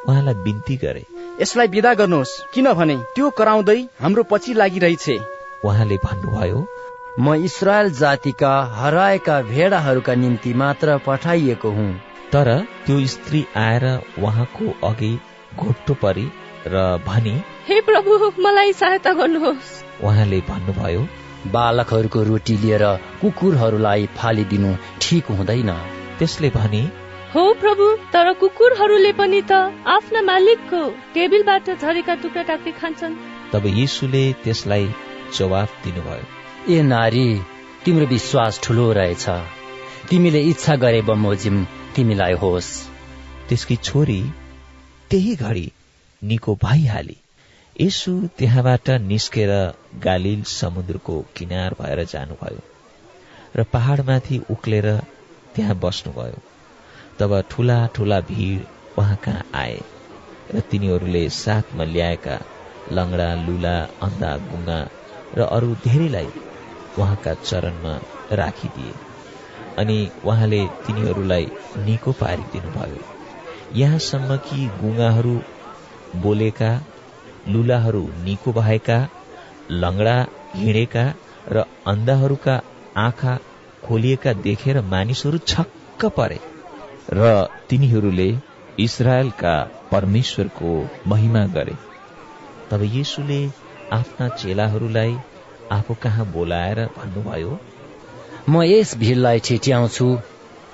उहाँलाई 0.08 0.34
बिन्ती 0.34 0.76
गरे। 0.76 1.04
यसलाई 1.40 1.66
विदा 1.66 1.94
गर्नुहोस्। 1.94 2.32
किनभने 2.54 2.96
त्यो 3.14 3.30
कराउँदै 3.30 3.80
हाम्रो 4.00 4.22
पछि 4.22 4.54
लागिरहेछ। 4.54 5.08
उहाँले 5.64 5.96
भन्नुभयो 5.96 6.66
म 7.20 7.34
इसरायल 7.44 7.90
जातिका 7.92 8.52
हराएका 8.76 9.40
भेडाहरूका 9.42 10.14
निम्ति 10.14 10.54
मात्र 10.54 10.98
पठाइएको 11.06 11.70
हुँ। 11.70 11.90
तर 12.32 12.48
त्यो 12.86 13.06
स्त्री 13.06 13.44
आएर 13.56 13.84
उहाँको 14.18 14.88
अघि 14.88 15.12
घोप्टो 15.56 15.94
परी 15.94 16.28
र 16.66 17.02
भनी 17.06 17.34
हे 17.68 17.80
प्रभु 17.80 18.32
मलाई 18.42 18.72
सहायता 18.72 19.12
गर्नुहोस्। 19.12 19.70
उहाँले 20.04 20.40
भन्नुभयो 20.40 21.06
बालकहरूको 21.52 22.22
रोटी 22.22 22.56
लिएर 22.56 22.84
कुकुरहरूलाई 23.20 24.06
फालिदिनु 24.16 24.74
ठिक 25.00 25.26
हुँदैन। 25.26 25.70
त्यसले 26.18 26.50
भने 26.50 26.82
हो 27.34 27.42
प्रभु 27.54 27.86
तर 28.12 28.32
कुकुरहरूले 28.32 29.12
पनि 29.12 29.42
त 29.42 29.52
आफ्ना 29.86 30.22
मालिकको 30.22 30.82
टेबलबाट 31.14 31.70
झरेका 31.80 32.14
टुक्रा 32.14 32.42
टाक्री 32.42 32.72
खान्छन्। 32.72 33.18
तब 33.52 33.66
यीशुले 33.66 34.24
त्यसलाई 34.44 34.86
जवाब 35.38 35.68
दिनुभयो। 35.84 36.24
ए 36.74 36.82
नारी 36.82 37.26
तिम्रो 37.84 38.06
विश्वास 38.06 38.60
ठुलो 38.64 38.92
रहेछ। 38.92 39.28
तिमीले 40.10 40.40
इच्छा 40.42 40.76
गरे 40.76 41.02
बमोजिम 41.02 41.64
तिमीलाई 41.96 42.32
होस्। 42.32 42.70
त्यसकी 43.48 43.76
छोरी 43.76 44.20
त्यही 45.10 45.34
घडी 45.36 45.72
निको 46.22 46.54
भइहाली। 46.64 47.16
यसु 47.76 48.12
त्यहाँबाट 48.38 48.90
निस्केर 49.02 49.50
गालिल 50.04 50.42
समुद्रको 50.50 51.20
किनार 51.36 51.76
भएर 51.80 52.04
जानुभयो 52.12 52.60
र 53.56 53.62
पहाडमाथि 53.72 54.38
उक्लेर 54.50 54.88
त्यहाँ 55.54 55.78
बस्नुभयो। 55.84 56.42
तब 57.18 57.40
ठुला 57.50 57.78
ठुला 57.94 58.20
भिड 58.28 58.64
उहाँ 58.98 59.16
कहाँ 59.24 59.44
आए 59.54 59.80
र 60.54 60.60
तिनीहरूले 60.70 61.28
साथमा 61.34 61.84
ल्याएका 61.84 62.38
लङ्गडा 62.92 63.28
लुला 63.46 63.76
अन्धा 64.02 64.36
गुङ्गा 64.50 64.80
र 65.34 65.46
अरू 65.48 65.74
धेरैलाई 65.84 66.30
उहाँका 66.98 67.34
चरणमा 67.42 67.94
राखिदिए 68.32 68.94
अनि 69.78 69.98
उहाँले 70.24 70.60
तिनीहरूलाई 70.86 71.46
निको 71.86 72.12
पारिदिनु 72.20 72.70
भयो 72.70 72.98
यहाँसम्म 73.74 74.36
कि 74.46 74.58
गुङ्गाहरू 74.80 75.34
बोलेका 76.16 76.70
लुलाहरू 77.48 78.02
निको 78.24 78.52
भएका 78.52 78.98
लङ्गडा 79.70 80.16
हिँडेका 80.54 81.04
र 81.48 81.64
अन्धाहरूका 81.86 82.54
आँखा 82.96 83.34
खोलिएका 83.86 84.32
देखेर 84.46 84.80
मानिसहरू 84.92 85.38
छक्क 85.46 86.04
परे 86.16 86.38
र 87.12 87.30
तिनीहरूले 87.68 88.28
इसरायलका 88.80 89.54
परमेश्वरको 89.92 90.70
महिमा 91.06 91.44
गरे। 91.56 91.74
तब 92.70 92.82
येसुले 92.82 93.40
आफ्ना 93.92 94.28
चेलाहरूलाई 94.36 95.16
आफू 95.72 95.94
कहाँ 96.02 96.26
बोलाएर 96.32 96.78
भन्नुभयो 96.98 97.58
म 98.48 98.62
यस 98.62 98.96
भिडलाई 98.98 99.38
छिट्याउँछु 99.40 100.06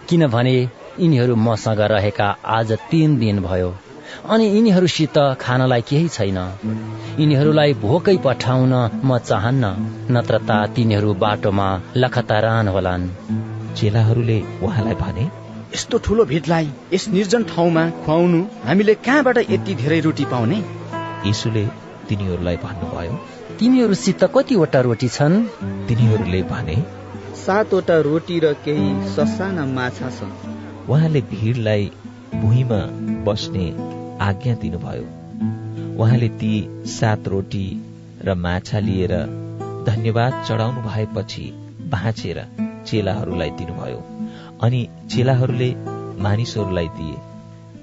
किनभने 0.09 0.55
यिनीहरू 0.55 1.35
मसँग 1.37 1.81
रहेका 1.93 2.29
आज 2.57 2.73
तीन 2.91 3.19
दिन 3.19 3.41
भयो। 3.43 3.75
अनि 4.27 4.47
यिनीहरूसित 4.49 5.19
खानलाई 5.41 5.83
केही 5.89 6.09
छैन। 6.09 6.39
यिनीहरूलाई 7.21 7.73
भोकै 7.85 8.17
पठाउन 8.25 8.75
म 9.05 9.19
चाहन्न 9.29 9.65
नत्र 10.15 10.35
त 10.49 10.51
तिनीहरू 10.75 11.15
बाटोमा 11.23 11.69
लखतारान 11.97 12.69
होलान्। 12.69 13.05
चेलाहरूले 13.77 14.39
उहाँलाई 14.63 14.97
भने 15.03 15.25
यस्तो 15.75 15.99
ठुलो 16.05 16.25
भिडलाई 16.25 16.67
यस 16.93 17.09
निर्जन 17.09 17.43
ठाउँमा 17.45 17.85
खुवाउनु 18.05 18.41
हामीले 18.65 18.95
कहाँबाट 19.07 19.39
यति 19.51 19.75
धेरै 19.83 20.01
रोटी 20.01 20.25
पाउने? 20.25 20.59
यीशुले 21.27 21.65
तिनीहरूलाई 22.09 22.57
भन्नुभयो 22.65 23.13
तिमीहरूसित 23.59 24.25
कतिवटा 24.35 24.81
रोटी 24.81 25.09
छन्? 25.09 25.35
तिनीहरूले 25.89 26.43
भने 26.53 26.77
सातवटा 27.45 27.97
रोटी 28.09 28.39
र 28.41 28.53
केही 28.65 28.89
ससाना 29.15 29.65
माछा 29.67 30.11
छन्। 30.11 30.33
उहाँले 30.89 31.21
भिडलाई 31.31 31.91
भुइँमा 32.35 32.81
बस्ने 33.27 33.67
आज्ञा 34.21 34.55
दिनुभयो। 34.55 35.07
उहाँले 35.99 36.29
ती 36.41 36.53
सात 36.87 37.29
रोटी 37.29 37.67
र 38.25 38.35
माछा 38.35 38.79
लिएर 38.79 39.15
धन्यवाद 39.87 40.45
चढाउनु 40.49 40.81
भएपछि 40.83 41.45
भाँचेर 41.91 42.39
चेलाहरूलाई 42.87 43.51
दिनुभयो 43.51 44.01
अनि 44.63 44.81
चेलाहरूले 45.11 45.71
मानिसहरूलाई 46.23 46.89
दिए। 46.89 47.17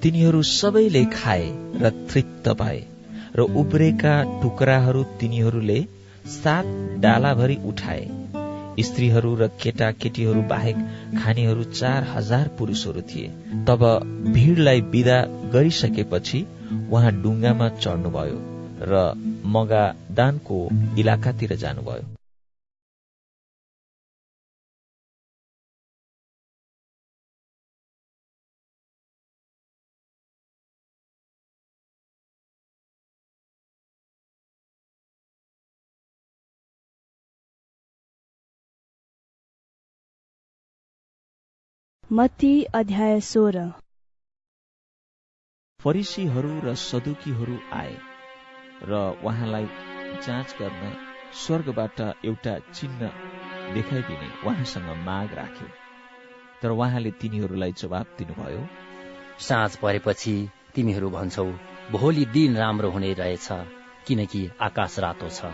तिनीहरू 0.01 0.41
सबैले 0.41 1.03
खाए 1.05 1.45
र 1.75 1.89
तृप्त 2.09 2.49
भए 2.61 2.81
र 3.35 3.41
उब्रेका 3.61 4.15
टुक्राहरू 4.41 5.03
तिनीहरूले 5.19 5.79
सात 6.33 6.65
डालाभरि 6.99 7.57
उठाए। 7.65 8.05
स्त्रीहरू 8.79 9.35
र 9.35 9.47
केटा 9.61 9.91
केटीहरू 9.91 10.41
बाहेक 10.41 10.75
खानेहरू 11.17 11.63
चार 11.63 12.03
हजार 12.03 12.47
पुरुषहरू 12.59 13.01
थिए। 13.01 13.27
तब 13.67 13.81
भिडलाई 14.33 14.81
विदा 14.81 15.21
गरिसकेपछि 15.53 16.45
उहाँ 16.91 17.11
डुङ्गामा 17.21 17.69
चढ्नुभयो 17.69 18.37
र 18.81 19.13
मगादानको 19.45 20.57
इलाकातिर 20.97 21.55
जानुभयो। 21.55 22.03
मत्ती 42.11 42.63
अध्याय 42.73 43.19
सोह्र। 43.19 43.61
फरिसीहरू 45.79 46.49
र 46.63 46.73
सदुकीहरू 46.75 47.55
आए 47.73 47.95
र 48.83 48.99
उहाँलाई 49.25 49.65
जाँच 50.25 50.53
गर्न 50.61 50.91
स्वर्गबाट 51.33 52.01
एउटा 52.25 52.57
चिन्ह 52.59 53.07
देखाइदिने 53.73 54.27
उहाँसँग 54.45 54.89
माग 55.05 55.33
राखे। 55.33 55.67
तर 56.61 56.69
उहाँले 56.69 57.11
तिनीहरूलाई 57.11 57.71
जवाब 57.71 58.05
दिनुभयो 58.17 58.67
साँझ 59.39 59.75
परेपछि 59.75 60.35
तिमीहरू 60.75 61.09
भन्छौ 61.09 61.45
भोलि 61.91 62.25
दिन 62.25 62.57
राम्रो 62.57 62.89
हुने 62.89 63.13
रहेछ 63.13 63.47
किनकि 64.07 64.49
आकाश 64.61 64.99
रातो 64.99 65.29
छ। 65.29 65.49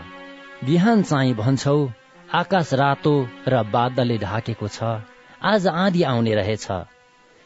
बिहान 0.64 1.02
चाहिँ 1.02 1.34
भन्छौ 1.34 1.78
आकाश 2.34 2.74
रातो 2.74 3.14
र 3.48 3.62
बादलले 3.62 4.18
ढाकेको 4.18 4.68
छ। 4.68 5.11
आज 5.44 5.66
आँधी 5.66 6.02
आउने 6.02 6.34
रहेछ। 6.34 6.66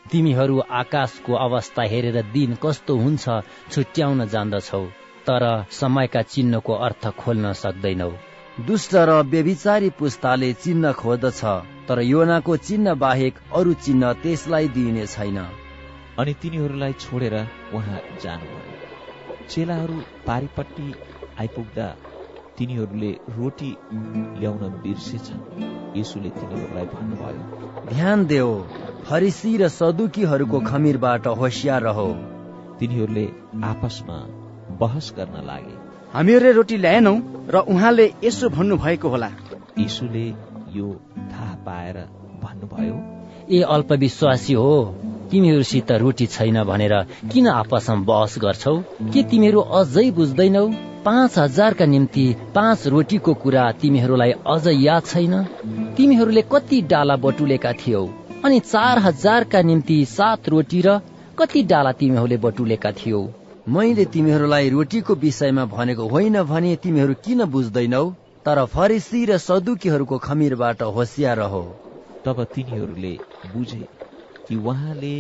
तिमीहरू 0.07 0.59
आकाशको 0.71 1.35
अवस्था 1.35 1.83
हेरेर 1.83 2.21
दिन 2.33 2.55
कस्तो 2.63 2.97
हुन्छ 2.97 3.25
छुट्याउन 3.73 4.27
जान्दछौ 4.29 4.83
तर 5.27 5.45
समयका 5.73 6.23
चिन्हको 6.23 6.73
अर्थ 6.87 7.09
खोल्न 7.19 7.53
सक्दैनौ। 7.53 8.11
दुष्ट 8.67 8.95
र 9.09 9.11
व्यभिचारी 9.33 9.91
पुस्ताले 9.99 10.53
चिन्ह 10.53 10.93
खोज्दछ 10.93 11.41
तर 11.89 12.01
योनाको 12.03 12.57
चिन्ह 12.69 12.95
बाहेक 12.95 13.39
अरू 13.55 13.73
चिन्ह 13.85 14.13
त्यसलाई 14.23 14.69
दिइने 14.77 15.07
छैन। 15.07 15.39
अनि 16.19 16.35
तिनीहरूलाई 16.43 16.93
छोडेर 17.01 17.37
उहाँ 17.75 18.01
जानुभयो। 18.23 19.47
चेलाहरू 19.49 19.97
पारिपट्टि 20.27 20.95
आइपुग्दा 21.41 21.89
तिनीहरूले 22.59 23.11
रोटी 23.37 23.71
ल्याउन 24.41 24.63
बिर्सेछन् 24.83 25.99
यसुले 25.99 26.31
तिनीहरूलाई 26.31 26.87
भन्नुभयो 26.95 27.43
ध्यान 27.89 28.27
देऊ 28.27 28.53
फरिसी 29.09 29.57
र 29.57 29.69
सदुकीहरूको 29.69 30.61
खमिरबाट 30.61 31.27
होसियार 31.41 31.83
रहो। 31.83 32.07
तिनीहरूले 32.81 33.27
आपसमा 33.65 34.17
बहस 34.81 35.13
गर्न 35.17 35.45
लागे। 35.47 35.75
हामीहरूले 36.15 36.53
रोटी 36.53 36.77
ल्याएनौ 36.77 37.15
र 37.49 37.65
उहाँले 37.69 38.07
यसो 38.25 38.49
भन्नु 38.49 38.77
भएको 38.77 39.09
होला। 39.09 39.31
यीशुले 39.79 40.27
यो 40.77 40.89
थाहा 41.33 41.55
पाएर 41.67 41.97
भन्नुभयो 42.43 42.97
ए 43.51 43.61
अल्पविश्वासी 43.69 44.53
हो 44.55 44.75
तिमीहरूसित 45.31 45.93
रोटी 45.93 46.27
छैन 46.27 46.63
भनेर 46.65 46.95
किन 47.33 47.47
आपसमा 47.49 48.03
बहस 48.03 48.39
गर्छौ? 48.39 48.77
के 49.13 49.23
तिमीहरू 49.23 49.61
अझै 49.61 50.11
बुझ्दैनौ? 50.11 50.67
पाँच 51.07 51.39
हजारका 51.39 51.85
निम्ति 51.87 52.25
पाँच 52.55 52.87
रोटीको 52.87 53.35
कुरा 53.35 53.65
तिमीहरूलाई 53.81 54.33
अझ 54.47 54.67
याद 54.67 55.03
छैन? 55.07 55.35
तिमीहरूले 55.97 56.43
कति 56.53 56.81
डाला 56.83 57.17
बटुलेका 57.17 57.73
थियौ 57.73 58.03
अनि 58.45 58.59
चार 58.61 58.99
हजारका 58.99 59.61
निम्ति 59.63 59.99
सात 60.07 60.49
रोटी 60.49 60.81
र 60.87 60.99
कति 61.39 61.63
डाला 61.63 61.93
तिमीहरूले 61.93 62.37
बटुलेका 62.37 62.93
थियौ? 62.93 63.23
मैले 63.67 64.05
तिमीहरूलाई 64.05 64.71
रोटीको 64.71 65.15
विषयमा 65.15 65.65
भनेको 65.77 66.09
होइन 66.09 66.43
भने 66.43 66.75
तिमीहरू 66.83 67.15
किन 67.25 67.45
बुझ्दैनौ? 67.55 68.05
तर 68.47 68.65
फरिसी 68.67 69.25
र 69.27 69.39
सदुकीहरूको 69.39 70.19
खमिरबाट 70.19 70.83
होसियार 70.83 71.37
रहो। 71.39 71.65
तब 72.25 72.45
तिनीहरूले 72.55 73.15
बुझे 73.55 73.87
कि 74.47 74.57
उहाँले 74.57 75.17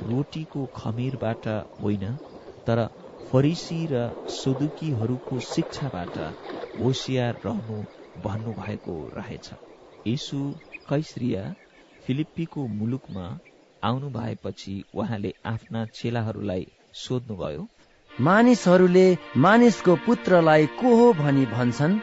रोटीको 0.00 0.66
खमिरबाट 0.76 1.48
होइन 1.82 2.04
तर 2.66 2.88
फरिसी 3.32 3.78
र 3.90 4.02
सुदुकीहरूको 4.34 5.38
शिक्षाबाट 5.46 6.18
होसियार 6.76 7.40
रहनु 7.44 7.76
भन्नु 8.16 8.52
भएको 8.54 8.94
रहेछ। 9.16 9.48
यीशु 10.06 10.38
कैसरिया 10.88 11.42
फिलिप्पीको 12.04 12.66
मुलुकमा 12.78 13.26
आउनु 13.82 14.08
भएपछि 14.10 14.74
उहाँले 14.94 15.32
आफ्ना 15.46 15.84
चेलाहरूलाई 15.98 16.66
सोध्नुभयो 17.02 17.68
मानिसहरूले 18.12 19.06
मानिसको 19.36 19.96
पुत्रलाई 20.06 20.66
को 20.80 20.96
हो 20.96 21.12
भनी 21.22 21.44
भन्छन्? 21.46 22.00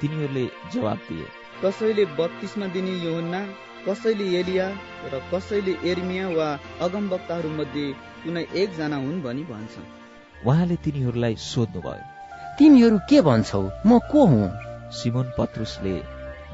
तिनीहरूले 0.00 0.46
जवाब 0.72 0.98
दिए 1.08 1.26
कसैले 1.62 2.04
बत्तीसमा 2.18 2.66
दिने 2.74 2.94
योहन्ना 3.04 3.40
कसैले 3.88 4.26
एलिया 4.38 4.66
र 5.12 5.20
कसैले 5.32 5.74
एर्मिया 5.90 6.28
वा 6.36 6.48
अगमवक्ताहरू 6.84 7.50
मध्ये 7.58 7.92
कुनै 8.24 8.46
एकजना 8.62 8.96
हुन् 8.96 9.22
भनी 9.22 9.44
भन्छन्। 9.52 10.05
उहाँले 10.44 10.76
तिनीहरूलाई 10.76 11.34
सोध्नुभयो 11.34 12.04
तिमीहरू 12.58 12.98
के 13.08 13.20
भन्छौ? 13.20 13.62
म 13.86 13.98
को 14.10 14.26
हुँ? 14.26 14.50
सिमोन 14.92 15.32
पत्रुसले 15.38 15.94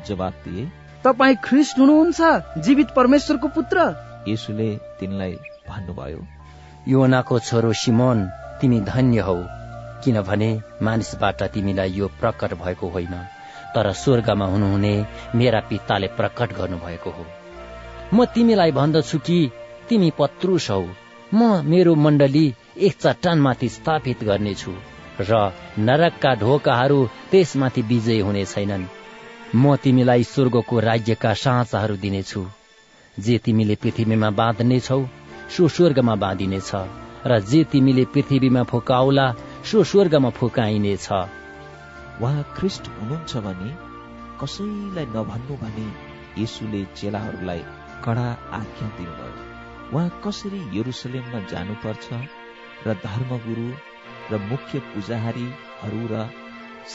जवाब 0.07 0.35
दिए 0.45 0.71
तपाईँ 1.05 1.37
ख्रिस्ट 1.45 1.79
हुनुहुन्छ 1.79 2.21
जीवित 2.59 2.91
परमेश्वरको 2.97 3.49
पुत्र? 3.49 3.79
यसुले 4.29 4.69
तिनलाई 5.01 5.33
भन्नुभयो 5.69 6.21
योनाको 6.89 7.39
छोरो 7.39 7.73
सिमोन 7.73 8.19
तिमी 8.61 8.81
धन्य 8.81 9.21
हौ 9.21 9.37
किनभने 10.05 10.51
मानिसबाट 10.83 11.43
तिमीलाई 11.43 11.91
यो 11.93 12.07
प्रकट 12.21 12.55
भएको 12.55 12.89
होइन 12.89 13.15
तर 13.75 13.93
स्वर्गमा 13.93 14.47
हुनुहुने 14.47 14.95
मेरा 15.35 15.61
पिताले 15.61 16.09
प्रकट 16.19 16.57
गर्नुभएको 16.59 17.11
हो। 17.11 17.25
म 18.15 18.25
तिमीलाई 18.25 18.73
भन्दछु 18.73 19.19
कि 19.19 19.39
तिमी 19.89 20.11
पत्रुस 20.19 20.71
हौ। 20.71 20.85
म 21.35 21.63
मेरो 21.65 21.95
मण्डली 21.95 22.47
एक 22.77 22.95
चट्टानमाथि 23.01 23.69
स्थापित 23.69 24.23
गर्नेछु 24.25 24.73
र 25.21 25.53
नरकका 25.79 26.35
ढोकाहरू 26.35 27.01
त्यसमाथि 27.31 27.83
विजय 27.83 28.21
हुने 28.21 28.45
छैनन्। 28.45 28.87
म 29.55 29.77
तिमीलाई 29.77 30.25
स्वर्गको 30.25 30.79
राज्यका 30.81 31.33
साँचाहरू 31.35 31.97
दिनेछु। 31.97 32.47
जे 33.21 33.39
तिमीले 33.39 33.75
पृथ्वीमा 33.75 34.31
बाँध्नेछौ 34.31 35.01
सो 35.57 35.69
स्वर्गमा 35.69 36.15
बाँधिनेछ 36.15 36.71
र 37.27 37.41
जे 37.41 37.65
तिमीले 37.65 38.05
पृथ्वीमा 38.05 38.63
फुकाउला 38.63 39.27
सो 39.69 39.85
स्वर्गमा 39.85 40.31
फुकाइनेछ। 40.31 41.09
उहाँ 41.13 42.43
ख्रिस्ट 42.57 42.89
हुनुहुन्छ 42.89 43.37
भने 43.37 43.71
कसैलाई 44.41 45.07
नभन्नु 45.07 45.55
भने 45.63 45.87
येसुले 46.41 46.85
चेलाहरूलाई 46.97 47.63
कडा 48.05 48.29
आज्ञा 48.59 48.89
दिनुभयो। 48.97 49.41
उहाँ 49.93 50.21
कसरी 50.25 50.61
यरुसलेममा 50.79 51.41
जानुपर्छ? 51.53 52.09
र 52.87 52.95
धर्मगुरु 53.05 53.69
र 54.31 54.39
मुख्य 54.51 54.79
पुजाहारीहरू 54.93 56.03
र 56.13 56.23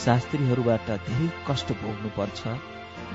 शास्त्रीहरूबाट 0.00 0.88
धेरै 1.06 1.28
कष्ट 1.48 1.72
भोग्नुपर्छ 1.82 2.40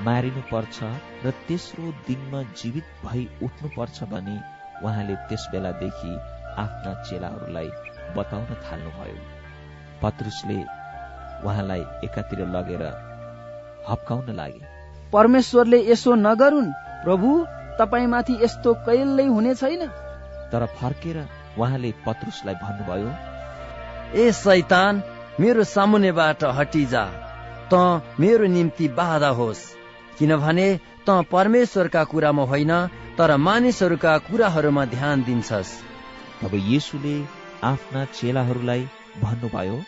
मारिनुपर्छ 0.06 0.78
र 1.24 1.30
तेस्रो 1.48 1.90
दिनमा 2.08 2.40
जीवित 2.60 2.86
भई 3.04 3.22
उठ्नुपर्छ 3.42 4.08
भने 4.12 4.36
उहाँले 4.84 5.14
त्यस 5.28 5.44
बेलादेखि 5.52 6.12
आफ्ना 6.64 6.94
चेलाहरूलाई 7.02 7.70
बताउन 8.16 8.50
थाल्नुभयो। 8.64 9.18
पत्रुसले 10.02 10.58
उहाँलाई 11.44 11.84
एकातिर 12.04 12.40
लगेर 12.56 12.82
हप्काउन 13.88 14.34
लागे। 14.36 14.66
परमेश्वरले 15.12 15.78
यसो 15.90 16.14
नगरून् 16.26 16.74
प्रभु 17.04 17.30
तपाईँमाथि 17.80 18.34
यस्तो 18.42 18.74
कहिल्यै 18.86 19.26
हुने 19.28 19.54
छैन? 19.54 19.82
तर 20.52 20.66
फर्केर 20.78 21.18
उहाँले 21.58 21.90
पत्रुसलाई 22.06 22.54
भन्नुभयो 22.62 23.10
ए 24.14 24.32
शैतान 24.34 25.02
मेरो 25.40 25.64
सामुन्नेबाट 25.66 26.44
हटिजा। 26.58 27.04
त 27.72 27.74
मेरो 28.20 28.46
निम्ति 28.56 28.88
बाधा 28.98 29.28
होस् 29.38 29.62
किनभने 30.18 30.68
त 31.06 31.22
परमेश्वरका 31.32 32.02
कुरामा 32.12 32.44
होइन 32.50 32.72
तर 33.18 33.36
मानिसहरूका 33.46 34.12
कुराहरूमा 34.28 34.84
ध्यान 34.94 35.22
दिन्छस्। 35.22 35.72
अब 36.44 36.54
येसुले 36.54 37.16
आफ्ना 37.64 38.04
चेलाहरूलाई 38.14 38.82
भन्नुभयो 39.22 39.78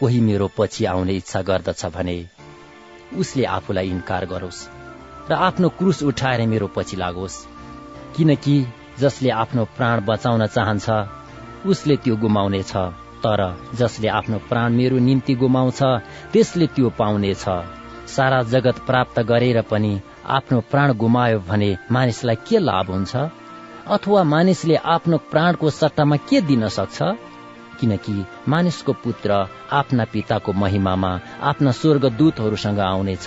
कोही 0.00 0.20
मेरो 0.20 0.50
पछि 0.58 0.84
आउने 0.84 1.14
इच्छा 1.16 1.40
गर्दछ 1.48 1.84
भने 1.96 2.18
उसले 3.18 3.44
आफूलाई 3.56 3.88
इन्कार 3.88 4.26
गरोस् 4.26 4.66
र 5.30 5.32
आफ्नो 5.48 5.68
क्रुस 5.78 6.02
उठाएर 6.02 6.46
मेरो 6.46 6.66
पछि 6.76 6.96
लागोस्। 6.96 7.36
किनकि 8.16 8.56
जसले 9.00 9.30
आफ्नो 9.30 9.64
प्राण 9.64 10.00
बचाउन 10.06 10.46
चाहन्छ 10.46 10.90
उसले 11.66 11.96
त्यो 11.96 12.16
गुमाउनेछ। 12.16 12.72
तर 13.24 13.40
जसले 13.74 14.08
आफ्नो 14.08 14.38
प्राण 14.38 14.72
मेरो 14.72 14.98
निम्ति 14.98 15.34
गुमाउँछ 15.34 15.82
त्यसले 16.32 16.66
त्यो 16.66 16.90
पाउनेछ। 16.90 17.44
सारा 18.06 18.42
जगत 18.42 18.78
प्राप्त 18.78 19.20
गरेर 19.20 19.62
पनि 19.62 20.00
आफ्नो 20.26 20.60
प्राण 20.60 20.92
गुमायो 20.92 21.38
भने 21.40 21.76
मानिसलाई 21.92 22.36
के 22.36 22.58
लाभ 22.58 22.90
हुन्छ? 22.90 23.16
अथवा 23.88 24.22
मानिसले 24.24 24.76
आफ्नो 24.76 25.16
प्राणको 25.18 25.70
सट्टामा 25.70 26.16
के 26.16 26.40
दिन 26.40 26.68
सक्छ? 26.68 27.02
किनकि 27.80 28.24
मानिसको 28.48 28.92
पुत्र 28.92 29.46
आफ्ना 29.72 30.04
पिताको 30.04 30.52
महिमामा 30.52 31.20
आफ्ना 31.42 31.70
स्वर्गदूतहरूसँग 31.70 32.78
आउनेछ। 32.78 33.26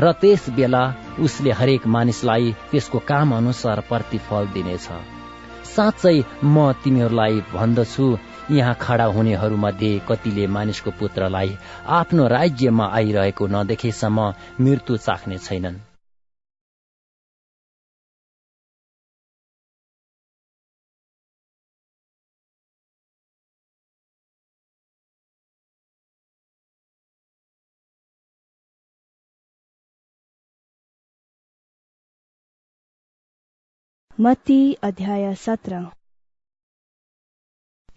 र 0.00 0.12
त्यस 0.20 0.48
बेला 0.56 0.82
उसले 1.20 1.50
हरेक 1.50 1.86
मानिसलाई 1.86 2.52
त्यसको 2.70 2.98
काम 3.10 3.34
अनुसार 3.36 3.80
प्रतिफल 3.88 4.46
दिनेछ। 4.54 4.88
साँच्चै 5.74 6.16
म 6.44 6.72
तिमीहरूलाई 6.84 7.40
भन्दछु 7.54 8.06
यहाँ 8.50 8.76
खडा 8.80 9.06
हुनेहरूमध्ये 9.16 9.92
कतिले 10.08 10.46
मानिसको 10.46 10.90
पुत्रलाई 11.00 11.50
आफ्नो 11.98 12.26
राज्यमा 12.28 12.86
आइरहेको 12.98 13.46
नदेखेसम्म 13.46 14.18
मृत्यु 14.60 14.96
चाख्ने 14.96 15.38
छैनन्। 15.38 15.87
मती 34.20 34.72
अध्याय 34.74 35.34
सत्र। 35.34 35.76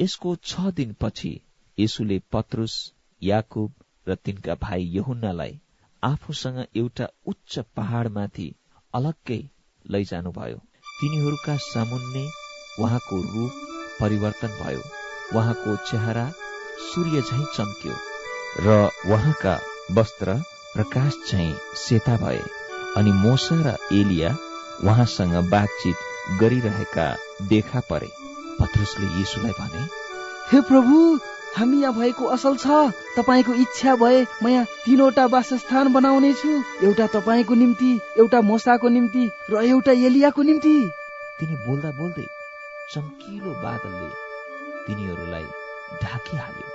यसको 0.02 0.35
छ 0.35 0.72
दिनपछि 0.72 1.31
यसुले 1.77 2.18
पत्रुस 2.31 2.76
याकुब 3.22 3.73
र 4.07 4.15
तिनका 4.15 4.56
भाइ 4.56 4.84
यहुन्नालाई 4.98 5.60
आफूसँग 6.03 6.60
एउटा 6.76 7.07
उच्च 7.27 7.57
पहाड़माथि 7.76 8.45
अलग्गै 8.93 9.39
लैजानुभयो। 9.85 10.57
तिनीहरूका 10.99 11.56
सामुन्ने 11.57 12.23
उहाँको 12.80 13.22
रूप 13.22 13.52
परिवर्तन 13.99 14.53
भयो। 14.61 14.84
उहाँको 15.39 15.76
चेहरा 15.89 16.27
सूर्य 16.85 17.22
झैं 17.22 17.45
चम्क्यो 17.56 17.95
र 18.68 18.77
उहाँका 19.10 19.56
वस्त्र 19.91 20.38
प्रकाश 20.76 21.19
झैं 21.27 21.49
सेता 21.77 22.18
भए। 22.18 22.45
अनि 22.98 23.11
मोसा 23.26 23.61
र 23.65 23.77
एलिया 23.95 24.38
उहाँसँग 24.84 25.35
बातचित 25.49 26.10
गरिरहेका 26.39 27.07
देखा 27.49 27.80
परे। 27.89 28.11
पत्रुसले 28.60 29.07
यीशुलाई 29.18 29.52
भने 29.60 29.84
हे 30.52 30.61
प्रभु 30.69 30.98
हामी 31.57 31.77
यहाँ 31.81 31.93
भएको 31.93 32.26
असल 32.35 32.56
छ। 32.57 32.68
तपाईँको 33.18 33.53
इच्छा 33.61 33.95
भए 33.95 34.26
म 34.43 34.48
यहाँ 34.48 34.65
तीनवटा 34.85 35.26
वासस्थान 35.26 35.91
बनाउने 35.93 36.34
छु 36.34 36.52
एउटा 36.84 37.07
तपाईँको 37.15 37.56
निम्ति 37.56 37.91
एउटा 38.19 38.41
मोसाको 38.41 38.89
निम्ति 38.89 39.30
र 39.52 39.64
एउटा 39.64 39.91
एलियाको 40.07 40.41
निम्ति। 40.41 40.76
तिनी 41.39 41.56
बोल्दा 41.65 41.91
बोल्दै 41.99 42.27
चम्किलो 42.93 43.52
बादलले 43.64 44.10
तिनीहरूलाई 44.85 45.48
ढाकिहाल्यो 46.03 46.69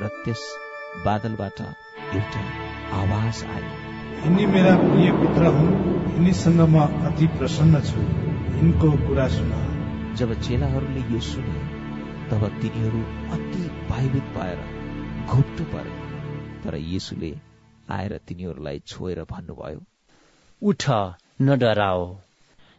र 0.00 0.08
त्यस 0.24 0.42
बादलबाट 1.04 1.60
एउटा 1.60 2.42
आवाज 3.00 3.44
आयो। 3.46 3.72
यिनी 4.24 4.46
मेरा 4.46 4.74
प्रिय 4.78 5.12
पुत्र 5.20 5.54
हुन्। 5.54 5.72
यिनीसँग 6.14 6.60
म 6.60 6.86
अति 7.06 7.26
प्रसन्न 7.38 7.80
छु। 7.80 8.29
यिनको 8.50 8.90
कुरा 9.06 9.26
सुन 9.28 9.50
जब 10.16 10.32
चेलाहरूले 10.40 11.02
यो 11.12 11.20
सुने 11.26 11.60
तब 12.30 12.42
तिनीहरू 12.62 13.02
अति 13.34 13.62
भयभीत 13.90 14.32
भएर 14.36 14.58
घोप्टो 15.26 15.64
परे। 15.64 15.94
तर 16.64 16.74
येसुले 16.76 17.32
आएर 17.90 18.16
तिनीहरूलाई 18.28 18.78
छोएर 18.86 19.22
भन्नुभयो 19.24 19.80
उठ 20.62 20.84
न 21.42 21.56
डराओ 21.58 22.02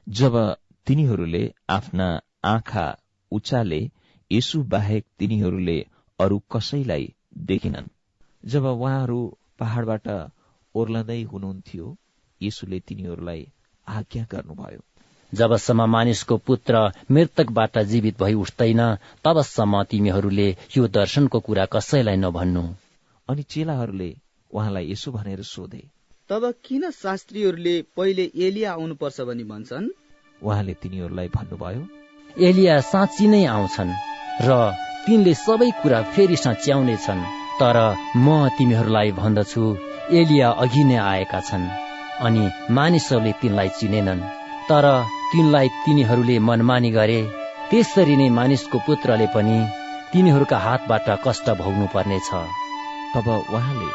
जब 0.07 0.37
तिनीहरूले 0.87 1.43
आफ्ना 1.69 2.09
आँखा 2.45 2.85
उचाले 3.31 3.81
यसु 4.31 4.63
बाहेक 4.65 5.05
तिनीहरूले 5.19 5.77
अरू 6.19 6.37
कसैलाई 6.51 7.13
देखिनन् 7.47 7.89
जब 8.43 8.65
उहाँहरू 8.65 9.19
पहाड़बाट 9.59 10.07
ओर्लँदै 10.75 11.21
हुनुहुन्थ्यो 11.23 11.97
यसुले 12.41 12.79
तिनीहरूलाई 12.79 13.43
आज्ञा 13.87 14.25
गर्नुभयो। 14.31 14.90
जबसम्म 15.33 15.85
मानिसको 15.89 16.37
पुत्र 16.47 16.81
मृतकबाट 17.11 17.77
जीवित 17.91 18.19
भई 18.19 18.33
उठ्दैन 18.33 18.81
तबसम्म 19.25 19.83
तिमीहरूले 19.91 20.49
यो 20.77 20.87
दर्शनको 20.97 21.39
कुरा 21.39 21.65
कसैलाई 21.73 22.17
नभन्नु। 22.17 22.63
अनि 23.29 23.43
चेलाहरूले 23.43 24.09
उहाँलाई 24.51 24.91
यसो 24.91 25.11
भनेर 25.11 25.41
सोधे 25.45 25.83
तब 26.29 26.43
किन 26.65 26.89
शास्त्रीहरूले 26.91 27.75
पहिले 27.97 28.25
एलिया 28.47 28.71
आउनुपर्छ 28.71 29.21
भनी 29.21 29.43
भन्छन्? 29.43 29.89
उहाँले 30.41 30.73
तिनीहरूलाई 30.73 31.27
भन्नुभयो 31.27 31.81
एलिया 32.37 32.79
साँच्ची 32.91 33.27
नै 33.27 33.43
आउँछन् 33.45 33.93
र 34.41 34.59
तिनले 35.05 35.33
सबै 35.35 35.69
कुरा 35.81 36.01
फेरि 36.13 36.37
साँच्याउने 36.37 36.97
छन् 37.05 37.23
तर 37.59 37.77
म 38.17 38.27
तिमीहरूलाई 38.57 39.11
भन्दछु 39.11 39.63
एलिया 40.19 40.49
अघि 40.63 40.83
नै 40.83 40.97
आएका 41.05 41.39
छन् 41.49 41.71
अनि 42.27 42.43
मानिसहरूले 42.69 43.31
तिनलाई 43.41 43.69
चिनेनन्। 43.79 44.40
तर 44.69 44.85
तिनलाई 45.31 45.67
तिनीहरूले 45.83 46.37
मनमानी 46.47 46.91
गरे। 46.91 47.19
त्यसरी 47.69 48.15
नै 48.21 48.27
मानिसको 48.37 48.77
पुत्रले 48.87 49.27
पनि 49.35 49.57
तिनीहरूका 50.11 50.57
हातबाट 50.65 51.07
कष्ट 51.25 51.47
भोग्नु 51.61 51.87
पर्नेछ। 51.95 52.29
तब 53.13 53.27
उहाँले 53.55 53.89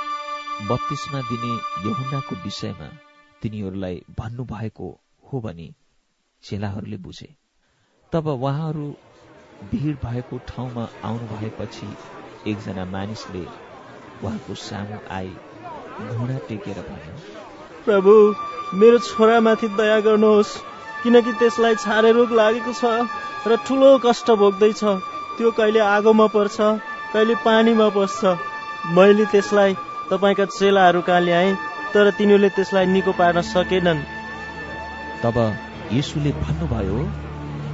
बत्तीसमा 0.69 1.21
दिने 1.31 1.53
यहुनाको 1.87 2.35
विषयमा 2.45 2.89
तिनीहरूलाई 3.43 3.97
भन्नुभएको 4.19 4.89
हो 5.29 5.41
भनी 5.41 5.69
चेलाहरूले 6.43 6.99
बुझे। 7.07 7.29
तब 8.13 8.27
उहाँहरू 8.29 8.87
भिड 9.61 9.95
भएको 10.05 10.39
ठाउँमा 10.49 10.85
आउनु 11.05 11.27
भएपछि 11.29 11.89
एकजना 12.47 12.85
मानिसले 12.87 13.45
उहाँको 14.23 14.55
सामु 14.65 14.99
आई 15.11 15.31
घुँडा 16.01 16.39
टेकेर 16.49 16.81
भन्यो 16.91 17.17
प्रभु 17.87 18.13
मेरो 18.79 18.99
छोरामाथि 19.09 19.69
दया 19.79 19.99
गर्नुहोस् 20.07 20.57
किनकि 21.03 21.33
त्यसलाई 21.41 21.75
छारे 21.83 22.11
रोग 22.13 22.33
लागेको 22.35 22.73
छ 22.73 22.85
र 23.47 23.57
ठुलो 23.67 23.91
कष्ट 24.05 24.31
भोग्दैछ। 24.41 24.83
त्यो 25.39 25.51
कहिले 25.59 25.81
आगोमा 25.87 26.27
पर्छ 26.35 26.57
कहिले 27.13 27.35
पानीमा 27.45 27.89
पस्छ। 27.97 28.35
मैले 28.97 29.25
त्यसलाई 29.33 29.75
तपाईँका 30.11 30.45
चेलाहरू 30.57 31.01
कहाँ 31.07 31.21
ल्याएँ 31.21 31.55
तर 31.95 32.11
तिनीहरूले 32.19 32.49
त्यसलाई 32.57 32.87
निको 32.87 33.13
पार्न 33.21 33.41
सकेनन्। 33.53 34.03
तब 35.23 35.37
यीशुले 35.93 36.31
भन्नुभयो 36.43 36.99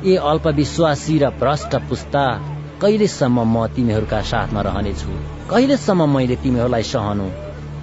ए 0.04 0.16
अल्पविश्वासी 0.30 1.18
र 1.18 1.30
भ्रष्ट 1.40 1.72
पुस्ता 1.88 2.24
कहिलेसम्म 2.82 3.38
म 3.48 3.66
तिमीहरूका 3.74 4.20
साथमा 4.28 4.60
रहनेछु? 4.68 5.10
कहिलेसम्म 5.50 6.08
मैले 6.14 6.36
तिमीहरूलाई 6.44 6.84
सहनु? 6.92 7.26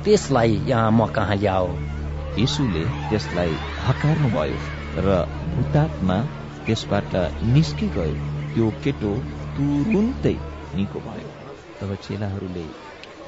त्यसलाई 0.04 0.60
यहाँ 0.68 0.92
म 0.92 1.06
कहाँ 1.16 1.36
ल्याओ? 1.36 1.68
यीशुले 2.40 2.84
त्यसलाई 3.10 3.54
हकार्नुभयो 3.86 4.60
र 5.06 5.08
भूतात्मा 5.54 6.18
त्यसबाट 6.66 7.14
निस्कि 7.56 7.88
गयो 7.98 8.16
त्यो 8.54 8.68
केटो 8.84 9.12
तुरुन्तै 9.56 10.36
निको 10.76 11.00
भयो। 11.08 11.30
तब 11.80 11.90
चेलाहरूले 12.06 12.66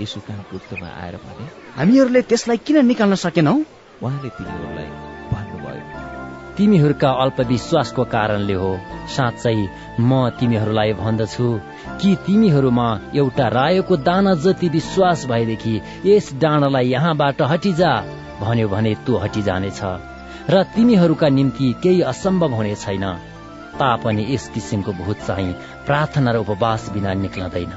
यीशु 0.01 0.19
कहाँ 0.27 0.45
पुत्रमा 0.51 0.89
आएर 1.01 1.15
भने 1.25 1.45
हामीहरूले 1.77 2.21
त्यसलाई 2.29 2.57
किन 2.65 2.85
निकाल्न 2.85 3.15
सकेनौ? 3.25 3.55
उहाँले 4.03 4.29
तिनीहरूलाई 4.38 4.89
भन्नुभयो 5.31 5.83
तिमीहरूका 6.57 7.09
अल्पविश्वासको 7.23 8.03
कारणले 8.13 8.55
हो 8.61 8.71
साँच्चै 9.15 9.57
म 9.99 10.29
तिमीहरूलाई 10.39 10.93
भन्दछु 10.93 11.47
कि 11.99 12.15
तिमीहरूमा 12.25 12.88
एउटा 13.15 13.47
रायोको 13.57 13.97
दाना 14.07 14.33
जति 14.43 14.67
विश्वास 14.77 15.25
भएदेखि 15.31 15.75
यस 16.05 16.33
डाँडालाई 16.41 16.91
यहाँबाट 16.91 17.41
हटिजा। 17.51 17.93
भन्यो 18.43 18.68
भने 18.69 18.93
त्यो 19.05 19.18
हटिजानेछ 19.18 19.81
र 20.49 20.63
तिमीहरूका 20.76 21.27
निम्ति 21.30 21.68
केही 21.84 22.01
असम्भव 22.11 22.53
हुने 22.53 22.76
छैन। 22.76 23.05
तापनि 23.80 24.23
यस 24.30 24.47
किसिमको 24.53 24.91
भूत 24.93 25.19
चाहिँ 25.27 25.53
प्रार्थना 25.85 26.31
र 26.31 26.38
उपवास 26.43 26.89
बिना 26.93 27.13
निक्लँदैन। 27.23 27.73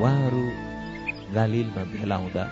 उहाँहरू 0.00 0.42
गालिलमा 1.34 1.82
भेला 1.92 2.16
हुँदा 2.16 2.44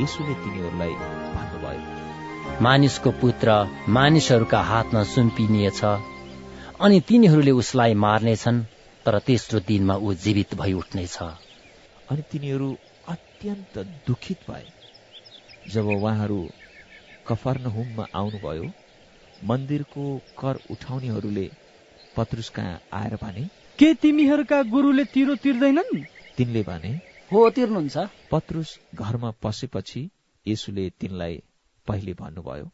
यीशुले 0.00 0.34
तिनीहरूलाई 0.34 0.94
भन्नुभयो 1.34 2.60
मानिसको 2.60 3.10
पुत्र 3.20 3.48
मानिसहरूका 3.88 4.60
हातमा 4.62 5.02
सुम्पिनिएछ 5.14 5.80
अनि 6.80 7.00
तिनीहरूले 7.08 7.50
उसलाई 7.62 7.94
मार्नेछन् 8.04 8.64
तर 9.06 9.18
तेस्रो 9.26 9.60
दिनमा 9.68 9.94
ऊ 9.96 10.14
जीवित 10.24 10.54
भई 10.54 10.72
उठ्नेछ। 10.72 11.16
अनि 12.10 12.22
तिनीहरू 12.32 12.68
अत्यन्त 13.08 13.78
दुखित 14.06 14.50
भए। 14.50 14.66
जब 15.72 15.86
उहाँहरू 15.88 16.40
कफर्नहुममा 17.28 18.06
आउनुभयो। 18.14 18.70
मन्दिरको 19.44 20.04
कर 20.38 20.58
उठाउनेहरूले 20.70 21.50
पत्रुस 22.16 22.48
कहाँ 22.48 22.80
आएर 22.92 23.14
भने 23.22 23.44
के 23.78 23.92
तिमीहरूका 23.94 24.62
गुरुले 24.62 25.04
तिरो 25.04 25.34
तिर्दैनन्? 25.34 26.02
तिनले 26.36 26.62
भने 26.62 26.90
हो 27.32 27.48
तिर्नुहुन्छ। 27.50 27.96
पत्रुस 28.30 28.78
घरमा 28.94 29.30
पसेपछि 29.42 30.08
यसुले 30.46 30.88
तिनलाई 31.00 31.42
पहिले 31.86 32.12
भन्नुभयो 32.12 32.70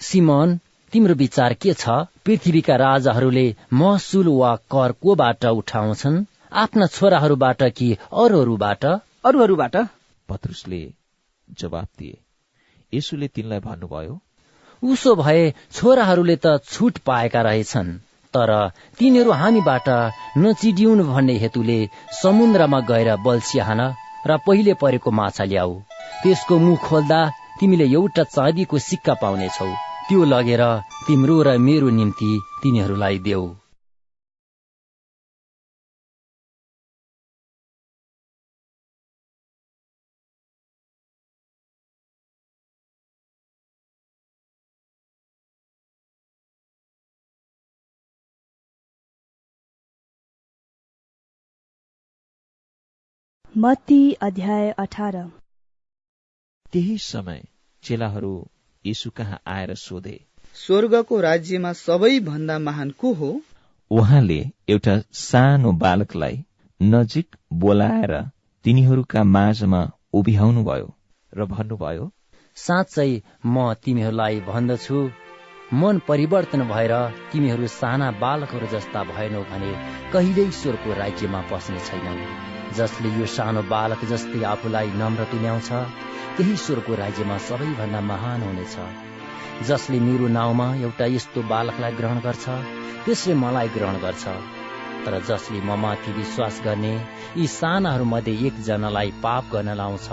सिमन 0.00 0.58
तिम्रो 0.92 1.14
विचार 1.14 1.54
के 1.54 1.74
छ? 1.74 1.88
पृथ्वीका 2.24 2.76
राजाहरूले 2.76 3.46
महसुल 3.72 4.28
वा 4.28 4.56
कर 4.72 4.92
कोबाट 4.92 5.44
उठाउँछन्? 5.44 6.24
आफ्ना 6.52 6.86
छोराहरूबाट 6.86 7.62
कि 7.62 7.92
अरूहरूबाट? 8.12 8.84
अरूहरूबाट? 9.24 9.76
पत्रुसले 10.28 10.82
जवाब 11.50 11.86
दिए 11.98 12.18
यसुले 12.92 13.28
तिनलाई 13.34 13.60
भन्नुभयो 13.66 14.14
उसो 14.82 15.14
भए 15.16 15.42
छोराहरूले 15.72 16.36
त 16.36 16.58
छुट 16.64 16.98
पाएका 17.06 17.40
रहेछन् 17.42 17.90
तर 18.34 18.50
तिनीहरू 18.98 19.30
हामीबाट 19.40 19.88
नचिडिउन् 20.38 21.06
भन्ने 21.06 21.34
हेतुले 21.38 21.78
समुद्रमा 22.22 22.80
गएर 22.90 23.10
बल्छिहान 23.26 23.80
र 24.26 24.36
पहिले 24.46 24.74
परेको 24.82 25.10
माछा 25.10 25.44
ल्याऊ। 25.44 25.74
त्यसको 26.22 26.58
मुख 26.58 26.80
खोल्दा 26.88 27.20
तिमीले 27.60 27.86
एउटा 27.92 28.24
चाँदीको 28.34 28.78
सिक्का 28.78 29.14
पाउनेछौ। 29.22 29.70
त्यो 30.08 30.24
लगेर 30.24 30.62
तिम्रो 31.06 31.42
र 31.42 31.58
मेरो 31.58 31.88
निम्ति 31.98 32.30
तिनीहरूलाई 32.62 33.18
देऊ। 33.26 33.44
मत्ती 53.56 54.12
अध्याय 54.22 54.70
अठार। 54.78 55.16
त्यही 56.72 56.96
समय 56.98 57.40
चेलाहरू 57.82 58.30
यीशु 58.84 59.10
कहाँ 59.10 59.40
आएर 59.46 59.74
सोधे 59.74 60.18
स्वर्गको 60.54 61.20
राज्यमा 61.20 61.72
सबैभन्दा 61.72 62.58
महान 62.58 62.90
को 62.90 63.12
हो? 63.12 63.30
उहाँले 63.90 64.38
एउटा 64.68 64.94
सानो 65.12 65.72
बालकलाई 65.72 66.38
नजिक 66.80 67.36
बोलाएर 67.52 68.14
तिनीहरूका 68.64 69.24
माझमा 69.24 69.82
उभ्याउनु 70.12 70.64
भयो 70.64 70.94
र 71.32 71.44
भन्नुभयो 71.46 72.10
साँच्चै 72.56 73.10
म 73.46 73.72
तिमीहरूलाई 73.74 74.40
भन्दछु 74.40 75.02
मन 75.74 76.00
परिवर्तन 76.08 76.62
भएर 76.68 76.94
तिमीहरू 77.32 77.66
साना 77.66 78.10
बालकहरू 78.22 78.72
जस्ता 78.76 79.04
भएनौ 79.10 79.42
भने 79.50 79.74
कहिल्यै 80.12 80.48
ईश्वरको 80.48 80.98
राज्यमा 81.02 81.40
पस्ने 81.50 81.80
छैनौ। 81.80 82.59
जसले 82.78 83.08
यो 83.18 83.26
सानो 83.36 83.62
बालक 83.72 84.04
जस्तै 84.10 84.40
आफूलाई 84.52 84.88
नम्र 85.00 85.24
तुल्याउँछ 85.30 85.70
त्यही 86.36 86.52
ईश्वरको 86.52 86.94
राज्यमा 87.02 87.36
सबैभन्दा 87.48 88.00
महान 88.10 88.42
हुनेछ। 88.42 88.74
जसले 89.68 89.98
मेरो 90.00 90.28
नाउँमा 90.38 90.66
एउटा 90.86 91.06
यस्तो 91.16 91.42
बालकलाई 91.52 91.92
ग्रहण 91.98 92.18
गर्छ 92.26 92.44
त्यसले 93.04 93.34
मलाई 93.42 93.68
ग्रहण 93.76 93.96
गर्छ। 94.04 94.24
तर 95.04 95.14
जसले 95.28 95.60
म 95.60 95.76
माथि 95.82 96.12
विश्वास 96.12 96.60
गर्ने 96.64 96.94
यी 97.36 97.46
सानाहरूमध्ये 97.58 98.34
एकजनालाई 98.46 99.10
पाप 99.22 99.44
गर्न 99.52 99.74
लाउँछ 99.80 100.08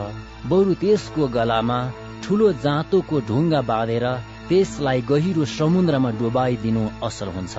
बरु 0.52 0.74
त्यसको 0.84 1.28
गलामा 1.38 1.80
ठुलो 2.24 2.52
जाँतोको 2.66 3.20
ढुङ्गा 3.30 3.62
बाँधेर 3.72 4.06
त्यसलाई 4.50 5.02
गहिरो 5.12 5.46
समुद्रमा 5.58 6.12
डुबाइदिनु 6.20 6.84
असल 7.08 7.28
हुन्छ। 7.36 7.56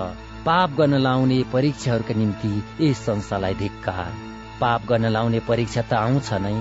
पाप 0.47 0.70
गर्न 0.79 0.95
लाउने 1.07 1.39
परीक्षाहरूका 1.53 2.15
निम्ति 2.20 2.53
यस 2.81 3.05
संस्थालाई 3.07 3.55
धिक्कार। 3.62 4.28
पाप 4.61 4.87
गर्न 4.89 5.07
लाउने 5.17 5.41
परीक्षा 5.49 5.83
त 5.83 5.93
आउँछ 6.05 6.33
नै 6.45 6.57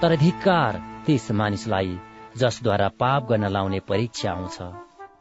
तर 0.00 0.16
धिक्कार 0.24 0.80
त्यस 1.06 1.30
मानिसलाई 1.40 1.92
जसद्वारा 2.40 2.88
पाप 3.00 3.28
गर्न 3.30 3.48
लाउने 3.56 3.80
परीक्षा 3.88 4.30
आउँछ। 4.32 4.58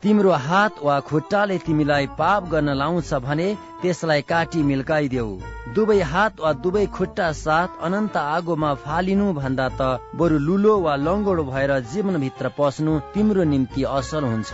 तिम्रो 0.03 0.31
हात 0.45 0.83
वा 0.83 0.99
खुट्टाले 1.09 1.57
तिमीलाई 1.65 2.07
पाप 2.19 2.49
गर्न 2.51 2.69
लाउँछ 2.81 3.13
भने 3.25 3.47
त्यसलाई 3.81 4.21
काटी 4.31 4.63
मिल्काइदेऊ। 4.69 5.29
दुवै 5.75 5.99
हात 6.11 6.39
वा 6.43 6.51
दुवै 6.63 6.85
खुट्टा 6.95 7.31
साथ 7.41 7.79
अनन्त 7.87 8.17
आगोमा 8.17 8.73
फालिनु 8.83 9.27
भन्दा 9.33 9.67
त 9.79 9.81
बरु 10.19 10.37
लुलो 10.47 10.75
वा 10.85 10.95
लङ्गोडो 11.05 11.43
भएर 11.51 11.71
जीवनभित्र 11.93 12.51
पस्नु 12.57 12.99
तिम्रो 13.13 13.43
निम्ति 13.53 13.83
असल 13.97 14.23
हुन्छ। 14.31 14.51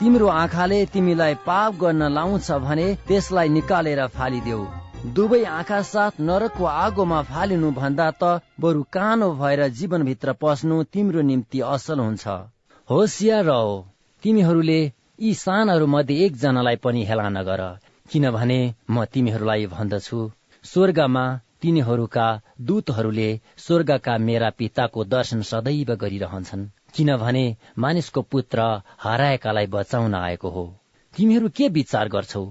तिम्रो 0.00 0.26
आँखाले 0.36 0.84
तिमीलाई 0.92 1.34
पाप 1.48 1.82
गर्न 1.82 2.02
लाउँछ 2.12 2.50
भने 2.66 2.86
त्यसलाई 3.08 3.48
निकालेर 3.56 4.06
फालिदेऊ। 4.16 4.64
दुवै 5.04 5.44
आँखा 5.44 5.82
साथ 5.82 6.20
नरकको 6.20 6.64
आगोमा 6.64 7.22
फालिनु 7.22 7.70
भन्दा 7.70 8.04
त 8.10 8.40
बरु 8.60 8.82
कानो 8.82 9.26
भएर 9.32 9.68
जीवनभित्र 9.68 10.32
पस्नु 10.32 10.82
तिम्रो 10.82 11.20
निम्ति 11.20 11.60
असल 11.60 11.98
हुन्छ। 11.98 12.28
होसियार 12.90 13.44
रह। 13.44 13.84
तिमीहरूले 14.22 14.78
यी 15.20 15.34
सानहरू 15.34 15.86
मध्ये 15.86 16.16
एकजनालाई 16.24 16.76
पनि 16.76 17.04
हेला 17.04 17.28
नगर। 17.28 17.62
किनभने 18.10 18.58
म 18.90 19.04
तिमीहरूलाई 19.04 19.66
भन्दछु। 19.66 20.30
स्वर्गमा 20.64 21.26
तिनीहरूका 21.62 22.40
दूतहरूले 22.60 23.30
स्वर्गका 23.58 24.18
मेरा 24.18 24.50
पिताको 24.50 25.04
दर्शन 25.04 25.42
सदैव 25.42 25.94
गरिरहन्छन्। 25.94 26.68
किनभने 26.94 27.46
मानिसको 27.78 28.22
पुत्र 28.22 28.82
हराएकालाई 29.02 29.66
बचाउन 29.66 30.14
आएको 30.14 30.50
हो। 30.50 30.66
तिमीहरू 31.14 31.48
के 31.48 31.68
विचार 31.68 32.08
गर्छौ? 32.08 32.46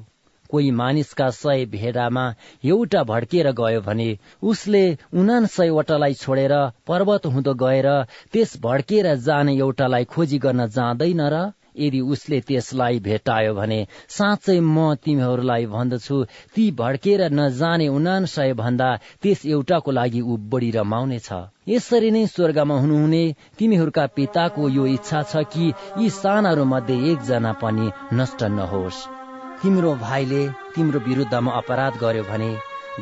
कोही 0.54 0.72
मानिसका 0.80 1.30
सय 1.34 1.66
भेडामा 1.74 2.26
एउटा 2.66 3.04
भड्किएर 3.06 3.52
गयो 3.60 3.82
भने 3.82 4.10
उसले 4.44 4.84
उनान 5.16 5.46
सयवटालाई 5.56 6.14
छोडेर 6.22 6.54
पर्वत 6.88 7.26
हुँदो 7.34 7.54
गएर 7.62 7.90
त्यस 8.34 8.56
भड्किएर 8.62 9.14
जाने 9.26 9.58
एउटालाई 9.58 10.06
खोजी 10.14 10.38
गर्न 10.46 10.68
जाँदैन 10.78 11.22
र 11.34 11.44
यदि 11.78 12.00
उसले 12.14 12.40
त्यसलाई 12.48 13.00
भेटायो 13.00 13.54
भने 13.54 13.80
साँच्चै 14.10 14.60
म 14.60 14.94
तिमीहरूलाई 15.04 15.66
भन्दछु 15.66 16.18
ती 16.56 16.66
भड्केर 16.78 17.22
नजाने 17.34 17.88
उनान 17.90 18.26
सय 18.30 18.54
भन्दा 18.54 18.90
त्यस 19.24 19.46
एउटाको 19.46 19.92
लागि 19.92 20.22
ऊ 20.22 20.38
बढी 20.52 20.70
रमाउनेछ। 20.78 21.30
यसरी 21.68 22.12
नै 22.12 22.26
स्वर्गमा 22.28 22.78
हुनुहुने 22.78 23.24
तिमीहरूका 23.58 24.06
पिताको 24.14 24.70
यो 24.70 24.86
इच्छा 24.94 25.24
छ 25.34 25.44
कि 25.50 25.74
यी 25.98 26.10
सानाहरू 26.22 26.66
मध्ये 26.76 27.02
एकजना 27.12 27.58
पनि 27.58 27.92
नष्ट 28.14 28.44
नहोस्। 28.54 29.23
तिम्रो 29.64 29.94
भाइले 29.96 30.42
तिम्रो 30.76 31.00
विरुद्धमा 31.00 31.52
अपराध 31.52 31.98
गर्यो 31.98 32.24
भने 32.24 32.52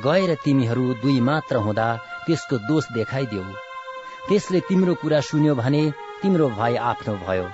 गएर 0.06 0.34
तिमीहरू 0.44 0.84
दुई 1.02 1.20
मात्र 1.28 1.56
हुँदा 1.58 1.88
त्यसको 2.26 2.58
दोष 2.68 2.92
देखाइदेऊ। 2.94 3.44
त्यसले 4.28 4.60
तिम्रो 4.70 4.94
कुरा 5.02 5.20
सुन्यो 5.30 5.56
भने 5.56 5.84
तिम्रो 6.22 6.50
भाइ 6.60 6.76
आफ्नो 6.92 7.16
भयो। 7.26 7.48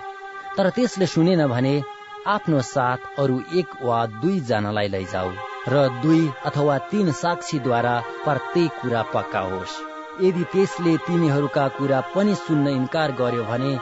तर 0.57 0.69
त्यसले 0.69 1.05
सुनेन 1.07 1.45
भने 1.47 1.73
आफ्नो 2.27 2.61
साथ 2.73 3.19
अरू 3.19 3.39
एक 3.55 3.81
वा 3.81 4.05
दुईजनालाई 4.19 4.87
लैजाऊ 4.87 5.31
र 5.69 5.87
दुई 6.03 6.21
अथवा 6.45 6.77
तीन 6.91 7.11
साक्षीद्वारा 7.21 7.95
प्रत्येक 8.23 8.71
कुरा 8.81 9.01
पक्का 9.13 9.39
होस्। 9.49 9.81
यदि 10.21 10.43
त्यसले 10.51 10.97
तिमीहरूका 11.07 11.67
कुरा 11.77 11.99
पनि 12.15 12.35
सुन्न 12.35 12.67
इन्कार 12.79 13.11
गर्यो 13.21 13.43
भने 13.43 13.77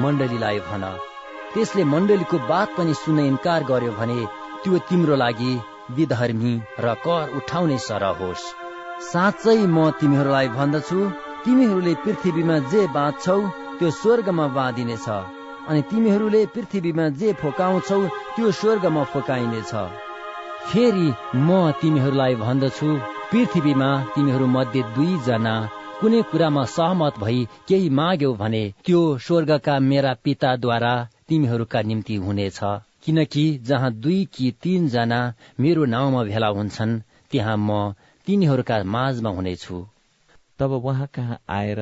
मण्डलीलाई 0.00 0.60
भन। 0.68 0.84
त्यसले 1.54 1.84
मण्डलीको 1.84 2.38
बात 2.48 2.68
पनि 2.76 2.94
सुन्न 2.94 3.20
इन्कार 3.32 3.64
गर्यो 3.64 3.92
भने 3.92 4.20
त्यो 4.62 4.78
तिम्रो 4.88 5.16
लागि 5.16 5.52
विधर्मी 5.96 6.54
र 6.80 6.94
कर 7.04 7.36
उठाउने 7.38 7.78
सरह 7.86 8.12
होस्। 8.20 8.44
साँच्चै 9.04 9.58
म 9.66 9.90
तिमीहरूलाई 10.00 10.48
भन्दछु 10.56 10.98
तिमीहरूले 11.44 11.94
पृथ्वीमा 12.04 12.56
जे 12.72 12.82
बाँच्छौ 12.96 13.38
त्यो 13.78 13.90
स्वर्गमा 14.00 14.46
बाँधिनेछ 14.56 15.08
अनि 15.68 15.80
तिमीहरूले 15.90 16.42
पृथ्वीमा 16.54 17.08
जे 17.20 17.32
फोकाउँछौ 17.40 18.00
त्यो 18.34 18.50
स्वर्गमा 18.60 19.02
फोकाइनेछ। 19.12 19.72
फेरि 20.68 21.08
म 21.36 21.48
तिमीहरूलाई 21.80 22.34
भन्दछु 22.44 22.88
पृथ्वीमा 23.30 23.90
तिमीहरू 24.14 24.46
मध्ये 24.54 24.82
दुईजना 24.94 25.54
कुनै 26.00 26.22
कुरामा 26.30 26.64
सहमत 26.76 27.18
भई 27.18 27.38
केही 27.68 27.88
माग्यौ 27.98 28.32
भने 28.34 28.62
त्यो 28.84 29.02
स्वर्गका 29.26 29.74
मेरा 29.90 30.12
पिताद्वारा 30.24 30.94
तिमीहरूका 31.28 31.80
निम्ति 31.88 32.16
हुनेछ। 32.24 32.58
किनकि 33.02 33.44
जहाँ 33.58 33.92
दुई 33.92 34.24
कि 34.34 34.50
तीनजना 34.62 35.20
मेरो 35.60 35.84
नाउँमा 35.84 36.22
भेला 36.24 36.46
हुन्छन् 36.48 37.00
त्यहाँ 37.30 37.56
म 37.56 37.94
तिनीहरूका 38.26 38.82
माझमा 38.84 39.30
हुनेछु। 39.30 39.86
तब 40.58 40.72
उहाँ 40.72 41.06
कहाँ 41.14 41.38
आएर 41.48 41.80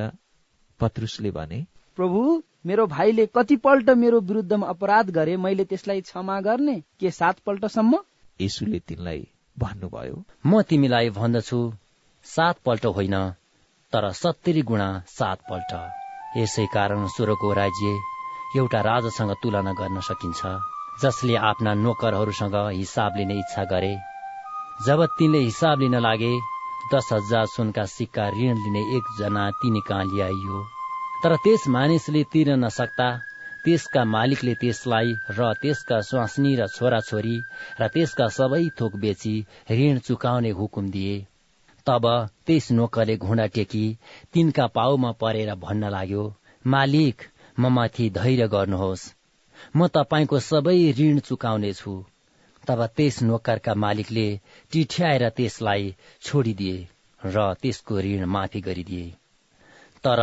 पत्रुसले 0.79 1.31
भने 1.31 1.65
प्रभु 1.95 2.21
मेरो 2.65 2.87
भाइले 2.87 3.25
कतिपल्ट 3.25 3.89
मेरो 3.89 4.19
विरुद्धमा 4.19 4.67
अपराध 4.67 5.09
गरे 5.09 5.37
मैले 5.37 5.65
त्यसलाई 5.65 6.01
क्षमा 6.01 6.39
गर्ने 6.41 6.79
के 6.99 7.11
सात 7.11 7.39
पल्टसम्म 7.45 7.99
यसुले 8.41 8.79
तिनलाई 8.79 9.27
भन्नुभयो 9.57 10.23
म 10.45 10.61
तिमीलाई 10.61 11.09
भन्दछु 11.09 11.61
सात 12.25 12.57
पल्ट 12.65 12.85
होइन 12.85 13.15
तर 13.93 14.11
सत्तरी 14.13 14.61
गुणा 14.61 14.89
सात 15.07 15.39
पल्ट 15.49 15.71
यसै 16.37 16.65
कारण 16.73 17.07
स्वर्गको 17.07 17.53
राज्य 17.53 17.95
एउटा 18.57 18.81
राजासँग 18.81 19.31
तुलना 19.43 19.73
गर्न 19.73 19.99
सकिन्छ। 20.01 20.70
जसले 21.01 21.35
आफ्ना 21.49 21.73
नोकरहरूसँग 21.83 22.55
हिसाब 22.71 23.17
लिने 23.17 23.37
इच्छा 23.39 23.63
गरे 23.71 23.93
जब 24.85 25.05
तिनले 25.17 25.39
हिसाब 25.39 25.79
लिन 25.79 25.95
लागे 26.01 26.33
दस 26.93 27.09
हजार 27.13 27.45
सुनका 27.47 27.85
सिक्का 27.85 28.27
ऋण 28.29 28.55
लिने 28.63 28.81
एकजना 28.97 29.49
तिनी 29.61 29.81
कहाँ 29.87 30.05
ल्याइयो। 30.05 30.63
तर 31.23 31.35
त्यस 31.43 31.67
मानिसले 31.75 32.23
तिर्न 32.33 32.63
नसक्दा 32.63 33.09
त्यसका 33.65 34.03
मालिकले 34.13 34.53
त्यसलाई 34.61 35.13
र 35.37 35.53
त्यसका 35.61 35.99
स्वास्नी 36.09 36.51
र 36.59 36.67
छोराछोरी 36.75 37.37
र 37.79 37.87
त्यसका 37.93 38.27
सबै 38.37 38.63
थोक 38.79 38.95
बेची 39.03 39.33
ऋण 39.71 39.97
चुकाउने 40.07 40.51
हुकुम 40.59 40.89
दिए। 40.91 41.15
तब 41.87 42.03
त्यस 42.45 42.71
नोकरले 42.77 43.15
घुँडा 43.17 43.45
टेकी 43.55 43.85
तिनका 44.33 44.67
पाउमा 44.75 45.11
परेर 45.21 45.53
भन्न 45.65 45.89
लाग्यो 45.95 46.23
मालिक 46.65 47.17
म 47.59 47.73
माथि 47.77 48.09
धैर्य 48.17 48.47
गर्नुहोस्। 48.47 49.09
म 49.75 49.87
तपाईँको 49.95 50.39
सबै 50.39 50.77
ऋण 50.99 51.19
चुकाउनेछु। 51.27 51.93
तब 52.63 52.85
त्यस 52.97 53.21
नोकरका 53.23 53.73
मालिकले 53.83 54.27
टिठ्याएर 54.71 55.23
त्यसलाई 55.37 55.95
छोडिदिए 56.21 56.77
र 57.21 57.53
त्यसको 57.61 57.99
ऋण 58.05 58.25
माफी 58.33 58.61
गरिदिए। 58.61 59.07
तर 60.03 60.19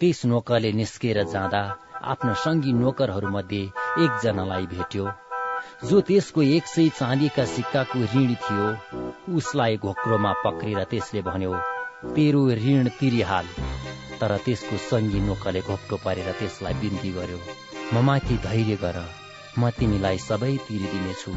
त्यस 0.00 0.24
नोकरले 0.26 0.72
निस्केर 0.72 1.22
जाँदा 1.32 1.62
आफ्नो 2.12 2.34
सङ्गी 2.44 2.72
नोकरहरूमध्ये 2.82 3.62
एकजनालाई 4.04 4.66
भेट्यो। 4.74 5.06
जो 5.88 6.00
त्यसको 6.08 6.42
एक 6.56 6.66
सय 6.66 6.88
चाँदीका 6.98 7.44
सिक्काको 7.54 7.98
ऋण 8.14 8.34
थियो 8.44 8.66
उसलाई 9.38 9.76
घोक्रोमा 9.76 10.32
पक्रेर 10.44 10.82
त्यसले 10.90 11.22
भन्यो 11.28 11.52
तेरो 12.14 12.42
ऋण 12.62 12.88
तिरिहाल। 13.00 13.46
तर 14.20 14.36
त्यसको 14.44 14.76
सङ्गी 14.90 15.20
नोकरले 15.28 15.60
घोप्टो 15.68 15.96
पारेर 16.04 16.32
त्यसलाई 16.38 16.74
बिन्ती 16.82 17.12
गर्यो। 17.18 17.38
म 17.94 18.18
धैर्य 18.44 18.76
गर। 18.82 18.98
म 19.58 19.70
तिमीलाई 19.78 20.18
सबै 20.18 20.52
तिरिदिनेछु 20.66 21.32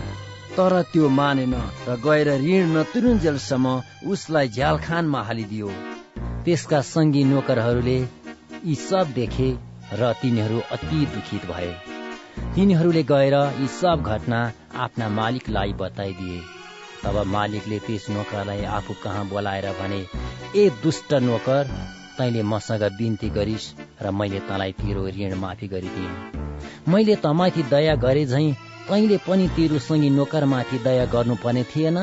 तर 0.57 0.73
त्यो 0.91 1.07
मानेन 1.15 1.53
र 1.87 1.95
गएर 2.03 2.29
ऋण 2.43 2.69
नतिरुन्जेलसम्म 2.75 3.73
उसलाई 4.11 4.47
झ्यालखानमा 4.49 5.21
हालिदियो। 5.29 5.69
त्यसका 6.45 6.79
सङ्गी 6.89 7.23
नोकरहरूले 7.31 7.97
यी 7.99 8.75
सब 8.81 9.11
देखे 9.15 9.49
र 9.99 10.11
तिनीहरू 10.21 10.59
अति 10.75 10.99
दुखित 11.15 11.45
भए। 11.51 11.71
तिनीहरूले 12.55 13.03
गएर 13.11 13.35
यी 13.61 13.67
सब 13.73 14.11
घटना 14.13 14.39
आफ्ना 14.85 15.09
मालिकलाई 15.19 15.73
बताइदिए। 15.81 16.39
तब 17.03 17.17
मालिकले 17.33 17.79
त्यस 17.87 18.05
नोकरलाई 18.09 18.63
आफू 18.77 18.93
कहाँ 19.03 19.27
बोलाएर 19.29 19.67
भने 19.79 20.01
ए 20.55 20.69
दुष्ट 20.83 21.13
नोकर 21.27 21.63
तैले 22.17 22.43
मसँग 22.43 22.83
बिन्ती 22.97 23.29
गरिस् 23.37 23.67
र 24.01 24.11
मैले 24.11 24.39
तँलाई 24.49 24.71
तेरो 24.79 25.07
ऋण 25.17 25.33
माफी 25.39 25.67
गरिदिएँ। 25.67 26.13
मैले 26.87 27.15
तमाथि 27.25 27.63
दया 27.73 27.95
गरे 28.05 28.25
झै 28.25 28.51
तैले 28.89 29.17
पनि 29.27 29.47
तेरो 29.55 29.79
सँगी 29.79 30.09
नोकरमाथि 30.09 30.77
दया 30.85 31.05
गर्नुपर्ने 31.13 31.63
थिएन। 31.71 31.97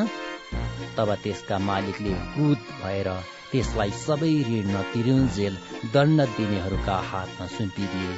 तब 0.96 1.14
त्यसका 1.22 1.58
मालिकले 1.58 2.12
क्रुद 2.32 2.58
भएर 2.82 3.08
त्यसलाई 3.52 3.90
सबै 3.98 4.32
ऋण 4.48 4.66
नतिरुन्जेल 4.74 5.54
दण्ड 5.94 6.20
दिनेहरूका 6.36 6.96
हातमा 7.10 7.46
सुम्पिदिए। 7.56 8.14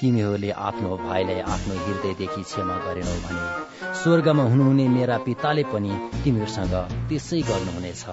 तिमीहरूले 0.00 0.50
आफ्नो 0.68 0.96
भाइलाई 0.96 1.40
आफ्नो 1.54 1.74
हृदयदेखि 1.84 2.42
क्षमा 2.42 2.76
गरेनौ 2.86 3.14
भने 3.24 3.94
स्वर्गमा 4.00 4.44
हुनुहुने 4.50 4.88
मेरा 4.88 5.16
पिताले 5.26 5.62
पनि 5.72 5.92
तिमीहरूसँग 6.24 6.74
त्यसै 7.08 7.40
गर्नुहुनेछ। 7.50 8.04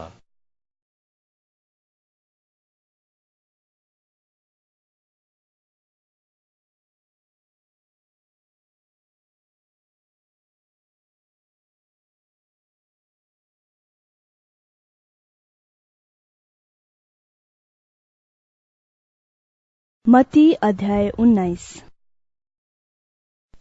मती 20.15 20.53
अध्याय 20.53 21.09
उन्नाइस। 21.19 21.63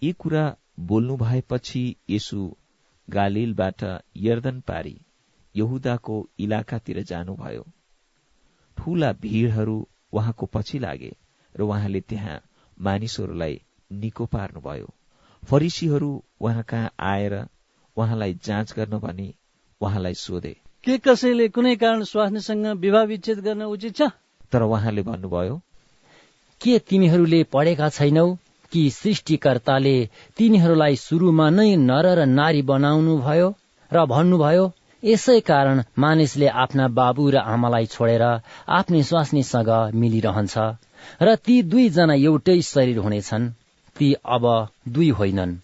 यी 0.03 0.13
कुरा 0.13 0.43
बोल्नु 0.81 1.17
भएपछि 1.17 1.97
यसु 2.11 2.57
गालिलबाट 3.09 3.83
यर्दन 4.17 4.61
पारी 4.61 4.95
यहुदाको 5.57 6.19
इलाकातिर 6.39 7.03
जानुभयो। 7.03 7.65
ठूला 8.79 9.13
भीड़हरू 9.13 9.77
उहाँको 10.13 10.47
पछि 10.47 10.79
लागे 10.79 11.13
र 11.55 11.63
उहाँले 11.63 12.01
त्यहाँ 12.01 12.39
मानिसहरूलाई 12.79 13.61
निको 13.91 14.27
पार्नुभयो। 14.27 14.95
फरिसीहरू 15.43 16.13
उहाँ 16.41 16.63
कहाँ 16.63 16.95
आएर 17.01 17.35
उहाँलाई 17.97 18.39
जाँच 18.45 18.75
गर्न 18.77 18.99
भनी 18.99 19.35
उहाँलाई 19.81 20.15
सोधे 20.15 20.57
के 20.85 20.99
कसैले 20.99 21.49
कुनै 21.49 21.77
कारण 21.77 22.03
स्वास्नीसँग 22.05 22.67
विवाह 22.67 23.05
विच्छेद 23.05 23.39
गर्न 23.41 23.63
उचित 23.63 23.97
छ? 23.97 24.03
तर 24.53 24.63
उहाँले 24.63 25.03
भन्नुभयो 25.03 25.61
के 26.65 26.79
तिमीहरूले 26.79 27.43
पढेका 27.53 27.89
छैनौ? 27.89 28.27
कि 28.73 28.83
सृष्टिकर्ताले 28.91 29.97
तिनीहरूलाई 30.37 30.97
सुरुमा 30.97 31.51
नै 31.51 31.77
नर 31.77 32.07
र 32.19 32.25
नारी 32.31 32.63
बनाउनु 32.63 33.19
भयो? 33.19 33.49
र 33.93 34.05
भन्नुभयो 34.07 34.65
यसै 35.03 35.41
कारण 35.41 35.83
मानिसले 35.99 36.49
आफ्ना 36.63 36.89
बाबु 36.99 37.29
र 37.31 37.37
आमालाई 37.55 37.87
छोडेर 37.87 38.25
आफ्नै 38.69 39.03
स्वास्नीसँग 39.03 39.71
मिलिरहन्छ 39.95 40.57
र 41.23 41.37
ती 41.45 41.57
दुईजना 41.63 42.15
एउटै 42.25 42.61
शरीर 42.63 42.99
हुनेछन्। 42.99 43.53
ती 43.97 44.09
अब 44.37 44.45
दुई 44.89 45.11
होइनन् 45.19 45.57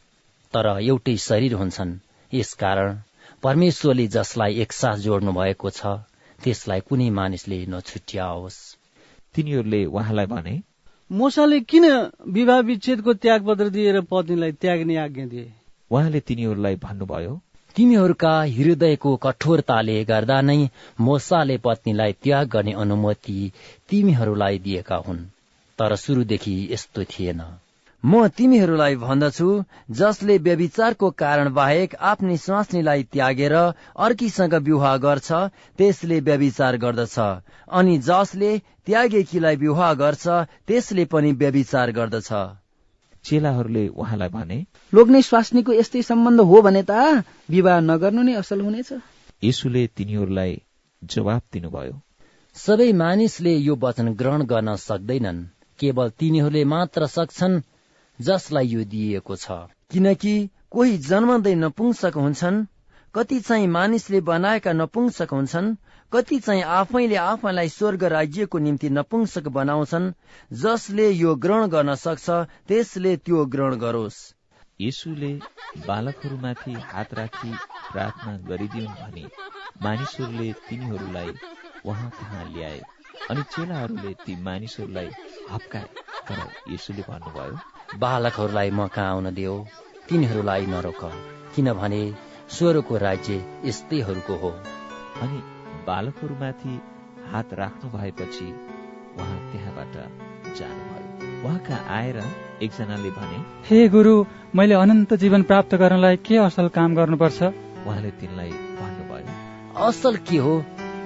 तर 0.54 0.66
एउटै 0.80 1.16
शरीर 1.16 1.54
हुन्छन्। 1.54 1.98
यसकारण 2.34 2.98
परमेश्वरले 3.42 4.06
जसलाई 4.06 4.60
एकसाथ 4.60 4.96
जोड्नु 5.06 5.32
भएको 5.32 5.70
छ 5.70 5.86
त्यसलाई 6.38 6.80
कुनै 6.88 7.10
मानिसले 7.10 7.58
नछुट्याओस्। 7.68 8.58
तिनीहरूले 9.34 9.84
उहाँलाई 9.84 10.26
भने 10.26 10.54
मोसाले 11.12 11.60
किन 11.60 11.84
विवाह 12.28 12.58
विच्छेदको 12.60 13.12
त्यागपत्र 13.14 13.68
दिएर 13.68 14.00
पत्नीलाई 14.00 14.52
त्याग्ने 14.52 14.96
आज्ञा 14.96 15.26
दिए? 15.26 15.52
उहाँले 15.90 16.20
तिनीहरूलाई 16.20 16.76
भन्नुभयो 16.76 17.40
तिमीहरूका 17.76 18.42
हृदयको 18.42 19.16
कठोरताले 19.16 20.04
गर्दा 20.04 20.40
नै 20.40 20.68
मोसाले 21.00 21.56
पत्नीलाई 21.56 22.12
त्याग 22.12 22.48
गर्ने 22.48 22.72
अनुमति 22.72 23.52
तिमीहरूलाई 23.88 24.58
दिएका 24.58 24.96
हुन् 24.96 25.18
तर 25.78 25.96
सुरुदेखि 25.96 26.68
यस्तो 26.70 27.04
थिएन। 27.04 27.42
म 28.04 28.28
तिमीहरूलाई 28.28 28.94
भन्दछु 28.96 29.46
जसले 29.90 30.36
व्यविचारको 30.38 31.10
कारण 31.10 31.52
बाहेक 31.52 31.94
आफ्नै 32.10 32.36
स्वास्नीलाई 32.36 33.02
त्यागेर 33.12 33.54
अर्कीसँग 33.54 34.54
विवाह 34.54 34.96
गर्छ 34.96 35.32
त्यसले 35.78 36.20
व्यविचार 36.20 36.76
गर्दछ। 36.76 37.18
अनि 37.70 37.98
जसले 37.98 38.58
त्यागेकीलाई 38.86 39.56
विवाह 39.56 39.92
गर्छ 39.94 40.28
त्यसले 40.66 41.04
पनि 41.04 41.32
व्यविचार 41.32 41.92
गर्दछ। 41.92 42.30
चेलाहरूले 43.24 43.86
उहाँलाई 43.88 44.28
भने 44.28 44.58
लोग्ने 44.92 45.22
स्वास्नीको 45.22 45.72
यस्तै 45.72 46.02
सम्बन्ध 46.02 46.40
हो 46.40 46.62
भने 46.62 46.82
त 46.82 47.24
विवाह 47.50 47.80
नगर्नु 47.80 48.22
नै 48.22 48.34
असल 48.34 48.60
हुनेछ। 48.60 48.92
यसुले 49.44 49.86
तिनीहरूलाई 49.86 50.62
जवाब 51.04 51.42
दिनुभयो। 51.52 52.00
सबै 52.56 52.92
मानिसले 52.92 53.56
यो 53.56 53.76
वचन 53.76 54.08
ग्रहण 54.14 54.42
गर्न 54.42 54.76
सक्दैनन्। 54.76 55.44
केवल 55.78 56.08
तिनीहरूले 56.10 56.64
मात्र 56.64 57.06
सक्छन् 57.06 57.60
जसलाई 58.20 58.66
यो 58.66 58.84
दिइएको 58.84 59.36
छ। 59.36 59.58
किनकि 59.90 60.34
कोही 60.70 60.98
जन्मदै 61.04 61.54
नपुंसक 61.54 62.16
हुन्छन् 62.16 62.64
कति 63.14 63.38
चाहिँ 63.40 63.66
मानिसले 63.66 64.20
बनाएका 64.26 64.72
नपुंसक 64.72 65.32
हुन्छन् 65.32 65.74
कति 66.12 66.38
चाहिँ 66.40 66.62
आफैले 66.74 67.16
आफैलाई 67.16 67.68
स्वर्ग 67.68 68.04
राज्यको 68.12 68.58
निम्ति 68.58 68.90
नपुंसक 68.90 69.48
बनाउँछन् 69.56 70.12
जसले 70.62 71.08
यो 71.10 71.34
ग्रहण 71.36 71.66
गर्न 71.68 71.94
सक्छ 71.94 72.30
त्यसले 72.68 73.16
त्यो 73.16 73.44
ग्रहण 73.46 73.76
गरोस्। 73.76 74.20
यसुले 74.80 75.32
बालकहरूमाथि 75.86 76.72
हात 76.92 77.14
राखी 77.14 77.52
प्रार्थना 77.92 78.36
गरिदिउन् 78.48 78.94
भने 79.00 79.24
मानिसहरूले 79.82 80.52
तिनीहरूलाई 80.68 81.32
उहाँ 81.86 82.10
कहाँ 82.10 82.44
ल्याए 82.52 82.80
अनि 83.30 83.42
चेलाहरूले 83.52 84.14
ती 84.24 84.36
मानिसहरूलाई 84.42 85.10
हप्काए 85.50 85.88
तर 86.28 86.38
यसुले 86.72 87.02
भन्नुभयो 87.08 87.58
बालकहरूलाई 87.98 88.70
म 88.70 88.86
कहाँ 88.86 89.10
आउन 89.10 89.34
दियो 89.34 89.54
तिनीहरूलाई 90.08 90.66
नरोक 90.66 91.02
किनभने 91.54 92.02
स्वरको 92.48 92.96
राज्य 92.96 93.34
यस्तैहरूको 93.64 94.34
हो। 94.34 94.50
अनि 95.22 95.38
बालकहरूमाथि 95.86 96.74
हात 97.32 97.54
राख्नु 97.54 97.90
भएपछि 97.90 98.46
उहाँ 99.18 99.38
त्यहाँबाट 99.50 99.94
जानुभयो। 100.58 101.48
उहाँका 101.48 101.76
आएर 101.90 102.22
एकजनाले 102.62 103.10
भने 103.10 103.38
हे 103.66 103.88
गुरु 103.88 104.14
मैले 104.54 104.74
अनन्त 104.74 105.14
जीवन 105.14 105.42
प्राप्त 105.42 105.74
गर्नलाई 105.74 106.16
के 106.16 106.36
असल 106.46 106.68
काम 106.68 106.94
गर्नुपर्छ? 106.94 107.42
उहाँले 107.86 108.10
तिनलाई 108.10 108.50
भन्नुभयो 108.78 109.86
असल 109.88 110.16
के 110.30 110.38
हो? 110.38 110.54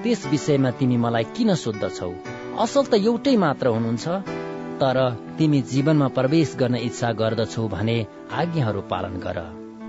त्यस 0.03 0.27
विषयमा 0.27 0.71
तिमी 0.71 0.97
मलाई 0.97 1.25
किन 1.25 1.55
सोद्धछौ? 1.55 2.13
असल 2.61 2.85
त 2.85 2.95
एउटै 2.95 3.37
मात्र 3.37 3.67
हुनुहुन्छ। 3.67 4.54
तर 4.81 4.99
तिमी 5.39 5.61
जीवनमा 5.71 6.09
प्रवेश 6.17 6.55
गर्न 6.61 6.75
इच्छा 6.89 7.11
गर्दछौ 7.21 7.67
भने 7.75 7.97
आज्ञाहरू 8.41 8.81
पालन 8.93 9.15
गर। 9.25 9.39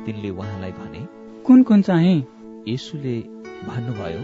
तिनले 0.05 0.29
उहाँलाई 0.29 0.71
भने 0.79 1.01
कुन 1.45 1.63
कुन 1.67 1.81
चाहिँ? 1.81 2.17
यसुले 2.67 3.17
भन्नुभयो 3.67 4.21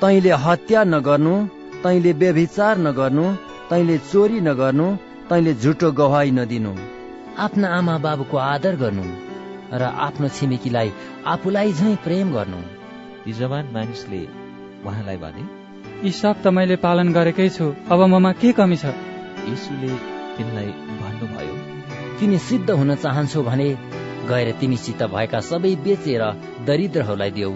तैले 0.00 0.32
हत्या 0.44 0.82
नगर्नु 0.84 1.34
तैले 1.82 2.12
व्यभिचार 2.20 2.78
नगर्नु 2.78 3.26
तैले 3.70 3.96
चोरी 4.10 4.40
नगर्नु 4.40 4.86
तैले 5.30 5.54
झुटो 5.54 5.90
गवाई 6.00 6.30
नदिनु। 6.38 6.72
आफ्ना 7.38 7.68
आमा 7.78 7.96
बाबुको 8.04 8.36
आदर 8.36 8.76
गर्नु 8.82 9.06
र 9.72 9.82
आफ्नो 10.06 10.28
छिमेकीलाई 10.36 10.90
आफूलाई 11.32 11.72
झै 11.72 11.94
प्रेम 12.04 12.32
गर्नु। 12.36 12.60
ती 13.22 13.32
जवान 13.38 13.70
मानिसले 13.74 14.22
उहाँलाई 14.86 15.18
भने 15.24 15.44
यी 16.04 16.10
सब 16.12 16.34
त 16.42 16.46
मैले 16.56 16.76
पालन 16.84 17.12
गरेकै 17.12 17.48
छु। 17.56 17.66
अब 17.92 18.00
ममा 18.12 18.32
के 18.40 18.52
कमी 18.58 18.76
छ? 18.76 18.86
यीशुले 19.48 19.92
तिनलाई 20.36 20.70
भन्नुभयो 21.00 21.56
तिमी 22.20 22.38
सिद्ध 22.38 22.70
हुन 22.70 22.94
चाहन्छौ 22.94 23.42
भने 23.42 23.68
गएर 24.28 24.48
तिमीसित 24.60 25.02
भएका 25.14 25.40
सबै 25.40 25.74
बेचेर 25.84 26.24
दरिद्रहरूलाई 26.66 27.30
देऊ 27.30 27.54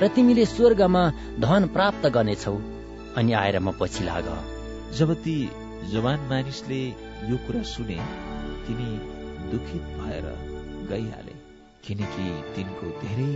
र 0.00 0.08
तिमीले 0.14 0.44
स्वर्गमा 0.46 1.02
धन 1.40 1.66
प्राप्त 1.72 2.06
गर्नेछौ। 2.06 2.56
अनि 3.16 3.32
आएर 3.32 3.58
म 3.58 3.72
पछि 3.80 4.04
लाग। 4.04 4.26
जब 4.98 5.12
ती 5.24 5.36
जवान 5.92 6.20
मानिसले 6.30 6.80
यो 7.30 7.36
कुरा 7.46 7.62
सुने 7.62 7.98
तिनी 8.66 8.88
दुखित 9.50 9.84
भएर 9.96 10.26
गइहाले 10.90 11.34
किनकि 11.84 12.26
तिनको 12.56 12.86
धेरै 13.00 13.30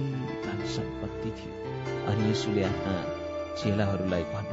धन 0.44 0.59
सम्पत्ति 0.77 1.31
थियो। 1.31 1.52
अनि 2.09 2.31
यसुले 2.31 2.62
आफ्ना 2.64 2.97
चेलाहरूलाई 3.60 4.22
भन्नुभयो 4.22 4.49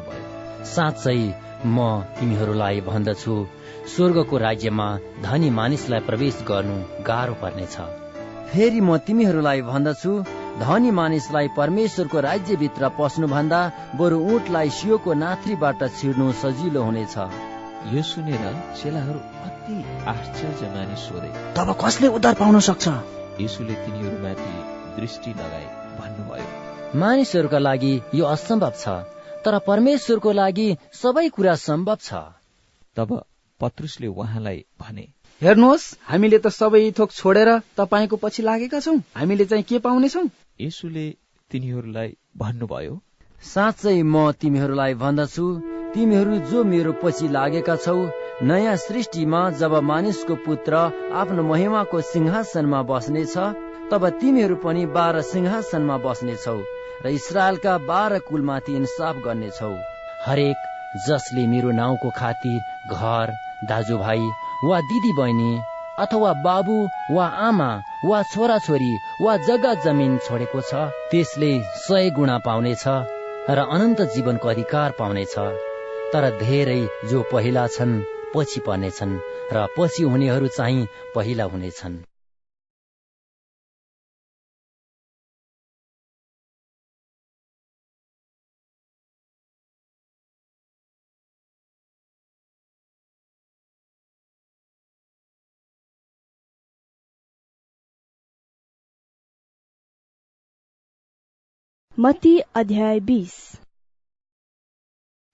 साँच्चै 0.66 1.20
म 1.66 1.78
तिमीहरूलाई 2.20 2.82
भन्दछु। 2.82 3.36
स्वर्गको 3.94 4.38
राज्यमा 4.38 4.88
धनी 5.24 5.50
मानिसलाई 5.50 6.00
प्रवेश 6.08 6.44
गर्नु 6.50 6.78
गाह्रो 7.04 7.34
पर्नेछ। 7.42 7.76
फेरि 8.52 8.82
म 8.82 8.98
तिमीहरूलाई 9.08 9.62
भन्दछु 9.62 10.12
धनी 10.60 10.92
मानिसलाई 10.92 11.48
परमेश्वरको 11.58 12.20
राज्यभित्र 12.20 12.90
पस्नुभन्दा 13.00 13.62
बरु 13.96 14.18
ऊँटलाई 14.32 14.70
सियोको 14.78 15.14
नाथ्रीबाट 15.14 15.84
छिर्नु 15.98 16.32
सजिलो 16.42 16.82
हुनेछ। 16.84 17.16
यो 17.94 18.02
सुनेर 18.04 18.46
चेलाहरू 18.78 19.20
अति 19.48 19.76
आश्चर्य 20.08 20.70
मानिस 20.76 21.00
सोधे 21.00 21.30
तब 21.56 21.70
कसले 21.82 22.08
उद्धार 22.08 22.34
पाउन 22.34 22.60
सक्छ? 22.60 22.86
यसुले 23.42 23.76
तिनीहरूमाथि 23.84 24.54
दृष्टि 24.98 25.32
लगाई 25.32 25.68
भन्नुभयो। 26.00 26.50
मानिसहरूका 27.00 27.60
लागि 27.60 27.94
यो 28.16 28.26
असम्भव 28.26 28.74
छ। 28.80 28.88
तर 29.48 29.60
परमेश्वरको 29.68 30.32
लागि 30.42 30.68
सबै 31.02 31.28
कुरा 31.36 31.56
सम्भव 31.64 32.00
छ। 32.02 32.22
तब 32.98 33.10
पत्रुसले 33.60 34.08
उहाँलाई 34.10 34.60
भने 34.82 35.06
हेर्नुहोस् 35.42 35.86
हामीले 36.10 36.38
त 36.38 36.48
सबै 36.52 36.82
थोक 36.98 37.12
छोडेर 37.14 37.50
तपाईँको 37.78 38.18
पछि 38.18 38.44
लागेका 38.44 38.80
छौँ। 38.82 38.98
हामीले 39.16 39.46
चाहिँ 39.46 39.64
के 39.70 39.80
पाउनेछौँ 39.80 40.26
यसुले 40.62 41.06
तिनीहरूलाई 41.52 42.10
भन्नुभयो 42.38 42.94
साँच्चै 43.44 44.02
म 44.04 44.32
तिमीहरूलाई 44.42 44.94
भन्दछु 45.04 45.46
तिमीहरू 45.94 46.38
जो 46.52 46.64
मेरो 46.64 46.94
पछि 47.04 47.28
लागेका 47.32 47.76
छौ 47.86 47.98
नयाँ 48.44 48.76
सृष्टिमा 48.78 49.42
जब 49.60 49.74
मानिसको 49.84 50.36
पुत्र 50.46 50.74
आफ्नो 51.22 51.44
महिमाको 51.44 52.02
सिंहासनमा 52.12 52.82
बस्नेछ 52.92 53.38
तब 53.92 54.10
तिमीहरू 54.22 54.56
पनि 54.66 54.86
बाह्र 54.98 55.22
सिंहासनमा 55.32 55.98
बस्नेछौ। 56.06 56.58
र 57.06 57.10
इसरायलका 57.10 57.78
बाह्र 57.88 58.20
कुलमाथि 58.28 58.76
इन्साफ 58.76 59.16
गर्नेछौ। 59.26 59.74
हरेक 60.26 60.58
जसले 61.08 61.46
मेरो 61.48 61.72
नाउँको 61.72 62.10
खातिर 62.18 62.96
घर 62.96 63.34
दाजुभाइ 63.70 64.24
वा 64.64 64.80
दिदी 64.82 65.12
बहिनी 65.18 65.52
अथवा 66.00 66.32
बाबु 66.46 66.78
वा 67.12 67.26
आमा 67.48 67.70
वा 68.06 68.22
छोरा 68.34 68.58
छोरी 68.66 68.92
वा 69.22 69.38
जग्गा 69.48 69.74
जमिन 69.86 70.18
छोडेको 70.26 70.62
छ 70.62 70.90
त्यसले 71.12 71.52
सय 71.86 72.10
गुणा 72.18 72.38
पाउनेछ 72.48 72.84
र 73.50 73.60
अनन्त 73.76 74.02
जीवनको 74.14 74.48
अधिकार 74.50 74.92
पाउनेछ। 75.00 75.36
तर 76.14 76.24
धेरै 76.40 76.82
जो 77.10 77.24
पहिला 77.32 77.66
छन् 77.68 77.96
पछि 78.36 78.60
पर्नेछन् 78.68 79.20
र 79.54 79.66
पछि 79.78 80.04
हुनेहरू 80.04 80.48
चाहिँ 80.58 80.88
पहिला 81.16 81.46
हुनेछन्। 81.54 82.04
मती 102.00 102.40
अध्याय 102.56 103.00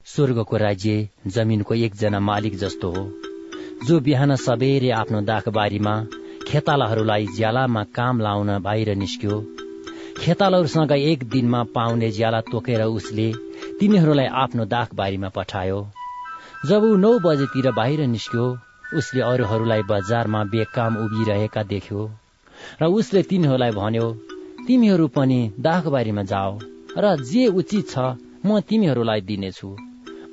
स्वर्गको 0.06 0.58
राज्य 0.58 1.10
जमिनको 1.28 1.74
एकजना 1.74 2.20
मालिक 2.20 2.56
जस्तो 2.58 2.92
हो। 2.92 3.04
जो 3.88 4.00
बिहान 4.00 4.36
सबेरे 4.36 4.90
आफ्नो 4.90 5.22
दाखबारीमा 5.22 5.96
खेतालाहरूलाई 6.48 7.28
ज्यालामा 7.28 7.84
काम 7.84 8.22
लाउन 8.22 8.60
बाहिर 8.60 8.96
निस्क्यो। 8.96 9.42
खेतालाहरूसँग 10.20 10.92
एक 10.92 11.24
दिनमा 11.30 11.64
पाउने 11.76 12.12
ज्याला 12.12 12.42
तोकेर 12.42 12.82
उसले 12.82 13.34
तिनीहरूलाई 13.80 14.26
आफ्नो 14.26 14.66
दाखबारीमा 14.66 15.30
पठायो। 15.30 15.88
जब 16.66 16.84
ऊ 16.84 16.96
नौ 16.96 17.20
बजेतिर 17.20 17.72
बाहिर 17.72 18.08
निस्क्यो 18.08 18.46
उसले 18.98 19.22
अरूहरूलाई 19.22 19.82
बजारमा 19.82 20.44
बेकाम 20.44 20.98
उभिरहेका 20.98 21.64
देख्यो 21.64 22.12
र 22.82 22.86
उसले 22.86 23.22
तिनीहरूलाई 23.24 23.72
भन्यो 23.72 24.08
तिमीहरू 24.68 25.08
पनि 25.08 25.38
दाखबारीमा 25.60 26.24
जाओ 26.24 26.52
र 26.98 27.16
जे 27.22 27.48
उचित 27.52 27.90
छ 27.90 28.04
म 28.46 28.60
तिमीहरूलाई 28.70 29.22
दिनेछु। 29.22 29.70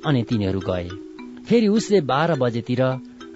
अनि 0.05 0.21
तिनीहरू 0.29 0.59
गए। 0.59 0.87
फेरि 1.47 1.67
उसले 1.67 1.99
बाह्र 2.11 2.35
बजेतिर 2.43 2.81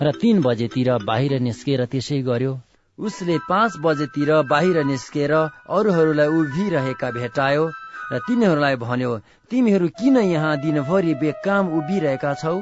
र 0.01 0.11
तीन 0.21 0.41
बजेतिर 0.41 0.89
बाहिर 1.09 1.39
निस्केर 1.39 1.85
त्यसै 1.85 2.19
गर्यो। 2.21 2.53
उसले 2.99 3.35
पाँच 3.49 3.73
बजेतिर 3.85 4.31
बाहिर 4.51 4.83
निस्केर 4.83 5.33
अरूहरूलाई 5.69 6.27
उभिरहेका 6.39 7.09
भेटायो 7.11 7.65
र 8.11 8.19
तिनीहरूलाई 8.27 8.75
भन्यो 8.85 9.11
तिमीहरू 9.51 9.87
किन 9.99 10.17
यहाँ 10.25 10.57
दिनभरि 10.63 11.13
बेकाम 11.23 11.73
उभिरहेका 11.77 12.33
छौ? 12.41 12.55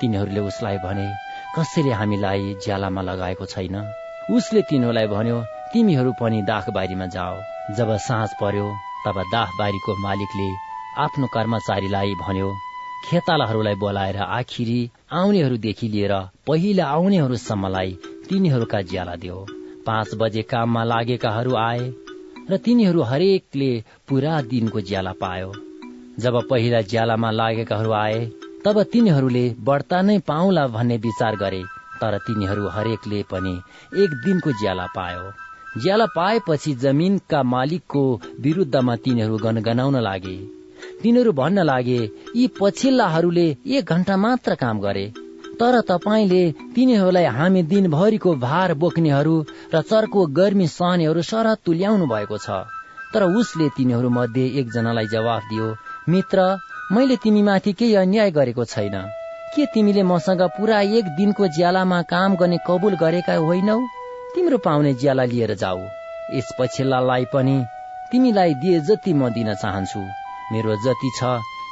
तिनीहरूले 0.00 0.40
उसलाई 0.40 0.78
भने 0.86 1.06
कसैले 1.56 1.92
हामीलाई 2.00 2.54
ज्यालामा 2.64 3.02
लगाएको 3.10 3.44
छैन? 3.46 3.76
उसले 4.32 4.62
तिनीहरूलाई 4.70 5.06
भन्यो 5.06 5.38
तिमीहरू 5.74 6.10
पनि 6.20 6.40
दाखबारीमा 6.42 7.06
जाओ। 7.12 7.74
जब 7.76 7.88
साँझ 8.00 8.28
पर्यो 8.40 8.66
तब 9.04 9.16
दाखबारीको 9.30 9.94
मालिकले 10.02 10.48
आफ्नो 11.04 11.26
कर्मचारीलाई 11.34 12.12
भन्यो 12.20 12.50
खेतालाहरूलाई 13.06 13.74
बोलाएर 13.74 14.16
आखिरी 14.16 14.78
आउनेहरूदेखि 15.12 15.88
लिएर 15.88 16.14
पहिला 16.46 16.84
आउनेहरूसम्मलाई 16.88 17.90
तिनीहरूका 18.28 18.80
ज्याला 18.92 19.14
दियो। 19.22 19.38
पाँच 19.86 20.14
बजे 20.14 20.42
काममा 20.50 20.82
लागेकाहरू 20.84 21.56
आए 21.58 21.82
र 22.50 22.56
तिनीहरू 22.64 23.02
हरेकले 23.10 23.70
पूरा 24.08 24.40
दिनको 24.50 24.80
ज्याला 24.88 25.12
पायो। 25.20 25.52
जब 26.20 26.34
पहिला 26.50 26.80
ज्यालामा 26.90 27.30
लागेकाहरू 27.32 27.92
आए 27.98 28.26
तब 28.64 28.82
तिनीहरूले 28.92 29.46
बढ्ता 29.66 30.02
नै 30.02 30.18
पाउला 30.28 30.66
भन्ने 30.76 30.96
विचार 31.06 31.36
गरे 31.36 31.62
तर 32.00 32.18
तिनीहरू 32.26 32.68
हरेकले 32.68 33.22
पनि 33.32 33.54
एक 34.02 34.20
दिनको 34.24 34.52
ज्याला 34.60 34.86
पायो। 34.96 35.24
ज्याला 35.82 36.06
पाएपछि 36.16 36.72
जमिनका 36.74 37.42
मालिकको 37.42 38.02
विरुद्धमा 38.40 38.94
तिनीहरू 38.96 39.36
गनगनाउन 39.36 39.96
लागे। 40.00 40.36
तिनीहरू 41.02 41.32
भन्न 41.32 41.62
लागे 41.62 42.00
यी 42.36 42.46
पछिल्लाहरूले 42.60 43.46
एक 43.68 43.84
घण्टा 43.84 44.16
मात्र 44.16 44.54
काम 44.54 44.80
गरे। 44.80 45.06
तर 45.60 45.80
तपाईँले 45.80 46.42
तिनीहरूलाई 46.74 47.24
हामी 47.30 47.62
दिनभरिको 47.62 48.34
भार 48.36 48.74
बोक्नेहरू 48.74 49.34
र 49.74 49.80
चर्को 49.82 50.26
गर्मी 50.38 50.66
सहनेहरू 50.68 51.22
सरह 51.22 51.54
तुल्याउनु 51.66 52.06
भएको 52.06 52.38
छ। 52.38 52.62
तर 53.14 53.22
उसले 53.32 53.68
तिनीहरू 53.76 54.08
मध्ये 54.10 54.46
एकजनालाई 54.60 55.06
जवाफ 55.06 55.42
दियो 55.50 55.66
मित्र 56.08 56.46
मैले 56.92 57.16
तिमीमाथि 57.16 57.72
केही 57.72 57.94
अन्याय 57.94 58.30
गरेको 58.30 58.64
छैन। 58.64 58.96
के 59.54 59.66
तिमीले 59.66 60.02
मसँग 60.02 60.42
पुरा 60.56 60.80
एक 60.98 61.04
दिनको 61.16 61.46
ज्यालामा 61.56 62.00
काम 62.10 62.36
गर्ने 62.36 62.58
कबुल 62.66 62.94
गरेका 62.96 63.34
होइनौ? 63.42 63.78
तिम्रो 64.34 64.58
पाउने 64.58 64.92
ज्याला 65.00 65.24
लिएर 65.24 65.54
जाऊ। 65.54 65.80
यस 66.32 66.48
पछिल्लालाई 66.58 67.24
पनि 67.34 67.56
तिमीलाई 68.10 68.54
दिए 68.62 68.80
जति 68.88 69.12
म 69.12 69.28
दिन 69.30 69.54
चाहन्छु। 69.54 70.00
मेरो 70.52 70.76
जति 70.84 71.10
छ 71.18 71.22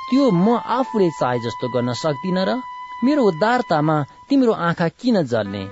त्यो 0.09 0.31
म 0.31 0.57
आफूले 0.79 1.09
चाहे 1.21 1.39
जस्तो 1.45 1.69
गर्न 1.75 1.93
सक्दिन 2.03 2.39
र 2.49 2.61
मेरो 3.05 3.23
उद्धारतामा 3.25 3.97
तिम्रो 4.29 4.53
आँखा 4.69 4.89
किन 5.01 5.23
जल्ने? 5.33 5.63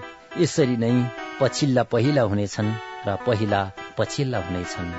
यसरी 0.40 0.76
नै 0.76 0.92
पछिल्ला 1.40 1.82
पहिला 1.92 2.22
हुनेछन् 2.30 2.70
र 3.06 3.16
पहिला 3.26 3.60
पछिल्ला 3.98 4.38
हुनेछन्। 4.46 4.90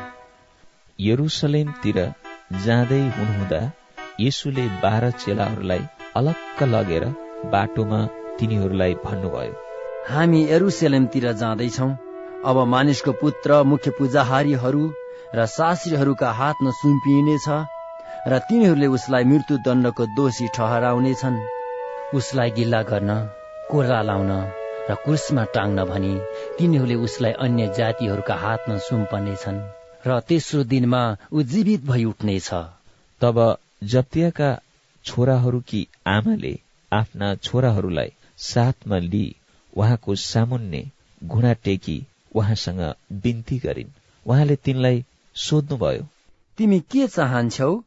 यरुसलेमतिर 1.00 2.00
जाँदै 2.66 3.02
हुनुहुँदा 3.18 3.62
येसुले 4.20 4.66
बाह्र 4.84 5.12
चेलाहरूलाई 5.22 5.84
अलक्क 6.20 6.64
लगेर 6.74 7.06
बाटोमा 7.54 8.00
तिनीहरूलाई 8.40 8.94
भन्नुभयो 9.06 9.61
हामी 10.10 10.42
यरुसलेमतिर 10.50 11.32
जाँदैछौ। 11.40 11.88
अब 12.50 12.58
मानिसको 12.68 13.12
पुत्र 13.22 13.62
मुख्य 13.64 13.92
पूजाहारीहरू 13.98 14.84
र 15.36 15.46
शास्त्रीहरूका 15.48 16.30
हातमा 16.40 16.72
सुम्पिइनेछ 16.78 17.48
र 18.28 18.40
तिनीहरूले 18.48 18.88
उसलाई 18.98 19.24
मृत्यु 19.32 19.58
दण्डको 19.66 20.06
दोषी 20.18 20.48
ठहराउनेछन्। 20.56 21.38
उसलाई 22.18 22.52
गिल्ला 22.58 22.82
गर्न 22.90 23.12
कोर्रा 23.72 24.02
लाउन 24.10 24.32
र 24.90 24.96
कुर्समा 25.06 25.44
टाङ्न 25.56 25.86
भनी 25.86 26.14
तिनीहरूले 26.58 26.96
उसलाई 27.08 27.34
अन्य 27.46 27.68
जातिहरूका 27.78 28.36
हातमा 28.44 28.78
सुम्पनेछन् 28.88 29.60
र 30.08 30.20
तेस्रो 30.30 30.64
दिनमा 30.72 31.02
ऊ 31.34 31.42
जीवित 31.52 31.86
भई 31.86 32.04
उठ्नेछ। 32.06 32.50
तब 33.22 33.38
जप्तियाका 33.92 34.50
छोराहरूकी 35.06 35.82
आमाले 36.08 36.54
आफ्ना 36.92 37.28
छोराहरूलाई 37.46 38.12
साथमा 38.48 38.98
लिई 38.98 39.30
उहाँको 39.78 40.16
सामुन्ने 40.16 40.84
घुँडा 41.22 41.54
टेकी 41.54 41.98
उहाँसँग 42.36 42.82
बिन्ती 43.12 43.58
गरिन्। 43.58 43.94
उहाँले 44.26 44.56
तिनलाई 44.56 45.04
सोध्नुभयो 45.36 46.08
तिमी 46.58 46.80
के 46.80 47.08
चाहन्छौ? 47.08 47.84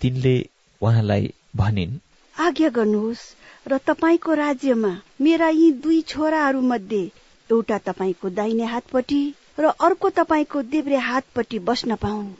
तिनले 0.00 0.36
उहाँलाई 0.82 1.32
भनिन् 1.56 1.98
आज्ञा 2.40 2.68
गर्नुहोस् 2.68 3.24
र 3.68 3.78
तपाईँको 3.78 4.34
राज्यमा 4.34 4.92
मेरा 5.20 5.48
यी 5.48 5.70
दुई 5.72 6.00
छोराहरू 6.02 6.60
मध्ये 6.60 7.02
एउटा 7.50 7.78
तपाईँको 7.78 8.30
दाहिने 8.30 8.64
हातपट्टि 8.64 9.22
र 9.58 9.72
अर्को 9.80 10.10
तपाईँको 10.10 10.62
देब्रे 10.62 10.96
हातपट्टि 10.96 11.58
बस्न 11.58 11.96
पाउन् 11.96 12.32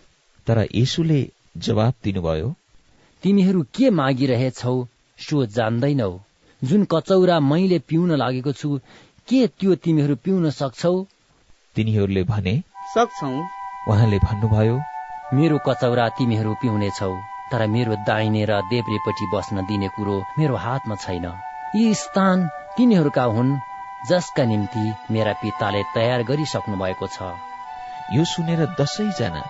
तर 0.46 0.66
यसुले 0.74 1.20
जवाब 1.56 1.94
दिनुभयो 2.04 2.54
तिमीहरू 3.22 3.62
के 3.62 3.90
मागिरहेछौ 3.90 4.74
सो 5.18 5.46
जान्दैनौ। 5.46 6.10
जुन 6.62 6.84
कचौरा 6.84 7.38
मैले 7.42 7.78
पिउन 7.88 8.10
लागेको 8.16 8.52
छु 8.52 8.78
के 9.28 9.46
त्यो 9.58 9.74
तिमीहरू 9.84 10.14
पिउन 10.24 10.50
सक्छौ? 10.50 10.94
तिनीहरूले 11.76 12.22
भने 12.24 12.54
सक्छौ। 12.94 13.30
उहाँले 13.88 14.18
भन्नुभयो 14.18 14.76
मेरो 15.34 15.58
कचौरा 15.66 16.08
तिमीहरू 16.18 16.54
पिउनेछौ 16.62 17.12
तर 17.52 17.66
मेरो 17.66 17.96
दाहिने 18.06 18.44
र 18.44 18.60
देब्रेपट्टि 18.70 19.26
बस्न 19.34 19.64
दिने 19.66 19.88
कुरो 19.96 20.16
मेरो 20.38 20.56
हातमा 20.56 20.94
छैन। 20.96 21.26
यी 21.76 21.94
स्थान 21.94 22.46
तिनीहरूका 22.76 23.24
हुन् 23.36 23.58
जसका 24.10 24.44
निम्ति 24.44 24.84
मेरा 25.10 25.32
पिताले 25.42 25.82
तयार 25.94 26.22
गरिसक्नु 26.22 26.76
भएको 26.76 27.06
छ। 27.06 27.32
यो 28.14 28.24
सुनेर 28.24 28.62
दसैँजना 28.80 29.42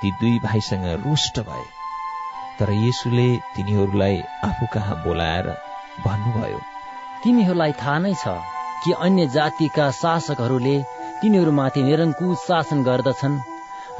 ती 0.00 0.10
दुई 0.20 0.38
भाइसँग 0.38 0.86
रुष्ट 1.04 1.40
भए। 1.40 1.64
तर 2.58 2.72
यसुले 2.72 3.28
तिनीहरूलाई 3.56 4.16
आफू 4.44 4.66
कहाँ 4.74 5.02
बोलाएर 5.04 5.46
भन्नुभयो 6.00 6.60
तिमीहरूलाई 7.24 7.72
थाहा 7.80 7.98
नै 7.98 8.14
छ 8.14 8.36
कि 8.84 8.92
अन्य 9.06 9.26
जातिका 9.28 9.90
शासकहरूले 9.92 10.76
तिनीहरूमाथि 11.22 11.82
निरङ्कुश 11.82 12.38
शासन 12.46 12.78
गर्दछन् 12.82 13.42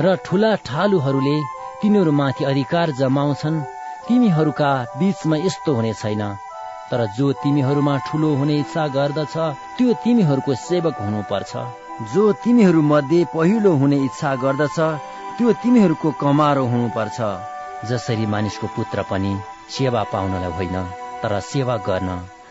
र 0.01 0.15
ठुला 0.25 0.53
ठालुहरूले 0.67 1.37
तिनीहरूमाथि 1.83 2.45
अधिकार 2.45 2.91
जमाउँछन्। 3.01 3.65
तिमीहरूका 4.09 4.71
बीचमा 4.99 5.37
यस्तो 5.37 5.75
हुने 5.75 5.93
छैन। 5.95 6.23
तर 6.91 7.01
जो 7.17 7.33
तिमीहरूमा 7.43 7.95
ठुलो 8.07 8.31
हुने 8.35 8.57
इच्छा 8.59 8.87
गर्दछ 8.97 9.35
त्यो 9.77 9.93
तिमीहरूको 10.05 10.55
सेवक 10.55 10.97
हुनुपर्छ। 11.01 11.53
जो 12.15 12.23
तिमीहरू 12.43 12.83
मध्ये 12.83 13.21
पहिलो 13.35 13.73
हुने 13.81 13.97
इच्छा 14.05 14.35
गर्दछ 14.45 14.79
त्यो 15.37 15.53
तिमीहरूको 15.63 16.11
कमारो 16.23 16.65
हुनुपर्छ। 16.67 17.19
जसरी 17.91 18.27
मानिसको 18.27 18.67
पुत्र 18.77 19.03
पनि 19.11 19.33
सेवा 19.71 20.03
पाउनलाई 20.13 20.53
होइन। 20.59 21.02
तर 21.23 21.39
सेवा 21.43 21.77
गर्न 21.89 22.11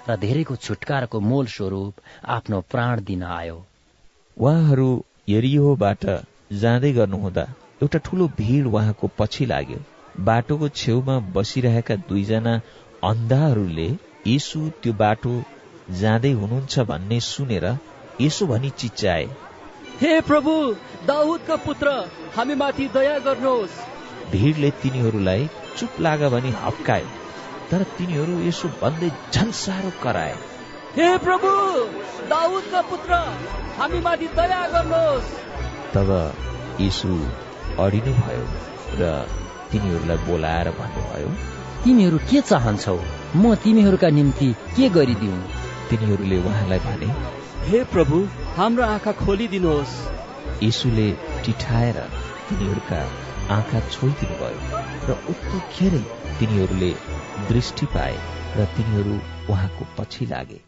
र 0.09 0.15
धेरैको 0.17 0.55
छुटकाराको 0.65 1.19
मूल 1.29 1.45
स्वरूप 1.53 1.93
आफ्नो 2.35 2.59
प्राण 2.71 3.01
दिन 3.07 3.23
आयो। 3.31 3.57
उहाँहरू 4.37 4.89
यरियोबाट 5.29 6.05
जाँदै 6.61 6.91
गर्नुहुँदा 6.93 7.45
एउटा 7.83 7.99
ठूलो 8.05 8.27
भीड़ 8.37 8.65
उहाँको 8.67 9.09
पछि 9.19 9.45
लाग्यो। 9.45 9.79
बाटोको 10.23 10.69
छेउमा 10.79 11.19
बसिरहेका 11.35 11.95
दुईजना 12.09 12.53
अन्धाहरूले 13.03 13.89
यसु 14.27 14.59
त्यो 14.81 14.93
बाटो 15.03 15.33
जाँदै 16.01 16.31
हुनुहुन्छ 16.41 16.79
भन्ने 16.89 17.19
सुनेर 17.27 17.65
यसो 18.21 18.47
भनी 18.47 18.69
चिच्चाए 18.81 19.25
हे 20.01 20.19
प्रभु 20.27 20.53
दाउदका 21.07 21.55
पुत्र 21.65 21.95
हामी 22.35 22.55
माथि 22.61 22.87
दया 22.93 23.17
गर्नुहोस्। 23.25 23.81
भीड़ले 24.31 24.69
तिनीहरूलाई 24.83 25.49
चुप 25.77 25.99
लाग 26.01 26.23
भनी 26.33 26.51
हप्काए। 26.61 27.05
तर 27.71 27.83
तिनीहरू 27.97 28.33
यसो 28.47 28.67
भन्दै 28.81 29.09
झन् 29.33 29.51
साह्रो 29.57 29.91
कराए। 30.03 30.33
हे 30.95 31.07
प्रभु 31.25 31.49
दाउदका 32.31 32.81
पुत्र 32.89 33.19
हामी 33.77 33.99
माथि 34.07 34.27
दया 34.39 34.61
गर्नुहोस्। 34.73 35.29
तब 35.93 36.09
यीशु 36.79 37.09
अडिनु 37.83 38.13
भयो 38.19 38.45
र 38.99 39.11
तिनीहरूलाई 39.71 40.19
बोलाएर 40.27 40.69
भन्नुभयो 40.79 41.29
तिमीहरू 41.83 42.17
के 42.29 42.41
चाहन्छौ? 42.51 42.97
म 43.35 43.55
तिमीहरूका 43.63 44.09
निम्ति 44.17 44.49
के 44.75 44.89
गरिदिउ? 44.97 45.35
तिनीहरूले 45.89 46.37
उहाँलाई 46.43 46.79
भने 46.87 47.09
हे 47.69 47.83
प्रभु 47.93 48.17
हाम्रो 48.57 48.83
आँखा 48.95 49.11
खोलिदिनुहोस्। 49.23 49.95
यीशुले 50.63 51.07
टिठाएर 51.45 51.97
तिनीहरूका 52.49 53.01
आँखा 53.55 53.79
छोइदिनु 53.93 54.35
भयो 54.41 54.59
र 55.07 55.17
उत्तिखेरै 55.31 56.03
तिनीहरूले 56.39 56.91
दृष्टि 57.47 57.85
पाए 57.85 58.17
र 58.57 58.65
तिनीहरू 58.75 59.15
उहाँको 59.53 59.85
पछि 59.97 60.25
लागे। 60.25 60.59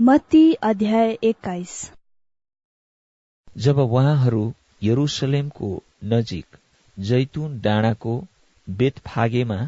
मत्ती 0.00 0.52
अध्याय 0.62 1.10
एक्काइस। 1.24 1.74
जब 3.56 3.78
उहाँहरू 3.78 4.42
यरुसलेमको 4.82 5.68
नजिक 6.04 6.56
जैतुन 7.08 7.60
डाँडाको 7.64 8.14
बेतफागेमा 8.68 9.58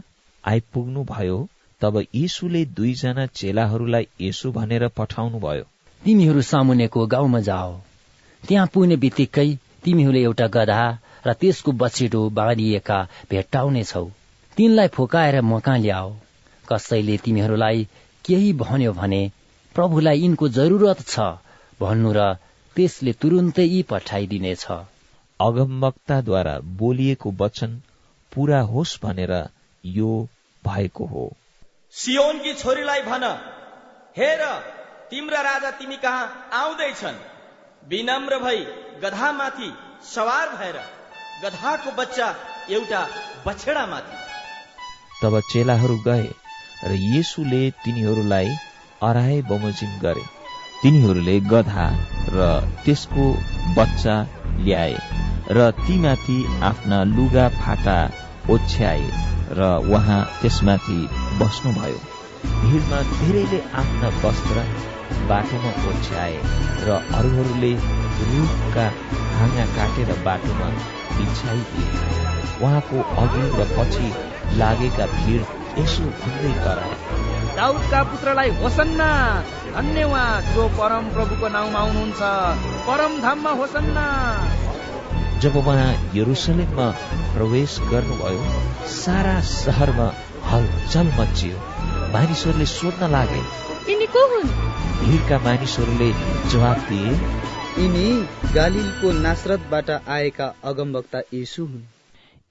आइपुग्नु 0.44 1.04
भयो 1.04 1.38
तब 1.80 1.98
यीशुले 2.00 2.64
दुईजना 2.76 3.26
चेलाहरूलाई 3.38 4.06
यसो 4.20 4.50
भनेर 4.52 4.88
पठाउनु 4.98 5.38
भयो 5.46 5.64
तिमीहरू 6.02 6.42
सामुन्नेको 6.50 7.06
गाउँमा 7.14 7.40
जाओ। 7.40 7.72
त्यहाँ 8.42 8.66
पुग्ने 8.72 8.96
बित्तिकै 9.04 9.48
तिमीहरूले 9.84 10.22
एउटा 10.22 10.46
गधा 10.56 10.82
र 11.26 11.32
त्यसको 11.40 11.72
बछिटो 11.80 12.20
बाँधिएका 12.38 12.98
भेट्टाउनेछौ 13.30 14.04
तिनलाई 14.56 14.88
फुकाएर 14.96 15.40
म 15.40 15.58
कहाँ 15.60 15.78
ल्याओ। 15.78 16.10
कसैले 16.68 17.16
तिमीहरूलाई 17.24 17.86
केही 18.24 18.52
भन्यो 18.62 18.92
भने 18.92 19.22
प्रभुलाई 19.74 20.20
यिनको 20.20 20.48
जरुरत 20.58 21.00
छ 21.08 21.20
भन्नु 21.80 22.12
र 22.16 22.32
त्यसले 22.76 23.12
तुरुन्तै 23.20 23.66
यी 23.66 23.80
पठाइदिनेछ। 23.90 24.64
अगमवक्ताद्वारा 25.40 26.58
बोलिएको 26.78 27.30
वचन 27.40 27.80
पूरा 28.32 28.60
होस् 28.62 28.98
भनेर 29.02 29.32
यो 29.84 30.10
भएको 30.62 31.04
हो। 31.06 31.24
सियोनकी 31.94 32.52
छोरीलाई 32.54 33.02
भन 33.02 33.24
हेर 34.16 34.42
तिम्रा 35.10 35.40
राजा 35.40 35.70
तिमी 35.70 35.96
कहाँ 35.96 36.50
आउँदैछन्? 36.52 37.18
विनम्र 37.82 38.38
भई 38.38 38.60
गधामाथि 39.02 39.70
सवार 40.14 40.48
भएर 40.56 40.78
गधाको 41.42 41.90
बच्चा 41.92 42.28
एउटा 42.70 43.02
बछेडामाथि। 43.46 44.16
तब 45.22 45.40
चेलाहरू 45.40 45.98
गए 45.98 46.28
र 46.84 46.92
येसुले 46.92 47.70
तिनीहरूलाई 47.84 48.48
अराए 49.02 49.40
बमोजिम 49.42 49.98
गरे। 49.98 50.24
तिनीहरूले 50.82 51.38
गधा 51.40 51.86
र 52.28 52.48
त्यसको 52.84 53.26
बच्चा 53.76 54.16
ल्याए 54.58 54.96
र 55.50 55.70
तीमाथि 55.80 56.38
आफ्ना 56.62 57.02
लुगा 57.04 57.48
फाटा 57.60 57.98
ओछ्याए 58.50 59.02
र 59.58 59.68
उहाँ 59.92 60.20
त्यसमाथि 60.40 60.98
बस्नुभयो। 61.40 61.98
भिडमा 62.62 63.00
धेरैले 63.12 63.60
आफ्ना 63.80 64.08
वस्त्र 64.24 64.64
बाटोमा 65.28 65.72
ओछ्याए 65.90 66.36
र 66.86 67.00
अरूहरूले 67.18 67.72
रुखका 68.30 68.86
हाँगा 69.38 69.66
काटेर 69.76 70.14
बाटोमा 70.24 70.68
बिछाइदिए 71.16 71.88
उहाँको 72.62 73.02
अघि 73.22 73.44
र 73.58 73.68
पछि 73.76 74.08
लागेका 74.58 75.06
भिड 75.16 75.42
यसो 75.78 76.04
भन्दै 76.22 76.52
कराए। 76.64 77.23
दाउदका 77.56 78.02
पुत्रलाई 78.02 78.50
होसन्ना। 78.50 79.08
धन्यवाद 79.74 80.44
जो 80.44 80.68
परम 80.68 81.04
प्रभुको 81.10 81.48
नाउँमा 81.48 81.78
आउनुहुन्छ। 81.78 82.22
परम 82.86 83.20
धाममा 83.22 83.50
होसन्ना। 83.50 84.06
जब 85.38 85.56
उहाँ 85.56 86.10
यरुसलेममा 86.14 86.90
प्रवेश 87.34 87.78
गर्नुभयो 87.80 88.42
सारा 88.86 89.40
सहरमा 89.40 90.08
हलचल 90.50 91.06
मचियो 91.20 91.56
मानिसहरूले 92.12 92.66
सोध्न 92.66 93.10
लागे 93.10 93.42
यिनी 93.92 94.06
को 94.06 94.22
हुन्? 94.26 94.50
भिडका 95.06 95.38
मानिसहरूले 95.38 96.12
जवाब 96.50 96.78
दिए 96.78 97.10
यिनी 97.82 98.28
गालिलको 98.54 99.12
नासरतबाट 99.12 99.90
आएका 99.90 100.54
अगमवक्ता 100.64 101.18
येसु 101.18 101.62
हुन्। 101.62 101.82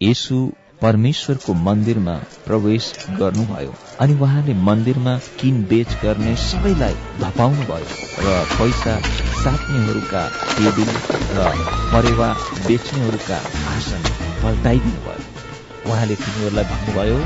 येसु 0.02 0.52
परमेश्वरको 0.84 1.54
मन्दिरमा 1.66 2.16
प्रवेश 2.48 2.86
गर्नुभयो 3.20 3.74
अनि 4.04 4.14
उहाँले 4.20 4.54
मन्दिरमा 4.68 5.14
किनबेच 5.40 5.96
गर्ने 6.04 6.36
सबैलाई 6.44 6.96
धपाउनु 7.22 7.68
भयो 7.70 7.88
र 8.26 8.34
पैसा 8.58 8.96
साट्नेहरूका 9.44 10.24
टेबिल 10.58 10.92
र 11.38 11.48
परेवा 11.94 12.30
बेच्नेहरूका 12.68 13.40
आसन 13.74 14.04
पल्टाइदिनु 14.44 15.00
भयो 15.08 15.92
उहाँले 15.92 16.16
तिनीहरूलाई 16.26 16.66
भन्नुभयो 16.74 17.18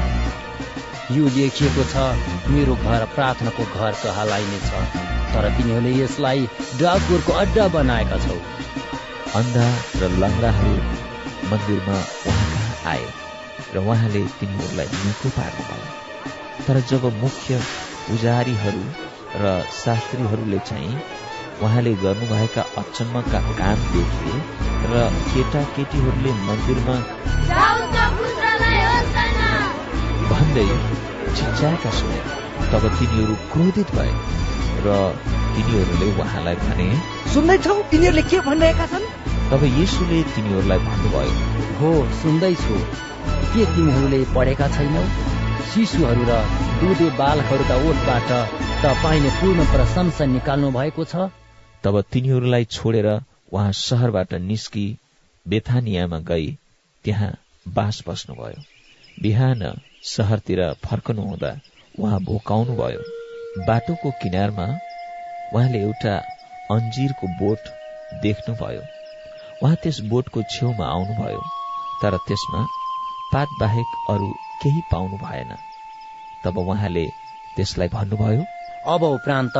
यो 1.18 1.36
लेखिएको 1.36 1.90
छ 1.92 2.08
मेरो 2.54 2.80
घर 2.86 3.06
प्रार्थनाको 3.18 3.70
घर 3.76 4.02
कहलाइनेछ 4.06 4.72
तर 5.34 5.52
तिनीहरूले 5.58 6.00
यसलाई 6.00 6.50
डाकुरको 6.82 7.40
अड्डा 7.44 7.68
बनाएका 7.78 8.26
छौ 8.26 8.42
अन्धा 9.42 9.70
र 10.02 10.12
लङ्गाहरू 10.24 10.76
मन्दिरमा 11.52 11.98
उहाँ 12.28 12.52
कहाँ 12.52 12.94
आए। 12.94 13.27
र 13.74 13.78
उहाँले 13.80 14.22
तिनीहरूलाई 14.40 14.88
निको 15.06 15.30
पार्नुभयो 15.38 16.66
तर 16.68 16.80
जब 16.92 17.04
मुख्य 17.22 17.60
पुजारीहरू 18.08 18.84
र 19.36 19.46
शास्त्रीहरूले 19.76 20.60
चाहिँ 20.70 20.96
उहाँले 21.62 21.94
गर्नुभएका 22.04 22.62
अचम्मका 22.78 23.40
काम 23.60 23.80
देखे 23.94 24.34
र 24.92 25.04
केटाकेटीहरूले 25.32 26.32
मन्दिरमा 26.48 26.96
भन्दै 30.32 30.68
चिच्याएका 31.38 31.92
सुने 32.00 32.20
तब 32.72 32.84
तिनीहरू 33.00 33.36
क्रोधित 33.52 33.92
भए 33.96 34.14
र 34.86 34.96
तिनीहरूले 35.56 36.08
उहाँलाई 36.22 36.56
भने 36.64 36.88
सुन्दैछौ 37.34 37.76
तिनीहरूले 37.92 38.24
के 38.32 38.40
भनिरहेका 38.48 38.86
छन्? 38.94 39.06
तब 39.52 39.64
येसुले 39.80 40.22
तिनीहरूलाई 40.36 40.80
भन्नुभयो 40.88 41.34
हो 41.80 41.92
सुन्दैछु। 42.22 42.76
के 43.54 43.66
तिमीहरूले 43.76 44.20
पढेका 44.36 44.68
छैनौ? 44.68 45.04
शिशुहरू 45.72 46.24
र 46.30 46.34
दुधे 46.82 47.10
बालकहरूका 47.18 47.76
ओठबाट 47.90 48.30
तपाईँले 48.84 49.30
पूर्ण 49.40 49.66
प्रशंसा 49.74 50.26
निकाल्नु 50.26 50.72
भएको 50.72 51.04
छ? 51.04 51.30
तब 51.84 52.02
तिनीहरूलाई 52.12 52.66
छोडेर 52.66 53.10
उहाँ 53.54 53.72
सहरबाट 53.72 54.34
निस्की 54.50 54.86
बेथानियामा 55.46 56.20
गई 56.30 56.48
त्यहाँ 57.06 57.32
बास 57.68 58.04
बस्नुभयो। 58.08 58.64
बिहान 59.22 59.62
सहरतिर 60.04 60.62
फर्कनु 60.86 61.22
हुँदा 61.22 61.52
उहाँ 62.00 62.20
भोकाउनु 62.20 62.76
भयो। 62.76 63.02
बाटोको 63.68 64.12
किनारमा 64.22 64.68
उहाँले 65.54 65.80
एउटा 65.82 66.16
अन्जिरको 66.72 67.28
बोट 67.40 67.70
देख्नुभयो। 68.22 68.82
उहाँ 69.64 69.76
त्यस 69.84 70.00
बोटको 70.10 70.42
छेउमा 70.52 70.86
आउनुभयो 70.86 71.42
तर 72.02 72.18
त्यसमा 72.28 72.66
पात 73.38 73.58
बाहेक 73.60 73.96
अरू 74.10 74.28
केही 74.62 74.82
पाउनु 74.92 75.18
भएन। 75.24 75.56
तब 76.44 76.58
उहाँले 76.58 77.06
त्यसलाई 77.58 77.90
भन्नुभयो 77.96 78.46
अब 78.94 79.04
उपरान्त 79.10 79.58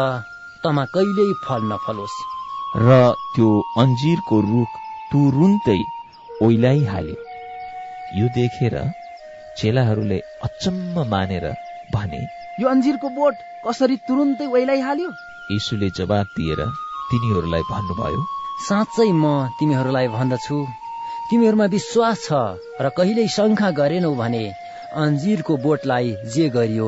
तमा 0.64 0.86
कहिल्यै 0.96 1.34
फल 1.46 1.62
नफलोस्। 1.72 2.16
र 2.88 2.90
त्यो 3.34 3.50
अन्जिरको 3.82 4.40
रुख 4.48 4.80
तुरुन्तै 5.12 5.80
ओइलाइहाल्यो 6.46 7.18
यो 8.20 8.28
देखेर 8.38 8.76
चेलाहरूले 9.58 10.20
अचम्म 10.48 11.06
मानेर 11.14 11.46
भने 11.94 12.22
यो 12.60 12.68
अन्जिरको 12.74 13.10
बोट 13.20 13.36
कसरी 13.68 13.98
तुरुन्तै 14.08 14.48
ओइलाइहाल्यो 14.56 15.12
यीशुले 15.52 15.90
जवाब 16.00 16.28
दिएर 16.38 16.62
तिनीहरूलाई 17.10 17.64
भन्नुभयो 17.70 18.22
साँच्चै 18.68 19.10
म 19.14 19.26
तिमीहरूलाई 19.60 20.08
भन्दछु। 20.18 20.58
तिमीहरूमा 21.30 21.66
विश्वास 21.72 22.20
छ 22.26 22.38
र 22.84 22.90
कहिल्यै 22.98 23.28
शङ्का 23.32 23.70
गरेनौ 23.80 24.12
भने 24.16 24.44
अन्जिरको 25.04 25.54
बोटलाई 25.64 26.12
जे 26.34 26.46
गरियो 26.50 26.88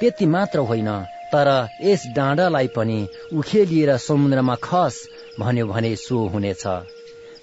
त्यति 0.00 0.26
मात्र 0.34 0.58
होइन 0.68 0.90
तर 1.32 1.48
यस 1.82 2.02
डाँडालाई 2.16 2.68
पनि 2.76 2.98
उखेलिएर 3.38 3.90
समुद्रमा 4.04 4.54
खस 4.66 4.96
भन्यो 5.40 5.66
भने 5.66 5.90
सो 5.96 6.18
हुनेछ। 6.28 6.64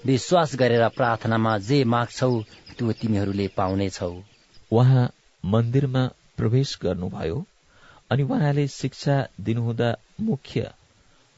विश्वास 0.06 0.54
गरेर 0.56 0.84
प्रार्थनामा 0.96 1.52
जे 1.68 1.78
माग्छौ 1.94 2.30
त्यो 2.76 2.92
तिमीहरूले 3.00 3.46
पाउनेछौ। 3.56 4.12
उहाँ 4.70 5.04
मन्दिरमा 5.44 6.04
प्रवेश 6.36 6.70
गर्नुभयो 6.82 7.38
अनि 8.10 8.22
उहाँले 8.22 8.66
शिक्षा 8.74 9.16
दिनुहुँदा 9.40 9.90
मुख्य 10.20 10.70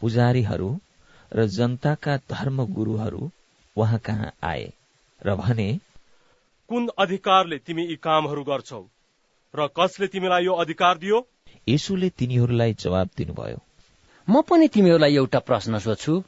पुजारीहरू 0.01 0.71
र 1.33 1.47
जनताका 1.57 2.17
धर्म 2.31 2.65
गुरूहरू 2.75 3.31
उहाँ 3.77 3.99
कहाँ 3.99 4.33
आए। 4.43 4.71
र 5.27 5.35
भने 5.35 5.81
कुन 6.69 6.91
अधिकारले 6.99 7.59
तिमी 7.59 7.83
यी 7.83 7.97
कामहरू 7.97 8.43
गर्छौ? 8.45 8.83
र 9.55 9.67
कसले 9.77 10.07
तिमीलाई 10.07 10.45
यो 10.45 10.55
अधिकार 10.55 10.99
दियो? 10.99 11.27
यसुले 11.69 12.09
तिनीहरूलाई 12.11 12.75
जवाब 12.75 13.11
दिनुभयो। 13.17 13.59
म 14.29 14.43
पनि 14.43 14.69
तिमीहरूलाई 14.69 15.17
एउटा 15.17 15.39
प्रश्न 15.39 15.79
सोध्छु। 15.79 16.23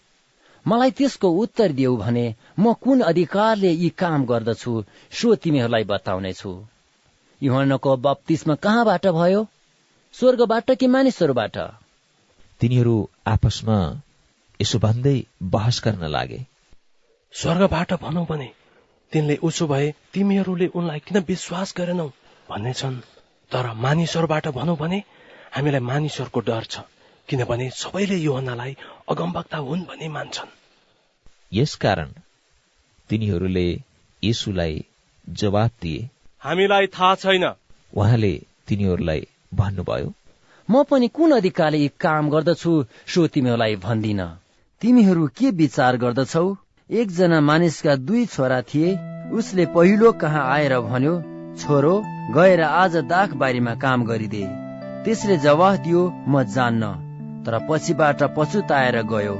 मलाई 0.67 0.91
त्यसको 0.91 1.29
उत्तर 1.31 1.73
दिeu 1.73 1.97
भने 1.97 2.35
म 2.59 2.73
कुन 2.73 3.01
अधिकारले 3.01 3.71
यी 3.71 3.89
काम 3.89 4.25
गर्दछु 4.27 4.85
सो 5.13 5.35
तिमीहरूलाई 5.35 5.85
बताउनेछु। 5.85 6.53
युहनको 7.43 7.97
बप्तिस्मा 7.97 8.55
कहाँबाट 8.55 9.07
भयो? 9.07 9.47
स्वर्गबाट 10.13 10.71
कि 10.71 10.87
मानिसहरूबाट? 10.87 11.57
तिनीहरू 12.61 13.11
आपसमा 13.27 13.79
यसो 14.63 14.79
भन्दै 14.79 15.17
बहस 15.43 15.81
गर्न 15.85 16.05
लागे। 16.07 16.47
स्वर्गबाट 17.33 17.93
भनौ 17.93 18.25
भने 18.25 18.64
तिनले 19.15 19.37
उसो 19.43 19.67
भए 19.67 19.95
तिमीहरूले 20.15 20.67
उनलाई 20.75 21.01
किन 21.07 21.19
विश्वास 21.29 21.75
गरेनौ? 21.77 22.09
भन्नेछन् 22.51 22.97
तर 23.51 23.73
मानिसहरूबाट 23.77 24.49
भनौ 24.49 24.77
भने 24.77 25.03
हामीलाई 25.55 25.81
मानिसहरूको 25.81 26.41
डर 26.41 26.65
छ। 26.65 26.85
किनभने 27.29 27.71
सबैले 27.71 28.17
योहनालाई 28.17 28.77
अगमवक्ता 29.11 29.59
हुन् 29.59 29.85
भनी 29.85 30.09
मान्छन्। 30.09 30.51
यसकारण 31.53 32.11
तिनीहरूले 33.11 33.67
यसुलाई 34.25 34.85
जवाब 35.29 35.71
दिए। 35.83 36.11
हामीलाई 36.43 36.87
थाहा 36.87 37.15
छैन। 37.15 37.45
उहाँले 37.97 38.35
तिनीहरूलाई 38.69 39.27
भन्नुभयो 39.55 40.13
म 40.69 40.83
पनि 40.83 41.09
कुन 41.09 41.33
अधिकारले 41.33 41.89
काम 42.01 42.31
गर्दछु 42.31 42.73
सो 43.07 43.27
तिमीहरूलाई 43.27 43.77
भन्दिन। 43.77 44.21
तिमीहरू 44.83 45.27
के 45.39 45.51
विचार 45.51 45.97
गर्दछौ? 45.97 46.45
एकजना 46.91 47.41
मानिसका 47.41 47.95
दुई 47.99 48.25
छोरा 48.27 48.61
थिए। 48.63 48.89
उसले 49.33 49.65
पहिलो 49.67 50.11
कहाँ 50.13 50.43
आएर 50.49 50.79
भन्यो 50.81 51.13
छोरो 51.59 51.93
गएर 52.35 52.61
आज 52.61 52.97
दाख 53.05 53.33
बारीमा 53.35 53.75
काम 53.75 54.05
गरिदे। 54.05 54.43
त्यसले 55.05 55.37
जवाफ 55.37 55.79
दियो 55.79 56.03
म 56.29 56.43
जान्न। 56.45 56.91
तर 57.47 57.59
पछिबाट 57.69 58.23
पछुताएर 58.37 59.01
गयो। 59.03 59.37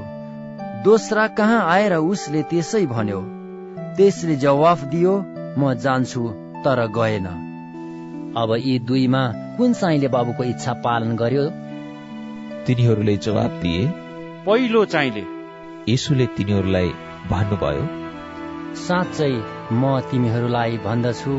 दोस्रा 0.83 1.27
कहाँ 1.37 1.61
आएर 1.69 1.93
उसले 1.95 2.41
त्यसै 2.43 2.85
भन्यो। 2.85 3.21
त्यसले 3.97 4.35
जवाफ 4.35 4.83
दियो 4.87 5.13
म 5.59 5.73
जान्छु 5.85 6.27
तर 6.65 6.85
गएन। 6.97 7.27
अब 8.37 8.55
यी 8.57 8.77
दुईमा 8.79 9.23
कुन 9.57 9.73
चाहिँले 9.73 10.07
बाबुको 10.07 10.43
इच्छा 10.43 10.73
पालन 10.81 11.15
गर्यो? 11.15 11.49
तिनीहरूले 12.65 13.17
जवाब 13.21 13.59
दिए 13.61 13.87
पहिलो 14.45 14.85
चाहिँले 14.85 15.25
यसुले 15.89 16.25
तिनीहरूलाई 16.37 16.93
भन्नुभयो 17.29 17.85
साँच्चै 18.77 19.33
म 19.73 19.99
तिमीहरूलाई 20.09 20.77
भन्दछु 20.83 21.35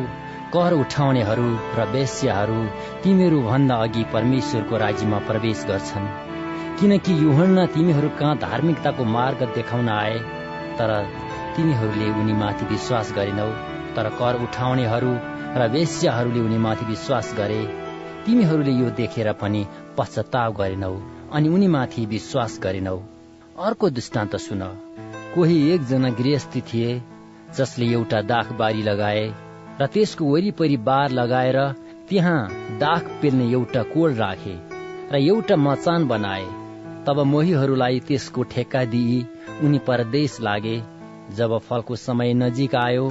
कर 0.55 0.73
उठाउनेहरू 0.75 1.49
र 1.79 1.85
वेश्याहरू 1.93 2.61
तिमीहरू 3.03 3.39
भन्दा 3.43 3.77
अघि 3.85 4.03
परमेश्वरको 4.15 4.77
राज्यमा 4.85 5.19
प्रवेश 5.29 5.65
गर्छन्। 5.71 6.07
किनकि 6.79 7.13
युहन्ना 7.23 7.65
तिमीहरू 7.75 8.09
कहाँ 8.19 8.37
धार्मिकताको 8.39 9.05
मार्ग 9.17 9.43
देखाउन 9.55 9.89
आए 9.95 10.19
तर 10.79 10.91
तिमीहरूले 11.57 12.09
उनीमाथि 12.21 12.65
विश्वास 12.73 13.13
गरेनौ। 13.17 13.49
तर 13.97 14.09
कर 14.19 14.43
उठाउनेहरू 14.43 15.13
र 15.59 15.69
वेश्याहरूले 15.75 16.41
उनीमाथि 16.41 16.85
विश्वास 16.87 17.35
गरे। 17.39 17.63
तिमीहरूले 18.27 18.73
यो 18.73 18.89
देखेर 18.99 19.33
पनि 19.43 19.63
पश्चाताप 19.99 20.57
गरेनौ 20.61 20.95
अनि 21.33 21.49
उनीमाथि 21.49 22.07
विश्वास 22.07 22.59
गरेनौ। 22.63 22.99
अर्को 23.67 23.91
दृष्टान्त 23.91 24.37
सुन। 24.47 24.63
कोही 25.37 25.57
एकजना 25.71 26.09
गृहस्थी 26.19 26.61
थिए 26.69 26.93
जसले 27.57 27.87
एउटा 27.87 28.21
दाखबारी 28.29 28.83
लगाए 28.83 29.25
र 29.81 29.87
त्यसको 29.95 30.25
वरिपरि 30.25 30.77
बार 30.85 31.11
लगाएर 31.11 31.59
त्यहाँ 32.09 32.39
दाख 32.79 33.11
पेल्ने 33.23 33.49
एउटा 33.53 33.83
कोल 33.91 34.15
राखे 34.15 34.55
र 35.13 35.17
एउटा 35.17 35.57
मचान 35.57 36.07
बनाए। 36.09 36.47
तब 37.07 37.21
मोहीहरूलाई 37.33 38.01
त्यसको 38.09 38.43
ठेक्का 38.53 38.85
दिई 38.87 39.19
उनी 39.63 39.79
परदेश 39.89 40.41
लागे। 40.41 40.77
जब 41.37 41.59
फलको 41.59 41.97
समय 41.97 42.35
नजिक 42.35 42.75
आयो 42.77 43.05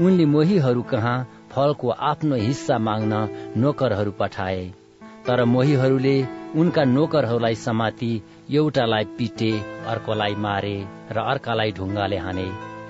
उनले 0.00 0.26
मोहीहरू 0.26 0.82
कहाँ 0.92 1.16
फलको 1.52 1.90
आफ्नो 2.12 2.36
हिस्सा 2.36 2.78
माग्न 2.78 3.26
नोकरहरू 3.56 4.10
पठाए। 4.20 4.62
तर 5.26 5.44
मोहीहरूले 5.46 6.16
उनका 6.56 6.84
नोकरहरूलाई 6.86 7.54
समाति 7.58 8.12
एउटालाई 8.52 9.04
पिटे 9.18 9.50
अर्कोलाई 9.88 10.34
मारे 10.44 10.76
र 11.12 11.18
अर्कालाई 11.32 11.70
ढुङ्गाले 11.72 12.16
हाने। 12.24 12.44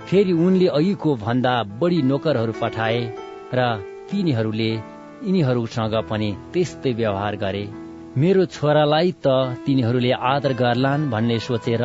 फेरि 0.07 0.33
उनले 0.45 0.67
अघिको 0.79 1.15
भन्दा 1.17 1.53
बढी 1.81 2.01
नोकरहरू 2.11 2.55
पठाए 2.61 2.99
र 3.55 3.61
तिनीहरूले 4.11 4.71
यिनीहरूसँग 5.27 5.95
पनि 6.11 6.31
त्यस्तै 6.53 6.93
व्यवहार 6.93 7.37
गरे। 7.45 7.65
मेरो 8.19 8.45
छोरालाई 8.57 9.15
त 9.25 9.27
तिनीहरूले 9.67 10.13
आदर 10.33 10.53
गर्लान् 10.63 11.09
भन्ने 11.13 11.39
सोचेर 11.47 11.85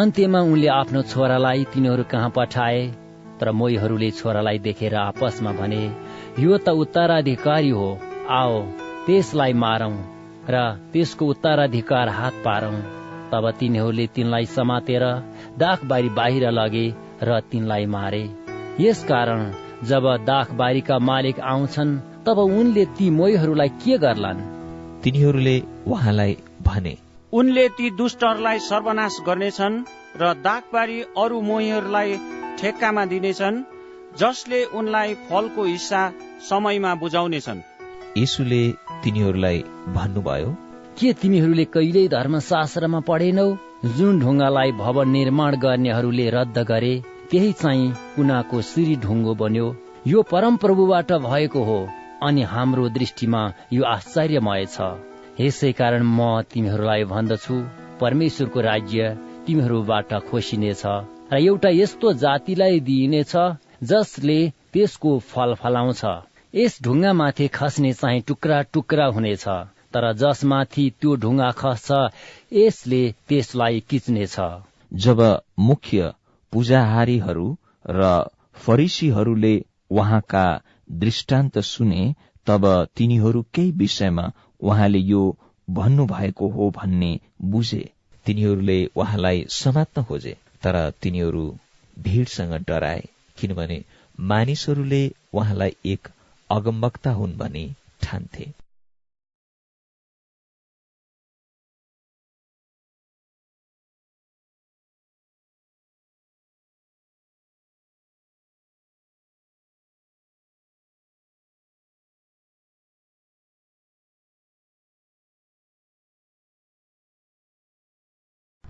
अन्त्यमा 0.00 0.40
उनले 0.50 0.68
आफ्नो 0.80 1.02
छोरालाई 1.14 1.64
तिनीहरू 1.72 2.04
कहाँ 2.10 2.30
पठाए? 2.36 2.82
तर 3.40 3.50
मोहीहरूले 3.58 4.10
छोरालाई 4.18 4.58
देखेर 4.66 4.94
आपसमा 5.00 5.52
भने 5.58 5.82
यो 6.42 6.58
त 6.58 6.68
उत्तराधिकारी 6.82 7.70
हो 7.70 7.88
आओ 8.38 8.62
त्यसलाई 9.06 9.52
मारौं। 9.62 9.94
र 10.48 10.62
त्यसको 10.92 11.26
उत्तराधिकार 11.26 12.08
हात 12.08 12.34
पारौं। 12.44 12.76
तब 13.32 13.50
तिनीहरूले 13.50 14.06
तिनलाई 14.06 14.46
समातेर 14.46 15.04
दाखबारी 15.58 16.08
बाहिर 16.08 16.50
लगे 16.50 16.86
र 17.22 17.40
तिनलाई 17.40 17.86
मारे। 17.86 18.22
यसकारण 18.80 19.42
जब 19.84 20.06
दाखबारीका 20.24 20.98
मालिक 20.98 21.40
आउँछन् 21.40 21.98
तब 22.26 22.38
उनले 22.38 22.84
ती 22.96 23.10
मोहीहरूलाई 23.10 23.68
के 23.68 23.98
गर्लान्? 23.98 24.40
तिनीहरूले 25.02 25.56
उहाँलाई 25.86 26.36
भने 26.62 26.96
उनले 27.32 27.68
ती 27.68 27.90
दुष्टहरूलाई 27.90 28.58
सर्वनाश 28.58 29.16
गर्नेछन् 29.26 29.82
र 30.16 30.34
दागबारी 30.42 31.00
अरू 31.16 31.40
मोहीहरूलाई 31.40 32.18
ठेक्कामा 32.58 33.04
दिनेछन् 33.04 33.62
जसले 34.18 34.64
उनलाई 34.64 35.14
फलको 35.28 35.64
हिस्सा 35.64 36.02
समयमा 36.48 36.94
बुझाउनेछन्। 36.94 37.60
यीशुले 38.16 38.62
तिनीहरूलाई 39.04 39.58
भन्नुभयो 39.94 40.50
के 41.00 41.12
तिमीहरूले 41.20 41.64
कहिल्यै 41.74 42.08
धर्मशास्त्रमा 42.14 43.00
पढेनौ? 43.08 43.46
जुन 43.96 44.18
ढुङ्गालाई 44.20 44.72
भवन 44.80 45.08
निर्माण 45.10 45.56
गर्नेहरूले 45.60 46.26
रद्द 46.34 46.58
गरे 46.70 46.94
त्यही 47.30 47.52
चाहिँ 47.60 47.92
कुनाको 48.16 48.60
सिरी 48.70 48.96
ढुङ्गो 49.04 49.34
बन्यो। 49.42 49.68
यो 50.06 50.22
परम 50.32 50.56
प्रभुबाट 50.62 51.12
भएको 51.26 51.62
हो 51.64 51.78
अनि 52.28 52.42
हाम्रो 52.52 52.88
दृष्टिमा 52.96 53.42
यो 53.72 53.82
आश्चर्यमय 53.94 54.66
छ। 54.74 54.90
यसै 55.40 55.72
कारण 55.80 56.02
म 56.02 56.42
तिमीहरूलाई 56.52 57.04
भन्दछु 57.12 57.56
परमेश्वरको 58.00 58.60
राज्य 58.70 59.16
तिमीहरूबाट 59.46 60.12
खोसिनेछ 60.28 60.82
र 61.32 61.38
एउटा 61.40 61.70
यस्तो 61.72 62.12
जातिलाई 62.24 62.80
दिइनेछ 62.88 63.32
जसले 63.90 64.40
त्यसको 64.72 65.18
फल 65.30 65.54
फलाउँछ। 65.62 66.02
यस 66.54 66.78
ढुङ्गामाथि 66.82 67.46
खस्ने 67.48 67.92
चाहिँ 67.92 68.20
टुक्रा 68.20 68.60
टुक्रा 68.72 69.04
हुनेछ 69.06 69.44
तर 69.94 70.12
जसमाथि 70.12 70.84
त्यो 71.00 71.14
ढुङ्गा 71.16 71.50
खस्छ 71.50 71.98
यसले 72.52 73.02
त्यसलाई 73.28 73.80
किच्नेछ। 73.90 74.36
जब 74.92 75.20
मुख्य 75.60 76.12
पूजाहारीहरू 76.52 77.46
र 77.90 78.10
फरिसीहरूले 78.56 79.54
उहाँका 79.90 80.44
दृष्टान्त 80.98 81.58
सुने 81.64 82.02
तब 82.46 82.66
तिनीहरूकै 82.96 83.70
विषयमा 83.76 84.26
उहाँले 84.60 84.98
यो 85.06 85.22
भन्नुभएको 85.68 86.48
हो 86.48 86.70
भन्ने 86.70 87.12
बुझे। 87.44 87.82
तिनीहरूले 88.26 88.78
उहाँलाई 88.96 89.44
समात्न 89.54 90.02
खोजे 90.02 90.36
तर 90.62 90.78
तिनीहरू 91.02 91.44
भीड़सँग 91.96 92.54
डराए 92.68 93.02
किनभने 93.38 93.84
मानिसहरूले 94.18 95.02
उहाँलाई 95.32 95.76
एक 95.86 96.08
अगमवक्ता 96.50 97.10
हुन् 97.12 97.36
भनी 97.38 97.66
ठान्थे। 98.02 98.52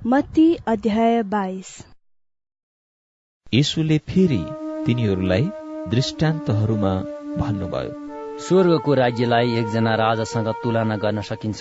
मत्ती 0.07 0.55
अध्याय 0.67 1.23
बाइस। 1.23 1.87
यीशुले 3.55 3.99
फेरि 3.99 4.45
तिनीहरूलाई 4.87 5.49
दृष्टान्तहरूमा 5.91 7.20
भन्नुभयो। 7.39 8.39
स्वर्गको 8.39 8.95
राज्यलाई 8.95 9.57
एकजना 9.59 9.95
राजासँग 9.97 10.49
तुलना 10.63 10.97
गर्न 10.97 11.21
सकिन्छ 11.23 11.61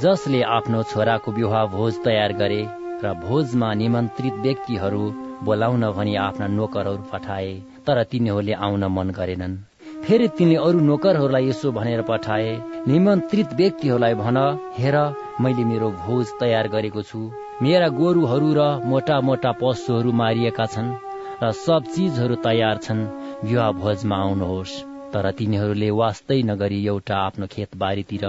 जसले 0.00 0.40
आफ्नो 0.56 0.82
छोराको 0.90 1.32
विवाह 1.32 1.64
भोज 1.74 1.98
तयार 2.04 2.32
गरे 2.34 2.62
र 3.04 3.12
भोजमा 3.20 3.68
निमन्त्रित 3.74 4.34
व्यक्तिहरू 4.40 5.02
बोलाउन 5.44 5.84
भनी 5.92 6.14
आफ्ना 6.22 6.46
नोकरहरू 6.48 7.02
पठाए 7.12 7.52
तर 7.86 8.02
तिनीहरूले 8.10 8.52
आउन 8.66 8.84
मन 8.96 9.10
गरेनन्। 9.18 9.56
फेरि 10.04 10.28
तिनले 10.38 10.56
अरू 10.66 10.80
नोकरहरूलाई 10.82 11.48
यसो 11.48 11.72
भनेर 11.72 12.02
पठाए 12.02 12.52
निमन्त्रित 12.88 13.54
व्यक्तिहरूलाई 13.54 14.14
भन 14.14 14.38
हेर 14.78 14.96
मैले 15.40 15.64
मेरो 15.64 15.90
भोज 16.04 16.26
तयार 16.40 16.68
गरेको 16.68 17.02
छु। 17.02 17.20
मेरा 17.62 17.88
गोरुहरू 17.98 18.52
र 18.54 18.70
मोटा 18.84 19.20
मोटा 19.20 19.52
पशुहरू 19.60 20.12
मारिएका 20.22 20.66
छन् 20.74 20.94
र 21.42 21.52
सब 21.58 21.92
चिजहरू 21.94 22.34
तयार 22.46 22.76
छन्। 22.78 23.06
विवाह 23.44 23.70
भोजमा 23.82 24.16
आउनुहोस्। 24.16 24.91
तर 25.12 25.30
तिनीहरूले 25.38 25.90
वास्तै 26.00 26.40
नगरी 26.50 26.78
एउटा 26.86 27.16
आफ्नो 27.18 27.46
खेतबारीतिर 27.54 28.24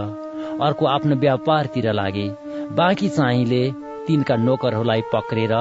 अर्को 0.62 0.86
आफ्नो 0.88 1.16
व्यापारतिर 1.24 1.92
लागे। 1.94 2.28
बाँकी 2.76 3.10
चाहिँले 3.10 3.64
तिनका 4.08 4.36
नोकरहरूलाई 4.38 5.02
पक्रेर 5.14 5.54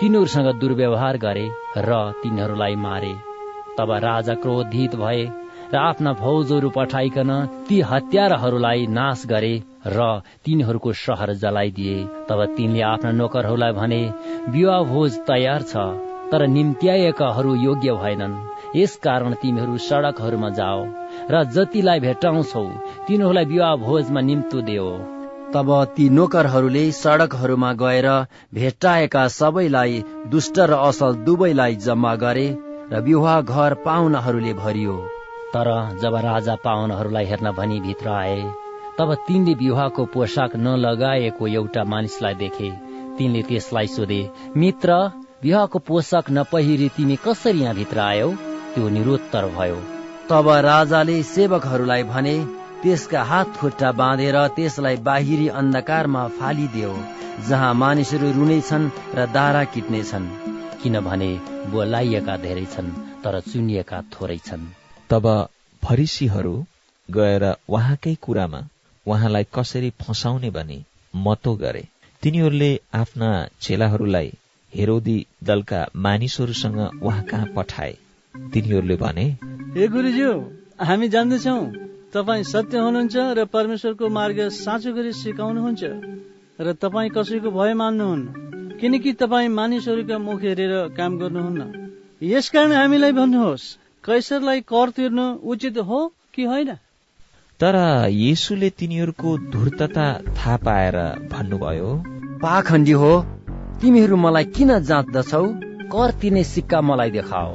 तिनीहरूसँग 0.00 0.48
दुर्व्यवहार 0.60 1.16
गरे 1.18 1.46
र 1.78 1.90
तिनीहरूलाई 2.22 2.74
मारे। 2.84 3.14
तब 3.78 3.90
राजा 4.04 4.34
क्रोधित 4.42 4.94
भए 4.96 5.24
र 5.72 5.76
आफ्ना 5.78 6.12
फौजहरू 6.14 6.68
पठाइकन 6.70 7.30
ती 7.68 7.80
हत्याराहरूलाई 7.90 8.86
नाश 8.98 9.24
गरे 9.26 9.54
र 9.88 10.04
तिनीहरूको 10.44 10.92
सहर 10.94 11.32
जलाइदिए। 11.42 11.96
तब 12.28 12.44
तिनले 12.56 12.82
आफ्ना 12.88 13.10
नोकरहरूलाई 13.12 13.72
भने 13.72 14.02
विवाह 14.50 14.82
भोज 14.92 15.18
तयार 15.26 15.62
छ 15.62 15.86
तर 16.30 16.46
निम्त्याएकाहरू 16.48 17.54
योग्य 17.62 17.92
भएनन्। 17.94 18.38
यस 18.76 18.96
कारण 19.02 19.34
तिमीहरू 19.42 19.76
सड़कहरूमा 19.80 20.50
जाओ 20.58 20.80
र 21.30 21.42
जतिलाई 21.54 22.00
भेटाउँछौ 22.00 22.64
तिनीहरूलाई 23.06 23.44
विवाह 23.44 23.76
भोजमा 23.84 24.20
निम्तो 24.20 24.60
देऊ 24.68 24.90
तब 25.54 25.68
ती 25.96 26.08
नोकरहरूले 26.10 26.84
सड़कहरूमा 26.92 27.72
गएर 27.82 28.08
भेटाएका 28.54 29.26
सबैलाई 29.30 30.02
दुष्ट 30.28 30.58
र 30.70 30.78
असल 30.84 31.14
दुवैलाई 31.26 31.76
जम्मा 31.84 32.14
गरे 32.22 32.48
र 32.92 33.00
विवाह 33.00 33.40
घर 33.42 33.74
पाहुनाहरूले 33.84 34.52
भरियो। 34.54 34.96
तर 35.54 35.68
जब 36.02 36.14
राजा 36.24 36.54
पाहुनाहरूलाई 36.64 37.24
हेर्न 37.24 37.50
भनी 37.52 37.78
भित्र 37.80 38.08
आए 38.10 38.42
तब 38.98 39.14
तिनले 39.26 39.54
विवाहको 39.54 40.04
पोसाक 40.14 40.56
नलगाएको 40.56 41.46
एउटा 41.48 41.84
मानिसलाई 41.84 42.34
देखे। 42.34 42.70
तिनले 43.18 43.42
त्यसलाई 43.42 43.86
सोधे 43.86 44.20
मित्र 44.56 44.98
विवाहको 45.42 45.78
पोसाक 45.88 46.30
नपहिरी 46.30 46.88
तिमी 46.96 47.16
कसरी 47.24 47.60
यहाँभित्र 47.60 47.98
आयौ? 48.00 48.30
त्यो 48.76 48.88
निरुत्तर 48.88 49.44
भयो। 49.48 49.76
तब 50.30 50.48
राजाले 50.64 51.22
सेवकहरूलाई 51.22 52.02
भने 52.04 52.36
त्यसका 52.82 53.22
हात 53.22 53.56
खुट्टा 53.56 53.92
बाँधेर 53.92 54.36
त्यसलाई 54.56 54.96
बाहिरी 55.06 55.48
अन्धकारमा 55.60 56.26
फालिदियो 56.28 56.92
जहाँ 57.48 57.72
मानिसहरू 57.74 58.32
रुनेछन् 58.32 58.90
र 59.14 59.26
दारा 59.32 59.64
किट्नेछन्। 59.72 60.28
किनभने 60.82 61.30
बोलाइएका 61.72 62.36
धेरै 62.36 62.66
छन् 62.76 62.92
तर 63.24 63.40
चुनिएका 63.40 64.02
थोरै 64.12 64.38
छन्। 64.38 64.70
तब 65.10 65.26
फरिसीहरू 65.82 66.54
गएर 67.08 67.44
उहाँकै 67.68 68.14
कुरामा 68.22 68.64
उहाँलाई 69.06 69.46
कसरी 69.54 69.90
फसाउने 70.02 70.50
भनी 70.50 70.78
मतो 71.16 71.54
गरे। 71.56 71.84
तिनीहरूले 72.22 72.72
आफ्ना 72.94 73.30
चेलाहरूलाई 73.60 74.32
हेरोदी 74.72 75.18
दलका 75.44 75.86
मानिसहरूसँग 75.96 76.78
उहाँ 77.02 77.22
कहाँ 77.22 77.54
पठाए? 77.56 77.96
तिनीहरूले 78.52 78.96
भने 78.96 79.26
हे 79.76 79.88
गुरुज्यू 79.88 80.30
हामी 80.80 81.08
जान्दछौ। 81.08 81.58
तपाईँ 82.14 82.42
सत्य 82.44 82.78
हुनुहुन्छ 82.78 83.16
र 83.38 83.44
परमेश्वरको 83.46 84.08
मार्ग 84.08 84.38
साँचो 84.56 84.92
गरी 84.92 85.12
सिकाउनुहुन्छ 85.14 85.82
र 86.60 86.72
तपाईँ 86.82 87.10
कसैको 87.10 87.50
भय 87.50 87.74
मान्नुहुन्न 87.74 88.78
किनकि 88.80 89.12
तपाईँ 89.12 89.48
मानिसहरूका 89.50 90.18
मुख 90.18 90.40
हेरेर 90.42 90.74
काम 90.96 91.18
गर्नुहुन्न। 91.18 91.60
यसकारण 92.22 92.72
हामीलाई 92.72 93.12
भन्नुहोस् 93.12 93.66
कैसरलाई 94.04 94.60
कर 94.62 94.90
तिर्नु 94.96 95.26
उचित 95.44 95.78
हो 95.78 96.00
कि 96.34 96.44
होइन? 96.44 96.70
तर 97.60 97.76
येसुले 98.12 98.70
तिनीहरूको 98.70 99.36
धूर्तता 99.52 100.06
थाहा 100.28 100.56
पाएर 100.64 100.96
भन्नुभयो 101.32 101.90
पाखण्डी 102.42 102.92
हो 102.92 103.12
तिमीहरू 103.80 104.16
मलाई 104.16 104.44
किन 104.56 104.78
जाँच्दछौ? 104.80 105.44
कर 105.92 106.10
तिर्ने 106.20 106.44
सिक्का 106.44 106.80
मलाई 106.80 107.10
देखाओ। 107.10 107.52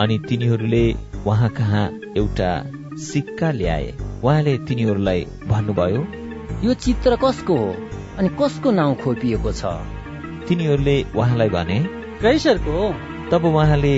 अनि 0.00 0.18
तिनीहरूले 0.18 0.84
उहाँ 1.26 1.48
कहाँ 1.50 1.84
एउटा 2.16 2.50
सिक्का 3.02 3.50
ल्याए। 3.50 3.88
उहाँले 4.24 4.56
तिनीहरूलाई 4.68 5.24
भन्नुभयो 5.46 6.00
यो 6.64 6.74
चित्र 6.74 7.16
कसको 7.16 7.56
हो 7.56 7.74
अनि 8.18 8.28
कसको 8.40 8.70
नाउँ 8.70 8.94
खोपिएको 8.96 9.52
छ? 9.52 9.64
तिनीहरूले 10.48 10.96
उहाँलाई 11.16 11.48
भने 11.48 11.78
कैसरको 12.22 12.72
हो। 12.72 12.86
तब 13.30 13.44
उहाँले 13.44 13.92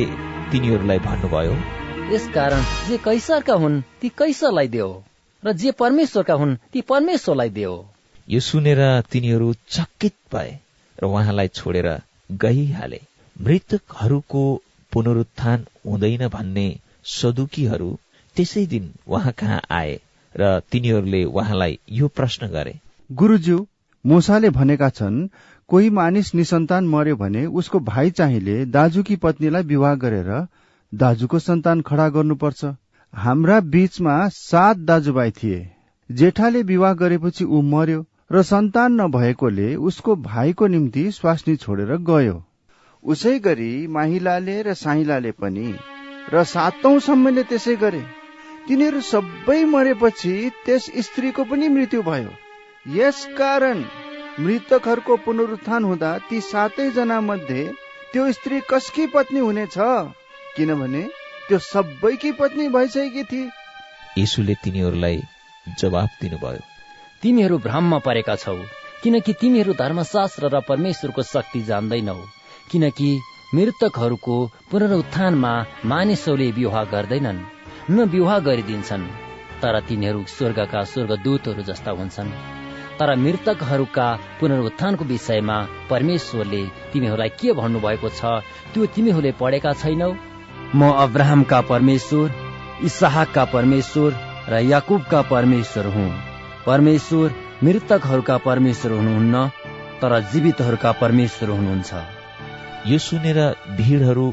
तिनीहरूलाई 0.52 0.98
भन्नुभयो 0.98 1.54
यसकारण 2.14 2.62
जे 2.88 2.98
कैसरका 2.98 3.54
हुन् 3.54 3.80
ती 4.00 4.08
कैसरलाई 4.18 4.68
देऊ 4.68 4.90
र 5.42 5.52
जे 5.52 5.70
परमेश्वरका 5.78 6.34
हुन् 6.34 6.56
ती 6.72 6.80
परमेश्वरलाई 6.90 7.50
देऊ 7.50 7.78
यो 8.28 8.40
सुनेर 8.40 8.82
तिनीहरू 9.12 9.52
चकित 9.70 10.14
भए 10.32 10.50
र 10.98 11.06
उहाँलाई 11.06 11.48
छोडेर 11.48 11.88
गइहाले। 12.42 13.00
मृतकहरूको 13.36 14.42
पुनरुत्थान 14.92 15.64
हुँदैन 15.86 16.26
भन्ने 16.28 16.66
सदुकीहरू 17.12 17.90
त्यसै 18.36 18.64
दिन 18.66 18.92
उहाँ 19.06 19.32
कहाँ 19.38 19.60
आए 19.70 19.94
र 20.34 20.58
तिनीहरूले 20.72 21.24
उहाँलाई 21.24 21.78
यो 21.92 22.08
प्रश्न 22.08 22.46
गरे। 22.48 22.74
गुरुज्यू 23.10 23.66
मोसाले 24.04 24.50
भनेका 24.50 24.88
छन् 24.90 25.26
कोही 25.68 25.90
मानिस 25.90 26.34
निसन्तान 26.34 26.88
मर्यो 26.88 27.16
भने 27.16 27.44
उसको 27.58 27.80
भाइ 27.80 28.10
चाहिँले 28.10 28.64
दाजुकी 28.66 29.16
पत्नीलाई 29.16 29.62
विवाह 29.64 29.94
गरेर 29.96 30.30
दाजुको 30.92 31.38
सन्तान 31.38 31.80
खडा 31.80 32.08
गर्नुपर्छ। 32.08 32.64
हाम्रा 33.14 33.60
बीचमा 33.72 34.16
सात 34.28 34.76
दाजुभाइ 34.88 35.30
थिए। 35.30 35.60
जेठाले 36.10 36.62
विवाह 36.62 36.92
गरेपछि 36.94 37.44
ऊ 37.44 37.60
मर्यो 37.62 38.04
र 38.32 38.42
सन्तान 38.42 39.00
नभएकोले 39.00 39.74
उसको 39.88 40.16
भाइको 40.22 40.66
निम्ति 40.66 41.10
स्वास्नी 41.10 41.56
छोडेर 41.56 41.96
गयो। 42.08 42.42
उसै 43.04 43.38
गरी 43.38 43.70
माहिलाले 43.86 44.56
र 44.62 44.74
साहिलाले 44.74 45.30
पनि 45.32 45.68
र 46.32 46.42
सातौंसम्मले 46.44 47.42
त्यसै 47.42 47.74
गरे। 47.76 48.02
तिनीहरू 48.68 49.00
सबै 49.06 49.64
मरेपछि 49.64 50.34
त्यस 50.66 50.84
स्त्रीको 51.06 51.44
पनि 51.44 51.68
मृत्यु 51.68 52.02
भयो। 52.02 52.30
यसकारण 52.96 53.78
मृतकहरूको 54.38 55.16
पुनरुत्थान 55.24 55.84
हुँदा 55.84 56.10
ती 56.28 56.40
सातै 56.40 56.86
जना 56.90 57.20
मध्ये 57.20 57.64
त्यो 58.12 58.26
स्त्री 58.32 58.60
कसकी 58.70 59.06
पत्नी 59.06 59.40
हुनेछ? 59.40 59.74
किनभने 60.56 61.02
त्यो 61.48 61.58
सबैकी 61.58 62.32
पत्नी 62.32 62.68
भइसकेकी 62.68 63.24
थिए। 63.24 63.48
यीशुले 64.18 64.54
तिनीहरूलाई 64.64 65.18
जवाब 65.78 66.08
दिनुभयो। 66.20 66.62
तिमीहरू 67.22 67.58
भ्रममा 67.58 67.98
परेका 67.98 68.36
छौ 68.36 68.56
किनकि 69.02 69.32
तिमीहरू 69.32 69.72
धर्मशास्त्र 69.74 70.52
र 70.54 70.60
परमेश्वरको 70.68 71.22
शक्ति 71.22 71.62
जान्दैनौ। 71.62 72.16
किनकि 72.70 73.10
मृतकहरूको 73.54 74.36
पुनरुत्थानमा 74.70 75.52
मानिसहरूले 75.84 76.50
विवाह 76.50 76.84
गर्दैनन् 76.84 77.40
न 77.90 78.04
विवाह 78.04 78.38
गरिदिन्छन् 78.38 79.06
तर 79.62 79.80
तिनीहरू 79.80 80.24
स्वर्गका 80.28 80.84
स्वर्गदूतहरू 80.84 81.62
जस्ता 81.62 81.90
हुन्छन्। 81.90 82.30
तर 82.98 83.16
मृतकहरूका 83.16 84.06
पुनरुत्थानको 84.40 85.04
विषयमा 85.04 85.58
परमेश्वरले 85.90 86.62
तिमीहरूलाई 86.92 87.28
के 87.28 87.52
भन्नुभएको 87.52 88.08
छ 88.08 88.22
त्यो 88.72 88.86
तिमीहरूले 88.86 89.32
पढेका 89.32 89.72
छैनौ? 89.72 90.10
म 90.74 90.80
अब्राहमका 90.96 91.60
परमेश्वर 91.60 92.26
इसहाकका 92.84 93.44
परमेश्वर 93.44 94.10
र 94.48 94.54
याकुबका 94.62 95.20
परमेश्वर 95.22 95.86
हुँ। 95.86 96.10
परमेश्वर 96.66 97.28
मृतकहरूका 97.64 98.36
परमेश्वर 98.38 98.92
हुनुहुन्न 98.92 99.48
तर 100.00 100.12
जीवितहरूका 100.32 100.92
परमेश्वर 100.92 101.48
हुनुहुन्छ। 101.48 102.21
यो 102.86 102.96
सुनेर 102.98 103.38
भिडहरू 103.78 104.24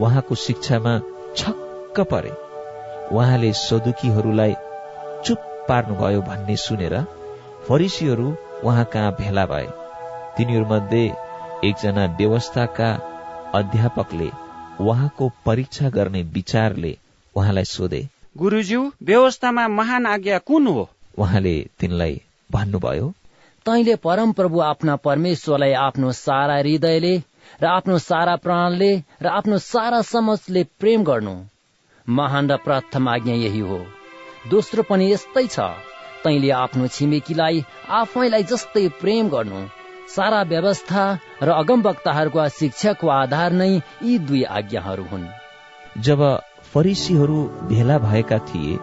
उहाँको 0.00 0.34
शिक्षामा 0.34 0.92
छक्क 1.36 2.00
परे। 2.10 2.30
उहाँले 3.12 3.52
सदुकीहरूलाई 3.52 4.54
चुप 5.24 5.40
पार्नुभयो 5.68 6.20
भन्ने 6.28 6.56
सुनेर 6.56 6.94
फरिसीहरू 7.68 8.28
उहाँ 8.64 8.84
कहाँ 8.92 9.10
भेला 9.18 9.44
भए। 9.46 9.66
तिनीहरूमध्ये 10.36 11.04
एकजना 11.64 12.04
व्यवस्थाका 12.18 12.88
अध्यापकले 13.54 14.30
उहाँको 14.80 15.30
परीक्षा 15.46 15.88
गर्ने 15.88 16.22
विचारले 16.34 16.96
उहाँलाई 17.34 17.64
सोधे। 17.64 18.02
गुरुज्यू 18.36 18.80
व्यवस्थामा 19.02 19.68
महान 19.68 20.06
आज्ञा 20.06 20.38
कुन 20.38 20.66
हो? 20.66 20.88
उहाँले 21.18 21.54
तिनलाई 21.80 22.20
भन्नुभयो 22.50 23.12
तैले 23.66 23.96
परम 23.96 24.32
प्रभु 24.32 24.60
आफ्ना 24.62 24.96
परमेश्वरलाई 25.04 25.72
आफ्नो 25.84 26.12
सारा 26.14 26.56
हृदयले 26.56 27.14
र 27.62 27.66
आफ्नो 27.66 27.98
सारा 27.98 28.36
प्राणले 28.36 29.02
र 29.22 29.26
आफ्नो 29.26 29.58
सारा 29.58 30.00
समझले 30.02 30.64
प्रेम 30.80 31.04
गर्नु। 31.04 31.34
महान 32.08 32.50
र 32.50 32.56
प्रथम 32.56 33.08
आज्ञा 33.08 33.34
यही 33.34 33.60
हो। 33.60 33.78
दोस्रो 34.50 34.82
पनि 34.82 35.12
यस्तै 35.12 35.46
छ। 35.46 35.60
तैले 36.24 36.50
आफ्नो 36.50 36.86
छिमेकीलाई 36.86 37.64
आफैलाई 37.90 38.42
जस्तै 38.42 38.88
प्रेम 38.88 39.28
गर्नु। 39.28 39.60
सारा 40.08 40.42
व्यवस्था 40.42 41.18
र 41.42 41.48
अगमवक्ताहरूको 41.48 42.48
शिक्षाको 42.48 43.08
आधार 43.08 43.52
नै 43.52 43.70
यी 44.02 44.18
दुई 44.18 44.42
आज्ञाहरू 44.42 45.04
हुन्। 45.04 45.28
जब 45.98 46.20
फरिसीहरू 46.74 47.42
भेला 47.64 47.98
भएका 47.98 48.38
थिए 48.38 48.76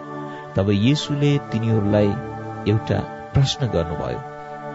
तब 0.55 0.69
येसुले 0.69 1.37
तिनीहरूलाई 1.37 2.07
एउटा 2.71 2.99
प्रश्न 3.33 3.67
गर्नुभयो। 3.67 4.19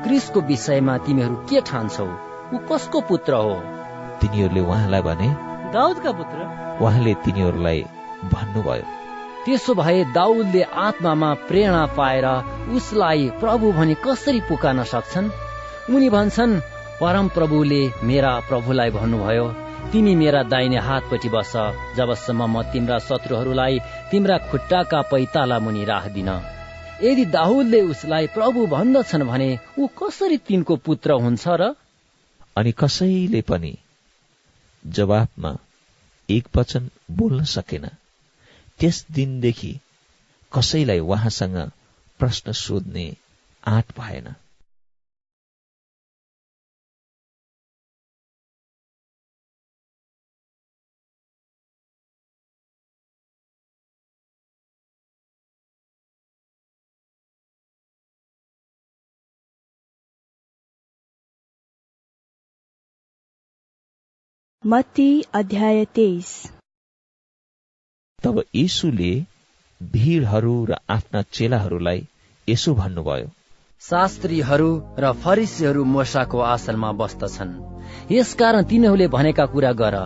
क्रिसको 0.03 0.41
विषयमा 0.41 0.99
तिमीहरू 0.99 1.35
के 1.35 1.61
ठान्छौ? 1.61 2.07
ऊ 2.55 2.59
कसको 2.59 3.01
पुत्र 3.01 3.35
हो? 3.35 3.57
तिनीहरूले 4.21 4.61
उहाँलाई 4.61 5.03
भने 5.09 5.29
दाउदका 5.73 6.13
पुत्र। 6.19 6.39
उहाँले 6.83 7.15
तिनीहरूलाई 7.25 7.81
भन्नुभयो। 8.33 8.85
त्यसो 9.45 9.75
भए 9.75 10.05
दाउदले 10.15 10.63
आत्मामा 10.87 11.31
प्रेरणा 11.49 11.85
पाएर 11.99 12.27
उसलाई 12.77 13.29
प्रभु 13.41 13.73
भनी 13.73 13.95
कसरी 14.05 14.41
पुकार्न 14.49 14.83
सक्छन्? 14.93 15.31
उनी 15.95 16.09
भन्छन् 16.11 16.61
परम 17.01 17.29
प्रभुले 17.29 17.83
मेरा 18.03 18.33
प्रभुलाई 18.49 18.91
भन्नुभयो 18.91 19.47
तिमी 19.93 20.15
मेरा 20.15 20.43
दाहिने 20.43 20.79
हातपट्टि 20.79 21.29
बस 21.29 21.53
जबसम्म 21.97 22.43
म 22.51 22.63
तिम्रा 22.73 22.99
शत्रुहरूलाई 22.99 23.79
तिम्रा 24.11 24.39
खुट्टाका 24.51 25.01
पैताला 25.13 25.59
मुनि 25.59 25.85
राख्दिन 25.85 26.31
यदि 27.03 27.25
दाहुदले 27.37 27.81
उसलाई 27.93 28.27
प्रभु 28.35 28.67
भन्दछन् 28.67 29.29
भने 29.31 29.51
ऊ 29.79 29.87
कसरी 29.99 30.39
तिनको 30.49 30.77
पुत्र 30.77 31.13
हुन्छ 31.23 31.45
र? 31.49 31.63
अनि 32.57 32.73
कसैले 32.73 33.41
पनि 33.41 33.73
जवाफमा 34.87 35.57
एक 36.31 36.49
वचन 36.57 36.91
बोल्न 37.11 37.45
सकेन। 37.45 37.89
त्यस 38.79 39.07
दिनदेखि 39.11 39.81
कसैलाई 40.53 40.99
उहाँसँग 40.99 41.71
प्रश्न 42.19 42.53
सोध्ने 42.53 43.17
आँट 43.67 43.99
भएन। 43.99 44.35
मत्ती 64.69 65.23
अध्याय 65.35 65.85
तेइस। 65.85 66.31
तब 68.25 68.43
यीशुले 68.55 69.11
भीड़हरू 69.83 70.55
र 70.65 70.77
आफ्ना 70.91 71.23
चेलाहरूलाई 71.33 72.03
यसो 72.49 72.75
भन्नुभयो 72.75 73.29
शास्त्रीहरू 73.83 74.69
र 74.99 75.13
फरिसीहरू 75.13 75.85
मोसाको 75.85 76.39
आसनमा 76.39 76.93
बस्दछन्। 76.93 77.55
यसकारण 78.13 78.63
तिनीहरूले 78.65 79.09
भनेका 79.09 79.47
कुरा 79.47 79.73
गर 79.73 79.97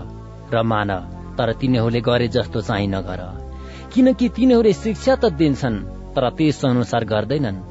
र 0.53 0.63
मान 0.63 0.91
तर 1.39 1.53
तिनीहरूले 1.53 2.01
गरे 2.01 2.29
जस्तो 2.29 2.61
चाहिँ 2.61 2.89
नगर। 2.89 3.27
किनकि 3.95 4.29
तिनीहरूले 4.29 4.73
शिक्षा 4.73 5.17
त 5.17 5.33
दिन्छन् 5.33 5.85
तर 6.15 6.31
त्यस 6.31 6.65
अनुसार 6.65 7.05
गर्दैनन्। 7.05 7.65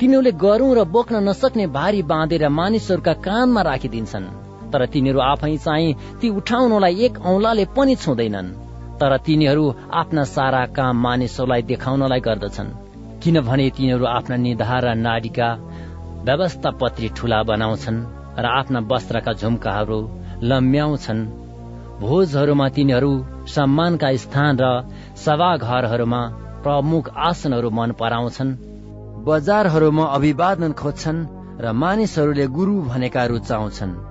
तिनीहरूले 0.00 0.32
गरौं 0.44 0.76
र 0.76 0.84
बोक्न 0.84 1.28
नसक्ने 1.28 1.66
भारी 1.66 2.02
बाँधेर 2.02 2.48
मानिसहरूका 2.48 3.14
कानमा 3.26 3.62
राखिदिन्छन्। 3.62 4.49
तर 4.72 4.86
तिनीहरू 4.86 5.20
आफै 5.20 5.56
चाहिँ 5.56 5.94
ती 6.20 6.28
उठाउनलाई 6.30 6.94
एक 7.06 7.20
औंलाले 7.26 7.64
पनि 7.76 7.94
छुँदैनन्। 7.96 8.54
तर 9.00 9.16
तिनीहरू 9.16 9.64
आफ्ना 9.92 10.24
सारा 10.24 10.62
काम 10.76 11.02
मानिसहरूलाई 11.02 11.62
देखाउनलाई 11.62 12.20
गर्दछन्। 12.20 12.76
किनभने 13.22 13.68
तिनीहरू 13.76 14.04
आफ्ना 14.06 14.36
निधार 14.36 14.84
र 14.84 14.94
नाडीका 14.96 15.48
व्यवस्था 16.26 16.70
पत्री 16.80 17.08
ठूला 17.16 17.42
बनाउँछन् 17.42 17.98
र 18.38 18.44
आफ्ना 18.58 18.80
वस्त्रका 18.90 19.32
झुम्काहरू 19.32 20.00
लम्ब्याउँछन् 20.42 21.28
भोजहरूमा 22.00 22.68
तिनीहरू 22.68 23.12
सम्मानका 23.54 24.10
स्थान 24.16 24.52
र 24.60 24.66
सभाघरहरूमा 25.24 26.20
प्रमुख 26.64 27.08
आसनहरू 27.28 27.70
मन 27.70 27.90
पराउँछन्। 28.00 28.58
बजारहरूमा 29.26 30.04
अभिवादन 30.16 30.72
खोज्छन् 30.72 31.26
र 31.60 31.72
मानिसहरूले 31.72 32.46
गुरु 32.56 32.74
भनेका 32.82 33.24
रुचाउँछन्। 33.24 34.09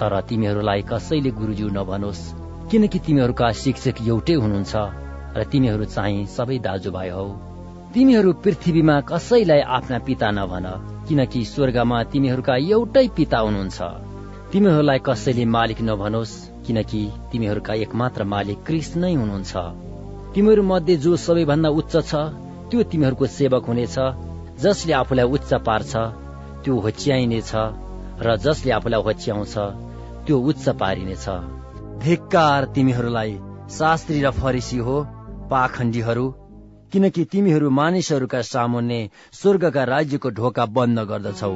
तर 0.00 0.20
तिमीहरूलाई 0.28 0.82
कसैले 0.90 1.30
गुरुज्यू 1.38 1.68
नभनोस् 1.70 2.22
किनकि 2.70 2.98
तिमीहरूका 3.06 3.46
शिक्षक 3.60 3.96
एउटै 4.06 4.34
हुनुहुन्छ 4.34 4.74
र 5.36 5.44
तिमीहरू 5.52 5.84
चाहिँ 5.94 6.26
सबै 6.36 6.58
दाजुभाइ 6.66 7.08
हौ। 7.10 7.26
तिमीहरू 7.94 8.30
पृथ्वीमा 8.44 8.96
कसैलाई 9.10 9.60
आफ्ना 9.76 9.98
पिता 10.06 10.28
नभन 10.30 10.66
किनकि 11.08 11.40
स्वर्गमा 11.44 11.98
तिमीहरूका 12.12 12.54
एउटै 12.68 13.06
पिता 13.16 13.38
हुनुहुन्छ। 13.46 13.78
तिमीहरूलाई 14.52 15.00
कसैले 15.08 15.44
मालिक 15.54 15.80
नभनोस् 15.88 16.34
किनकि 16.66 17.02
तिमीहरूका 17.32 17.74
एकमात्र 17.84 18.24
मालिक 18.34 18.58
कृष्ण 18.66 19.00
नै 19.00 19.14
हुनुहुन्छ। 19.14 19.52
तिमीहरू 20.34 20.62
मध्ये 20.62 20.96
जो 21.04 21.16
सबैभन्दा 21.16 21.68
उच्च 21.80 21.94
छ 22.04 22.12
त्यो 22.68 22.82
तिमीहरूको 22.92 23.26
सेवक 23.38 23.64
हुनेछ 23.70 23.96
जसले 24.62 24.92
आफूलाई 24.92 25.26
उच्च 25.34 25.50
पार्छ 25.66 25.92
त्यो 26.62 26.74
होच्याइनेछ 26.84 27.52
र 28.20 28.36
जसले 28.44 28.70
आफूलाई 28.78 29.02
होच्याउँछ 29.06 29.54
त्यो 30.28 30.38
उच्च 30.44 30.68
पारिनेछ। 30.80 31.26
धिक्कार 32.00 32.64
तिमीहरूलाई 32.74 33.32
शास्त्री 33.70 34.20
र 34.22 34.30
फरिसी 34.32 34.76
हो 34.86 34.96
पाखण्डीहरू 35.50 36.26
किनकि 36.92 37.24
तिमीहरू 37.24 37.70
मानिसहरूका 37.70 38.40
सामुन्ने 38.42 39.00
स्वर्गका 39.32 39.84
राज्यको 39.84 40.30
ढोका 40.38 40.66
बन्द 40.76 40.98
गर्दछौ। 41.10 41.52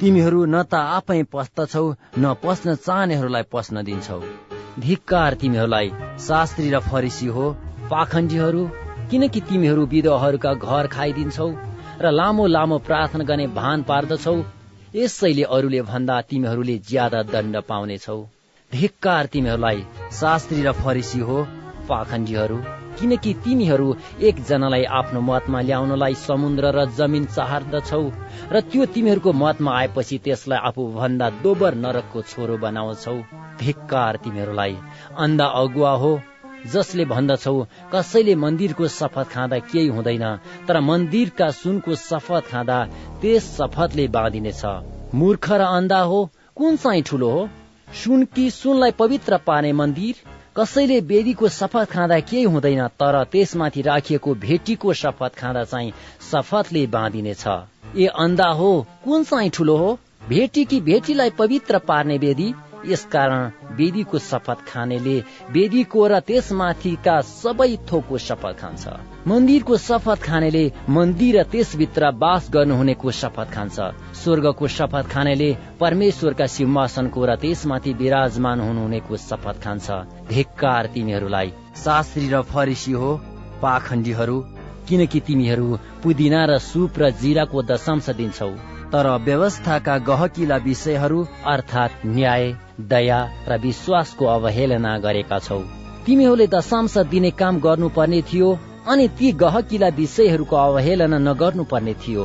तिमीहरू 0.00 0.40
न 0.44 0.62
त 0.62 0.74
आफै 0.96 1.22
पस्दछौ 1.32 1.84
न 2.18 2.34
पस्न 2.42 2.74
चाहनेहरूलाई 2.80 3.48
पस्न 3.52 3.84
दिन्छौ। 3.84 4.20
धिक्कार 4.80 5.34
तिमीहरूलाई 5.40 5.92
शास्त्री 6.20 6.68
र 6.70 6.80
फरिसी 6.88 7.26
हो 7.36 7.46
पाखण्डीहरू 7.90 8.66
किनकि 9.10 9.40
तिमीहरू 9.48 9.86
विधवाहरूका 9.86 10.52
घर 10.66 10.86
खाइदिन्छौ 10.88 11.48
र 12.00 12.10
लामो 12.12 12.46
लामो 12.48 12.78
प्रार्थना 12.88 13.24
गर्ने 13.24 13.46
भान 13.56 13.82
पार्दछौ 13.82 14.36
यसैले 14.96 15.42
अरूले 15.54 15.80
भन्दा 15.82 16.14
तिमीहरूले 16.28 16.76
ज्यादा 16.88 17.22
दण्ड 17.22 17.56
पाउनेछौ। 17.68 18.16
धिक्कार 18.72 19.26
तिमीहरूलाई 19.32 19.80
शास्त्री 20.12 20.62
र 20.62 20.72
फरिसी 20.72 21.18
हो 21.20 21.36
पाखण्डीहरू। 21.88 22.56
किनकि 22.98 23.32
तिमीहरू 23.44 23.88
एकजनालाई 24.28 24.84
आफ्नो 24.98 25.20
मतमा 25.20 25.60
ल्याउनलाई 25.60 26.14
समुद्र 26.20 26.70
र 26.76 26.84
जमिन 26.98 27.24
चाहर्दछौ 27.36 28.04
र 28.52 28.60
त्यो 28.70 28.86
तिमीहरूको 28.94 29.32
मतमा 29.42 29.76
आएपछि 29.78 30.18
त्यसलाई 30.24 30.58
आफू 30.68 30.86
भन्दा 30.92 31.28
दोबर 31.44 31.74
नरकको 31.84 32.22
छोरो 32.22 32.56
बनाउँछौ। 32.64 33.16
धिक्कार 33.60 34.16
तिमीहरूलाई 34.24 34.76
अन्धा 35.18 35.46
अगुवा 35.62 35.92
हो 36.02 36.12
जसले 36.72 37.04
भन्दछौ 37.04 37.56
कसैले 37.92 38.34
मन्दिरको 38.34 38.88
शपथ 38.88 39.26
खाँदा 39.32 39.58
केही 39.70 39.86
हुँदैन 39.88 40.24
तर 40.68 40.80
मन्दिरका 40.80 41.50
सुनको 41.50 41.94
शपथ 41.94 42.50
खाँदा 42.50 42.78
त्यस 43.20 43.44
शपथले 43.56 44.06
बाँधिनेछ। 44.08 44.62
मूर्ख 45.14 45.50
र 45.52 45.60
अन्धा 45.60 46.00
हो 46.00 46.18
कुन 46.56 46.76
चाहिँ 46.76 47.02
ठुलो 47.02 47.30
हो? 47.30 47.48
सुन 47.94 48.24
कि 48.34 48.50
सुनलाई 48.50 48.90
पवित्र 48.98 49.36
पार्ने 49.46 49.72
मन्दिर? 49.72 50.14
कसैले 50.56 51.00
बेदीको 51.00 51.48
शपथ 51.48 51.86
खाँदा 51.86 52.18
केही 52.20 52.44
हुँदैन 52.44 52.86
तर 53.00 53.22
त्यसमाथि 53.32 53.82
राखिएको 53.82 54.34
भेटीको 54.34 54.92
शपथ 54.92 55.34
खाँदा 55.38 55.64
चाहिँ 55.64 55.92
शपथले 56.30 56.86
बाँधिनेछ। 56.86 57.44
ए 57.96 58.06
अन्धा 58.18 58.48
हो 58.50 58.70
कुन 59.04 59.24
चाहिँ 59.24 59.50
ठुलो 59.50 59.76
हो? 59.76 59.98
भेटी 60.28 60.64
कि 60.64 60.80
भेटीलाई 60.80 61.30
पवित्र 61.30 61.78
पार्ने 61.78 62.16
वेदी? 62.18 62.52
यसकारण 62.88 63.74
वेदीको 63.76 64.18
शपथ 64.20 64.58
खानेले 64.68 65.16
वेदीको 65.54 66.06
र 66.06 66.20
त्यसमाथिका 66.28 67.14
सबै 67.22 67.72
थोकको 67.88 68.16
शपथ 68.18 68.54
खान्छ। 68.60 68.84
मन्दिरको 69.28 69.76
शपथ 69.78 70.18
खानेले 70.22 70.64
मन्दिर 70.88 71.36
र 71.36 71.42
त्यसभित्र 71.52 72.10
बास 72.22 72.50
गर्नुहुनेको 72.54 73.10
शपथ 73.20 73.48
खान्छ। 73.54 73.76
स्वर्गको 74.22 74.66
शपथ 74.68 75.06
खानेले 75.12 75.50
परमेश्वरका 75.80 76.46
सिंहासनको 76.56 77.20
र 77.26 77.36
त्यसमाथि 77.42 77.92
विराजमान 78.00 78.60
हुनुहुनेको 78.60 79.16
शपथ 79.28 79.56
खान्छ। 79.64 79.86
धिक्कार 80.28 80.86
तिमीहरूलाई 80.94 81.52
शास्त्री 81.76 82.28
र 82.28 82.42
फरिसी 82.52 82.92
हो 82.92 83.10
पाखण्डीहरू 83.62 84.38
किनकि 84.88 85.20
तिमीहरू 85.26 85.78
पुदिना 86.02 86.44
र 86.46 86.58
सुप 86.62 86.98
र 86.98 87.10
जिराको 87.20 87.62
दशांश 87.62 88.10
दिन्छौ। 88.18 88.50
तर 88.92 89.06
व्यवस्थाका 89.24 89.96
गहकिला 90.08 90.56
विषयहरू 90.64 91.18
अर्थात् 91.46 92.06
न्याय 92.06 92.44
दया 92.80 93.18
र 93.48 93.58
विश्वासको 93.58 94.24
अवहेलना 94.26 94.98
गरेका 94.98 95.38
छौ। 95.38 95.60
तिमीहरूले 96.06 96.46
दशांश 96.46 96.96
दिने 97.10 97.30
काम 97.30 97.60
गर्नुपर्ने 97.60 98.22
थियो 98.22 98.48
अनि 98.88 99.08
ती 99.08 99.32
गहकिला 99.32 99.88
विषयहरूको 99.96 100.56
अवहेलना 100.56 101.18
नगर्नु 101.18 101.64
पर्ने 101.64 101.94
थियो। 101.94 102.24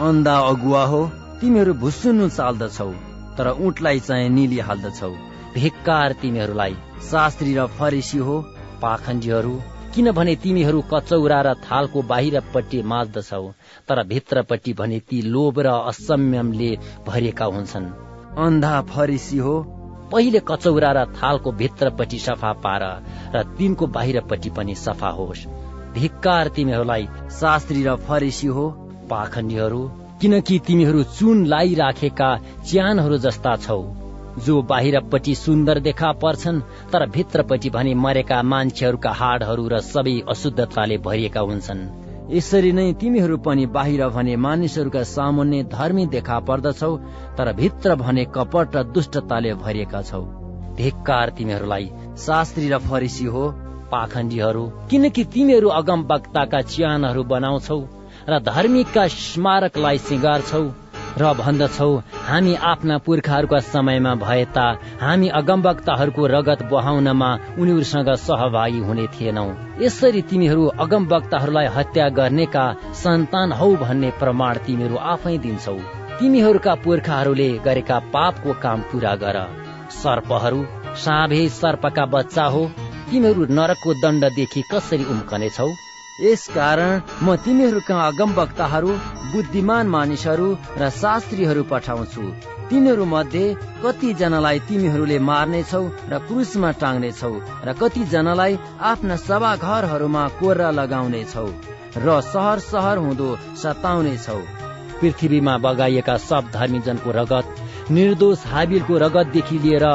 अन्धा 0.00 0.36
अगुवा 0.48 0.84
हो 0.84 1.00
तिमीहरू 1.40 1.74
भुसुन्नु 1.74 2.28
चाल्दछौ 2.28 2.90
तर 3.38 3.48
उठलाई 3.60 4.00
चाहिँ 4.00 4.28
निली 4.28 4.58
हाल्दछौ। 4.58 5.12
धिक्कार 5.54 6.12
तिमीहरूलाई 6.12 6.74
शास्त्री 7.10 7.54
र 7.54 7.66
फरिसी 7.78 8.18
हो 8.18 8.40
पाखण्डीहरू 8.82 9.54
किनभने 9.94 10.34
तिमीहरू 10.36 10.80
कचौरा 10.92 11.40
र 11.42 11.54
थालको 11.64 12.02
बाहिरपट्टि 12.02 12.82
माझ्दछौ 12.82 13.44
तर 13.88 14.02
भित्रपट्टि 14.06 14.72
भने 14.72 14.98
ती 15.00 15.22
लोभ 15.22 15.60
र 15.60 15.68
असंयमले 15.88 16.70
भरिएका 17.06 17.44
हुन्छन्। 17.44 17.86
अन्धा 18.38 18.80
फरिसी 18.82 19.38
हो 19.38 19.54
पहिले 20.12 20.40
कचौरा 20.48 20.90
र 20.92 21.04
थालको 21.16 21.52
भित्रपट्टि 21.60 22.18
सफा 22.18 22.52
पार 22.64 22.82
र 23.34 23.42
तिनको 23.58 23.86
बाहिरपट्टि 23.96 24.50
पनि 24.50 24.74
सफा 24.76 25.08
होस्। 25.18 25.46
धिक्कार 25.94 26.48
तिमीहरूलाई 26.48 27.08
शास्त्री 27.30 27.82
र 27.82 27.96
फरिसी 28.06 28.46
हो 28.48 28.68
पाखण्डीहरू 29.10 29.82
किनकि 30.20 30.58
तिमीहरू 30.66 31.02
चुन 31.18 31.44
लाइराखेका 31.46 32.30
च्यानहरू 32.66 33.18
जस्ता 33.18 33.56
छौ। 33.56 33.82
जो 34.38 34.60
बाहिरपट्टि 34.62 35.34
सुन्दर 35.34 35.78
देखा 35.80 36.12
पर्छन् 36.20 36.60
तर 36.92 37.06
भित्रपट्टि 37.08 37.70
भने 37.70 37.94
मरेका 37.94 38.42
मान्छेहरूका 38.42 39.10
हाडहरू 39.12 39.68
र 39.68 39.80
सबै 39.84 40.20
अशुद्धताले 40.28 40.96
भरिएका 40.98 41.40
हुन्छन्। 41.40 42.01
यसरी 42.32 42.72
नै 42.72 42.84
तिमीहरू 43.00 43.36
पनि 43.46 43.64
बाहिर 43.72 44.02
भने 44.08 44.34
मानिसहरूका 44.42 45.02
सामान्य 45.08 45.62
धर्मी 45.72 46.04
देखा 46.12 46.38
पर्दछौ 46.40 46.90
तर 47.38 47.52
भित्र 47.52 47.94
भने 47.94 48.24
कपट 48.34 48.76
र 48.76 48.82
दुष्टताले 48.94 49.52
भरिएका 49.56 50.00
छौ। 50.02 50.22
धिक्कार 50.76 51.30
तिमीहरूलाई 51.38 51.90
शास्त्री 52.18 52.68
र 52.68 52.78
फरिसी 52.86 53.24
हो 53.34 53.44
पाखण्डीहरू 53.92 54.64
किनकि 54.90 55.24
तिमीहरू 55.34 55.68
अगम 55.80 56.06
वक्ताका 56.10 56.60
च्यानहरू 56.68 57.24
बनाउँछौ 57.32 57.80
र 58.28 58.38
धार्मिकका 58.42 59.06
स्मारकलाई 59.16 59.98
सिँगार्छौ। 60.00 60.64
र 61.18 61.32
भन्दछौ 61.34 61.88
हामी 62.26 62.54
आफ्ना 62.64 62.96
पुर्खाहरूका 62.98 63.58
समयमा 63.60 64.14
भए 64.14 64.44
ता 64.54 64.66
हामी 65.00 65.28
अगमवक्ताहरूको 65.40 66.26
रगत 66.26 66.62
बहाउनमा 66.62 67.30
उनीहरूसँग 67.58 68.10
सहभागी 68.18 68.78
हुने 68.80 69.06
थिएनौ। 69.06 69.46
यसरी 69.80 70.22
तिमीहरू 70.22 70.66
अगमवक्ताहरूलाई 70.84 71.66
हत्या 71.66 72.08
गर्नेका 72.18 72.64
सन्तान 73.02 73.52
हौ 73.52 73.68
भन्ने 73.76 74.10
प्रमाण 74.20 74.62
तिमीहरू 74.66 74.96
आफै 75.12 75.36
दिन्छौ। 75.38 75.76
तिमीहरूका 76.18 76.74
पुर्खाहरूले 76.84 77.50
गरेका 77.58 77.98
पापको 78.14 78.52
काम 78.62 78.80
पूरा 78.88 79.14
गर। 79.16 79.38
सर्पहरू 79.92 80.64
साँभे 80.96 81.48
सर्पका 81.48 82.04
बच्चा 82.06 82.44
हो। 82.46 82.66
तिमीहरू 83.10 83.46
नरकको 83.50 83.94
दण्डदेखि 84.02 84.62
कसरी 84.72 85.04
उम्कनेछौ? 85.04 85.68
यस 86.20 86.46
कारण 86.54 87.00
म 87.22 87.34
तिमीहरूका 87.44 87.96
अगमवक्ताहरू 88.06 88.90
बुद्धिमान 89.32 89.86
मानिसहरू 89.88 90.48
र 90.80 90.88
शास्त्रीहरू 90.92 91.62
पठाउँछु। 91.70 92.24
तिनीहरू 92.68 93.04
मध्ये 93.12 93.44
कतिजनालाई 93.84 94.58
तिमीहरूले 94.68 95.18
मार्नेछौ 95.28 95.82
र 96.12 96.18
क्रुसमा 96.28 96.70
टाङ्नेछौ 96.82 97.32
र 97.66 97.72
कतिजनालाई 97.80 98.58
आफ्ना 98.90 99.16
सभा 99.24 99.52
घरहरूमा 99.64 100.24
कोर्रा 100.40 100.70
लगाउनेछौ 100.78 101.48
र 102.04 102.20
सहर 102.28 102.58
सहर 102.68 102.96
हुँदो 103.04 103.28
सताउनेछौ। 103.62 104.40
पृथ्वीमा 105.00 105.54
बगाइएका 105.64 106.16
सब 106.28 106.50
धर्मीजनको 106.54 107.10
रगत 107.18 107.46
निर्दोष 107.90 108.46
हाबिलको 108.52 108.94
रगतदेखि 109.04 109.58
लिएर 109.64 109.86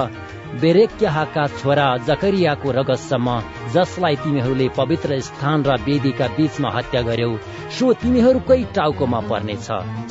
बेरेक्याहाका 0.62 1.46
छोरा 1.60 1.88
जकरियाको 2.08 2.72
रगतसम्म 2.78 3.28
जसलाई 3.74 4.16
तिमीहरूले 4.24 4.68
पवित्र 4.78 5.20
स्थान 5.28 5.64
र 5.68 5.76
वेदीका 5.88 6.28
बीचमा 6.38 6.70
हत्या 6.76 7.02
गर्यौ 7.10 7.32
सो 7.78 7.86
तिमीहरूकै 8.02 8.62
टाउकोमा 8.78 9.20
पर्नेछ। 9.30 9.68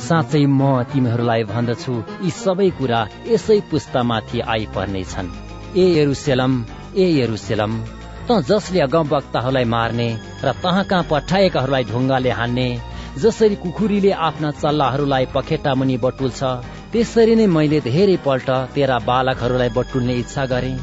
साँच्चै 0.07 0.43
म 0.45 0.61
तिमीहरूलाई 0.91 1.43
भन्दछु 1.53 1.93
यी 2.23 2.31
सबै 2.43 2.69
कुरा 2.79 3.01
यसै 3.33 3.59
पुस्तामाथि 3.71 4.39
आइपर्नेछन्। 4.55 5.33
ए 5.75 5.85
यरुसेलम 5.97 6.53
ए 6.95 7.05
यरुसेलम 7.19 7.73
त 8.27 8.29
जसले 8.49 8.79
अगमवक्ताहरूलाई 8.87 9.65
मार्ने 9.75 10.09
र 10.45 10.47
तहाँ 10.63 10.83
कहाँ 10.89 11.07
पठाएकाहरूलाई 11.11 11.83
ढुङ्गाले 11.91 12.31
हान्ने 12.39 12.67
जसरी 13.23 13.55
कुखुरीले 13.63 14.11
आफ्ना 14.27 14.49
चल्लाहरूलाई 14.61 15.25
पखेटा 15.35 15.71
मुनि 15.79 15.97
बटुल्छ 16.03 16.39
त्यसरी 16.91 17.33
नै 17.35 17.45
मैले 17.53 17.79
धेरै 17.85 18.17
पल्ट 18.25 18.49
तेरा 18.75 18.97
बालकहरूलाई 19.07 19.71
बटुल्ने 19.77 20.13
इच्छा 20.21 20.43
गरे। 20.51 20.73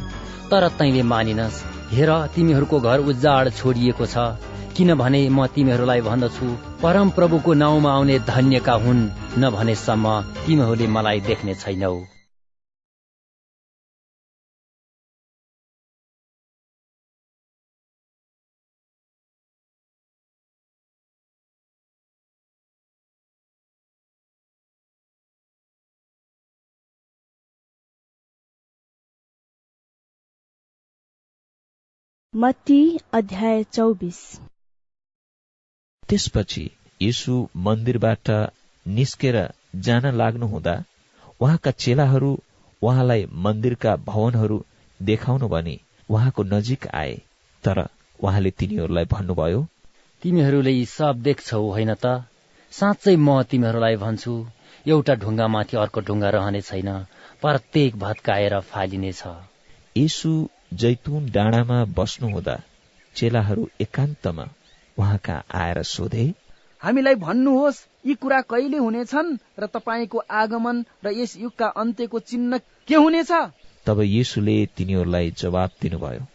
तर 0.51 0.69
तैले 0.79 1.03
मानिनस् 1.13 1.63
हेर 1.93 2.11
तिमीहरूको 2.35 2.81
घर 2.81 2.99
उजाड 3.11 3.53
छोडिएको 3.59 4.07
छ। 4.07 4.27
किनभने 4.77 5.21
म 5.29 5.47
तिमीहरूलाई 5.55 6.01
भन्दछु 6.09 6.49
परम 6.83 7.11
प्रभुको 7.19 7.53
नाउँमा 7.63 7.93
आउने 7.93 8.19
धन्यका 8.33 8.75
हुन् 8.85 9.07
नभनेसम्म 9.43 10.21
तिमीहरूले 10.47 10.87
मलाई 10.97 11.21
देख्ने 11.29 11.55
छैनौ। 11.63 11.97
मत्ती 32.37 32.99
अध्याय 33.13 33.63
चौबिस। 33.65 34.17
त्यसपछि 36.09 36.63
यीशु 37.03 37.35
मन्दिरबाट 37.57 38.31
निस्केर 38.87 39.37
जान 39.77 40.07
लाग्नुहुँदा 40.07 40.75
उहाँका 41.41 41.71
चेलाहरू 41.71 42.31
उहाँलाई 42.83 43.27
मन्दिरका 43.33 43.97
भवनहरू 43.97 44.57
देखाउनु 45.01 45.49
भने 45.49 45.79
उहाँको 46.11 46.43
नजिक 46.43 46.87
आए। 46.95 47.15
तर 47.65 47.79
उहाँले 48.23 48.51
तिनीहरूलाई 48.51 49.05
भन्नुभयो 49.05 49.67
तिमीहरूले 50.23 50.71
यी 50.71 50.85
सब 50.87 51.23
देख्छौ 51.23 51.63
होइन 51.71 51.95
त? 51.95 52.07
साँच्चै 52.73 53.17
म 53.17 53.43
तिमीहरूलाई 53.43 53.97
भन्छु 53.97 54.35
एउटा 54.87 55.15
ढुङ्गामाथि 55.15 55.77
अर्को 55.77 56.01
ढुङ्गा 56.01 56.31
रहने 56.31 56.61
छैन 56.61 56.91
प्रत्येक 57.41 57.97
भत्काएर 57.97 58.61
फालिनेछ। 58.61 59.23
यीशु 59.97 60.49
जैतुन 60.75 61.27
डाँडामा 61.35 61.79
बस्नुहुँदा 61.97 62.57
चेलाहरू 63.15 63.69
एकान्तमा 63.81 64.47
उहाँका 64.97 65.37
आएर 65.55 65.83
सोधे 65.87 66.25
हामीलाई 66.83 67.15
भन्नुहोस् 67.17 67.85
यी 68.07 68.15
कुरा 68.15 68.41
कहिले 68.51 68.79
हुनेछन् 68.79 69.37
र 69.61 69.67
तपाईँको 69.75 70.19
आगमन 70.41 70.85
र 71.05 71.13
यस 71.19 71.37
युगका 71.37 71.69
अन्त्यको 71.83 72.19
चिन्ह 72.21 72.59
के 72.89 72.95
हुनेछ? 72.95 73.33
तब 73.87 74.01
यीशुले 74.01 74.57
तिनीहरूलाई 74.77 75.31
जवाब 75.39 75.71
दिनुभयो 75.83 76.27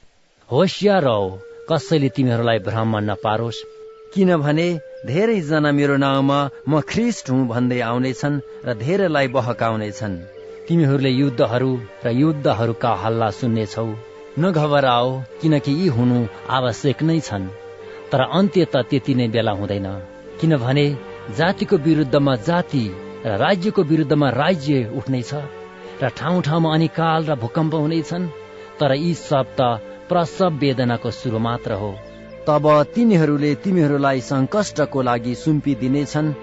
होसियार 0.49 1.03
रहो 1.03 1.27
कसैले 1.69 2.09
तिमीहरूलाई 2.09 2.59
भ्रममा 2.67 2.99
नपारोस् 2.99 3.65
किनभने 4.13 4.67
धेरैजना 5.05 5.71
मेरो 5.71 5.95
नाउँमा 5.97 6.39
म 6.69 6.81
ख्रिस्ट 6.89 7.29
हुँ 7.29 7.47
भन्दै 7.47 7.79
आउनेछन् 7.81 8.41
र 8.65 8.73
धेरैलाई 8.77 9.27
बहकाउनेछन्। 9.35 10.15
तिमीहरूले 10.67 11.11
युद्धहरू 11.11 11.71
र 12.05 12.07
युद्धहरूका 12.15 12.91
हल्ला 13.03 13.29
सुन्नेछौ। 13.31 13.89
नघबराओ 14.37 15.09
किनकि 15.41 15.71
यी 15.71 15.87
हुनु 15.87 16.17
आवश्यक 16.49 17.03
नै 17.03 17.19
छन्। 17.19 17.47
तर 18.11 18.21
अन्त्य 18.21 18.65
त 18.73 18.75
त्यति 18.89 19.13
नै 19.15 19.27
बेला 19.27 19.51
हुँदैन। 19.51 19.87
किनभने 20.39 20.85
जातिको 21.37 21.77
विरुद्धमा 21.85 22.35
जाति 22.47 22.83
र 23.25 23.37
राज्यको 23.37 23.83
विरुद्धमा 23.83 24.29
राज्य 24.41 24.75
उठ्नेछ 24.97 25.31
र 26.01 26.09
ठाउँ 26.17 26.41
ठाउँमा 26.41 26.73
अनिकाल 26.73 27.25
र 27.25 27.35
भूकम्प 27.35 27.73
हुनेछन्। 27.75 28.31
तर 28.79 28.91
यी 28.95 29.13
सब 29.13 29.47
त 29.59 29.61
प्रसव 30.09 30.53
वेदनाको 30.61 31.11
सुरु 31.11 31.39
मात्र 31.39 31.71
हो। 31.81 31.91
तब 32.47 32.65
तिनीहरूले 32.93 33.51
तिमीहरूलाई 33.63 34.21
सङ्कष्टको 34.29 35.01
लागि 35.01 35.33
सुम्पिदिनेछन् 35.35 36.33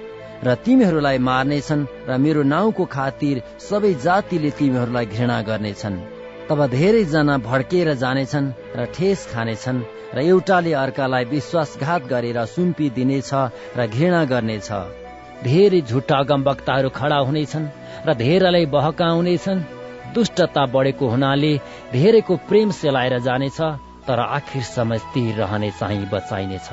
र 0.44 0.54
तिमीहरूलाई 0.64 1.18
मार्नेछन् 1.28 1.88
र 2.08 2.18
मेरो 2.18 2.42
नाउँको 2.52 2.84
खातिर 2.96 3.42
सबै 3.68 3.94
जातिले 4.04 4.50
तिमीहरूलाई 4.58 5.06
घृणा 5.06 5.40
गर्नेछन्। 5.48 6.15
तब 6.48 6.60
धेरैजना 6.70 7.36
भड्केर 7.42 7.88
जानेछन् 8.00 8.52
र 8.76 8.84
ठेस 8.94 9.26
खानेछन् 9.32 9.80
र 10.14 10.18
एउटाले 10.22 10.72
अर्कालाई 10.72 11.24
विश्वासघात 11.30 12.02
गरेर 12.06 12.38
सुम्पिदिनेछ 12.46 13.30
र 13.76 13.86
घृणा 13.86 14.22
गर्नेछ। 14.30 14.68
धेरै 15.44 15.80
झुट्टा 15.90 16.18
वक्ताहरू 16.48 16.88
खडा 16.94 17.18
हुनेछन् 17.26 17.66
र 18.06 18.14
धेरैलाई 18.14 18.66
बहकाउनेछन् 18.74 19.64
दुष्टता 20.14 20.64
बढेको 20.74 21.06
हुनाले 21.08 21.52
धेरैको 21.92 22.36
प्रेम 22.48 22.70
सेलाएर 22.70 23.18
जानेछ 23.26 23.58
तर 24.06 24.18
आखिर 24.20 24.62
समय 24.62 24.98
स्थिर 24.98 25.34
रहने 25.42 25.70
चाहिँ 25.80 26.06
बचाइनेछ। 26.12 26.68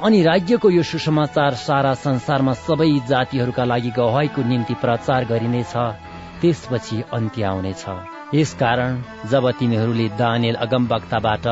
अनि 0.00 0.22
राज्यको 0.22 0.70
यो 0.70 0.82
सुसमाचार 0.82 1.54
सारा 1.60 1.92
संसारमा 1.94 2.52
सबै 2.64 2.88
जातिहरूका 3.08 3.64
लागि 3.64 3.90
गवाईको 4.00 4.42
निम्ति 4.48 4.74
प्रचार 4.80 5.24
गरिनेछ 5.24 5.74
त्यसपछि 6.40 7.02
अन्त्य 7.12 7.44
आउनेछ। 7.44 7.84
यसकारण 8.34 9.02
जब 9.30 9.50
तिमीहरूले 9.50 10.08
दानियल 10.18 10.54
अगमवक्ताबाट 10.64 11.46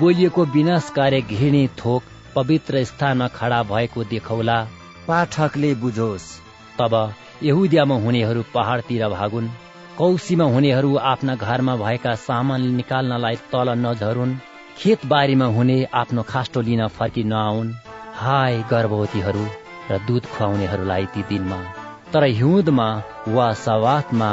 बोलिएको 0.00 0.44
विनाशकारी 0.54 1.20
घिर्ने 1.22 1.64
थोक 1.78 2.02
पवित्र 2.34 2.84
स्थानमा 2.84 3.28
खडा 3.28 3.62
भएको 3.62 4.04
देखौला 4.04 4.58
पाठकले 5.08 5.74
बुझोस्। 5.74 6.28
तब 6.78 6.94
यहुदियामा 7.42 7.96
हुनेहरू 8.04 8.42
पहाडतिर 8.54 9.08
भागुन्। 9.08 9.48
कौशीमा 9.98 10.44
हुनेहरू 10.44 10.96
आफ्ना 11.12 11.34
घरमा 11.36 11.76
भएका 11.76 12.14
सामान 12.14 12.62
निकाल्नलाई 12.76 13.36
तल 13.52 13.68
नझरुन्। 13.78 14.38
खेतबारीमा 14.78 15.46
हुने 15.56 15.78
आफ्नो 15.94 16.22
खास्टो 16.22 16.60
लिन 16.60 16.86
फर्कि 16.88 17.24
नआउन्। 17.24 17.74
हाय 18.14 18.64
गर्भवतीहरू 18.70 19.44
र 19.90 19.98
दुध 20.06 20.24
खुवाउनेहरूलाई 20.32 21.06
ती 21.06 21.22
दिनमा। 21.22 21.58
तर 22.12 22.24
हिउँदमा 22.38 22.88
वा 23.28 23.52
सवातमा 23.52 24.30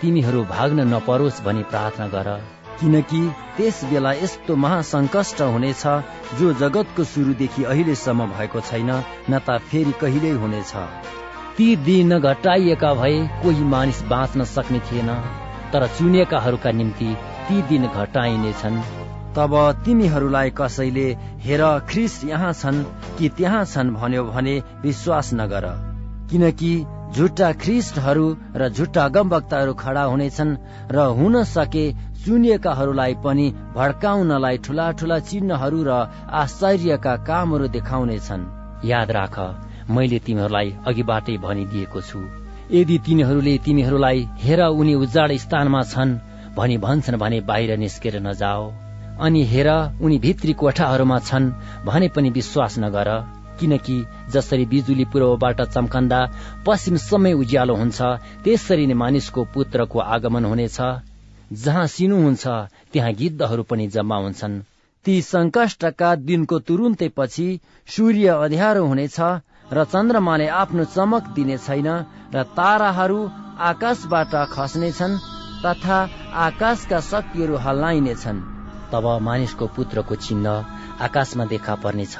तिमीहरू 0.00 0.42
भाग्न 0.44 0.88
नपरोस् 0.94 1.42
भनी 1.44 1.62
प्रार्थना 1.62 2.06
गर। 2.08 2.28
किनकि 2.80 3.20
त्यस 3.56 3.84
बेला 3.84 4.12
यस्तो 4.12 4.56
महासङ्कष्ट 4.56 5.40
हुनेछ 5.54 5.82
जो 6.38 6.52
जगतको 6.60 7.04
सुरुदेखि 7.04 7.64
अहिलेसम्म 7.64 8.26
भएको 8.26 8.60
छैन 8.60 8.90
न 9.30 9.38
त 9.38 9.58
फेरि 9.68 9.92
कहिल्यै 10.00 10.32
हुनेछ। 10.40 10.72
ती 11.56 11.66
दिन 11.76 12.18
घटाइएका 12.18 12.92
भए 12.94 13.18
कोही 13.42 13.64
मानिस 13.66 14.02
बाँच्न 14.04 14.44
सक्ने 14.44 14.80
थिएन 14.88 15.10
तर 15.72 15.86
चुनिएकाहरूका 15.98 16.70
निम्ति 16.70 17.10
ती 17.48 17.62
दिन 17.68 17.86
घटाइनेछन्। 17.86 18.80
तब 19.36 19.52
तिमीहरूलाई 19.84 20.50
कसैले 20.50 21.06
हेर 21.40 21.62
ख्रिस 21.90 22.14
यहाँ 22.24 22.52
छन् 22.52 22.84
कि 23.18 23.28
त्यहाँ 23.28 23.64
छन्? 23.64 23.90
भन्यो 23.90 24.24
भने 24.24 24.54
विश्वास 24.82 25.30
नगर। 25.34 25.66
किनकि 26.30 26.72
झुट्टा 27.14 27.50
ख्रिस्टहरू 27.62 28.26
र 28.60 28.68
झुट्टा 28.68 29.04
अगमवक्ताहरू 29.04 29.72
खडा 29.82 30.02
हुनेछन् 30.12 30.52
र 30.94 30.98
हुन 31.18 31.42
सके 31.44 31.84
चुनिएकाहरूलाई 32.24 33.14
पनि 33.24 33.46
भड्काउनलाई 33.76 34.56
ठुला 34.64 34.86
ठुला 34.98 35.18
चिन्हहरू 35.28 35.80
र 35.88 35.90
आश्चर्यका 36.42 37.14
कामहरू 37.28 37.66
देखाउनेछन्। 37.76 38.42
याद 38.84 39.10
राख 39.18 39.36
मैले 39.90 40.18
तिमीहरूलाई 40.26 40.68
अघिबाटै 40.86 41.36
भनिदिएको 41.46 42.00
छु। 42.00 42.20
यदि 42.70 42.96
तिनीहरूले 43.06 43.54
तिमीहरूलाई 43.64 44.18
हेर 44.44 44.60
उनी 44.80 44.94
उजाड 45.04 45.30
स्थानमा 45.44 45.82
छन् 45.92 46.18
भनी 46.56 46.76
भन्छन् 46.78 47.20
भने 47.22 47.40
बाहिर 47.50 47.76
निस्केर 47.82 48.16
नजाओ। 48.22 48.64
अनि 49.20 49.42
हेर 49.52 49.68
उनी 50.00 50.18
भित्री 50.24 50.52
कोठाहरूमा 50.60 51.18
छन् 51.28 51.52
भने 51.84 52.08
पनि 52.14 52.30
विश्वास 52.30 52.78
नगर 52.78 53.08
किनकि 53.60 53.96
जसरी 54.34 54.64
बिजुली 54.66 55.04
पूर्वबाट 55.12 55.60
चम्कन्दा 55.74 56.20
पश्चिम 56.66 56.96
समय 57.00 57.32
उज्यालो 57.32 57.74
हुन्छ 57.74 58.00
त्यसरी 58.44 58.86
नै 58.86 58.94
मानिसको 58.94 59.44
पुत्रको 59.54 59.98
आगमन 60.14 60.44
हुनेछ। 60.44 60.78
जहाँ 61.62 61.86
सिनु 61.86 62.16
हुन्छ 62.22 62.46
त्यहाँ 62.92 63.12
गिद्धहरू 63.12 63.62
पनि 63.62 63.86
जम्मा 63.88 64.16
हुन्छन्। 64.16 64.60
ती 65.04 65.14
संकष्टका 65.22 66.14
दिनको 66.28 66.58
तुरुन्तै 66.58 67.08
पछि 67.16 67.48
सूर्य 67.88 68.28
अध्यारो 68.46 68.84
हुनेछ 68.86 69.18
र 69.72 69.84
चन्द्रमाले 69.84 70.46
आफ्नो 70.60 70.84
चमक 70.94 71.28
दिने 71.34 71.56
छैन 71.58 71.88
र 72.34 72.42
ताराहरू 72.56 73.20
आकाशबाट 73.70 74.34
खस्नेछन् 74.52 75.20
तथा 75.64 75.98
आकाशका 76.46 77.00
शक्तिहरू 77.00 77.56
हल्लाइनेछन्। 77.56 78.46
तब 78.92 79.04
मानिसको 79.22 79.66
पुत्रको 79.76 80.14
चिन्ह 80.16 80.48
आकाशमा 81.00 81.44
देखा 81.44 81.74
पर्नेछ। 81.74 82.16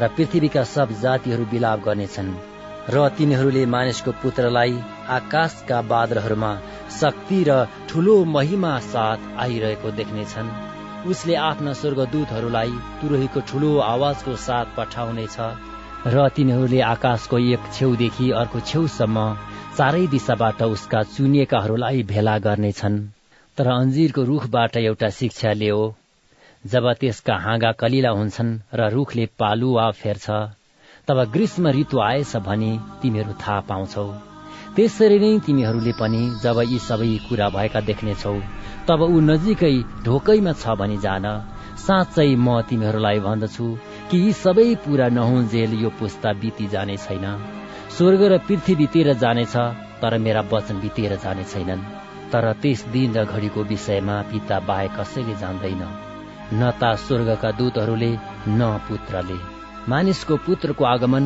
र 0.00 0.08
पृथ्वीका 0.16 0.62
सब 0.66 0.92
जातिहरू 1.00 1.44
विलाप 1.50 1.84
गर्नेछन् 1.84 2.30
र 2.90 3.08
तिनीहरूले 3.18 3.64
मानिसको 3.74 4.12
पुत्रलाई 4.22 4.72
आकाशका 5.16 5.80
बादलहरूमा 5.90 6.52
शक्ति 7.00 7.38
र 7.48 7.58
ठुलो 7.88 8.16
महिमा 8.32 8.72
साथ 8.86 9.20
आइरहेको 9.44 9.90
देख्नेछन्। 10.00 10.50
उसले 11.10 11.34
आफ्ना 11.44 11.72
स्वर्गदूतहरूलाई 11.80 12.70
तुरहीको 13.00 13.40
ठुलो 13.48 13.70
आवाजको 13.86 14.36
साथ 14.42 14.76
पठाउनेछ 14.76 15.36
र 16.06 16.28
तिनीहरूले 16.36 16.80
आकाशको 16.90 17.38
एक 17.54 17.72
छेउदेखि 17.74 18.30
अर्को 18.40 18.60
छेउसम्म 18.70 19.26
चारै 19.78 20.06
दिशाबाट 20.12 20.62
उसका 20.64 21.02
चुनिएकाहरूलाई 21.14 22.02
भेला 22.10 22.38
गर्नेछन्। 22.46 23.02
तर 23.58 23.66
अन्जिरको 23.72 24.22
रुखबाट 24.24 24.76
एउटा 24.78 25.08
शिक्षा 25.18 25.52
लियो। 25.60 25.80
जब 26.64 26.92
त्यसका 27.00 27.34
हाँगा 27.36 27.70
कलिला 27.80 28.10
हुन्छन् 28.10 28.52
र 28.74 28.88
रुखले 28.90 29.24
पालुवा 29.38 29.90
फेर्छ 30.00 30.26
तब 31.08 31.18
ग्रीष्म 31.32 31.68
ऋतु 31.76 31.98
आएछ 32.00 32.36
भने 32.46 32.70
तिमीहरू 33.02 33.32
थाहा 33.42 33.60
पाउँछौ। 33.68 34.06
त्यसरी 34.76 35.18
नै 35.18 35.32
तिमीहरूले 35.46 35.92
पनि 36.00 36.22
जब 36.42 36.60
यी 36.70 36.78
सबै 36.88 37.10
कुरा 37.26 37.48
भएका 37.56 37.80
देख्नेछौ 37.88 38.36
तब 38.88 39.00
ऊ 39.06 39.20
नजिकै 39.30 39.76
ढोकैमा 40.04 40.52
छ 40.52 40.76
भने 40.80 40.96
जान। 41.04 41.26
साँच्चै 41.84 42.30
म 42.36 42.60
तिमीहरूलाई 42.68 43.20
भन्दछु 43.20 43.66
कि 44.10 44.16
यी 44.24 44.32
सबै 44.40 44.68
पूरा 44.84 45.08
नहुन्जेल 45.18 45.76
यो 45.82 45.90
पुस्ता 46.00 46.32
बिति 46.40 46.66
जाने 46.72 46.96
छैन। 47.04 47.26
स्वर्ग 47.96 48.22
र 48.32 48.38
पृथ्वी 48.46 48.74
बितेर 48.80 49.12
जानेछ 49.22 49.54
तर 50.00 50.18
मेरा 50.24 50.42
वचन 50.52 50.80
बितेर 50.80 51.16
जाने 51.24 51.44
छैनन्। 51.52 51.86
तर 52.32 52.52
त्यस 52.62 52.88
दिन 52.92 53.14
र 53.14 53.24
घडीको 53.26 53.68
विषयमा 53.70 54.16
पिता 54.32 54.60
बाहेक 54.68 54.92
कसैले 54.98 55.34
जान्दैन। 55.44 55.84
न 56.52 56.70
त 56.80 56.94
स्वर्गका 56.98 57.50
दूतहरूले 57.58 58.12
न 58.48 58.60
पुत्रले। 58.88 59.38
मानिसको 59.88 60.36
पुत्रको 60.46 60.84
आगमन 60.84 61.24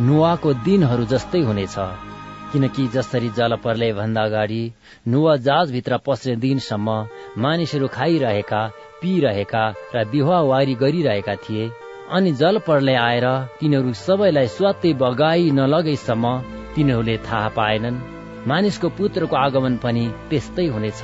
नुवाको 0.00 0.52
दिनहरू 0.66 1.04
जस्तै 1.12 1.40
हुनेछ 1.42 1.76
किनकि 2.52 2.86
जसरी 2.94 3.28
जल 3.36 3.56
प्रलय 3.56 3.92
भन्दा 3.92 4.22
अगाडि 4.22 4.62
नुवा 5.08 5.36
जहाजभित्र 5.46 5.98
पस्ने 6.06 6.34
दिनसम्म 6.36 6.96
मानिसहरू 7.42 7.86
खाइरहेका 7.88 8.60
पिइरहेका 9.02 9.62
र 9.94 10.04
विवाहवारी 10.12 10.74
गरिरहेका 10.82 11.34
थिए। 11.44 11.70
अनि 12.12 12.32
जल 12.40 12.58
प्रलय 12.66 12.96
आएर 13.02 13.26
तिनीहरू 13.60 13.92
सबैलाई 14.00 14.48
स्वात्तै 14.56 14.92
बगाई 15.02 15.50
नलगेसम्म 15.58 16.24
तिनीहरूले 16.74 17.16
थाहा 17.26 17.48
पाएनन्। 17.56 18.02
मानिसको 18.48 18.88
पुत्रको 18.98 19.36
आगमन 19.36 19.76
पनि 19.84 20.04
त्यस्तै 20.30 20.66
हुनेछ। 20.66 21.02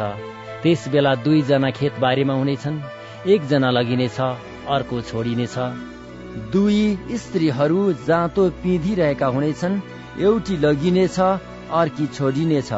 त्यस 0.63 0.89
बेला 0.93 1.15
दुईजना 1.25 1.71
खेतबारीमा 1.79 2.35
हुनेछन्। 2.35 2.77
एकजना 3.27 3.71
लगिनेछ 3.71 4.21
अर्को 4.69 5.01
छोडिनेछ 5.01 5.55
दुई 6.53 6.83
स्त्रीहरू 7.19 7.93
जाँतो 8.07 8.49
पिँधिरहेका 8.63 9.27
हुनेछन् 9.27 9.81
एउटी 10.21 10.57
लगिनेछ 10.57 11.19
अर्की 11.21 12.07
छोडिनेछ 12.07 12.73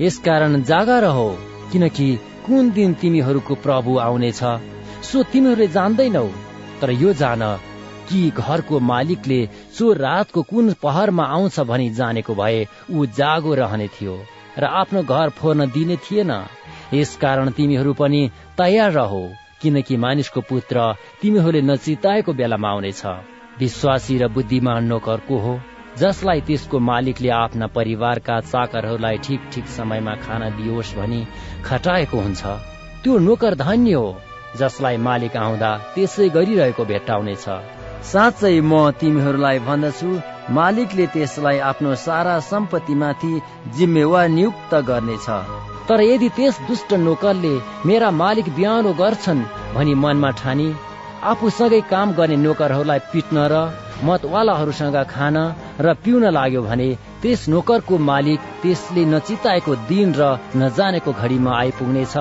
यसकारण 0.00 0.62
जागा 0.62 0.98
रहो 0.98 1.28
किनकि 1.72 2.08
कुन 2.46 2.70
दिन 2.70 2.94
तिमीहरूको 2.94 3.54
प्रभु 3.54 3.98
आउनेछ 3.98 4.40
सो 5.02 5.22
तिमीहरूले 5.22 5.66
जान्दैनौ। 5.68 6.26
तर 6.80 6.90
यो 6.90 7.12
जान 7.12 7.42
कि 8.08 8.20
घरको 8.30 8.80
मालिकले 8.80 9.40
सो 9.78 9.92
रातको 9.92 10.42
कुन 10.42 10.72
पहरमा 10.82 11.24
आउँछ 11.24 11.60
भनी 11.60 11.90
जानेको 11.90 12.34
भए 12.34 12.66
ऊ 12.90 13.06
जागो 13.18 13.54
रहने 13.54 13.88
थियो 13.88 14.16
र 14.58 14.64
आफ्नो 14.64 15.02
घर 15.02 15.28
फोर्न 15.28 15.70
दिने 15.70 15.96
थिएन। 15.96 16.32
यसकारण 16.94 17.50
तिमीहरू 17.50 17.92
पनि 17.94 18.30
तयार 18.58 18.92
रहो। 18.92 19.22
किनकि 19.60 19.96
मानिसको 19.96 20.40
पुत्र 20.50 20.76
तिमीहरूले 21.22 21.60
नचिताएको 21.62 22.32
बेलामा 22.32 22.68
आउनेछ। 22.70 23.02
विश्वासी 23.58 24.18
र 24.18 24.28
बुद्धिमान 24.28 24.84
नोकर 24.84 25.20
को 25.28 25.38
हो 25.38 25.54
जसलाई 25.98 26.40
त्यसको 26.46 26.78
मालिकले 26.78 27.28
आफ्ना 27.34 27.66
परिवारका 27.76 28.40
चाकरहरूलाई 28.40 29.18
ठिक 29.26 29.40
ठिक 29.52 29.66
समयमा 29.76 30.14
खाना 30.24 30.48
दियोस् 30.56 30.94
भनी 30.96 31.20
खटाएको 31.64 32.20
हुन्छ। 32.20 32.42
त्यो 33.02 33.18
नोकर 33.18 33.54
धन्य 33.54 33.92
हो 33.94 34.08
जसलाई 34.58 34.96
मालिक 34.96 35.36
आउँदा 35.36 35.70
त्यसै 35.94 36.28
गरिरहेको 36.28 36.84
भेट्टाउनेछ। 36.84 37.46
साँच्चै 38.10 38.60
म 38.60 38.90
तिमीहरूलाई 39.00 39.58
भन्दछु 39.68 40.10
मालिकले 40.56 41.06
त्यसलाई 41.06 41.58
आफ्नो 41.70 41.94
सारा 42.06 42.38
सम्पत्तिमाथि 42.50 43.32
जिम्मेवार 43.76 44.28
नियुक्त 44.28 44.72
गर्नेछ। 44.88 45.28
तर 45.88 46.00
यदि 46.02 46.28
त्यस 46.36 46.60
दुष्ट 46.68 46.90
नोकरले 47.06 47.54
मेरा 47.86 48.10
मालिक 48.22 48.48
बिहानो 48.56 48.92
गर्छन् 48.94 49.48
भनी 49.74 49.94
मनमा 50.02 50.30
ठानी 50.40 50.68
आफूसँगै 51.30 51.80
काम 51.92 52.12
गर्ने 52.18 52.36
नोकरहरूलाई 52.46 53.00
पिट्न 53.12 53.36
र 53.52 53.54
मतवालाहरूसँग 54.04 54.96
खान 55.08 55.36
र 55.86 55.94
पिउन 56.04 56.24
लाग्यो 56.36 56.62
भने 56.62 56.88
त्यस 57.22 57.48
नोकरको 57.52 57.98
मालिक 58.10 58.40
त्यसले 58.62 59.04
नचिताएको 59.14 59.74
दिन 59.90 60.14
र 60.20 60.28
नजानेको 60.56 61.12
घडीमा 61.12 61.52
आइपुग्नेछ 61.56 62.14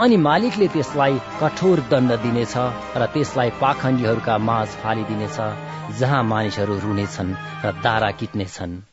अनि 0.00 0.16
मालिकले 0.26 0.68
त्यसलाई 0.74 1.20
कठोर 1.40 1.78
दण्ड 1.90 2.10
दिनेछ 2.22 2.54
र 3.00 3.02
त्यसलाई 3.14 3.50
पाखण्डीहरूका 3.60 4.38
माझ 4.48 4.68
फालिदिनेछ 4.82 5.38
जहाँ 6.00 6.22
मानिसहरू 6.24 6.78
रुनेछन् 6.84 7.36
र 7.64 7.72
दारा 7.84 8.10
किट्नेछन्। 8.20 8.89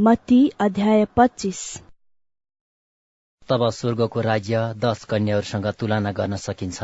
मत्ती 0.00 0.52
अध्याय 0.60 1.04
पच्चिस। 1.16 1.80
तब 3.48 3.70
स्वर्गको 3.70 4.20
राज्य 4.20 4.74
दश 4.76 5.04
कन्याहरूसँग 5.04 5.66
तुलना 5.66 6.12
गर्न 6.12 6.36
सकिन्छ। 6.36 6.82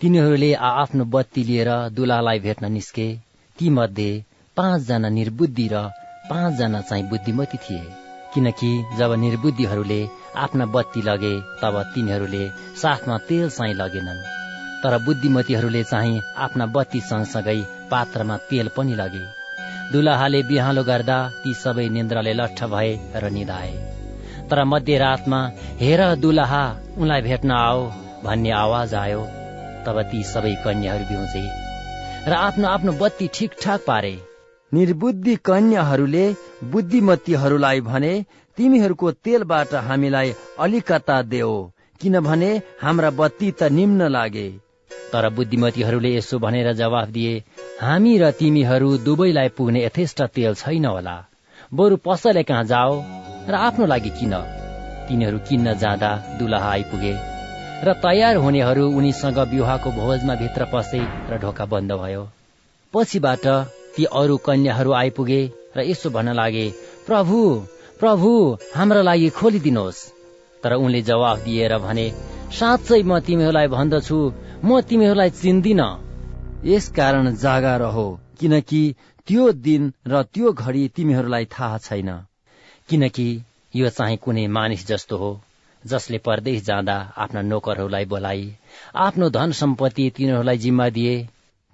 तिनीहरूले 0.00 0.54
आफ्नो 0.54 1.04
बत्ती 1.04 1.44
लिएर 1.44 1.88
दुलालाई 1.88 2.38
भेट्न 2.38 2.72
निस्के। 2.72 3.18
ती 3.58 3.70
मध्ये 3.70 4.24
पाँचजना 4.56 5.08
निर्बुद्धि 5.08 5.68
र 5.72 5.82
पाँचजना 6.30 6.80
चाहिँ 6.80 7.08
बुद्धिमती 7.08 7.58
थिए। 7.58 7.82
किनकि 8.34 8.84
जब 8.98 9.12
निर्बुद्धिहरूले 9.12 10.08
आफ्ना 10.36 10.66
बत्ती 10.66 11.02
लगे 11.02 11.34
तब 11.40 11.82
तिनीहरूले 11.94 12.48
साथमा 12.76 13.18
तेल 13.18 13.50
चाहिँ 13.50 13.74
लगेनन्। 13.74 14.24
तर 14.82 15.04
बुद्धिमतीहरूले 15.04 15.84
चाहिँ 15.84 16.22
आफ्ना 16.36 16.66
बत्ती 16.66 17.00
सँगसँगै 17.00 17.62
पात्रमा 17.90 18.36
तेल 18.36 18.68
पनि 18.68 18.94
लगे। 18.94 19.41
दुलाहाले 19.92 20.40
बिहालो 20.48 20.82
गर्दा 20.84 21.18
ती 21.42 21.52
सबै 21.56 21.86
निन्द्राले 21.96 22.32
लट्ठ 22.40 22.60
भए 22.72 22.92
र 23.22 23.30
निधाए 23.36 23.72
तर 24.50 24.64
मध्यरातमा 24.70 25.40
हेर 25.80 26.02
दुलाहा 26.22 26.64
उनलाई 26.98 27.22
भेट्न 27.22 27.50
आओ 27.58 27.80
भन्ने 28.24 28.50
आवाज 28.56 28.94
आयो। 28.94 29.22
तब 29.86 29.96
ती 30.10 30.22
सबै 30.24 30.54
कन्याहरू 30.64 31.04
बिउजे 31.10 31.44
र 32.28 32.32
आफ्नो 32.38 32.66
आफ्नो 32.68 32.92
बत्ती 33.00 33.26
ठिकठाक 33.34 33.80
पारे। 33.86 34.14
निर्बुद्धि 34.72 35.34
कन्याहरूले 35.46 36.24
बुद्धिमतीहरूलाई 36.72 37.80
भने 37.88 38.12
तिमीहरूको 38.58 39.10
तेलबाट 39.24 39.74
हामीलाई 39.88 40.34
अलिकता 40.64 41.16
देऊ 41.32 41.54
किनभने 42.00 42.50
हाम्रा 42.82 43.10
बत्ती 43.18 43.50
त 43.50 43.62
निम्न 43.78 44.08
लागे। 44.08 44.48
तर 45.12 45.28
बुद्धिमतीहरूले 45.36 46.10
यसो 46.16 46.38
भनेर 46.38 46.72
जवाफ 46.74 47.08
दिए 47.16 47.34
हामी 47.80 48.12
र 48.18 48.30
तिमीहरू 48.38 48.88
दुवैलाई 49.06 49.48
पुग्ने 49.56 49.84
यथेष्ट 49.84 50.22
तेल 50.34 50.54
छैन 50.54 50.84
होला। 50.86 51.16
बरु 51.72 51.96
पसले 52.06 52.42
कहाँ 52.42 52.64
जाओ 52.64 52.92
र 53.48 53.54
आफ्नो 53.66 53.86
लागि 53.86 54.10
किन? 54.18 54.34
तिनीहरू 55.08 55.38
किन्न 55.48 55.74
जाँदा 55.78 56.10
दुलहा 56.38 56.70
आइपुगे 56.70 57.14
र 57.84 57.92
तयार 58.02 58.36
हुनेहरू 58.44 58.84
उनीसँग 58.98 59.38
विवाहको 59.52 59.90
भोजमा 59.92 60.34
भित्र 60.42 60.64
पसे 60.72 61.00
र 61.30 61.38
ढोका 61.42 61.64
बन्द 61.72 61.92
भयो। 62.02 62.22
पछिबाट 62.94 63.46
ती 63.94 64.04
अरू 64.12 64.36
कन्याहरू 64.46 64.92
आइपुगे 64.94 65.40
र 65.76 65.80
यसो 65.90 66.10
भन्न 66.10 66.32
लागे 66.40 66.66
प्रभु 67.06 67.38
प्रभु 68.00 68.30
हाम्रा 68.74 69.02
लागि 69.02 69.28
खोलिदिनुहोस् 69.38 70.00
तर 70.62 70.72
उनले 70.74 71.00
जवाफ 71.02 71.38
दिएर 71.44 71.76
भने 71.78 72.06
साँच्चै 72.58 73.02
म 73.02 73.18
तिमीहरूलाई 73.26 73.68
भन्दछु 73.68 74.18
म 74.64 74.80
तिमीहरूलाई 74.80 75.30
चिन्दिन। 75.30 75.80
यस 76.64 76.88
कारण 76.88 77.34
जागा 77.34 77.76
रहो 77.76 78.04
किनकि 78.40 78.82
त्यो 79.26 79.52
दिन 79.52 79.92
र 80.06 80.22
त्यो 80.22 80.52
घडी 80.52 80.82
तिमीहरूलाई 80.88 81.44
थाहा 81.44 81.78
छैन। 81.78 82.10
किनकि 82.88 83.26
यो 83.74 83.88
चाहिँ 83.88 84.16
कुनै 84.16 84.46
मानिस 84.46 84.86
जस्तो 84.86 85.16
हो 85.16 85.30
जसले 85.84 86.18
परदेश 86.18 86.62
जाँदा 86.64 86.96
आफ्ना 87.16 87.42
नोकरहरूलाई 87.42 88.04
बोलाई 88.04 88.44
आफ्नो 88.96 89.30
धन 89.30 89.52
सम्पत्ति 89.52 90.08
तिनीहरूलाई 90.16 90.58
जिम्मा 90.58 90.88
दिए। 90.88 91.16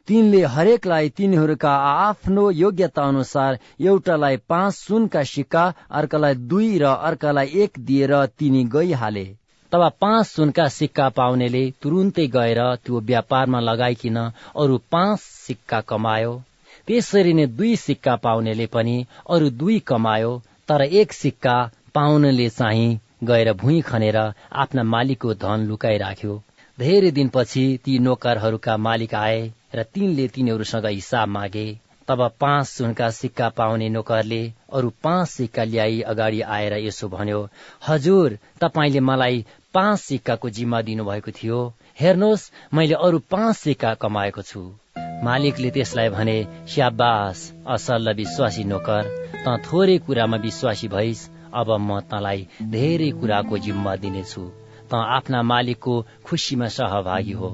तिनले 0.08 0.41
हरेकलाई 0.44 1.08
तिनीहरूका 1.08 1.73
आफ्नो 1.89 2.50
योग्यता 2.50 3.02
अनुसार 3.02 3.58
एउटालाई 3.81 4.36
पाँच 4.49 4.75
सुनका 4.75 5.23
सिक्का 5.25 5.67
अर्कालाई 5.91 6.34
दुई 6.49 6.78
र 6.78 6.84
अर्कालाई 6.84 7.52
एक 7.65 7.78
दिएर 7.81 8.15
तिनी 8.39 8.65
गइहाले। 8.65 9.26
तब 9.72 9.82
पाँच 10.00 10.26
सुनका 10.26 10.66
सिक्का 10.74 11.08
पाउनेले 11.16 11.62
तुरुन्तै 11.82 12.26
गएर 12.26 12.60
त्यो 12.84 13.00
व्यापारमा 13.08 13.60
लगाइकन 13.60 14.16
अरू 14.62 14.76
पाँच 14.92 15.18
सिक्का 15.20 15.80
कमायो। 15.90 16.32
त्यसरी 16.88 17.32
नै 17.32 17.47
दुई 17.56 17.74
सिक्का 17.76 18.14
पाउनेले 18.24 18.66
पनि 18.74 18.94
अरू 19.30 19.50
दुई 19.62 19.78
कमायो 19.90 20.30
तर 20.68 20.82
एक 21.00 21.12
सिक्का 21.12 21.56
पाउनेले 21.94 22.48
चाहिँ 22.50 22.98
गएर 23.24 23.52
भुइँ 23.62 23.80
खनेर 23.82 24.16
आफ्ना 24.62 24.82
मालिकको 24.94 25.34
धन 25.42 25.66
लुकाइराख्यो। 25.68 26.42
धेरै 26.78 27.10
दिनपछि 27.10 27.66
ती 27.84 27.98
नोकरहरूका 27.98 28.76
मालिक 28.86 29.14
आए 29.16 29.44
र 29.74 29.82
तिनले 29.94 30.26
तिनीहरूसँग 30.34 30.86
हिसाब 30.86 31.28
मागे। 31.28 31.66
तब 32.08 32.20
पाँच 32.40 32.66
सुनका 32.66 33.08
सिक्का 33.10 33.48
पाउने 33.56 33.88
नोकरले 33.88 34.40
अरू 34.72 34.92
पाँच 35.05 35.28
सिक्का 35.28 35.64
ल्याई 35.64 36.00
अगाडि 36.12 36.40
आएर 36.56 36.74
यसो 36.78 37.08
भन्यो 37.08 37.40
हजुर 37.88 38.36
तपाईँले 38.60 39.00
मलाई 39.00 39.44
पाँच 39.74 39.98
सिक्काको 40.00 40.50
जिम्मा 40.50 40.80
दिनुभएको 40.82 41.30
थियो। 41.30 41.58
हेर्नुहोस् 42.00 42.50
मैले 42.74 42.94
अरू 43.06 43.18
पाँच 43.30 43.56
सिक्का 43.56 43.92
कमाएको 43.94 44.42
छु। 44.42 44.60
मालिकले 45.24 45.70
त्यसलाई 45.70 46.08
भने 46.08 46.36
स्याबास 46.68 47.42
असल 47.68 48.12
विश्वासी 48.16 48.64
नोकर 48.64 49.05
त 49.44 49.56
थोरै 49.66 49.98
कुरामा 50.06 50.36
विश्वासी 50.36 50.88
भइस 50.88 51.28
अब 51.55 51.70
म 51.80 52.00
तँलाई 52.10 52.47
धेरै 52.64 53.10
कुराको 53.20 53.58
जिम्मा 53.58 53.97
दिनेछु। 53.97 54.44
त 54.90 54.94
आफ्ना 55.16 55.42
मालिकको 55.52 55.94
खुसीमा 56.24 56.68
सहभागी 56.76 57.32
हो। 57.32 57.50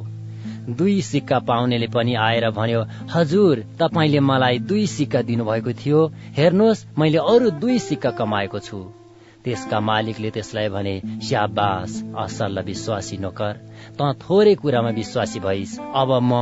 दुई 0.71 1.01
सिक्का 1.03 1.39
पाउनेले 1.49 1.87
पनि 1.95 2.15
आएर 2.27 2.51
भन्यो 2.51 2.83
हजुर 3.15 3.65
तपाईँले 3.81 4.21
मलाई 4.21 4.59
दुई 4.71 4.87
सिक्का 4.87 5.23
दिनुभएको 5.23 5.73
थियो। 5.81 6.07
हेर्नुहोस् 6.37 6.87
मैले 6.99 7.19
अरू 7.33 7.51
दुई 7.63 7.79
सिक्का 7.79 8.11
कमाएको 8.11 8.59
छु। 8.59 9.04
त्यसका 9.45 9.79
मालिकले 9.89 10.31
त्यसलाई 10.35 10.69
भने 10.75 10.95
स्याबास 11.27 11.91
असल 12.25 12.59
विश्वासी 12.67 13.17
नोकर 13.25 13.55
त 13.99 14.01
थोरै 14.23 14.55
कुरामा 14.63 14.91
विश्वासी 15.01 15.41
भइस 15.47 15.73
अब 16.01 16.11
म 16.31 16.33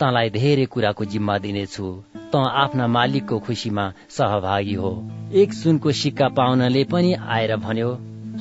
तँलाई 0.00 0.28
धेरै 0.36 0.66
कुराको 0.72 1.04
जिम्मा 1.12 1.36
दिनेछु। 1.44 1.86
त 2.32 2.34
आफ्ना 2.62 2.86
मालिकको 2.96 3.38
खुसीमा 3.46 3.84
सहभागी 4.16 4.74
हो। 4.82 4.92
एक 5.40 5.52
सुनको 5.52 5.92
सिक्का 6.00 6.28
पाउनले 6.38 6.84
पनि 6.92 7.10
आएर 7.36 7.56
भन्यो 7.64 7.90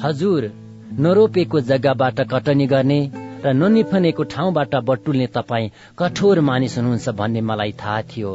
हजुर 0.04 0.52
नरोपेको 1.00 1.60
जग्गाबाट 1.70 2.20
कटनी 2.34 2.68
गर्ने 2.74 3.00
र 3.44 3.54
ननिफनेको 3.56 4.24
ठाउँबाट 4.34 4.76
बटुल्ने 4.88 5.28
तपाईँ 5.36 5.72
कठोर 6.00 6.40
मानिस 6.50 6.78
हुनुहुन्छ 6.78 7.10
भन्ने 7.20 7.42
मलाई 7.50 7.72
थाहा 7.82 8.02
थियो। 8.12 8.32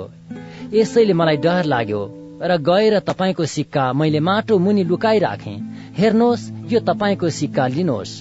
यसैले 0.72 1.14
मलाई 1.20 1.36
डर 1.44 1.64
लाग्यो। 1.72 2.02
र 2.44 2.56
गएर 2.58 2.98
तपाईँको 2.98 3.44
सिक्का 3.46 3.92
मैले 3.92 4.20
माटो 4.20 4.58
मुनि 4.58 4.84
लुकाइराखे। 4.84 5.50
हेर्नुहोस् 5.98 6.72
यो 6.72 6.80
तपाईँको 6.80 7.28
सिक्का 7.30 7.66
लिनुहोस्। 7.66 8.12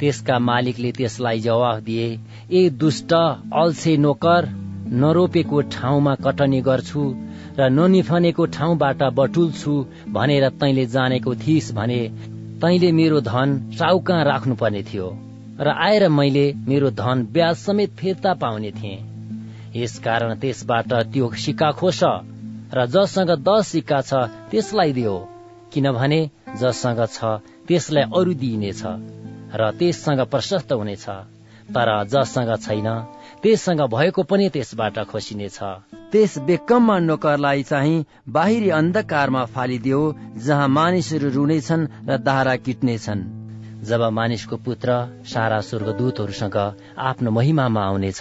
त्यसका 0.00 0.38
मालिकले 0.38 0.92
त्यसलाई 0.92 1.40
जवाफ 1.40 1.78
दिए 1.82 2.06
ए 2.50 2.70
दुष्ट 2.70 3.12
अल्छे 3.54 3.96
नोकर 3.96 4.48
नरोपेको 4.92 5.60
ठाउँमा 5.60 6.14
कटनी 6.14 6.60
गर्छु 6.60 7.04
र 7.58 7.68
ननिफनेको 7.68 8.46
ठाउँबाट 8.46 9.02
बटुल्छु 9.12 9.74
भनेर 10.08 10.48
तैले 10.50 10.86
जानेको 10.86 11.34
थिइस् 11.34 11.72
भने 11.74 12.00
तैले 12.60 12.92
मेरो 12.92 13.20
धन 13.20 13.70
साउका 13.78 14.22
राख्नु 14.22 14.54
पर्ने 14.54 14.82
थियो 14.82 15.08
र 15.60 15.68
आएर 15.78 16.08
मैले 16.08 16.46
मेरो 16.68 16.90
धन 16.96 17.26
ब्याज 17.32 17.56
समेत 17.56 17.96
फिर्ता 17.96 18.34
पाउने 18.34 18.70
थिएँ। 18.70 18.98
यसकारण 19.76 20.34
त्यसबाट 20.34 20.92
त्यो 21.12 21.30
सिक्का 21.36 21.72
खोस। 21.72 22.00
र 22.74 22.86
जससँग 22.86 23.30
दस 23.42 23.68
सिक्का 23.68 24.00
छ 24.00 24.12
त्यसलाई 24.50 24.92
दियो। 24.92 25.16
किनभने 25.72 26.20
जससँग 26.60 27.00
छ 27.06 27.18
त्यसलाई 27.66 28.04
अरू 28.14 28.32
दिइनेछ 28.42 28.82
र 29.54 29.70
त्यससँग 29.78 30.20
प्रशस्त 30.32 30.72
हुनेछ। 30.72 31.06
तर 31.74 31.90
जससँग 32.04 32.52
छैन 32.62 32.88
त्यससँग 33.42 33.80
भएको 33.94 34.22
पनि 34.22 34.48
त्यसबाट 34.54 34.98
खोसिनेछ। 35.10 35.58
त्यस 36.12 36.38
बेकममा 36.46 36.98
नोकरलाई 36.98 37.62
चाहिँ 37.62 38.04
बाहिरी 38.28 38.70
अन्धकारमा 38.70 39.44
फालिदियो 39.54 40.00
जहाँ 40.46 40.68
मानिसहरू 40.68 41.28
रुनेछन् 41.30 41.88
र 42.08 42.18
दारा 42.18 42.56
किट्नेछन्। 42.56 43.39
जब 43.88 44.02
मानिसको 44.12 44.56
पुत्र 44.56 44.96
सारा 45.26 45.60
स्वर्गदूतहरूसँग 45.60 46.56
आफ्नो 47.00 47.30
महिमामा 47.30 47.84
आउनेछ 47.84 48.20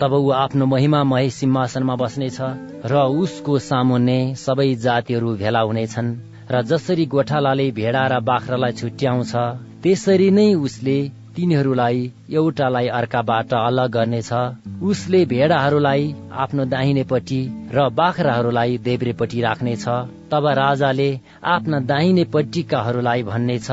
तब 0.00 0.12
ऊ 0.12 0.30
आफ्नो 0.34 0.66
महिमामय 0.66 1.28
सिंहासनमा 1.30 1.96
बस्नेछ 1.96 2.38
र 2.86 3.02
उसको 3.18 3.58
सामुन्ने 3.66 4.18
सबै 4.36 4.68
जातिहरू 4.80 5.34
भेला 5.36 5.60
हुनेछन् 5.60 6.16
र 6.50 6.62
जसरी 6.62 7.06
गोठालाले 7.14 7.70
भेडा 7.78 8.06
र 8.06 8.20
बाख्रालाई 8.24 8.72
छुट्याउँछ 8.72 9.32
त्यसरी 9.82 10.30
नै 10.30 10.48
उसले 10.60 10.98
तिनीहरूलाई 11.36 11.98
एउटालाई 12.32 12.86
अर्काबाट 12.98 13.52
अलग 13.54 13.90
गर्नेछ। 13.90 14.30
उसले 14.82 15.24
भेडाहरूलाई 15.32 16.04
आफ्नो 16.44 16.64
दाहिनेपट्टि 16.64 17.40
र 17.74 17.88
बाख्राहरूलाई 17.94 18.78
देब्रेपट्टि 18.86 19.40
राख्नेछ 19.40 19.84
तब 20.30 20.46
राजाले 20.60 21.10
आफ्ना 21.54 21.80
दाहिनेपट्टिकाहरूलाई 21.90 23.22
भन्नेछ 23.22 23.70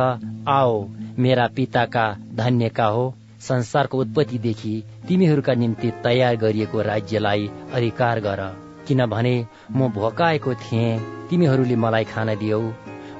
आओ 0.57 0.75
मेरा 1.19 1.47
पिताका 1.47 2.05
धन्यका 2.35 2.85
हो। 2.85 3.13
संसारको 3.41 3.97
उत्पत्तिदेखि 3.97 4.83
तिमीहरूका 5.07 5.53
निम्ति 5.53 5.91
तयार 6.03 6.35
गरिएको 6.35 6.81
राज्यलाई 6.81 7.49
अधिकार 7.73 8.19
गर। 8.19 8.41
किनभने 8.87 9.35
म 9.71 9.89
भोकाएको 9.89 10.53
थिएँ 10.53 10.99
तिमीहरूले 11.29 11.75
मलाई 11.75 12.03
खान 12.03 12.35
दियौ। 12.35 12.61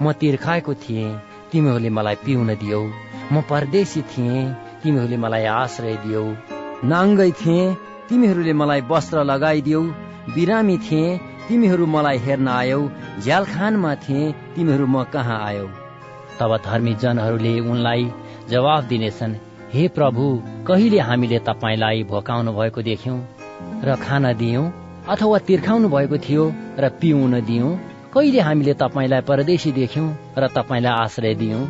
म 0.02 0.12
तिर्खाएको 0.12 0.74
थिएँ 0.74 1.20
तिमीहरूले 1.52 1.90
मलाई 1.90 2.16
पिउन 2.16 2.56
दियौ। 2.56 2.82
म 3.32 3.42
परदेशी 3.42 4.02
थिएँ 4.02 4.56
तिमीहरूले 4.84 5.18
मलाई 5.18 5.46
आश्रय 5.46 5.96
दियौ। 6.06 6.24
नाङ्गै 6.86 7.32
थिएँ 7.32 7.76
तिमीहरूले 8.10 8.54
मलाई 8.54 8.82
वस्त्र 8.90 9.24
लगाइदियौ 9.24 9.82
बिरामी 10.36 10.78
थिएँ 10.78 11.20
तिमीहरू 11.48 11.86
मलाई 11.86 12.18
हेर्न 12.18 12.48
आयौ। 12.48 12.82
झ्यालखानमा 13.20 13.96
थिएँ 13.96 14.34
तिमीहरू 14.56 14.88
म 14.88 15.04
कहाँ 15.04 15.40
आयौ? 15.46 15.83
तब 16.40 16.58
धर्मी 16.66 16.94
जनहरूले 17.02 17.60
उनलाई 17.72 18.12
जवाफ 18.50 18.84
दिनेछन् 18.84 19.36
हे 19.74 19.88
प्रभु 19.88 20.26
कहिले 20.68 21.00
हामीले 21.00 21.40
तपाईँलाई 21.48 22.04
भोकाउनु 22.10 22.52
भएको 22.54 22.82
देख्यौं 22.82 23.20
र 23.84 23.96
खाना 24.02 24.34
दियौं 24.42 24.66
अथवा 25.10 25.38
तिर्खाउनु 25.48 25.88
भएको 25.90 26.18
थियो 26.18 26.44
र 26.80 26.90
पिउन 27.02 27.40
दियौं? 27.42 27.72
कहिले 28.14 28.40
हामीले 28.40 28.74
तपाईँलाई 28.74 29.22
परदेशी 29.22 29.72
देख्यौं 29.72 30.08
र 30.38 30.48
तपाईँलाई 30.48 30.94
आश्रय 31.04 31.34
दियौं? 31.36 31.64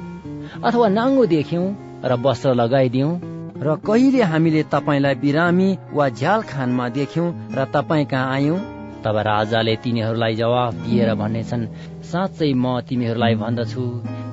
अथवा 0.64 0.88
नाङ्गो 0.98 1.25
देख्यौं 1.25 1.66
र 2.03 2.19
वस्त्र 2.25 2.53
लगाइदियौं? 2.53 3.14
र 3.66 3.75
कहिले 3.85 4.22
हामीले 4.32 4.64
तपाईँलाई 4.74 5.16
बिरामी 5.16 5.69
वा 5.93 6.09
झ्याल 6.09 6.42
खानमा 6.51 6.90
देख्यौं 7.00 7.27
र 7.56 7.66
तपाईँ 7.74 8.06
कहाँ 8.06 8.33
आयौं? 8.33 8.59
तब 9.04 9.18
राजाले 9.28 9.76
तिनीहरूलाई 9.84 10.36
जवाफ 10.36 10.74
दिएर 10.84 11.14
भन्नेछन् 11.22 11.70
साँच्चै 12.12 12.52
म 12.54 12.80
तिमीहरूलाई 12.90 13.36
भन्दछु। 13.44 13.84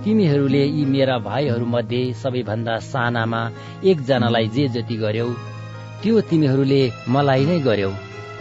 तिमीहरूले 0.04 0.64
यी 0.66 0.84
मेरा 0.92 1.16
भाइहरू 1.26 1.66
मध्ये 1.74 2.02
सबैभन्दा 2.22 2.76
सानामा 2.90 3.42
एकजनालाई 3.90 4.46
जे 4.54 4.68
जति 4.76 4.96
गर्यौ 5.02 5.28
त्यो 6.02 6.20
तिमीहरूले 6.30 6.82
मलाई 7.14 7.44
नै 7.50 7.58
गर्यौ। 7.68 7.90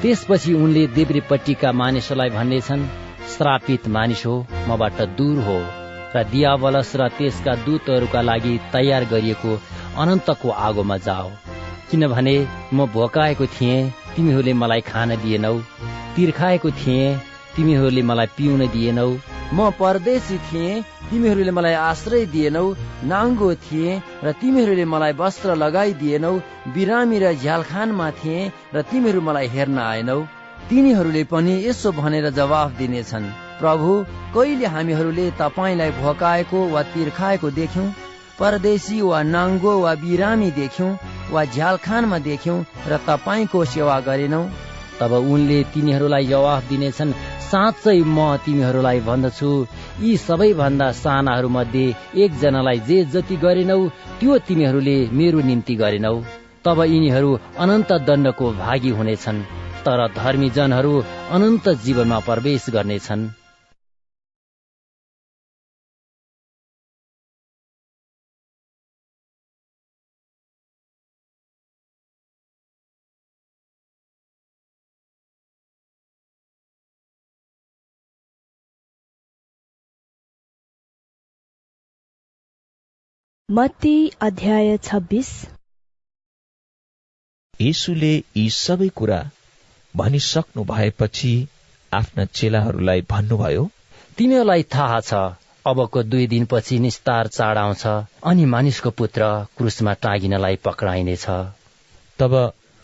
त्यसपछि 0.01 0.53
उनले 0.53 0.83
देब्रेपट्टिका 0.95 1.72
मानिसहरूलाई 1.82 2.30
भन्नेछन् 2.38 2.90
श्रापित 3.32 3.88
मानिस 3.95 4.25
हो 4.25 4.35
मबाट 4.69 5.01
दूर 5.17 5.38
हो 5.48 5.58
र 6.16 6.24
दियावलस 6.32 6.91
र 6.99 7.08
त्यसका 7.17 7.53
दूतहरूका 7.66 8.22
लागि 8.30 8.53
तयार 8.74 9.03
गरिएको 9.11 9.51
अनन्तको 10.01 10.49
आगोमा 10.67 10.98
जाओ। 11.08 11.30
किनभने 11.91 12.35
म 12.74 12.85
भोकाएको 12.95 13.45
थिएँ 13.56 13.90
तिमीहरूले 14.16 14.53
मलाई 14.61 14.82
खान 14.90 15.16
दिएनौ। 15.24 15.56
तिर्खाएको 16.15 16.69
थिएँ। 16.71 17.17
तिमीहरूले 17.55 18.01
मलाई 18.09 18.27
पिउन 18.38 18.61
दिएनौ। 18.73 19.09
म 19.53 19.69
परदेशी 19.79 20.38
थिएँ। 20.47 20.81
तिमीहरूले 21.09 21.51
मलाई 21.51 21.73
आश्रय 21.73 22.25
दिएनौ। 22.33 22.65
नाङ्गो 23.11 23.49
थिएँ 23.65 24.01
र 24.23 24.31
तिमीहरूले 24.41 24.85
मलाई 24.85 25.13
वस्त्र 25.21 25.55
लगाइदिएनौ 25.55 26.33
बिरामी 26.73 27.17
र 27.19 27.33
झ्यालखानमा 27.33 28.09
थिएँ 28.19 28.51
र 28.75 28.81
तिमीहरू 28.91 29.21
मलाई 29.21 29.47
हेर्न 29.55 29.77
आएनौ। 29.81 30.19
तिनीहरूले 30.69 31.23
पनि 31.31 31.53
यसो 31.67 31.91
भनेर 31.91 32.29
जवाफ 32.29 32.71
दिनेछन्। 32.77 33.25
प्रभु 33.59 33.89
कहिले 34.35 34.67
हामीहरूले 34.75 35.25
तपाईँलाई 35.41 35.91
भोकाएको 36.01 36.59
वा 36.73 36.81
तिर्खाएको 36.93 37.49
देख्यौं? 37.59 37.88
परदेशी 38.39 39.01
वा 39.01 39.19
नाङ्गो 39.33 39.73
वा 39.83 39.93
बिरामी 40.03 40.49
देख्यौं 40.61 40.91
वा 41.33 41.43
झ्यालखानमा 41.45 42.19
देख्यौं 42.29 42.57
र 42.88 42.97
तपाईँको 43.07 43.65
सेवा 43.73 43.99
गरेनौ? 44.07 44.43
तब 44.99 45.11
उनले 45.33 45.59
तिनीहरूलाई 45.73 46.25
जवाफ 46.25 46.63
दिनेछन् 46.69 47.17
साँच्चै 47.49 47.99
म 48.07 48.19
तिमीहरूलाई 48.45 48.99
भन्दछु। 49.07 49.51
यी 50.01 50.11
सबैभन्दा 50.17 50.87
सानाहरू 51.03 51.49
मध्ये 51.49 51.85
एकजनालाई 52.23 52.79
जे 52.89 52.97
जति 53.13 53.35
गरेनौ 53.45 53.79
त्यो 54.19 54.37
तिमीहरूले 54.47 54.97
मेरो 55.17 55.39
निम्ति 55.49 55.75
गरेनौ। 55.81 56.15
तब 56.65 56.79
यिनीहरू 56.93 57.31
अनन्त 57.63 57.91
दण्डको 58.07 58.47
भागी 58.61 58.91
हुनेछन् 58.99 59.45
तर 59.85 59.99
धर्मी 60.15 60.49
जनहरू 60.49 60.93
अनन्त 61.35 61.65
जीवनमा 61.83 62.19
प्रवेश 62.27 62.65
गर्नेछन्। 62.69 63.38
मत्ती 83.51 84.09
अध्याय 84.21 84.75
छब्बिस। 84.83 85.29
येशूले 87.53 88.11
यी 88.37 88.49
सबै 88.49 88.87
कुरा 88.95 89.17
भनिसक्नु 89.93 90.63
भएपछि 90.63 91.31
आफ्ना 91.91 92.25
चेलाहरूलाई 92.39 93.01
भन्नुभयो 93.09 93.63
तिमीहरूलाई 94.17 94.63
थाहा 94.75 94.99
छ 95.07 95.21
अबको 95.65 96.03
दुई 96.09 96.27
दिनपछि 96.33 96.77
निस्तार 96.79 97.27
चाड 97.27 97.57
आउँछ 97.57 97.85
अनि 98.23 98.45
मानिसको 98.53 98.89
पुत्र 98.99 99.29
क्रुसमा 99.57 99.93
टाँगिनलाई 100.03 100.55
पक्राइनेछ। 100.67 101.25
तब 102.19 102.35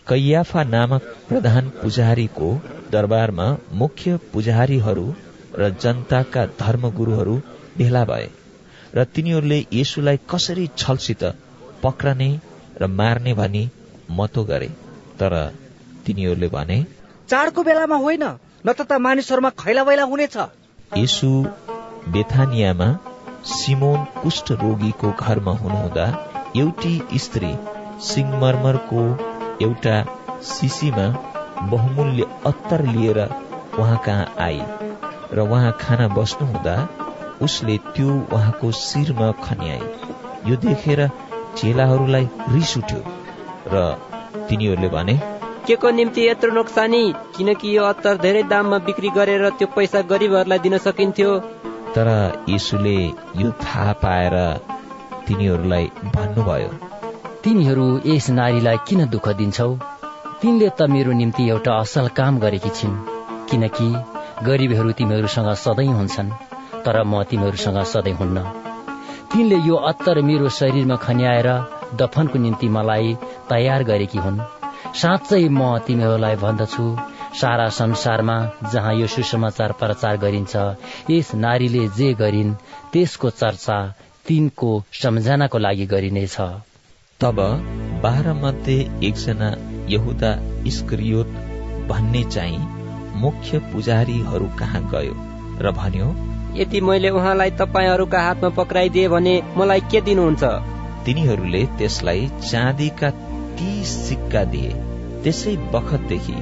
कैयाफा 0.07 0.63
नामक 0.69 1.11
प्रधान 1.29 1.69
पुजारीको 1.81 2.49
दरबारमा 2.95 3.47
मुख्य 3.83 4.17
पुजारीहरू 4.33 5.05
र 5.59 5.69
जनताका 5.85 6.45
धर्मगुरूहरू 6.63 7.37
भेला 7.77 8.03
भए। 8.05 8.27
र 8.95 9.03
तिनीहरूले 9.15 9.59
येशुलाई 9.73 10.17
कसरी 10.31 10.65
छलसित 10.77 11.23
पक्रने 11.83 12.29
र 12.81 12.87
मार्ने 12.99 13.33
भनी 13.33 13.63
मतो 14.11 14.43
गरे। 14.43 14.69
तर 15.19 15.33
तिनीहरूले 16.05 16.47
भने 16.47 16.77
चाडको 17.29 17.63
बेलामा 17.63 17.97
होइन 17.97 18.23
न 18.65 18.67
त 18.71 18.91
मानिसहरूमा 19.05 19.49
खैला 19.61 19.83
बैला 19.83 20.03
हुनेछ। 20.03 20.37
येशु 20.97 21.29
बेथानियामा 22.13 22.89
सिमोन 23.51 24.03
कुष्ठ 24.21 24.51
रोगीको 24.63 25.11
घरमा 25.19 25.53
हुनुहुँदा 25.61 26.05
एउटी 26.55 26.93
स्त्री 27.23 27.51
सिंगमरमरको 28.07 29.01
एउटा 29.61 29.95
सिसीमा 30.49 31.07
बहुमूल्य 31.71 32.23
अत्तर 32.45 32.85
लिएर 32.87 33.19
उहाँ 33.79 33.97
कहाँ 34.05 34.25
आई 34.39 34.61
र 35.33 35.47
उहाँ 35.47 35.71
खाना 35.81 36.07
बस्नुहुँदा 36.17 36.75
उसले 37.41 37.77
त्यो 37.95 38.09
उहाँको 38.33 38.71
शिरमा 38.71 39.31
खन्याए। 39.43 39.81
यो 40.47 40.55
देखेर 40.55 41.07
चेलाहरूलाई 41.57 42.27
रिस 42.51 42.77
उठ्यो 42.77 42.99
र 43.67 43.83
तिनीहरूले 44.49 44.89
भने 44.89 45.19
के 45.67 45.75
को 45.75 45.89
निम्ति 45.91 46.27
यत्रो 46.27 46.51
नोक्सानी? 46.53 47.03
किनकि 47.37 47.77
यो 47.77 47.83
अत्तर 47.83 48.17
धेरै 48.17 48.43
दाममा 48.43 48.77
बिक्री 48.85 49.09
गरेर 49.09 49.49
त्यो 49.49 49.67
पैसा 49.75 50.01
गरिबहरूलाई 50.11 50.59
दिन 50.59 50.77
सकिन्थ्यो। 50.77 51.31
तर 51.95 52.07
यीशुले 52.49 52.97
यो 53.41 53.51
थाहा 53.63 53.93
पाएर 54.03 54.35
तिनीहरूलाई 55.27 55.85
भन्नुभयो 56.15 56.69
तिमीहरू 57.43 57.85
यस 58.05 58.29
नारीलाई 58.29 58.77
किन 58.87 59.05
दुःख 59.09 59.27
दिन्छौ? 59.37 59.69
तिनले 60.41 60.69
त 60.69 60.81
मेरो 60.89 61.11
निम्ति 61.11 61.49
एउटा 61.49 61.73
असल 61.79 62.07
काम 62.17 62.39
गरेकी 62.39 62.69
छिन् 62.69 62.95
किनकि 63.49 63.87
गरिबहरू 64.45 64.91
तिमीहरूसँग 64.91 65.53
सधैँ 65.63 65.93
हुन्छन्। 65.93 66.29
तर 66.85 67.03
म 67.03 67.23
तिमीहरूसँग 67.23 67.83
सधैँ 67.93 68.13
हुन्न। 68.13 68.43
तिनले 69.31 69.57
यो 69.67 69.75
अत्तर 69.89 70.21
मेरो 70.21 70.49
शरीरमा 70.49 70.95
खन्याएर 71.05 71.49
दफनको 71.99 72.39
निम्ति 72.39 72.67
मलाई 72.69 73.17
तयार 73.49 73.83
गरेकी 73.83 74.17
हुन्। 74.17 74.39
साँच्चै 75.01 75.43
म 75.49 75.77
तिमीहरूलाई 75.87 76.35
भन्दछु। 76.35 76.85
सारा 77.35 77.67
संसारमा 77.69 78.35
जहाँ 78.73 78.93
यो 78.95 79.07
सुसमाचार 79.07 79.71
प्रचार 79.79 80.17
गरिन्छ 80.17 80.55
यस 81.09 81.33
नारीले 81.35 81.87
जे 81.97 82.13
गरिन् 82.13 82.53
त्यसको 82.93 83.29
चर्चा 83.31 83.77
तिनको 84.27 84.69
सम्झनाको 85.01 85.57
लागि 85.57 85.85
गरिनेछ। 85.85 86.37
तब 87.19 87.37
बाह्र 88.03 88.33
मध्ये 88.33 88.77
एकजना 89.03 89.49
यहुदा 89.89 90.31
इस्क्रियोत 90.67 91.27
भन्ने 91.89 92.23
चाहिँ 92.29 92.67
मुख्य 93.21 93.59
पुजारीहरू 93.73 94.47
कहाँ 94.59 94.81
गयो 94.93 95.15
र 95.61 95.71
भन्यो 95.71 96.07
यदि 96.57 96.81
मैले 96.81 97.09
उहाँलाई 97.09 97.51
तपाईँहरूका 97.61 98.21
हातमा 98.21 98.49
पक्राइदिए 98.57 99.07
भने 99.07 99.33
मलाई 99.57 99.81
के 99.91 100.01
दिनुहुन्छ? 100.01 100.43
तिनीहरूले 101.05 101.63
त्यसलाई 101.77 102.27
चाँदीका 102.41 103.09
तीस 103.57 103.89
सिक्का 104.07 104.43
दिए। 104.53 104.71
त्यसै 105.23 105.55
बखतदेखि 105.73 106.37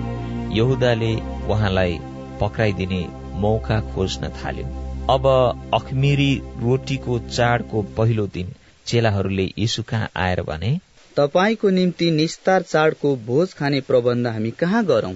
यहुदाले 0.59 1.11
उहाँलाई 1.49 1.99
पक्राइदिने 2.41 3.01
मौका 3.41 3.79
खोज्न 3.91 4.29
थाल्यो। 4.37 4.67
अब 5.09 5.25
अखमिरी 5.73 6.31
रोटीको 6.61 7.19
चाडको 7.19 7.81
पहिलो 7.97 8.27
दिन 8.33 8.53
चेलाहरूले 8.85 9.43
यीशु 9.57 9.83
कहाँ 9.83 10.09
आएर 10.15 10.41
भने 10.43 10.71
तपाईँको 11.17 11.69
निम्ति 11.69 12.11
निस्तार 12.11 12.61
चाडको 12.61 13.15
भोज 13.25 13.53
खाने 13.53 13.81
प्रबन्ध 13.81 14.27
हामी 14.27 14.51
कहाँ 14.59 14.83
गरौं? 14.85 15.13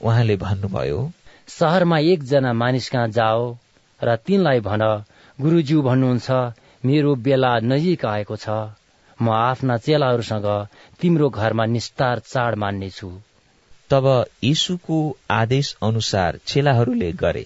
उहाँले 0.00 0.36
भन्नुभयो 0.36 1.10
सहरमा 1.48 1.98
एकजना 1.98 2.52
मानिस 2.52 2.88
कहाँ 2.90 3.08
जाओ? 3.08 3.56
र 4.00 4.16
तिनलाई 4.26 4.60
भन 4.60 4.82
गुरुज्यू 5.38 5.82
भन्नुहुन्छ 5.82 6.30
मेरो 6.84 7.14
बेला 7.24 7.52
नजिक 7.64 8.04
आएको 8.06 8.36
छ। 8.36 8.48
म 9.18 9.30
आफ्ना 9.30 9.76
चेलाहरूसँग 9.76 10.48
तिम्रो 11.00 11.28
घरमा 11.30 11.64
निस्तार 11.66 12.18
चाड 12.26 12.54
मान्नेछु। 12.54 13.10
तब 13.90 14.06
यीशुको 14.44 14.98
आदेश 15.30 15.76
अनुसार 15.82 16.38
चेलाहरूले 16.46 17.12
गरे 17.22 17.44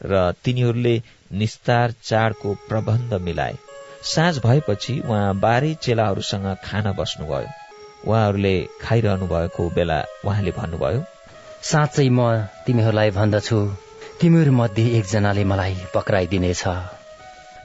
र 0.00 0.32
तिनीहरूले 0.44 0.96
निस्तार 1.32 1.94
चाडको 2.02 2.54
प्रबन्ध 2.68 3.14
मिलाए। 3.22 3.56
साँझ 4.04 4.34
भएपछि 4.38 4.98
उहाँ 5.00 5.38
बाह्रै 5.40 5.72
चेलाहरूसँग 5.82 6.48
खान 6.64 6.92
बस्नुभयो। 6.98 7.48
उहाँहरूले 8.06 8.56
खाइरहनु 8.80 9.26
भएको 9.26 9.68
बेला 9.70 9.98
उहाँले 10.24 10.50
भन्नुभयो 10.50 11.02
साँच्चै 11.62 12.08
म 12.08 12.20
तिमीहरूलाई 12.66 13.10
भन्दछु। 13.10 13.85
तिमीहरू 14.20 14.52
मध्ये 14.52 14.84
एकजनाले 14.98 15.42
मलाई 15.44 15.74
पक्राइदिनेछ। 15.94 16.62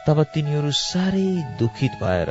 तब 0.06 0.18
तिनीहरू 0.34 0.72
साह्रै 0.76 1.28
दुखित 1.60 1.94
भएर 2.02 2.30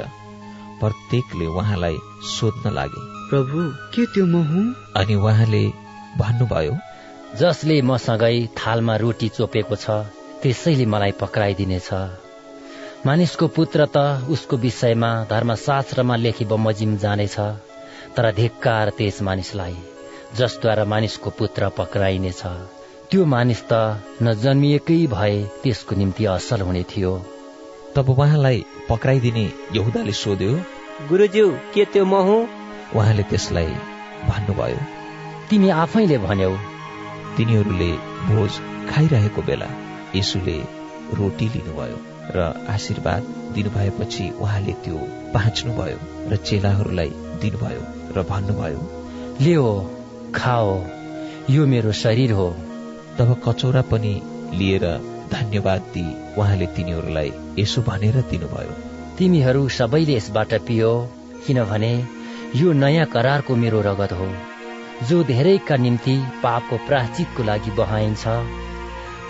प्रत्येकले 0.81 1.47
उहाँलाई 1.49 1.97
सोध्न 2.29 2.73
लागे। 2.77 3.01
प्रभु 3.31 3.59
के 3.95 4.05
त्यो 4.13 4.25
म 4.27 4.43
हुँ? 4.45 4.65
अनि 5.01 5.15
उहाँले 5.17 5.65
भन्नुभयो 6.21 6.75
जसले 7.41 7.77
मसँगै 7.83 8.37
थालमा 8.59 8.97
रोटी 9.03 9.29
चोपेको 9.37 9.77
छ 9.77 9.87
त्यसैले 10.43 10.87
मलाई 10.87 11.13
पक्राइदिनेछ। 11.23 11.89
मानिसको 13.07 13.47
पुत्र 13.57 13.87
त 13.95 13.97
उसको 14.29 14.57
विषयमा 14.57 15.11
धर्मशास्त्रमा 15.31 16.17
लेखी 16.17 16.45
बमोजिम 16.45 16.97
जानेछ 17.01 17.39
तर 18.17 18.25
धिक्कार 18.37 18.91
त्यस 18.99 19.23
मानिसलाई 19.23 19.77
जसद्वारा 20.37 20.85
मानिसको 20.85 21.31
पुत्र 21.41 21.69
पक्राइनेछ। 21.79 22.43
त्यो 23.11 23.25
मानिस 23.27 23.61
त 23.71 24.23
नजन्मिएकै 24.23 24.97
भए 25.13 25.39
त्यसको 25.63 25.97
निम्ति 26.01 26.25
असल 26.33 26.61
हुने 26.67 26.83
थियो। 26.91 27.13
तब 27.95 28.11
उहाँलाई 28.13 28.59
पक्राइदिने 28.89 29.43
यहुदाले 29.77 30.13
सोध्यो 30.19 30.53
गुरुज्यू 31.09 31.47
के 31.75 31.85
त्यो 31.93 32.05
म 32.05 32.15
हुँ? 32.27 32.47
उहाँले 32.95 33.23
त्यसलाई 33.31 33.73
भन्नुभयो। 34.31 34.79
तिमी 35.51 35.69
आफैले 35.83 36.19
भन्यौ। 36.27 36.53
तिनीहरूले 37.37 37.91
भोज 38.29 38.53
खाइरहेको 38.91 39.43
बेला 39.43 39.71
यसुले 40.15 40.57
रोटी 41.19 41.51
लिनुभयो 41.57 41.99
र 42.37 42.39
आशीर्वाद 42.77 43.35
दिनुभएपछि 43.55 44.31
उहाँले 44.39 44.79
त्यो 44.87 44.99
बाँच्नुभयो 45.35 45.99
र 46.31 46.43
चेलाहरूलाई 46.47 47.13
दिनुभयो 47.43 47.83
र 48.15 48.27
भन्नुभयो 48.31 48.81
लियो 49.43 49.69
खाओ 50.35 50.83
यो 51.51 51.67
मेरो 51.67 51.93
शरीर 52.07 52.33
हो। 52.33 52.51
तब 53.19 53.41
कचौरा 53.47 53.83
पनि 53.91 54.15
लिएर 54.55 54.87
धन्यवाद 55.33 55.81
दिई 55.95 56.15
उहाँले 56.39 56.67
तिनीहरूलाई 56.77 57.33
यसो 57.59 57.83
भनेर 57.83 58.17
दिनुभयो। 58.31 58.75
तिमीहरू 59.19 59.69
सबैले 59.69 60.17
यसबाट 60.17 60.55
पियो 60.67 60.93
किनभने 61.47 61.93
यो 62.57 62.73
नयाँ 62.73 63.07
करारको 63.07 63.57
मेरो 63.57 63.81
रगत 63.83 64.13
हो। 64.13 64.29
जो 65.09 65.23
धेरैका 65.25 65.77
निम्ति 65.77 66.17
पापको 66.43 66.77
प्राचितको 66.87 67.43
लागि 67.43 67.71
बहाइन्छ 67.77 68.25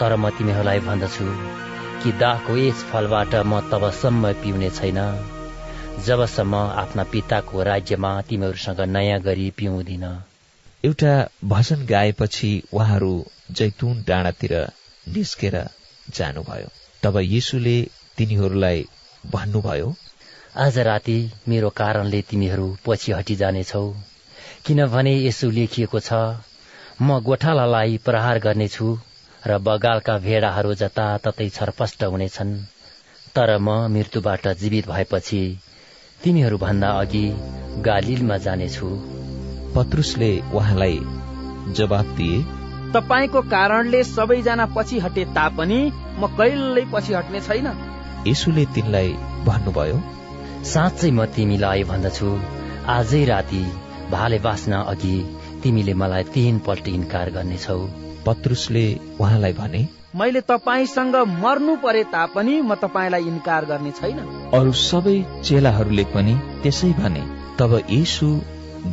तर 0.00 0.16
म 0.16 0.30
तिमीहरूलाई 0.38 0.80
भन्दछु 0.86 1.26
कि 2.02 2.12
दाहको 2.20 2.56
यस 2.56 2.84
फलबाट 2.90 3.34
म 3.46 3.60
तबसम्म 3.70 4.32
पिउने 4.42 4.70
छैन। 4.70 4.98
जबसम्म 6.06 6.54
आफ्ना 6.82 7.02
पिताको 7.12 7.62
राज्यमा 7.62 8.10
तिमीहरूसँग 8.28 8.80
नयाँ 8.88 9.20
गरी 9.20 9.50
पिउँदिन। 9.56 10.04
एउटा 10.84 11.14
भजन 11.44 11.86
गाएपछि 11.86 12.50
उहाँहरू 12.72 13.14
जैतुन 13.56 14.04
डाँडातिर 14.08 14.54
निस्केर 15.06 15.56
जानुभयो। 16.08 16.68
तब 17.02 17.16
यीशुले 17.18 17.76
तिनीहरूलाई 18.18 18.84
भन्नुभयो 19.24 19.94
आज 20.56 20.78
राति 20.78 21.18
मेरो 21.48 21.68
कारणले 21.76 22.20
तिमीहरू 22.30 22.66
पछि 22.86 23.12
हटिजानेछौ। 23.12 23.84
किनभने 24.66 25.14
यसो 25.26 25.50
लेखिएको 25.50 26.00
छ 26.00 26.12
म 27.02 27.18
गोठालालाई 27.20 27.96
प्रहार 28.04 28.38
गर्नेछु 28.38 28.88
र 29.46 29.58
बगालका 29.58 30.18
भेडाहरू 30.18 30.74
जताततै 30.74 31.48
छरपष्ट 31.48 32.04
हुनेछन्। 32.04 32.52
तर 33.34 33.56
म 33.58 33.78
मृत्युबाट 33.94 34.48
जीवित 34.60 34.88
भएपछि 34.88 35.42
तिमीहरूभन्दा 36.24 36.90
अघि 37.00 37.26
गालिलमा 37.86 38.36
जानेछु। 38.46 38.88
पत्रुसले 39.74 40.32
उहाँलाई 40.54 40.98
जवाब 41.74 42.16
दिए 42.16 42.59
तपाईँको 42.94 43.40
कारणले 43.50 44.02
सबैजना 44.04 44.66
पछि 44.76 44.98
हटे 44.98 45.24
तापनि 45.36 45.80
म 46.18 46.26
कहिल्यै 46.38 46.84
पछि 46.92 47.12
हट्ने 47.14 47.40
छैन। 47.40 47.68
यसुले 48.26 48.64
तिनलाई 48.74 49.12
भन्नुभयो 49.46 49.98
साँच्चै 50.64 51.10
म 51.10 51.24
तिमीलाई 51.36 51.84
भन्दछु। 51.90 52.30
आजै 52.88 53.24
राति 53.24 53.62
भाले 54.10 54.38
बाँच्न 54.38 54.82
अघि 54.92 55.14
तिमीले 55.62 55.94
मलाई 55.94 56.24
तीन 56.34 56.58
पल्ट 56.66 56.88
इन्कार 56.90 57.30
गर्नेछौ। 57.30 57.80
पत्रुसले 58.26 58.84
उहाँलाई 59.20 59.52
भने 59.52 59.82
मैले 60.16 60.40
तपाईँसँग 60.42 61.16
मर्नु 61.38 61.76
परे 61.76 62.04
तापनि 62.12 62.60
म 62.60 62.74
तपाईँलाई 62.74 63.24
इन्कार 63.24 63.64
गर्ने 63.64 63.90
छैन। 63.92 64.18
अरू 64.54 64.72
सबै 64.82 65.16
चेलाहरूले 65.44 66.04
पनि 66.14 66.34
त्यसै 66.62 66.92
भने 66.98 67.22
तब 67.58 67.80
यीशु 67.90 68.28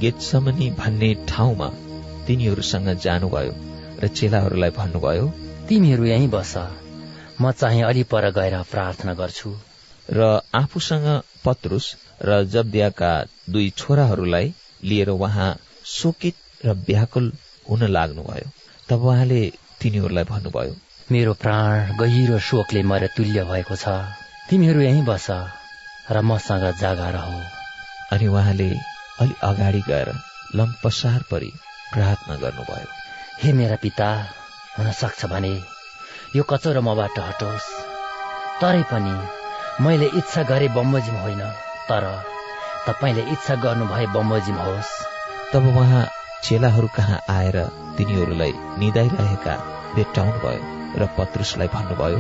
गेतसमनी 0.02 0.70
भन्ने 0.80 1.14
ठाउँमा 1.28 1.70
तिनीहरूसँग 2.28 2.94
जानुभयो। 3.06 3.67
र 4.02 4.08
चेलाहरूलाई 4.08 4.70
भन्नुभयो 4.70 5.26
तिमीहरू 5.70 6.06
यहीँ 6.06 6.30
बस। 6.30 6.54
म 7.42 7.52
चाहिँ 7.52 7.84
अलि 7.84 8.04
पर 8.04 8.30
गएर 8.32 8.56
प्रार्थना 8.72 9.14
गर्छु। 9.14 9.50
र 10.10 10.42
आफूसँग 10.56 11.08
पत्रुस 11.46 11.86
र 12.22 12.44
जब्दियाका 12.46 13.12
दुई 13.50 13.70
छोराहरूलाई 13.78 14.54
लिएर 14.84 15.10
उहाँ 15.10 15.50
शोकित 15.86 16.36
र 16.66 16.74
व्याकुल 16.88 17.32
हुन 17.70 17.84
लाग्नुभयो। 17.88 18.50
तब 18.90 19.04
उहाँले 19.04 19.42
तिनीहरूलाई 19.82 20.24
भन्नुभयो 20.24 20.76
मेरो 21.12 21.34
प्राण 21.34 21.98
गहिरो 21.98 22.40
शोकले 22.40 22.84
मरे 22.84 23.08
तुल्य 23.08 23.44
भएको 23.44 23.76
छ। 23.76 23.88
तिमीहरू 24.50 24.82
यहीँ 24.82 25.06
बस 25.06 25.28
र 26.12 26.22
मसँग 26.22 26.66
जागा 26.80 27.10
रह। 27.10 27.30
अनि 28.12 28.28
उहाँले 28.28 28.70
अलि 29.22 29.34
अगाडि 29.44 29.82
गएर 29.88 30.14
लम्पसार 30.56 31.24
परि 31.32 31.52
प्रार्थना 31.94 32.36
गर्नुभयो। 32.36 32.97
हे 33.40 33.52
मेरा 33.54 33.76
पिता 33.82 34.06
हुन 34.78 34.92
सक्छ 34.92 35.26
भने 35.32 35.52
यो 36.36 36.44
कचौरो 36.44 36.82
मबाट 36.82 37.18
हटोस्। 37.20 37.68
तरै 38.62 38.82
पनि 38.92 39.14
मैले 39.84 40.08
इच्छा 40.20 40.44
गरे 40.52 40.68
बमोजिम 40.74 41.18
होइन 41.24 41.42
तर 41.90 42.06
तपाईँले 42.88 43.24
इच्छा 43.34 43.56
गर्नुभए 43.66 44.06
बमोजिम 44.16 44.58
होस्। 44.58 44.94
तब 45.54 45.68
उहाँ 45.70 46.04
चेलाहरू 46.44 46.88
कहाँ 46.96 47.20
आएर 47.30 47.58
तिनीहरूलाई 47.98 48.54
निदाइरहेका 48.80 49.56
भेट्टाउनु 49.96 50.40
भयो 50.42 50.62
र 50.98 51.10
पत्रुसलाई 51.18 51.70
भन्नुभयो 51.76 52.20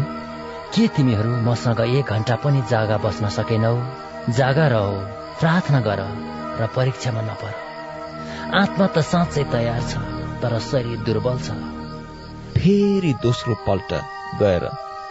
के 0.73 0.87
तिमीहरू 0.95 1.41
मसँग 1.49 1.81
एक 1.87 2.13
घन्टा 2.13 2.35
पनि 2.45 2.61
जागा 2.69 2.97
बस्न 3.07 3.33
सकेनौ? 3.39 3.73
जागा 4.37 4.67
रह 4.67 4.87
प्रार्थना 5.39 5.81
गर 5.81 6.05
र 6.61 6.69
परीक्षामा 6.77 7.21
नपर 7.25 7.53
आत्मा 8.61 8.87
त 8.87 9.05
साँच्चै 9.11 9.43
तयार 9.51 9.81
छ। 9.89 10.26
तर 10.41 10.59
शरीर 10.61 10.97
दुर्बल 11.05 11.37
छ। 11.39 11.57
फेरि 12.57 13.13
दोस्रो 13.23 13.55
पल्ट 13.67 13.93
गएर 14.39 14.63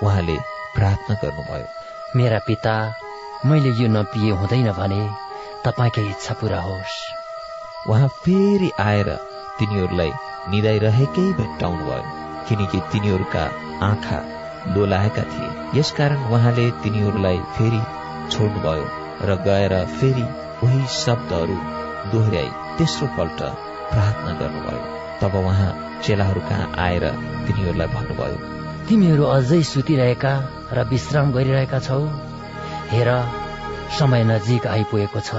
उहाँले 0.02 0.36
प्रार्थना 0.74 1.14
गर्नुभयो। 1.22 1.66
मेरा 2.16 2.38
पिता 2.46 2.74
मैले 3.46 3.70
यो 3.80 3.88
नपिए 3.88 4.30
हुँदैन 4.40 4.70
भने 4.72 5.02
तपाईँकै 5.64 6.06
इच्छा 6.10 6.34
पूरा 6.40 6.60
होस्। 6.60 6.96
उहाँ 7.90 8.08
फेरि 8.24 8.70
आएर 8.80 9.10
तिनीहरूलाई 9.58 10.12
निदाइरहेकै 10.50 11.26
भेट्टाउनु 11.40 11.84
भयो 11.84 12.02
किनकि 12.48 12.80
तिनीहरूका 12.92 13.44
आँखा 13.82 14.18
लोलाएका 14.74 15.22
थिए। 15.32 15.78
यसकारण 15.78 16.24
उहाँले 16.32 16.70
तिनीहरूलाई 16.82 17.38
फेरि 17.56 17.82
छोड्नुभयो 18.30 18.86
र 19.28 19.36
गएर 19.46 19.74
फेरि 19.96 20.26
उही 20.66 20.86
शब्दहरू 20.96 21.56
दोहोऱ्याई 22.12 22.50
तेस्रो 22.78 23.08
पल्ट 23.16 23.40
प्रार्थना 23.92 24.32
गर्नुभयो। 24.40 24.95
तब 25.20 25.34
उहाँ 25.36 25.70
चेलाहरू 26.04 26.40
कहाँ 26.48 26.66
आएर 26.84 27.04
तिनीहरूलाई 27.46 27.88
भन्नुभयो 27.94 28.38
तिमीहरू 28.88 29.24
अझै 29.26 29.62
सुतिरहेका 29.64 30.32
र 30.72 30.82
विश्राम 30.90 31.32
गरिरहेका 31.32 31.78
छौ। 31.86 31.98
हेर 32.90 33.08
समय 33.98 34.22
नजिक 34.24 34.66
आइपुगेको 34.66 35.20
छ। 35.20 35.30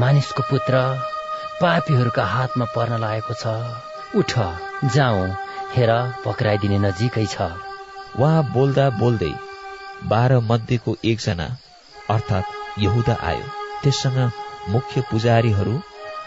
मानिसको 0.00 0.42
पुत्र 0.50 0.80
पापीहरूका 1.60 2.24
हातमा 2.26 2.66
पर्न 2.74 2.98
लागेको 3.00 3.34
छ। 3.34 3.44
उठ 4.16 4.32
जाउँ। 4.94 5.28
हेर 5.74 5.92
पक्राइदिने 6.24 6.78
नजिकै 6.78 7.26
छ। 7.26 7.50
उहाँ 8.18 8.42
बोल्दा 8.54 8.86
बोल्दै 8.98 9.32
बाह्र 10.10 10.40
मध्येको 10.48 10.96
एकजना 11.04 11.46
अर्थात् 12.10 12.80
यहुदा 12.86 13.14
आयो। 13.30 13.46
त्यससँग 13.82 14.18
मुख्य 14.68 15.04
पुजारीहरू 15.10 15.74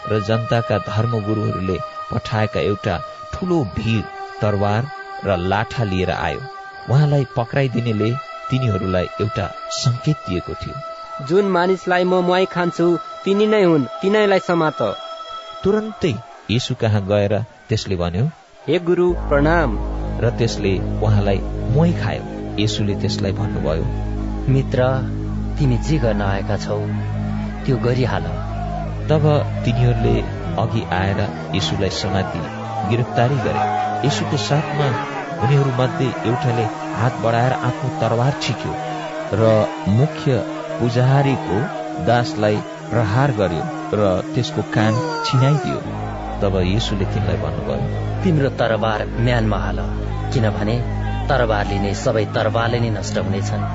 र 0.09 0.19
जनताका 0.27 0.77
धर्मगुरुहरूले 0.87 1.77
पठाएका 2.11 2.59
एउटा 2.61 2.95
ठुलो 3.33 3.63
भिड 3.77 4.03
तरवार 4.41 4.89
र 5.25 5.37
लाठा 5.51 5.83
लिएर 5.83 6.11
आयो। 6.11 6.41
उहाँलाई 6.89 7.25
पक्राइदिनेले 7.37 8.11
तिनीहरूलाई 8.49 9.07
एउटा 9.21 9.45
संकेत 9.77 10.17
दिएको 10.27 10.53
थियो। 10.53 11.25
जुन 11.27 11.45
मानिसलाई 11.47 12.03
म 12.03 12.21
मुहाई 12.21 12.45
खान्छु 12.45 12.87
तिनी 13.25 13.47
नै 13.47 13.63
हुन् 13.63 13.89
तिनैलाई 14.01 14.39
समात। 14.39 14.81
तुरन्तै 15.63 16.13
यीशु 16.51 16.75
कहाँ 16.81 17.01
गएर 17.07 17.33
त्यसले 17.69 17.95
भन्यो 17.95 18.25
हे 18.67 18.79
गुरु 18.79 19.07
प्रणाम। 19.29 19.77
र 20.23 20.29
त्यसले 20.37 20.73
उहाँलाई 21.03 21.39
मुहाई 21.73 21.93
खायो। 22.01 22.23
यीशुले 22.59 22.95
त्यसलाई 22.95 23.31
भन्नुभयो 23.31 23.85
मित्र 24.53 24.79
तिमी 25.57 25.77
जे 25.77 25.97
गर्न 25.97 26.21
आएका 26.21 26.57
छौ 26.57 26.79
त्यो 27.65 27.77
गरिहाल। 27.77 28.25
तब 29.09 29.23
तिनीहरूले 29.65 30.44
अघि 30.63 30.83
आएर 30.93 31.19
यीशुलाई 31.55 31.89
समाति 32.01 32.41
गिरफ्तारी 32.89 33.37
गरे। 33.45 33.63
यीशुको 34.05 34.37
साथमा 34.45 34.87
उनीहरू 35.43 35.71
मध्ये 35.79 36.07
एउटाले 36.25 36.65
हात 36.99 37.13
बढाएर 37.23 37.53
आफ्नो 37.69 37.89
तरवार 38.01 38.39
छिक्यो 38.41 38.73
र 39.33 39.51
मुख्य 39.99 40.43
पुजारीको 40.79 41.59
दासलाई 42.07 42.57
प्रहार 42.89 43.31
गर्यो 43.39 43.63
र 43.99 44.09
त्यसको 44.33 44.61
कान 44.75 44.93
छिनाइदियो। 45.25 45.79
तब 46.41 46.55
यीशुले 46.65 47.05
तिनलाई 47.13 47.37
भन्नुभयो 47.43 48.03
तिम्रो 48.23 48.49
तरबार 48.61 49.05
म्यानमा 49.19 49.57
हाल 49.57 49.79
किनभने 50.33 50.75
तरबारले 51.29 51.77
नै 51.79 51.93
सबै 52.03 52.25
तरबारले 52.35 52.79
नै 52.79 52.89
नष्ट 52.97 53.17
हुनेछन्। 53.25 53.67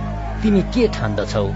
तिमी 0.42 0.62
के 0.74 0.86
ठान्दछौ? 0.96 1.48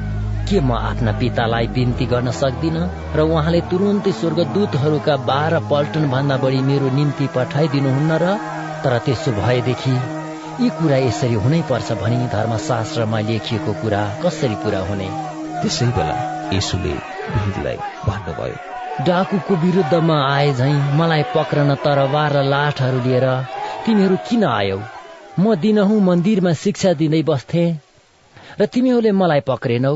के 0.49 0.61
म 0.61 0.73
आफ्ना 0.73 1.13
पितालाई 1.21 1.67
बिन्ती 1.75 2.07
गर्न 2.07 2.31
सक्दिन 2.41 2.77
र 3.17 3.21
उहाँले 3.29 3.61
तुरुन्तै 3.71 4.13
स्वर्गदूतहरूका 4.21 5.17
बाह्र 5.31 5.61
पल्टन 5.71 6.05
भन्दा 6.11 6.37
बढी 6.45 6.61
मेरो 6.69 6.89
निम्ति 6.99 7.27
पठाइदिनुहुन्न 7.37 8.19
र 8.23 8.35
तर 8.85 8.99
त्यसो 9.07 9.33
भएदेखि 9.41 9.97
यी 10.61 10.69
कुरा 10.79 10.99
यसरी 11.05 11.35
हुनै 11.45 11.61
पर्छ 11.71 11.99
भनी 12.03 12.19
धर्मशास्त्रमा 12.35 13.21
लेखिएको 13.29 13.73
कुरा 13.81 14.03
कसरी 14.25 14.57
पूरा 14.63 14.81
हुने? 14.89 15.09
त्यसै 15.63 15.89
बेला 15.97 16.17
यसुले 16.53 16.95
भिडलाई 17.35 17.77
भन्नुभयो 18.07 19.05
डाकुको 19.07 19.55
विरुद्धमा 19.65 20.19
आए 20.29 20.53
झै 20.55 20.73
मलाई 21.01 21.23
पक्रन 21.35 21.75
तरवार 21.85 22.33
र 22.37 22.43
लाठहरू 22.53 23.05
लिएर 23.07 23.27
तिमीहरू 23.87 24.17
किन 24.29 24.45
आयौ? 24.53 24.79
म 25.39 25.55
दिनहुँ 25.63 26.01
मन्दिरमा 26.09 26.53
शिक्षा 26.65 26.93
दिँदै 27.01 27.23
बस्थे 27.31 27.65
र 28.61 28.67
तिमीहरूले 28.75 29.13
मलाई 29.21 29.43
पक्रेनौ। 29.53 29.95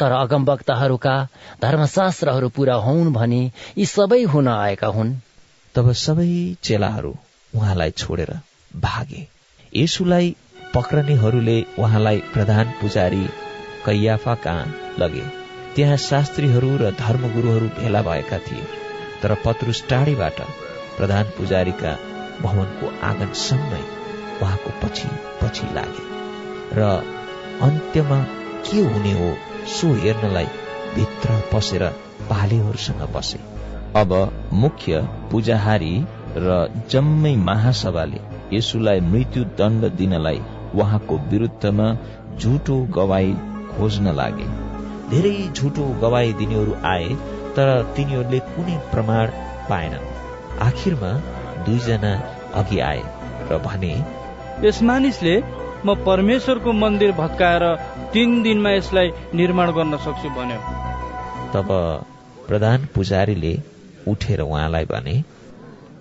तर 0.00 0.12
अगमवक्ताहरूका 0.12 1.14
धर्मशास्त्रहरू 1.62 2.48
पूरा 2.48 2.74
हुन् 2.74 3.12
भनी 3.12 3.40
यी 3.78 3.86
सबै 3.86 4.22
हुन 4.22 4.48
आएका 4.48 4.86
हुन्। 4.86 5.16
तब 5.74 5.92
सबै 5.92 6.54
चेलाहरू 6.62 7.14
उहाँलाई 7.56 7.90
छोडेर 7.90 8.30
भागे। 8.76 9.26
यसुलाई 9.76 10.36
पक्रनेहरूले 10.74 11.64
उहाँलाई 11.78 12.18
प्रधान 12.32 12.72
पुजारी 12.80 13.26
कैयाफा 13.86 14.34
कहाँ 14.34 14.74
लगे। 14.98 15.24
त्यहाँ 15.76 15.96
शास्त्रीहरू 15.96 16.76
र 16.76 16.90
धर्मगुरूहरू 16.90 17.66
भेला 17.66 18.02
भएका 18.02 18.38
थिए। 18.38 18.64
तर 19.22 19.34
पत्रुस 19.44 19.84
टाढीबाट 19.90 20.40
प्रधान 20.96 21.24
पुजारीका 21.38 21.92
भवनको 22.42 22.92
आँगनसम्मै 23.02 23.82
उहाँको 24.42 24.70
पछि 24.82 25.08
पछि 25.42 25.74
लागे। 25.74 26.08
र 26.72 26.90
अन्त्यमा 27.62 28.22
के 28.66 28.80
हुने 28.80 29.12
हो 29.12 29.36
सो 29.68 29.92
हेर्नलाई 29.94 30.46
भित्र 30.94 31.40
पसेर 31.52 31.82
पालेहरूसँग 32.30 33.02
बसे। 33.14 33.38
अब 33.96 34.12
मुख्य 34.52 35.00
पूजाहारी 35.30 35.94
र 36.36 36.56
जम्मै 36.90 37.34
महासभाले 37.48 38.20
यसुलाई 38.52 39.00
मृत्यु 39.00 39.44
दण्ड 39.58 39.84
दिनलाई 39.98 40.40
उहाँको 40.74 41.18
विरुद्धमा 41.30 41.86
झुटो 42.38 42.76
गवाई 42.96 43.32
खोज्न 43.70 44.14
लागे। 44.14 44.46
धेरै 45.10 45.36
झुटो 45.48 45.84
गवाई 46.02 46.32
दिनेहरू 46.40 46.74
आए 46.84 47.08
तर 47.56 47.68
तिनीहरूले 47.96 48.38
कुनै 48.50 48.76
प्रमाण 48.92 49.26
पाएनन् 49.70 50.10
आखिरमा 50.62 51.12
दुईजना 51.66 52.12
अघि 52.54 52.78
आए 52.80 53.02
र 53.50 53.58
भने 53.66 53.94
यस 54.64 54.82
मानिसले 54.82 55.34
म 55.86 55.94
परमेश्वरको 56.04 56.72
मन्दिर 56.72 57.12
भत्काएर 57.12 57.64
तीन 58.12 58.42
दिनमा 58.42 58.70
यसलाई 58.70 59.08
निर्माण 59.34 59.70
गर्न 59.72 59.96
सक्छु 59.96 60.30
भन्यो। 60.30 60.58
तब 61.54 61.68
प्रधान 62.48 62.86
पुजारीले 62.94 63.52
उठेर 64.08 64.40
उहाँलाई 64.40 64.84
भने 64.84 65.14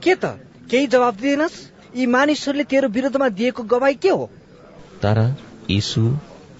के 0.04 0.16
त? 0.16 0.26
केही 0.72 0.88
जवाब 0.88 1.16
दिएनस्? 1.16 1.56
यी 1.96 2.06
मानिसहरूले 2.06 2.64
तेरो 2.64 2.88
विरुद्धमा 2.88 3.30
दिएको 3.30 3.64
गवाई 3.64 3.96
के 3.96 4.10
हो? 4.10 4.30
तर 5.02 5.18
यीशु 5.70 6.02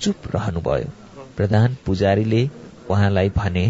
चुप 0.02 0.32
रहनुभयो। 0.36 0.90
प्रधान 1.38 1.76
पुजारीले 1.86 2.42
उहाँलाई 2.90 3.30
भने 3.36 3.66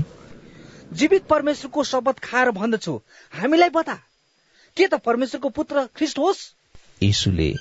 जीवित 0.94 1.26
परमेश्वरको 1.26 1.84
शपथ 1.84 2.20
खाएर 2.20 2.52
भन्दछु। 2.52 2.94
हामीलाई 3.34 3.70
बता 3.70 3.98
के 4.78 4.88
त 4.88 5.02
परमेश्वरको 5.06 5.50
पुत्र 5.50 5.86
ख्रिस्ट 5.96 6.20
होस्? 6.20 6.40
यीशुले 7.04 7.52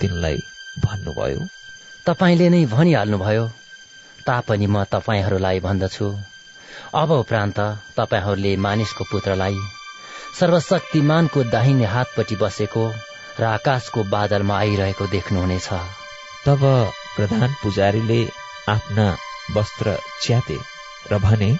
तिनलाई 0.00 0.38
भन्नुभयो? 0.78 1.40
तपाईँले 2.06 2.48
नै 2.48 2.64
भनिहाल्नुभयो। 2.66 3.44
तापनि 4.26 4.66
म 4.66 4.84
तपाईँहरूलाई 4.84 5.60
भन्दछु। 5.60 6.06
अब 6.94 7.10
उपरान्त 7.10 7.58
तपाईँहरूले 7.96 8.56
मानिसको 8.56 9.04
पुत्रलाई 9.04 9.58
सर्वशक्तिमानको 10.40 11.42
दाहिने 11.54 11.86
हातपट्टि 11.86 12.36
बसेको 12.36 12.84
र 13.40 13.42
आकाशको 13.44 14.00
बादलमा 14.14 14.54
आइरहेको 14.58 15.06
देख्नुहुनेछ। 15.06 15.68
तब 16.46 16.62
प्रधान 17.16 17.50
पुजारीले 17.62 18.20
आफ्ना 18.68 19.06
वस्त्र 19.56 19.98
च्याते 20.22 20.58
र 21.12 21.18
भने 21.18 21.50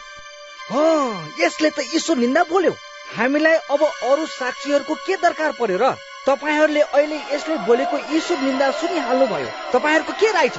यसले 1.44 1.70
त 1.70 1.78
ईश्वर 1.94 2.16
निन्दा 2.16 2.42
बोल्यो। 2.44 2.72
हामीलाई 3.16 3.56
अब 3.70 3.82
अरू 3.82 4.26
साक्षीहरूको 4.26 4.94
के 5.06 5.16
दरकार 5.16 5.52
पर्यो 5.60 5.78
र? 5.82 5.94
तपाईँहरूले 6.26 6.80
अहिले 6.80 7.16
यसले 7.34 7.56
बोलेको 7.68 7.96
ईश्वर 8.16 8.38
निन्दा 8.44 8.70
सुनिहाल्नु 8.80 9.26
भयो। 9.32 9.48
तपाईँहरूको 9.72 10.12
के 10.20 10.30
राय 10.32 10.48
छ? 10.48 10.58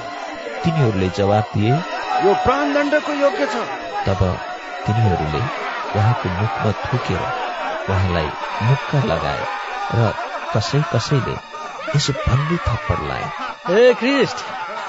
तिनीहरूले 0.64 1.08
जवाब 1.18 1.44
दिए 1.54 1.72
यो 2.24 2.34
प्राणदण्डको 2.44 3.12
योग्य 3.22 3.46
छ। 3.54 3.56
तब 4.06 4.20
तिनीहरूले 4.86 5.42
उहाँको 5.98 6.26
मुखमा 6.38 6.72
थुकेर 6.86 7.22
उहाँलाई 7.90 8.28
मुक्का 8.62 9.00
लगाए 9.10 9.42
र 9.96 10.12
कसै 10.54 10.82
कसैले 10.94 11.34
यसो 11.96 12.12
भन्दै 12.22 12.58
थप्पड 12.68 12.98
लाए। 13.08 13.24
ए 13.74 13.94
ख्रिस्ट 14.00 14.38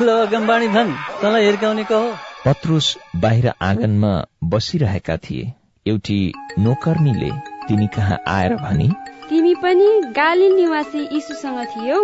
ल 0.02 0.08
अगमबाणी 0.22 0.68
धन 0.78 0.96
तँलाई 1.22 1.46
हिर्काउने 1.46 1.84
कहो 1.92 2.08
पत्रुस 2.46 2.88
बाहिर 3.18 3.52
आँगनमा 3.62 4.14
बसिरहेका 4.54 5.18
थिए। 5.26 5.52
एउटी 5.86 6.20
नोकर्नीले 6.60 7.32
तिनी 7.68 7.88
कहाँ 7.96 8.18
आएर 8.28 8.56
भनी 8.62 8.90
तिमी 9.30 9.54
पनि 9.64 9.88
गाली 10.16 10.50
निवासी 10.50 11.00
यीशुसँग 11.14 11.60
थियौ। 11.72 12.00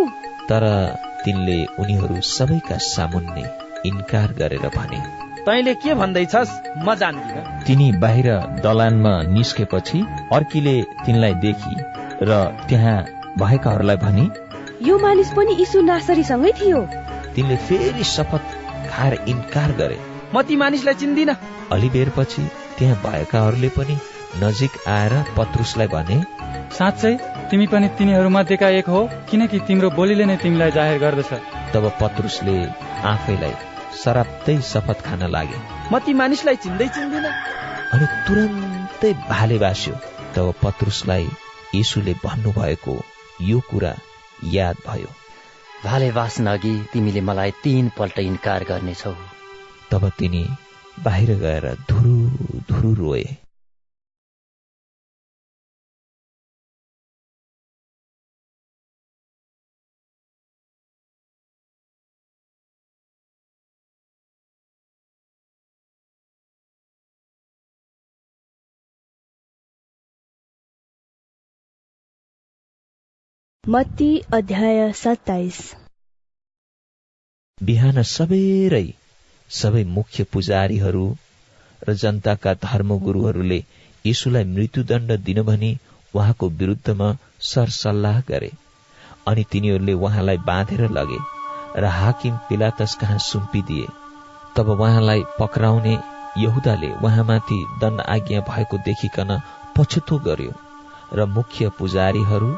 तर 0.50 0.64
तिनले 1.26 1.58
उनीहरू 1.80 2.22
सबैका 2.30 2.78
सामुन्ने 2.86 3.44
इन्कार 3.86 4.32
गरेर 4.40 4.68
भने 4.76 5.00
तैँले 5.46 5.74
के 5.76 5.94
भन्दैछस्? 5.96 6.52
म 6.78 6.96
जान्दिन। 6.96 7.64
तिनी 7.66 7.92
बाहिर 8.04 8.28
दलानमा 8.64 9.14
निस्केपछि 9.32 10.00
अर्कीले 10.34 10.76
तिनलाई 11.06 11.34
देखि 11.46 11.76
र 12.24 12.32
त्यहाँ 12.68 12.98
भएकाहरूलाई 13.40 13.98
भने 14.04 14.28
यो 14.88 15.00
मानिस 15.00 15.32
पनि 15.32 15.56
यीशु 15.60 15.82
नासरीसँगै 15.82 16.52
थियो। 16.60 16.82
तिनले 17.36 17.58
फेरि 17.68 18.04
शपथ 18.06 18.44
खाएर 18.90 19.14
इन्कार 19.28 19.72
गरे। 19.80 20.00
म 20.36 20.42
ती 20.42 20.56
मानिसलाई 20.56 20.96
चिन्दिन। 20.96 21.36
अलि 21.72 21.90
बेरपछि 21.90 22.44
त्यहाँ 22.78 23.02
भएकाहरूले 23.04 23.70
पनि 23.80 23.98
नजिक 24.44 24.72
आएर 24.88 25.14
पत्रुसलाई 25.38 25.88
भने 25.88 26.18
साँच्चै 26.74 27.14
तिमी 27.50 27.66
पनि 27.68 27.88
तिनीहरू 27.98 28.30
मध्येका 28.30 28.68
एक 28.80 28.88
हो 28.90 29.02
किनकि 29.30 29.60
तिम्रो 29.68 29.90
बोलीले 29.90 30.26
नै 30.26 30.36
तिमीलाई 30.38 30.72
जाहेर 30.72 30.98
गर्दछ। 31.00 31.32
तब 31.74 31.86
पत्रुसले 32.02 32.56
आफैलाई 33.06 33.54
सराप्दै 34.04 34.56
शपथ 34.62 35.00
खान 35.06 35.22
लागे। 35.30 35.58
म 35.92 36.00
ती 36.06 36.14
मानिसलाई 36.14 36.56
चिन्दै 36.64 36.88
चिन्दिन। 36.88 37.26
अनि 37.94 38.06
तुरन्तै 38.26 39.12
भाले 39.30 39.58
बास्यो। 39.58 39.94
तब 40.36 40.54
पत्रुसलाई 40.64 41.28
यीशुले 41.76 42.14
भन्नुभएको 42.26 42.96
यो 43.42 43.60
कुरा 43.70 43.94
याद 44.54 44.76
भयो। 44.88 45.10
भाले 45.86 46.10
बाँच्न 46.12 46.46
अघि 46.48 46.74
तिमीले 46.94 47.22
मलाई 47.22 47.52
तीन 47.64 47.92
पल्ट 47.98 48.20
इन्कार 48.20 48.64
गर्नेछौ। 48.64 49.16
तब 49.92 50.10
तिनी 50.20 50.44
बाहिर 51.06 51.32
गएर 51.38 51.66
धुरु 51.90 52.18
धुरु 52.70 52.94
रोए। 52.94 53.26
मत्ती 73.64 74.08
अध्याय 74.34 74.92
सत्ताइस। 74.94 75.58
बिहान 77.58 78.02
सबेरै 78.04 78.88
सबै 79.50 79.84
मुख्य 79.90 80.24
पुजारीहरू 80.34 81.04
र 81.82 81.94
जनताका 82.02 82.54
धर्मगुरूहरूले 82.66 83.60
यीशुलाई 84.06 84.44
मृत्युदण्ड 84.48 85.12
दिन 85.30 85.42
भनी 85.50 85.70
उहाँको 86.14 86.50
विरुद्धमा 86.60 87.08
सरसल्लाह 87.52 88.20
गरे 88.28 88.52
अनि 89.28 89.46
तिनीहरूले 89.52 89.94
उहाँलाई 90.02 90.44
बाँधेर 90.50 90.84
लगे 91.00 91.22
र 91.78 91.94
हाकिम 92.00 92.36
पिलातस 92.50 92.98
कहाँ 93.02 93.18
सुम्पिदिए। 93.28 93.88
तब 94.58 94.74
उहाँलाई 94.76 95.24
पक्राउने 95.40 95.96
यहुदाले 96.40 96.92
उहाँमाथि 97.00 97.64
दण्ड 97.82 98.02
आज्ञा 98.10 98.46
भएको 98.52 98.84
देखिकन 98.86 99.34
पछुतो 99.78 100.20
गर्यो 100.28 100.54
र 101.14 101.32
मुख्य 101.40 101.70
पुजारीहरू 101.80 102.54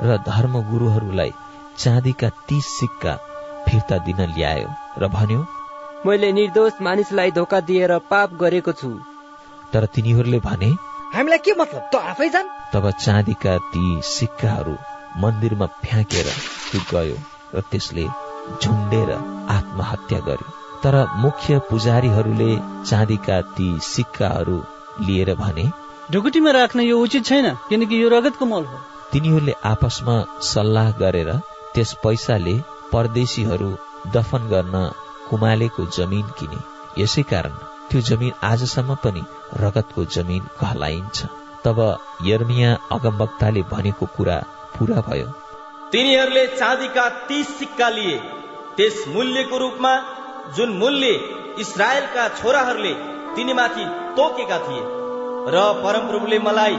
र 0.00 0.16
धर्मगुरूहरूलाई 0.26 1.32
चाँदीका 1.78 2.28
तीस 2.48 2.66
सिक्का 2.78 3.14
फिर्ता 3.68 3.98
दिन 4.06 4.20
ल्यायो 4.36 4.68
र 4.98 5.08
भन्यो 5.08 5.46
मैले 6.06 6.32
निर्दोष 6.32 6.80
मानिसलाई 6.82 7.30
धोका 7.30 7.60
दिएर 7.68 7.98
पाप 8.10 8.34
गरेको 8.40 8.72
छु। 8.72 8.90
तर 9.72 9.84
तिनीहरूले 9.94 10.38
भने 10.38 10.70
हामीलाई 11.14 11.38
के 11.38 11.52
मतलब? 11.58 11.82
त 11.92 11.96
आफै 12.12 12.28
जान। 12.28 12.46
तब 12.74 12.90
चाँदीका 12.90 13.56
ती 13.72 13.84
सिक्काहरू 14.04 14.76
मन्दिरमा 15.22 15.66
फ्याँकेर 15.84 16.28
त्यो 16.70 16.80
गयो 16.92 17.16
र 17.54 17.60
त्यसले 17.70 18.06
झुन्डेर 18.62 19.10
आत्महत्या 19.56 20.18
गर्यो। 20.28 20.50
तर 20.82 20.94
मुख्य 21.16 21.58
पुजारीहरूले 21.70 22.52
चाँदीका 22.86 23.40
ती 23.56 23.68
सिक्काहरू 23.82 24.58
लिएर 25.06 25.34
भने 25.34 25.70
ढुकुटीमा 26.12 26.50
राख्न 26.50 26.80
यो 26.80 26.98
उचित 26.98 27.24
छैन 27.24 27.54
किनकि 27.68 28.02
यो 28.02 28.08
रगतको 28.08 28.46
मल 28.46 28.64
हो। 28.64 28.78
तिनीहरूले 29.12 29.54
आपसमा 29.64 30.16
सल्लाह 30.42 30.90
गरेर 30.98 31.30
त्यस 31.74 31.92
पैसाले 32.04 32.54
परदेशीहरू 32.92 33.70
दफन 34.14 34.48
गर्न 34.48 34.76
कुमालेको 35.30 35.84
जमिन 35.96 36.26
किने। 36.38 36.58
यसै 37.02 37.22
कारण 37.32 37.54
त्यो 37.88 38.00
जमिन 38.08 38.32
आजसम्म 38.42 38.94
पनि 39.04 39.22
रगतको 39.62 40.04
जमिन 40.14 40.42
कहलाइन्छ। 40.60 41.18
तब 41.64 41.78
यर्मिया 42.22 42.70
अगमवक्ताले 42.92 43.62
भनेको 43.72 44.06
कुरा 44.16 44.38
पूरा 44.74 45.00
भयो। 45.08 45.28
तिनीहरूले 45.92 46.46
चाँदीका 46.56 47.08
तीस 47.28 47.58
सिक्का 47.58 47.88
लिए। 47.88 48.16
त्यस 48.76 49.04
मूल्यको 49.08 49.58
रूपमा 49.58 49.92
जुन 50.56 50.76
मूल्य 50.78 51.12
इसरायलका 51.58 52.28
छोराहरूले 52.40 52.94
तिनीमाथि 53.36 53.86
तोकेका 54.18 54.58
थिए। 54.58 54.82
र 55.54 55.64
परमप्रभुले 55.84 56.38
मलाई 56.38 56.76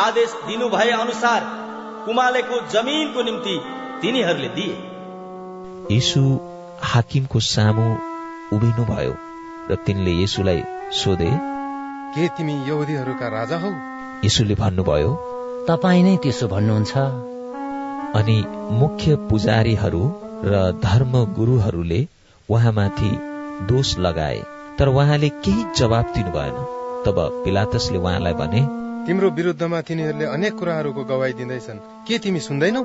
आदेश 0.00 0.32
दिनु 0.46 0.68
भए 0.68 0.90
अनुसार 0.96 1.40
कुमालेको 2.06 2.60
जमिनको 2.72 3.22
निम्ति 3.22 3.54
तिनीहरूले 4.02 4.48
दिए। 4.48 4.74
यीशु 5.92 6.22
हाकिमको 6.82 7.40
सामु 7.40 7.86
उभिनु 8.56 8.84
भयो 8.84 9.14
र 9.70 9.74
तिनले 9.86 10.12
यसुलाई 10.22 10.62
सोधे 10.92 11.30
के 12.14 12.28
तिमी 12.28 12.54
यहुदीहरूका 12.68 13.28
राजा 13.28 13.58
हौ? 13.58 13.70
यसुले 14.24 14.54
भन्नुभयो 14.54 15.10
तपाईँ 15.68 16.02
नै 16.02 16.16
त्यसो 16.16 16.48
भन्नुहुन्छ। 16.48 16.96
अनि 18.18 18.36
मुख्य 18.72 19.16
पुजारीहरू 19.30 20.02
र 20.44 20.54
धर्म 20.82 21.12
गुरुहरूले 21.34 22.00
उहाँमाथि 22.48 23.10
दोष 23.68 23.98
लगाए। 23.98 24.42
तर 24.78 24.88
उहाँले 24.88 25.28
केही 25.44 25.64
जवाब 25.76 26.12
दिनु 26.14 26.30
भएन 26.30 26.56
तब 27.06 27.18
पिलातसले 27.44 27.98
उहाँलाई 27.98 28.34
भने 28.34 28.85
तिम्रो 29.06 29.28
विरुद्धमा 29.30 29.80
तिनीहरूले 29.80 30.24
अनेक 30.26 30.54
कुराहरूको 30.54 31.02
गवाई 31.04 31.32
दिँदैछन्। 31.32 31.78
के 32.06 32.18
तिमी 32.18 32.40
सुन्दैनौ? 32.40 32.82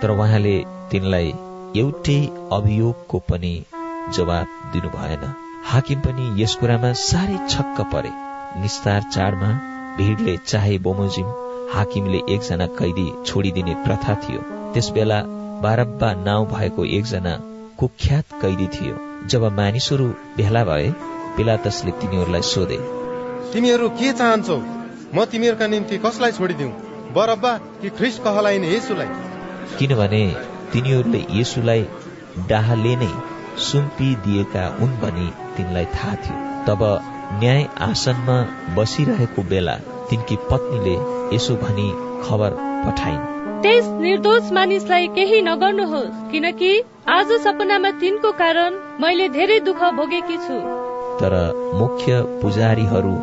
तर 0.00 0.10
उहाँले 0.10 0.54
तिनलाई 0.90 1.28
एउटै 1.76 2.20
अभियोगको 2.52 3.18
पनि 3.28 3.52
जवाब 4.16 4.46
दिनु 4.72 4.88
भएन। 4.88 5.26
हाकिम 5.64 6.00
पनि 6.00 6.42
यस 6.42 6.54
कुरामा 6.54 6.92
साह्रै 7.02 7.36
छक्क 7.48 7.80
परे। 7.92 8.12
निस्तार 8.60 9.02
चाडमा 9.12 9.50
भिडले 9.98 10.36
चाहे 10.46 10.78
बोमोजिम 10.78 11.28
हाकिमले 11.74 12.20
एकजना 12.34 12.66
कैदी 12.80 13.06
छोडिदिने 13.26 13.74
प्रथा 13.84 14.14
थियो। 14.14 14.40
त्यसबेला 14.72 15.22
बारब्बा 15.62 16.12
नाउँ 16.24 16.46
भएको 16.46 16.84
एकजना 16.96 17.36
कुख्यात 17.78 18.40
कैदी 18.42 18.66
थियो। 18.74 18.96
जब 19.26 19.48
मानिसहरू 19.52 20.08
भेला 20.36 20.64
भए 20.64 20.90
पिलातसले 21.36 21.98
तिनीहरूलाई 22.00 22.42
सोधे 22.48 22.78
तिमीहरू 23.52 23.88
के 24.00 24.12
चाहन्छौ? 24.12 24.79
म 25.14 25.24
तिमीहरूका 25.24 25.66
निम्ति 25.66 25.96
कसलाई 25.98 26.32
छोडिदिउ? 26.32 26.68
बरब्बा 27.14 27.52
कि 27.80 27.88
ख्रिस्ट 27.90 28.22
कहलाइने 28.22 28.68
येसुलाई? 28.68 29.08
किनभने 29.78 30.20
तिनीहरूले 30.72 31.22
येसुलाई 31.30 31.82
डाहले 32.48 32.94
नै 32.96 33.08
सुम्पिदिएका 33.58 34.64
हुन् 34.80 35.00
भनी 35.00 35.26
तिनलाई 35.56 35.86
थाहा 35.94 36.14
थियो। 36.14 36.36
तब 36.66 36.82
न्याय 37.40 37.62
आसनमा 37.80 38.36
बसिरहेको 38.76 39.42
बेला 39.42 39.74
तिनकी 40.10 40.36
पत्नीले 40.50 40.94
यसो 41.36 41.54
भनी 41.54 41.88
खबर 42.24 42.50
पठाइन्। 42.84 43.26
त्यस 43.62 43.86
निर्दोष 44.00 44.52
मानिसलाई 44.52 45.08
केही 45.08 45.40
नगर्नुहोस् 45.42 46.30
किनकि 46.32 46.70
आज 47.08 47.32
सपनामा 47.44 47.90
तिनको 48.00 48.32
कारण 48.42 48.78
मैले 49.02 49.28
धेरै 49.28 49.58
दुःख 49.60 49.82
भोगेकी 49.98 50.36
छु। 50.46 50.60
तर 51.20 51.34
मुख्य 51.74 52.22
पुजारीहरू 52.42 53.14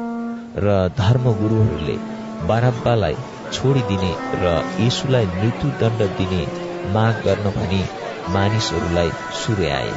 र 0.57 0.75
धर्मगुरुहरूले 0.97 1.95
बारब्बालाई 2.41 3.15
छोडिदिने 3.53 4.11
र 4.35 4.53
यीशुलाई 4.79 5.25
मृत्युदण्ड 5.33 6.01
दिने 6.19 6.41
माग 6.95 7.21
गर्न 7.25 7.51
भनी 7.57 7.81
मानिसहरूलाई 8.27 9.11
सुर्याए 9.41 9.91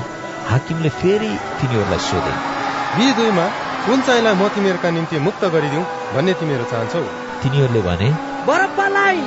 हाकिमले 0.45 0.91
फेरि 1.01 1.31
तिनीहरूलाई 1.61 2.03
सोधे 2.09 2.35
यी 2.95 3.13
दुईमा 3.21 3.47
कुन 3.87 4.03
चाहिँलाई 4.09 4.35
म 4.35 4.49
तिमीहरूका 4.57 4.91
निम्ति 4.97 5.19
मुक्त 5.27 5.45
गरिदिउँ 5.55 5.85
भन्ने 6.15 6.35
तिमीहरू 6.41 6.65
चाहन्छौ? 6.73 7.03
तिनीहरूले 7.43 7.83
भने 7.89 8.09
बरब्बालाई! 8.49 9.21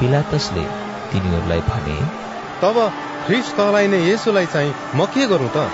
पिलातसले 0.00 0.64
तिनीहरूलाई 1.12 1.60
भने 1.70 1.96
तब 2.62 2.76
ख्रिस्ट 3.24 3.56
कहलाइने 3.56 3.98
येसुलाई 4.04 4.46
चाहिँ 4.54 4.74
म 4.94 5.06
के 5.14 5.26
गरौँ 5.26 5.50
त? 5.56 5.66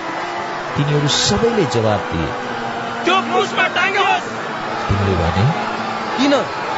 तिनीहरू 0.77 1.07
सबैले 1.19 1.65
जवाब 1.77 2.01
दिए 2.11 2.29
तिनले 4.89 5.15
भने? 5.15 5.45
किन? 6.17 6.33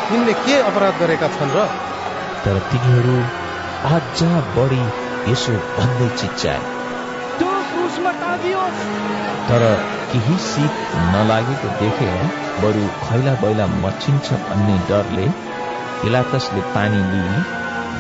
तिनले 0.10 0.34
के 0.34 0.60
अपराध 0.62 0.96
गरेका 1.00 1.28
छन् 1.28 1.56
र? 1.56 1.68
तर 2.46 2.60
तिनीहरू 2.72 3.18
अझ 3.86 4.20
बढी 4.58 4.84
यसो 5.32 5.54
भन्दै 5.78 6.10
टाँगियोस् 8.22 8.80
तर 9.50 9.64
केही 10.12 10.38
सिप 10.38 10.76
नलागेको 11.14 11.68
देखेर 11.80 12.16
बरु 12.62 12.84
खैला 13.04 13.34
बैला 13.44 13.66
मचिन्छ 13.68 14.34
भन्ने 14.34 14.78
डरले 14.90 15.28
पिलातसले 16.02 16.62
पानी 16.76 17.02
लिई 17.12 17.36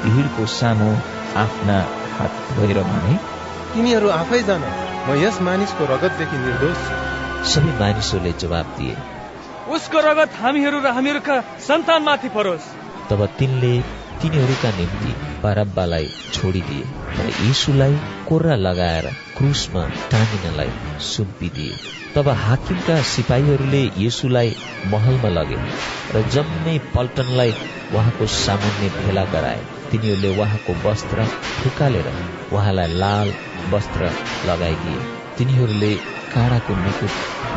भिडको 0.06 0.45
सामु 0.56 0.90
आफ्ना 1.44 1.77
हात 2.18 2.34
धोएर 2.52 2.80
भने 2.84 3.19
तिमीहरू 3.74 4.10
आफै 4.10 4.42
जान 4.44 4.64
म 5.08 5.19
यस 5.24 5.42
मानिसको 5.42 5.86
रगतदेखि 5.92 6.38
निर्दोष। 6.38 6.82
सबै 7.52 7.72
मानिसहरूले 7.80 8.34
जवाब 8.42 8.76
दिए। 8.77 8.95
उसको 9.68 10.00
रगत 10.00 10.36
हामीहरू 10.40 10.80
र 10.80 10.88
हामीहरूका 10.96 11.36
सन्तानमाथि 11.60 12.30
परोस्। 12.36 12.66
तब 13.10 13.26
तिनले 13.40 13.74
तिनीहरूका 14.22 14.72
निम्ति 14.72 15.12
बारब्बालाई 15.44 16.08
छोडिदिए 16.34 16.86
तर 17.18 17.28
यीशुलाई 17.30 17.96
कोर्रा 18.28 18.56
लगाएर 18.58 19.06
क्रुसमा 19.38 19.84
टाँगिनलाई 20.12 20.72
सुम्पिदिए। 21.08 21.74
तब 22.16 22.30
हाकिमका 22.46 23.02
सिपाहीहरूले 23.12 23.84
यीशुलाई 23.98 24.56
महलमा 24.94 25.30
लगे 25.30 25.60
र 26.16 26.22
जम्मै 26.34 26.78
पल्टनलाई 26.96 27.52
उहाँको 27.94 28.26
सामुन्ने 28.36 28.90
भेला 28.98 29.26
गराए। 29.36 29.62
तिनीहरूले 29.92 30.30
उहाँको 30.34 30.74
वस्त्र 30.88 31.26
फुकालेर 31.60 32.08
उहाँलाई 32.52 32.94
लाल 33.04 33.34
वस्त्र 33.74 34.12
लगाइदिए। 34.50 35.00
तिनीहरूले 35.38 35.94
काँडाको 36.34 36.74
मुकुट 36.76 37.14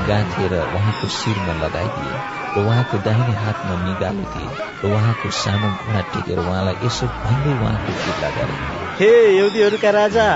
गाँथेर 0.08 0.52
उहाँको 0.62 1.06
शिरमा 1.08 1.52
लगाइदिए 1.52 2.14
र 2.56 2.60
उहाँको 2.60 2.98
दाहिने 2.98 3.32
हातमा 3.42 3.74
निगालो 3.84 4.24
दिए 4.34 4.48
र 4.84 4.86
उहाँको 4.86 5.30
सामु 5.40 5.70
घुँडा 5.76 6.02
टेकेर 6.12 6.38
उहाँलाई 6.38 6.76
यसो 6.82 7.06
भन्दै 7.24 7.52
उहाँको 7.52 7.92
जिल्ला 8.04 8.30
गरे 8.38 8.56
हे 9.00 9.10
यहुदीहरूका 9.36 9.90
राजा 9.90 10.26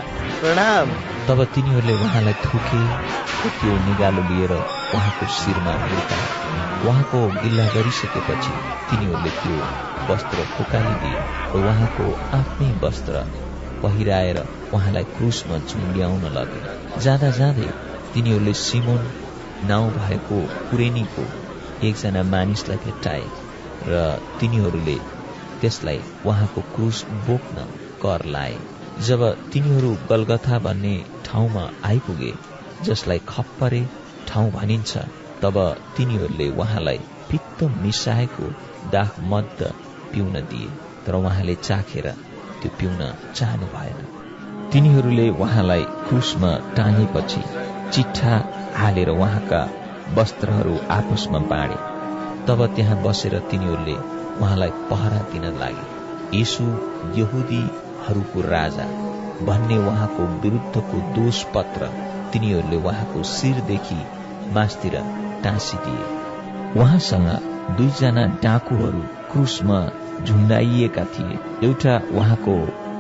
प्रणाम। 0.41 0.89
तब 1.29 1.45
तिनीहरूले 1.55 1.95
उहाँलाई 2.05 2.35
थुके 2.45 2.83
त्यो 3.61 3.77
निगालो 3.79 4.23
लिएर 4.23 4.53
उहाँको 4.53 5.27
शिरमा 5.37 5.75
हुर्काए 5.85 6.29
उहाँको 6.89 7.21
गिल्ला 7.43 7.67
गरिसकेपछि 7.75 8.53
तिनीहरूले 8.91 9.31
त्यो 9.43 9.59
वस्त्र 10.09 10.45
फुकालिदिए 10.55 11.19
र 11.55 11.59
उहाँको 11.59 12.05
आफ्नै 12.35 12.71
वस्त्र 12.85 13.25
पहिराएर 13.83 14.39
उहाँलाई 14.73 15.05
क्रुसमा 15.17 15.59
झुन्ड्याउन 15.59 16.25
लगे। 16.39 16.63
जाँदा 17.05 17.31
जाँदै 17.39 17.69
तिनीहरूले 18.15 18.55
सिमोन 18.65 19.03
नाउँ 19.67 19.91
भएको 19.91 20.41
कुरेनीको 20.71 21.25
एकजना 21.87 22.23
मानिसलाई 22.29 22.77
भेट्टाए 22.85 23.25
र 23.89 24.05
तिनीहरूले 24.41 24.97
त्यसलाई 25.61 26.01
उहाँको 26.27 26.61
क्रुस 26.75 27.05
बोक्न 27.27 27.67
कर 28.03 28.25
लाए। 28.27 28.57
जब 29.01 29.23
तिनीहरू 29.53 29.97
गलगथा 30.11 30.59
भन्ने 30.59 30.95
ठाउँमा 31.25 31.65
आइपुगे 31.85 32.33
जसलाई 32.83 33.21
खप्परे 33.29 33.83
ठाउँ 34.29 34.51
भनिन्छ 34.51 34.97
तब 35.43 35.59
तिनीहरूले 35.97 36.49
उहाँलाई 36.57 36.99
पित्त 37.31 37.63
मिसाएको 37.83 38.51
दाख 38.91 39.17
मद्द 39.25 39.63
पिउन 40.13 40.41
दिए 40.51 40.69
तर 41.07 41.15
उहाँले 41.15 41.55
चाखेर 41.61 42.11
त्यो 42.61 42.71
पिउन 42.79 43.01
चाहनु 43.35 43.67
भएन 43.67 44.05
तिनीहरूले 44.73 45.29
उहाँलाई 45.37 45.85
क्रुसमा 46.07 46.53
टाँगेपछि 46.77 47.43
चिट्ठा 47.93 48.37
हालेर 48.77 49.09
उहाँका 49.09 49.61
वस्त्रहरू 50.15 50.75
आपसमा 50.91 51.39
बाँडे। 51.51 51.79
तब 52.47 52.67
त्यहाँ 52.77 53.03
बसेर 53.03 53.39
तिनीहरूले 53.51 53.97
उहाँलाई 54.41 54.71
पहरा 54.91 55.19
दिन 55.33 55.45
लागे। 55.59 55.87
यीशु 56.39 56.65
यहुदीहरूको 57.17 58.41
राजा 58.41 58.87
भन्ने 59.47 59.77
उहाँको 59.79 60.27
विरुद्धको 60.43 61.01
दोष 61.15 61.43
पत्र 61.55 61.91
तिनीहरूले 62.33 62.77
उहाँको 62.77 63.23
शिरदेखि 63.23 64.01
मासतिर 64.55 64.97
टाँसिदिए। 65.45 66.05
उहाँसँग 66.81 67.29
दुईजना 67.77 68.27
डाकुहरू 68.43 69.03
क्रुसमा 69.33 69.79
झुन्डाइएका 70.25 71.05
थिए। 71.05 71.39
एउटा 71.67 71.95
उहाँको 72.15 72.57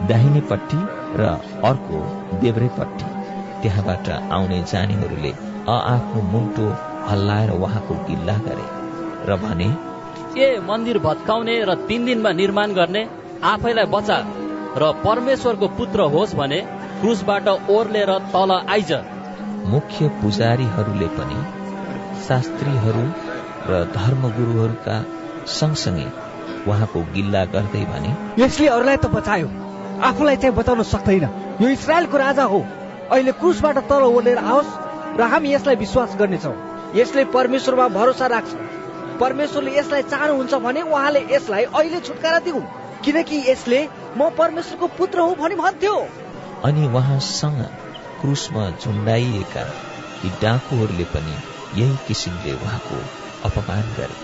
दाहिनेपट्टि 0.09 0.79
र 1.19 1.25
अर्को 1.65 1.99
देब्रेपट्टि। 2.39 3.05
त्यहाँबाट 3.63 4.09
आउने 4.33 4.63
जानेहरूले 4.63 5.33
आफ्नो 5.69 6.23
मुन्टो 6.33 6.67
हल्लाएर 7.09 7.51
उहाँको 7.53 7.95
गिल्ला 8.09 8.37
गरे। 8.47 8.67
र 9.27 9.37
भने 9.43 9.69
ए 10.39 10.61
मन्दिर 10.61 10.99
भत्काउने 10.99 11.55
र 11.65 11.75
तीन 11.89 12.05
दिनमा 12.05 12.33
निर्माण 12.33 12.73
गर्ने 12.75 13.03
आफैलाई 13.45 13.87
बचा 13.87 14.19
र 14.77 14.93
परमेश्वरको 15.05 15.69
पुत्र 15.79 16.01
होस् 16.15 16.35
भने 16.35 16.61
क्रुसबाट 17.01 17.49
ओर्लेर 17.71 18.11
तल 18.35 18.51
आइज। 18.53 18.93
मुख्य 19.67 20.09
पुजारीहरूले 20.21 21.09
पनि 21.17 21.39
शास्त्रीहरू 22.27 23.05
र 23.71 23.85
धर्मगुरुहरूका 23.97 24.97
सँगसँगै 25.51 26.07
उहाँको 26.69 27.01
गिल्ला 27.15 27.45
गर्दै 27.55 27.85
भने 27.93 28.17
यसले 28.39 28.69
अरूलाई 28.69 28.97
त 28.97 29.07
बचायो। 29.17 29.49
आफूलाई 30.05 30.37
चाहिँ 30.37 30.57
बचाउन 30.57 30.83
सक्दैन। 30.85 31.25
यो 31.61 31.69
इसरायलको 31.69 32.17
राजा 32.19 32.45
हो। 32.53 32.65
अहिले 33.13 33.33
क्रुसबाट 33.41 33.79
तल 33.89 34.03
ओर्लेर 34.05 34.39
आओस्। 34.39 34.84
र 35.19 35.23
हामी 35.23 35.53
यसलाई 35.55 35.77
विश्वास 35.77 36.17
गर्नेछौँ। 36.19 36.55
यसले 36.97 37.25
परमेश्वरमा 37.35 37.89
भरोसा 37.89 38.27
राख्छ। 38.27 38.55
परमेश्वरले 39.21 39.79
यसलाई 39.79 40.03
चाहनुहुन्छ 40.03 40.55
भने 40.65 40.83
उहाँले 40.83 41.21
यसलाई 41.31 41.65
अहिले 41.71 42.01
छुटकारा 42.01 42.39
दिउन् 42.47 42.67
किनकि 43.05 43.37
यसले 43.49 43.81
म 44.19 44.31
परमेश्वरको 44.39 44.87
पुत्र 44.99 45.19
हुँ 45.21 45.35
भनी 45.37 45.55
भन्थ्यो। 45.55 45.97
अनि 46.65 46.87
उहाँसँग 46.87 47.61
क्रुसमा 48.21 48.65
झुन्डाइएका 48.71 49.65
ती 50.21 50.29
डाकुहरूले 50.43 51.05
पनि 51.15 51.35
यही 51.75 51.97
किसिमले 52.09 52.53
उहाँको 52.55 52.99
अपमान 53.49 53.95
गरे। 53.99 54.17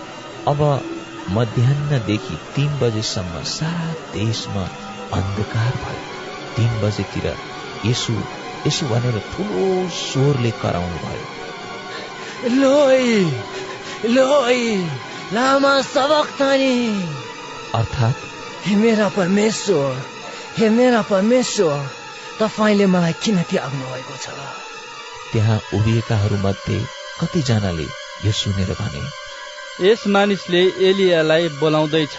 अब 0.47 0.61
मध्याहदेखि 1.29 2.35
तीन 2.55 2.77
बजेसम्म 2.79 3.41
सारा 3.49 3.91
देशमा 4.13 4.63
अन्धकार 5.13 5.73
भयो। 5.83 6.03
तीन 6.55 6.79
बजेतिर 6.81 7.27
यसु 7.85 8.13
यसो 8.67 8.85
भनेर 8.87 9.17
ठुलो 9.31 9.65
स्वरले 9.89 10.51
कराउनु 10.61 10.97
भयो। 11.03 11.25
लोई 12.61 13.15
लोई 14.15 14.65
लामा 15.33 15.73
सबक 15.93 16.27
तानी। 16.39 16.75
अर्थात्? 17.75 18.19
हे 18.65 18.75
मेरा 18.75 19.07
परमेश्वर 19.09 20.01
हे 20.57 20.69
मेरा 20.69 21.01
परमेश्वर 21.01 21.77
तपाईँले 22.39 22.85
मलाई 22.85 23.13
किन 23.23 23.41
त्याग्नु 23.49 23.85
भएको 23.93 24.15
छ? 24.23 24.27
त्यहाँ 25.31 25.57
उभिएकाहरू 25.73 26.37
मध्ये 26.37 26.79
कतिजनाले 27.21 27.87
यो 28.25 28.31
सुनेर 28.39 28.71
भने 28.79 29.03
यस 29.89 30.01
मानिसले 30.13 30.61
एलियालाई 30.89 31.47
बोलाउँदैछ। 31.59 32.17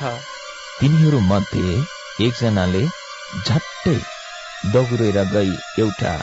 तिनीहरू 0.81 1.21
मध्ये 1.33 1.79
एकजनाले 2.27 2.83
झट्टै 3.47 3.99
दगुरेर 4.75 5.19
गई 5.33 5.55
एउटा 5.83 6.15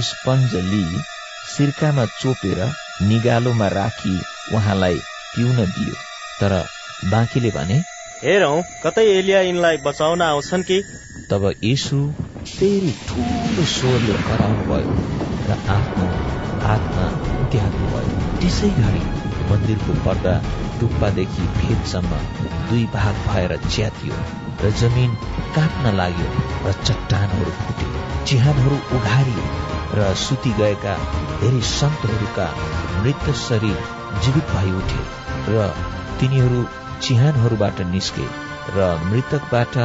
स्पन्ज 0.00 0.54
लिई 0.54 1.00
सिर्कामा 1.56 2.04
चोपेर 2.20 2.60
निगालोमा 3.08 3.68
राखी 3.68 4.14
उहाँलाई 4.54 4.98
पिउन 5.34 5.56
दियो। 5.56 5.94
तर 6.40 6.52
बाँकीले 7.10 7.50
भने 7.50 7.78
हेरौँ 8.22 8.62
कतै 8.84 9.06
एलिया 9.18 9.40
यिनलाई 9.40 9.76
बचाउन 9.86 10.22
आउँछन् 10.22 10.62
कि? 10.62 10.78
तब 11.30 11.52
यीशु 11.64 11.98
फेरि 12.46 12.92
ठुलो 13.08 13.64
स्वरले 13.74 14.14
कराउनु 14.28 14.62
भयो 14.70 14.94
र 15.48 15.58
आफ्नो 15.76 16.08
हातमा 16.64 17.06
भयो। 17.92 18.16
त्यसै 18.40 18.70
गरी 18.78 19.02
मन्दिरको 19.50 19.92
पर्दा 20.04 20.34
टुप्पादेखि 20.80 21.46
फेदसम्म 21.58 22.20
दुई 22.68 22.84
भाग 22.94 23.14
भएर 23.28 23.56
च्यातियो 23.70 24.18
र 24.62 24.70
जमिन 24.80 25.14
काट्न 25.56 25.94
लाग्यो 25.96 26.28
र 26.66 26.72
चट्टानहरू 26.84 27.52
फुटे 27.62 27.86
चिहानहरू 28.26 28.76
उघारिए 28.96 29.67
र 29.94 30.14
सुति 30.16 30.50
गएका 30.52 30.94
धेरै 31.40 31.60
सन्तहरूका 31.68 32.46
मृत 33.02 33.30
शरीर 33.38 33.78
जीवित 34.24 34.50
भई 34.50 34.72
उठे 34.72 35.02
र 35.48 35.68
तिनीहरू 36.20 36.64
चिहानहरूबाट 37.02 37.80
निस्के 37.90 38.26
र 38.76 38.88
मृतकबाट 39.04 39.76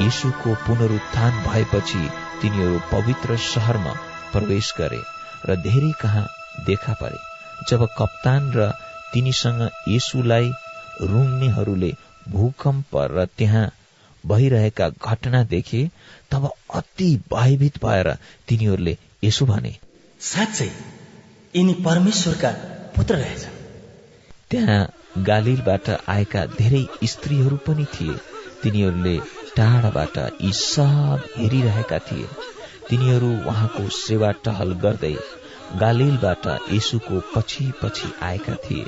यीशुको 0.00 0.54
पुनरुत्थान 0.66 1.42
भएपछि 1.44 2.02
तिनीहरू 2.42 2.78
पवित्र 2.92 3.36
सहरमा 3.46 3.92
प्रवेश 4.32 4.72
गरे 4.78 5.02
र 5.46 5.56
धेरै 5.62 5.92
कहाँ 6.00 6.26
देखा 6.66 6.92
परे। 7.00 7.18
जब 7.70 7.86
कप्तान 7.98 8.50
र 8.52 8.70
तिनीसँग 9.12 9.62
यीशुलाई 9.88 10.50
रुङ्नेहरूले 11.10 11.92
भूकम्प 12.28 12.96
र 13.10 13.24
त्यहाँ 13.38 13.70
भइरहेका 14.24 14.88
घटना 15.02 15.42
देखे 15.44 15.86
तब 16.30 16.50
अति 16.74 17.08
भयभीत 17.32 17.84
भएर 17.84 18.14
तिनीहरूले 18.48 18.96
यसो 19.22 19.46
भने 19.46 19.76
साँच्चै 20.20 20.70
यिनी 21.54 21.74
परमेश्वरका 21.84 22.50
पुत्र 22.96 23.14
रहेछ 23.14 23.44
त्यहाँ 24.50 24.80
गालिलबाट 25.18 25.88
आएका 26.08 26.44
धेरै 26.46 26.82
स्त्रीहरू 27.04 27.56
पनि 27.56 27.84
थिए। 27.94 28.14
तिनीहरूले 28.62 29.16
टाढाबाट 29.56 30.18
यी 30.18 30.52
सब 30.52 31.24
हेरिरहेका 31.36 31.98
थिए। 31.98 32.26
तिनीहरू 32.88 33.30
उहाँको 33.46 33.88
सेवा 33.96 34.30
टहल 34.44 34.72
गर्दै 34.82 35.14
गालिलबाट 35.80 36.46
यसुको 36.72 37.20
पछि 37.34 37.70
पछि 37.82 38.12
आएका 38.22 38.54
थिए। 38.64 38.84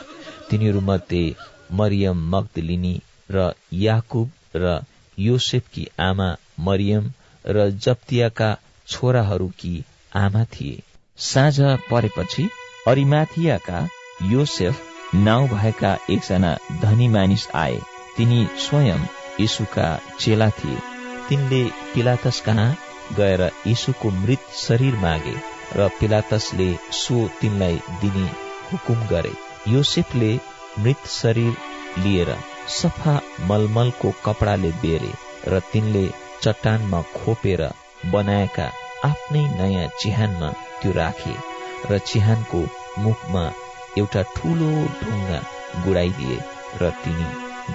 तिनीहरू 0.50 0.80
मध्ये 0.80 1.24
मरियम 1.72 2.28
मगदलिनी 2.36 2.94
र 3.30 3.50
याकुब 3.72 4.30
र 4.56 4.76
योसेफकी 5.18 5.88
आमा 6.00 6.28
मरियम 6.60 7.10
र 7.44 7.70
जप्तियाका 7.86 8.50
छोराहरूकी 8.88 9.74
आमा 10.16 10.44
थिए 10.44 10.82
साँझ 11.18 11.60
परेपछि 11.90 12.48
अरिमाथियाका 12.88 13.88
योसेफ 14.30 15.14
नाउँ 15.14 15.48
भएका 15.48 15.96
एकजना 16.10 16.56
धनी 16.82 17.08
मानिस 17.08 17.46
आए। 17.54 17.78
तिनी 18.16 18.46
स्वयं 18.58 19.06
यीशुका 19.40 19.88
चेला 20.20 20.48
थिए। 20.58 20.78
तिनले 21.28 21.62
पिलातस 21.94 22.40
कहाँ 22.40 22.76
गएर 23.18 23.42
यीशुको 23.66 24.10
मृत 24.10 24.46
शरीर 24.56 24.94
मागे 24.96 25.34
र 25.76 25.88
पिलातसले 26.00 26.68
सो 26.92 27.26
तिनलाई 27.40 27.80
दिने 28.00 28.28
हुकुम 28.72 29.06
गरे। 29.06 29.32
योसेफले 29.68 30.32
मृत 30.78 31.06
शरीर 31.10 31.56
लिएर 32.04 32.36
सफा 32.80 33.20
मलमलको 33.48 34.12
कपडाले 34.24 34.70
बेरे 34.82 35.12
र 35.48 35.60
तिनले 35.72 36.08
चट्टानमा 36.42 37.02
खोपेर 37.16 37.68
बनाएका 38.12 38.70
आफ्नै 39.08 39.44
नयाँ 39.58 39.89
चिहानमा 40.00 40.49
त्यो 40.81 40.92
राखे 40.99 41.34
र 41.91 41.99
चिहानको 42.10 42.60
मुखमा 43.05 43.44
एउटा 43.99 44.23
ठूलो 44.36 44.70
ढुङ्गा 45.00 45.39
गुडाइदिए 45.84 46.39
र 46.81 46.91
तिनी 47.02 47.28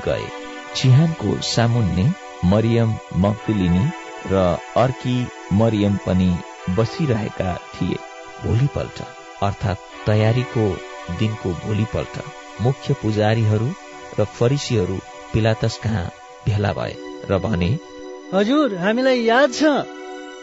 गए। 0.05 0.27
चिहानको 0.75 1.29
सामुन्ने 1.49 2.05
मरियम 2.51 2.91
मक्तुलिनी 3.23 3.83
र 4.31 4.43
अर्की 4.83 5.17
मरियम 5.59 5.95
पनि 6.05 6.29
बसिरहेका 6.77 7.51
थिए 7.73 7.97
भोलिपल्ट 8.43 8.97
अर्थात् 9.43 9.85
तयारीको 10.07 10.65
दिनको 11.19 11.49
भोलिपल्ट। 11.65 12.15
मुख्य 12.61 12.93
पुजारीहरू 13.01 13.69
र 14.19 14.23
फरिसीहरू 14.37 14.97
पिलातस 15.33 15.77
कहाँ 15.83 16.05
भेला 16.45 16.73
भए 16.73 16.95
र 17.29 17.39
भने 17.45 17.71
हजुर 18.33 18.75
हामीलाई 18.77 19.23
याद 19.23 19.53
छ। 19.53 19.98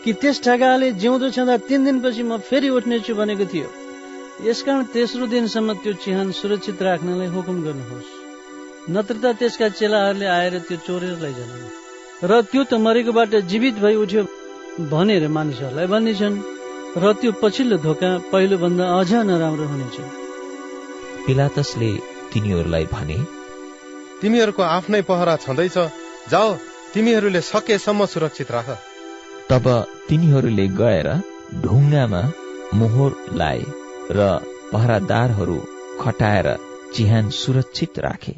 कि 0.06 0.12
त्यस 0.22 0.38
ठगाले 0.38 0.88
जिउँदो 1.02 1.28
छँदा 1.34 1.56
तिन 1.66 1.84
दिनपछि 1.84 2.22
म 2.22 2.38
फेरि 2.38 2.68
उठ्नेछु 2.70 3.14
भनेको 3.18 3.44
थियो। 3.50 3.68
यसकारण 4.46 4.82
तेस्रो 4.94 5.26
दिनसम्म 5.26 5.82
त्यो 5.82 5.92
चिहान 5.98 6.30
सुरक्षित 6.30 6.78
राख्नलाई 6.78 7.26
हुकुम 7.34 7.58
गर्नुहोस्। 7.66 8.10
नत्र 8.94 9.16
त 9.18 9.34
त्यसका 9.34 9.68
चेलाहरूले 9.74 10.26
आएर 10.30 10.54
त्यो 10.70 10.78
चोरेर 10.86 11.18
लैजाने 11.18 11.58
र 12.22 12.32
त्यो 12.46 12.62
त 12.70 12.72
मरेकोबाट 12.86 13.34
जीवित 13.50 13.82
भई 13.82 13.94
उठ्यो 13.98 14.22
भनेर 14.86 15.26
मानिसहरूलाई 15.26 15.86
भन्नेछन्। 15.90 16.34
र 17.02 17.04
त्यो 17.20 17.30
पछिल्लो 17.42 17.76
धोका 17.82 18.10
पहिलोभन्दा 18.30 18.84
अझ 18.86 19.10
नराम्रो 19.26 19.66
हुनेछ। 19.66 19.96
पिलातसले 21.26 21.90
तिनीहरूलाई 22.30 22.84
भने 22.94 23.18
तिमीहरूको 24.22 24.62
आफ्नै 24.62 25.02
पहरा 25.02 25.34
छँदैछ। 25.44 25.76
जाओ 26.30 26.48
तिमीहरूले 26.94 27.40
सकेसम्म 27.42 28.00
सुरक्षित 28.06 28.50
राख। 28.54 28.85
तब 29.50 29.66
तिनीहरूले 30.08 30.66
गएर 30.80 31.08
ढुङ्गामा 31.64 32.22
मोहर 32.78 33.12
लाए 33.40 33.62
र 34.16 34.28
पहरादारहरू 34.72 35.58
खटाएर 36.00 36.48
चिहान 36.94 37.30
सुरक्षित 37.40 37.98
राखे। 37.98 38.34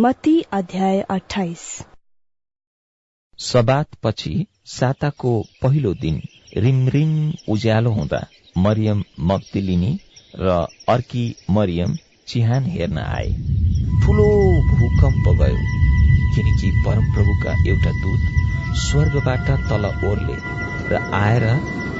मती 0.00 0.40
अध्याय 0.52 1.00
अठाइस 1.10 1.60
सबात 3.38 3.86
पछि 4.02 4.44
साताको 4.66 5.32
पहिलो 5.62 5.92
दिन 5.94 6.20
रिमरिम 6.56 7.14
उज्यालो 7.52 7.90
हुँदा 7.90 8.20
मरियम 8.58 9.02
मक्तिलिनी 9.30 9.90
र 10.40 10.54
अर्की 10.88 11.24
मरियम 11.50 11.96
चिहान 12.28 12.66
हेर्न 12.66 12.98
आए। 12.98 13.32
ठुलो 14.04 14.28
भूकम्प 14.70 15.28
गयो 15.40 15.58
किनकि 16.36 16.70
परमप्रभुका 16.86 17.56
एउटा 17.70 17.96
दूत 17.98 18.78
स्वर्गबाट 18.84 19.50
तल 19.68 19.90
ओर्ले 20.10 20.40
र 20.90 21.04
आएर 21.24 21.50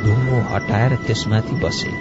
ढुङ्गो 0.05 0.41
हटाएर 0.55 0.97
त्यसमाथि 1.07 1.61
बसे। 1.67 1.93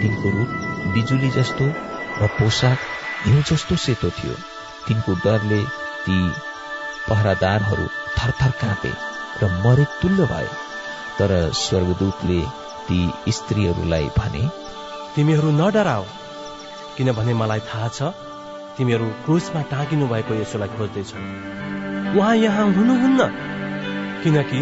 तिनको 0.00 0.38
रूप 0.38 0.92
बिजुली 0.94 1.30
जस्तो 1.40 1.74
र 2.22 2.34
पोसाक 2.38 2.88
हिउँ 3.26 3.42
जस्तो 3.42 3.76
सेतो 3.88 4.10
थियो। 4.10 4.51
तिनको 4.86 5.12
डरले 5.24 5.60
ती 6.04 6.18
पहरादारहरू 7.08 7.86
थरथर 8.16 8.52
काँपे 8.62 8.92
र 9.42 9.50
मरे 9.64 9.84
तुल्य 10.02 10.26
भए। 10.32 10.48
तर 11.18 11.30
स्वर्गदूतले 11.54 12.40
ती 12.86 12.98
स्त्रीहरूलाई 13.32 14.08
भने 14.18 14.42
तिमीहरू 15.14 15.50
नडराओ 15.60 16.04
किनभने 16.96 17.34
मलाई 17.34 17.60
थाहा 17.68 17.88
छ 17.88 18.12
तिमीहरू 18.76 19.06
क्रुसमा 19.24 19.62
टाँगिनु 19.72 20.06
भएको 20.08 20.34
यसोलाई 20.34 20.70
खोज्दैछौ। 20.76 21.18
उहाँ 22.18 22.34
यहाँ 22.36 22.66
हुनुहुन्न 22.72 23.20
किनकि 24.22 24.60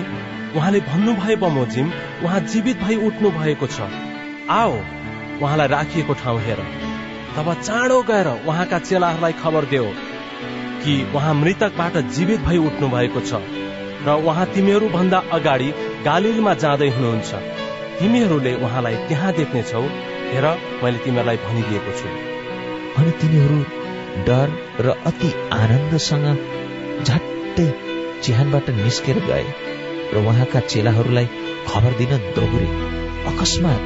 उहाँले 0.58 0.80
भन्नुभए 0.80 1.36
बमोजिम 1.42 1.92
उहाँ 2.24 2.40
जीवित 2.50 2.76
भई 2.82 2.96
उठ्नु 3.06 3.30
भएको 3.30 3.66
छ। 3.66 3.88
आओ 4.50 4.72
उहाँलाई 5.42 5.68
राखिएको 5.68 6.14
ठाउँ 6.22 6.40
हेर। 6.40 6.60
तब 7.36 7.52
चाँडो 7.62 8.02
गएर 8.02 8.28
उहाँका 8.28 8.78
चेलाहरूलाई 8.78 9.32
खबर 9.32 9.64
देऊ 9.64 9.90
कि 10.82 10.92
उहाँ 11.14 11.34
मृतकबाट 11.34 11.96
जीवित 12.16 12.40
भई 12.40 12.58
उठ्नु 12.58 12.88
भएको 12.88 13.20
छ 13.20 13.40
र 14.06 14.14
उहाँ 14.26 14.46
तिमीहरू 14.46 14.88
भन्दा 14.88 15.18
अगाडि 15.32 15.68
गालिलमा 16.04 16.54
जाँदै 16.54 16.88
हुनुहुन्छ। 16.88 17.30
तिमीहरूले 18.00 18.54
उहाँलाई 18.56 18.96
त्यहाँ 19.08 19.32
देख्नेछौ। 19.32 19.82
हेर 20.30 20.46
मैले 20.82 20.98
तिमीहरूलाई 21.04 21.36
भनिदिएको 21.36 21.92
छु। 21.98 22.08
अनि 22.98 23.10
तिनीहरू 23.20 23.58
डर 24.28 24.48
र 24.80 24.96
अति 25.06 25.30
आनन्दसँग 25.52 26.26
झट्टै 27.04 27.68
चिहानबाट 28.22 28.70
निस्केर 28.80 29.18
गए 29.28 29.44
र 30.14 30.24
उहाँका 30.24 30.60
चेलाहरूलाई 30.72 31.28
खबर 31.68 31.92
दिन 32.00 32.16
दौरे। 32.36 32.66
अकस्मात 33.30 33.82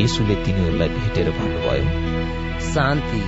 यसुले 0.00 0.34
तिनीहरूलाई 0.44 0.88
भेटेर 0.98 1.30
भन्नुभयो 1.30 2.47
शान्ति। 2.60 3.20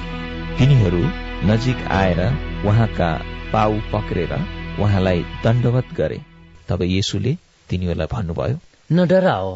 तिनीहरू 0.58 1.02
नजिक 1.44 1.86
आएर 1.92 2.20
उहाँका 2.66 3.10
पाउ 3.52 3.78
पक्रेर 3.92 4.32
उहाँलाई 4.80 5.22
दण्डवत 5.44 5.88
गरे। 5.96 6.20
तब 6.68 6.82
येसुले 6.82 7.36
तिनीहरूलाई 7.70 8.06
भन्नुभयो 8.12 8.58
नडराओ 8.90 9.48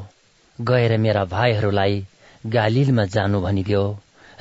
गएर 0.58 0.96
मेरा 0.98 1.24
भाइहरूलाई 1.24 2.04
गालिलमा 2.46 3.04
जानु 3.14 3.40
भनिदियो 3.40 3.82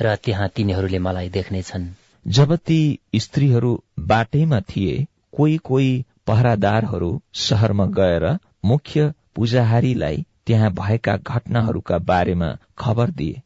र 0.02 0.14
त्यहाँ 0.16 0.48
तिनीहरूले 0.48 0.98
मलाई 0.98 1.28
देख्नेछन्। 1.28 1.86
जब 2.26 2.56
ती 2.56 2.80
स्त्रीहरू 3.16 3.72
बाटैमा 4.00 4.60
थिए 4.60 5.06
कोही 5.32 5.56
कोही 5.64 6.04
पहरादारहरू 6.26 7.10
शहरमा 7.34 7.86
गएर 7.98 8.26
मुख्य 8.64 9.12
पुजाहारीलाई 9.36 10.24
त्यहाँ 10.46 10.70
भएका 10.72 11.16
घटनाहरूका 11.16 11.98
बारेमा 11.98 12.56
खबर 12.78 13.10
दिए। 13.10 13.40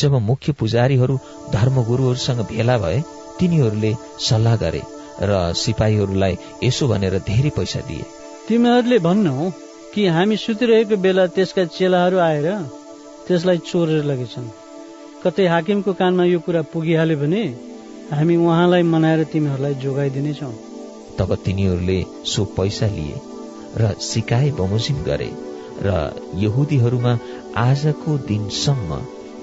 जब 0.00 0.12
मुख्य 0.28 0.52
पुजारीहरू 0.60 1.18
धर्मगुरूहरूसँग 1.52 2.40
भेला 2.50 2.76
भए 2.78 3.02
तिनीहरूले 3.40 3.92
सल्लाह 4.28 4.56
गरे 4.56 4.82
र 5.22 5.32
सिपाहीहरूलाई 5.54 6.34
यसो 6.64 6.88
भनेर 6.88 7.18
धेरै 7.28 7.50
पैसा 7.56 7.80
दिए। 7.88 8.04
तिमीहरूले 8.48 8.98
भन्नु 9.06 9.50
कि 9.94 10.06
हामी 10.16 10.36
सुतिरहेको 10.36 10.96
बेला 11.04 11.26
त्यसका 11.36 11.64
चेलाहरू 11.76 12.18
आएर 12.18 12.48
त्यसलाई 13.26 13.58
चोरेर 13.70 14.04
लगेछन्। 14.04 14.48
कतै 15.24 15.46
हाकिमको 15.46 15.92
कानमा 16.00 16.24
यो 16.24 16.38
कुरा 16.46 16.62
पुगिहाल्यो 16.72 17.16
भने 17.18 17.42
हामी 18.10 18.36
उहाँलाई 18.36 18.82
मनाएर 18.92 19.24
तिमीहरूलाई 19.32 19.74
जोगाइदिनेछौ। 19.84 20.52
तब 21.18 21.34
तिनीहरूले 21.44 21.98
सो 22.26 22.44
पैसा 22.56 22.86
लिए 22.96 23.16
र 23.80 23.92
सिकाए 24.02 24.50
बमोजिम 24.58 24.98
गरे 25.04 25.30
र 25.86 25.88
यहुदीहरूमा 26.42 27.12
आजको 27.58 28.10
दिनसम्म 28.28 28.90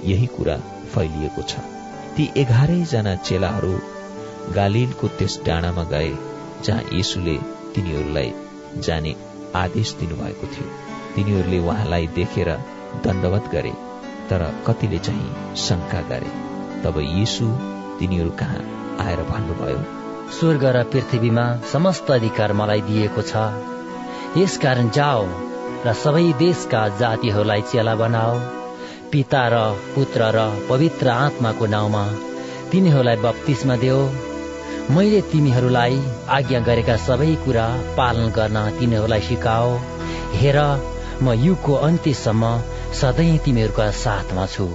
यही 0.06 0.26
कुरा 0.26 0.56
फैलिएको 0.94 1.42
छ। 1.42 1.54
ती 2.16 2.30
एघारै 2.38 2.82
जना 2.84 3.16
चेलाहरू 3.16 3.74
गालिलको 4.56 5.08
त्यस 5.18 5.40
डाँडामा 5.46 5.84
गए 5.84 6.12
जहाँ 6.66 6.84
येसुले 6.94 7.38
तिनीहरूलाई 7.76 8.34
जाने 8.78 9.16
आदेश 9.56 9.96
दिनुभएको 10.00 10.48
थियो। 10.54 10.68
तिनीहरूले 11.16 11.60
उहाँलाई 11.60 12.08
देखेर 12.16 12.50
दण्डवत 13.06 13.50
गरे 13.52 13.74
तर 14.30 14.44
कतिले 14.68 15.00
चाहिँ 15.00 15.56
शङ्का 15.58 16.02
गरे। 16.10 16.32
तब 16.84 17.00
यीशु 17.00 17.48
तिनीहरू 18.00 18.30
कहाँ 18.40 18.62
आएर 19.00 19.22
भन्नुभयो 19.24 19.82
स्वर्ग 20.40 20.64
र 20.76 20.84
पृथ्वीमा 20.84 21.46
समस्त 21.72 22.12
अधिकार 22.12 22.54
मलाई 22.54 22.82
दिएको 22.82 23.22
छ। 23.22 23.36
यसकारण 24.38 24.90
जाओ 24.90 25.28
र 25.86 25.94
सबै 26.04 26.32
देशका 26.40 26.88
जातिहरूलाई 26.98 27.62
चेला 27.72 27.96
बनाओ। 27.96 28.61
पिता 29.12 29.44
र 29.48 29.56
पुत्र 29.96 30.28
र 30.36 30.44
पवित्र 30.70 31.08
आत्माको 31.10 31.66
नाउँमा 31.66 32.04
तिनीहरूलाई 32.72 33.18
बत्तिसमा 33.18 33.76
देऊ। 33.76 34.02
मैले 34.90 35.22
तिमीहरूलाई 35.32 35.96
आज्ञा 36.30 36.60
गरेका 36.68 36.96
सबै 37.08 37.32
कुरा 37.44 37.66
पालन 37.98 38.32
गर्न 38.38 38.58
तिनीहरूलाई 38.80 39.22
सिकाओ। 39.30 39.74
हेर 40.40 40.60
म 41.24 41.34
युगको 41.40 41.74
अन्त्यसम्म 41.88 42.54
सधैँ 43.02 43.38
तिमीहरूका 43.46 43.92
साथमा 43.98 44.46
छु। 44.54 44.70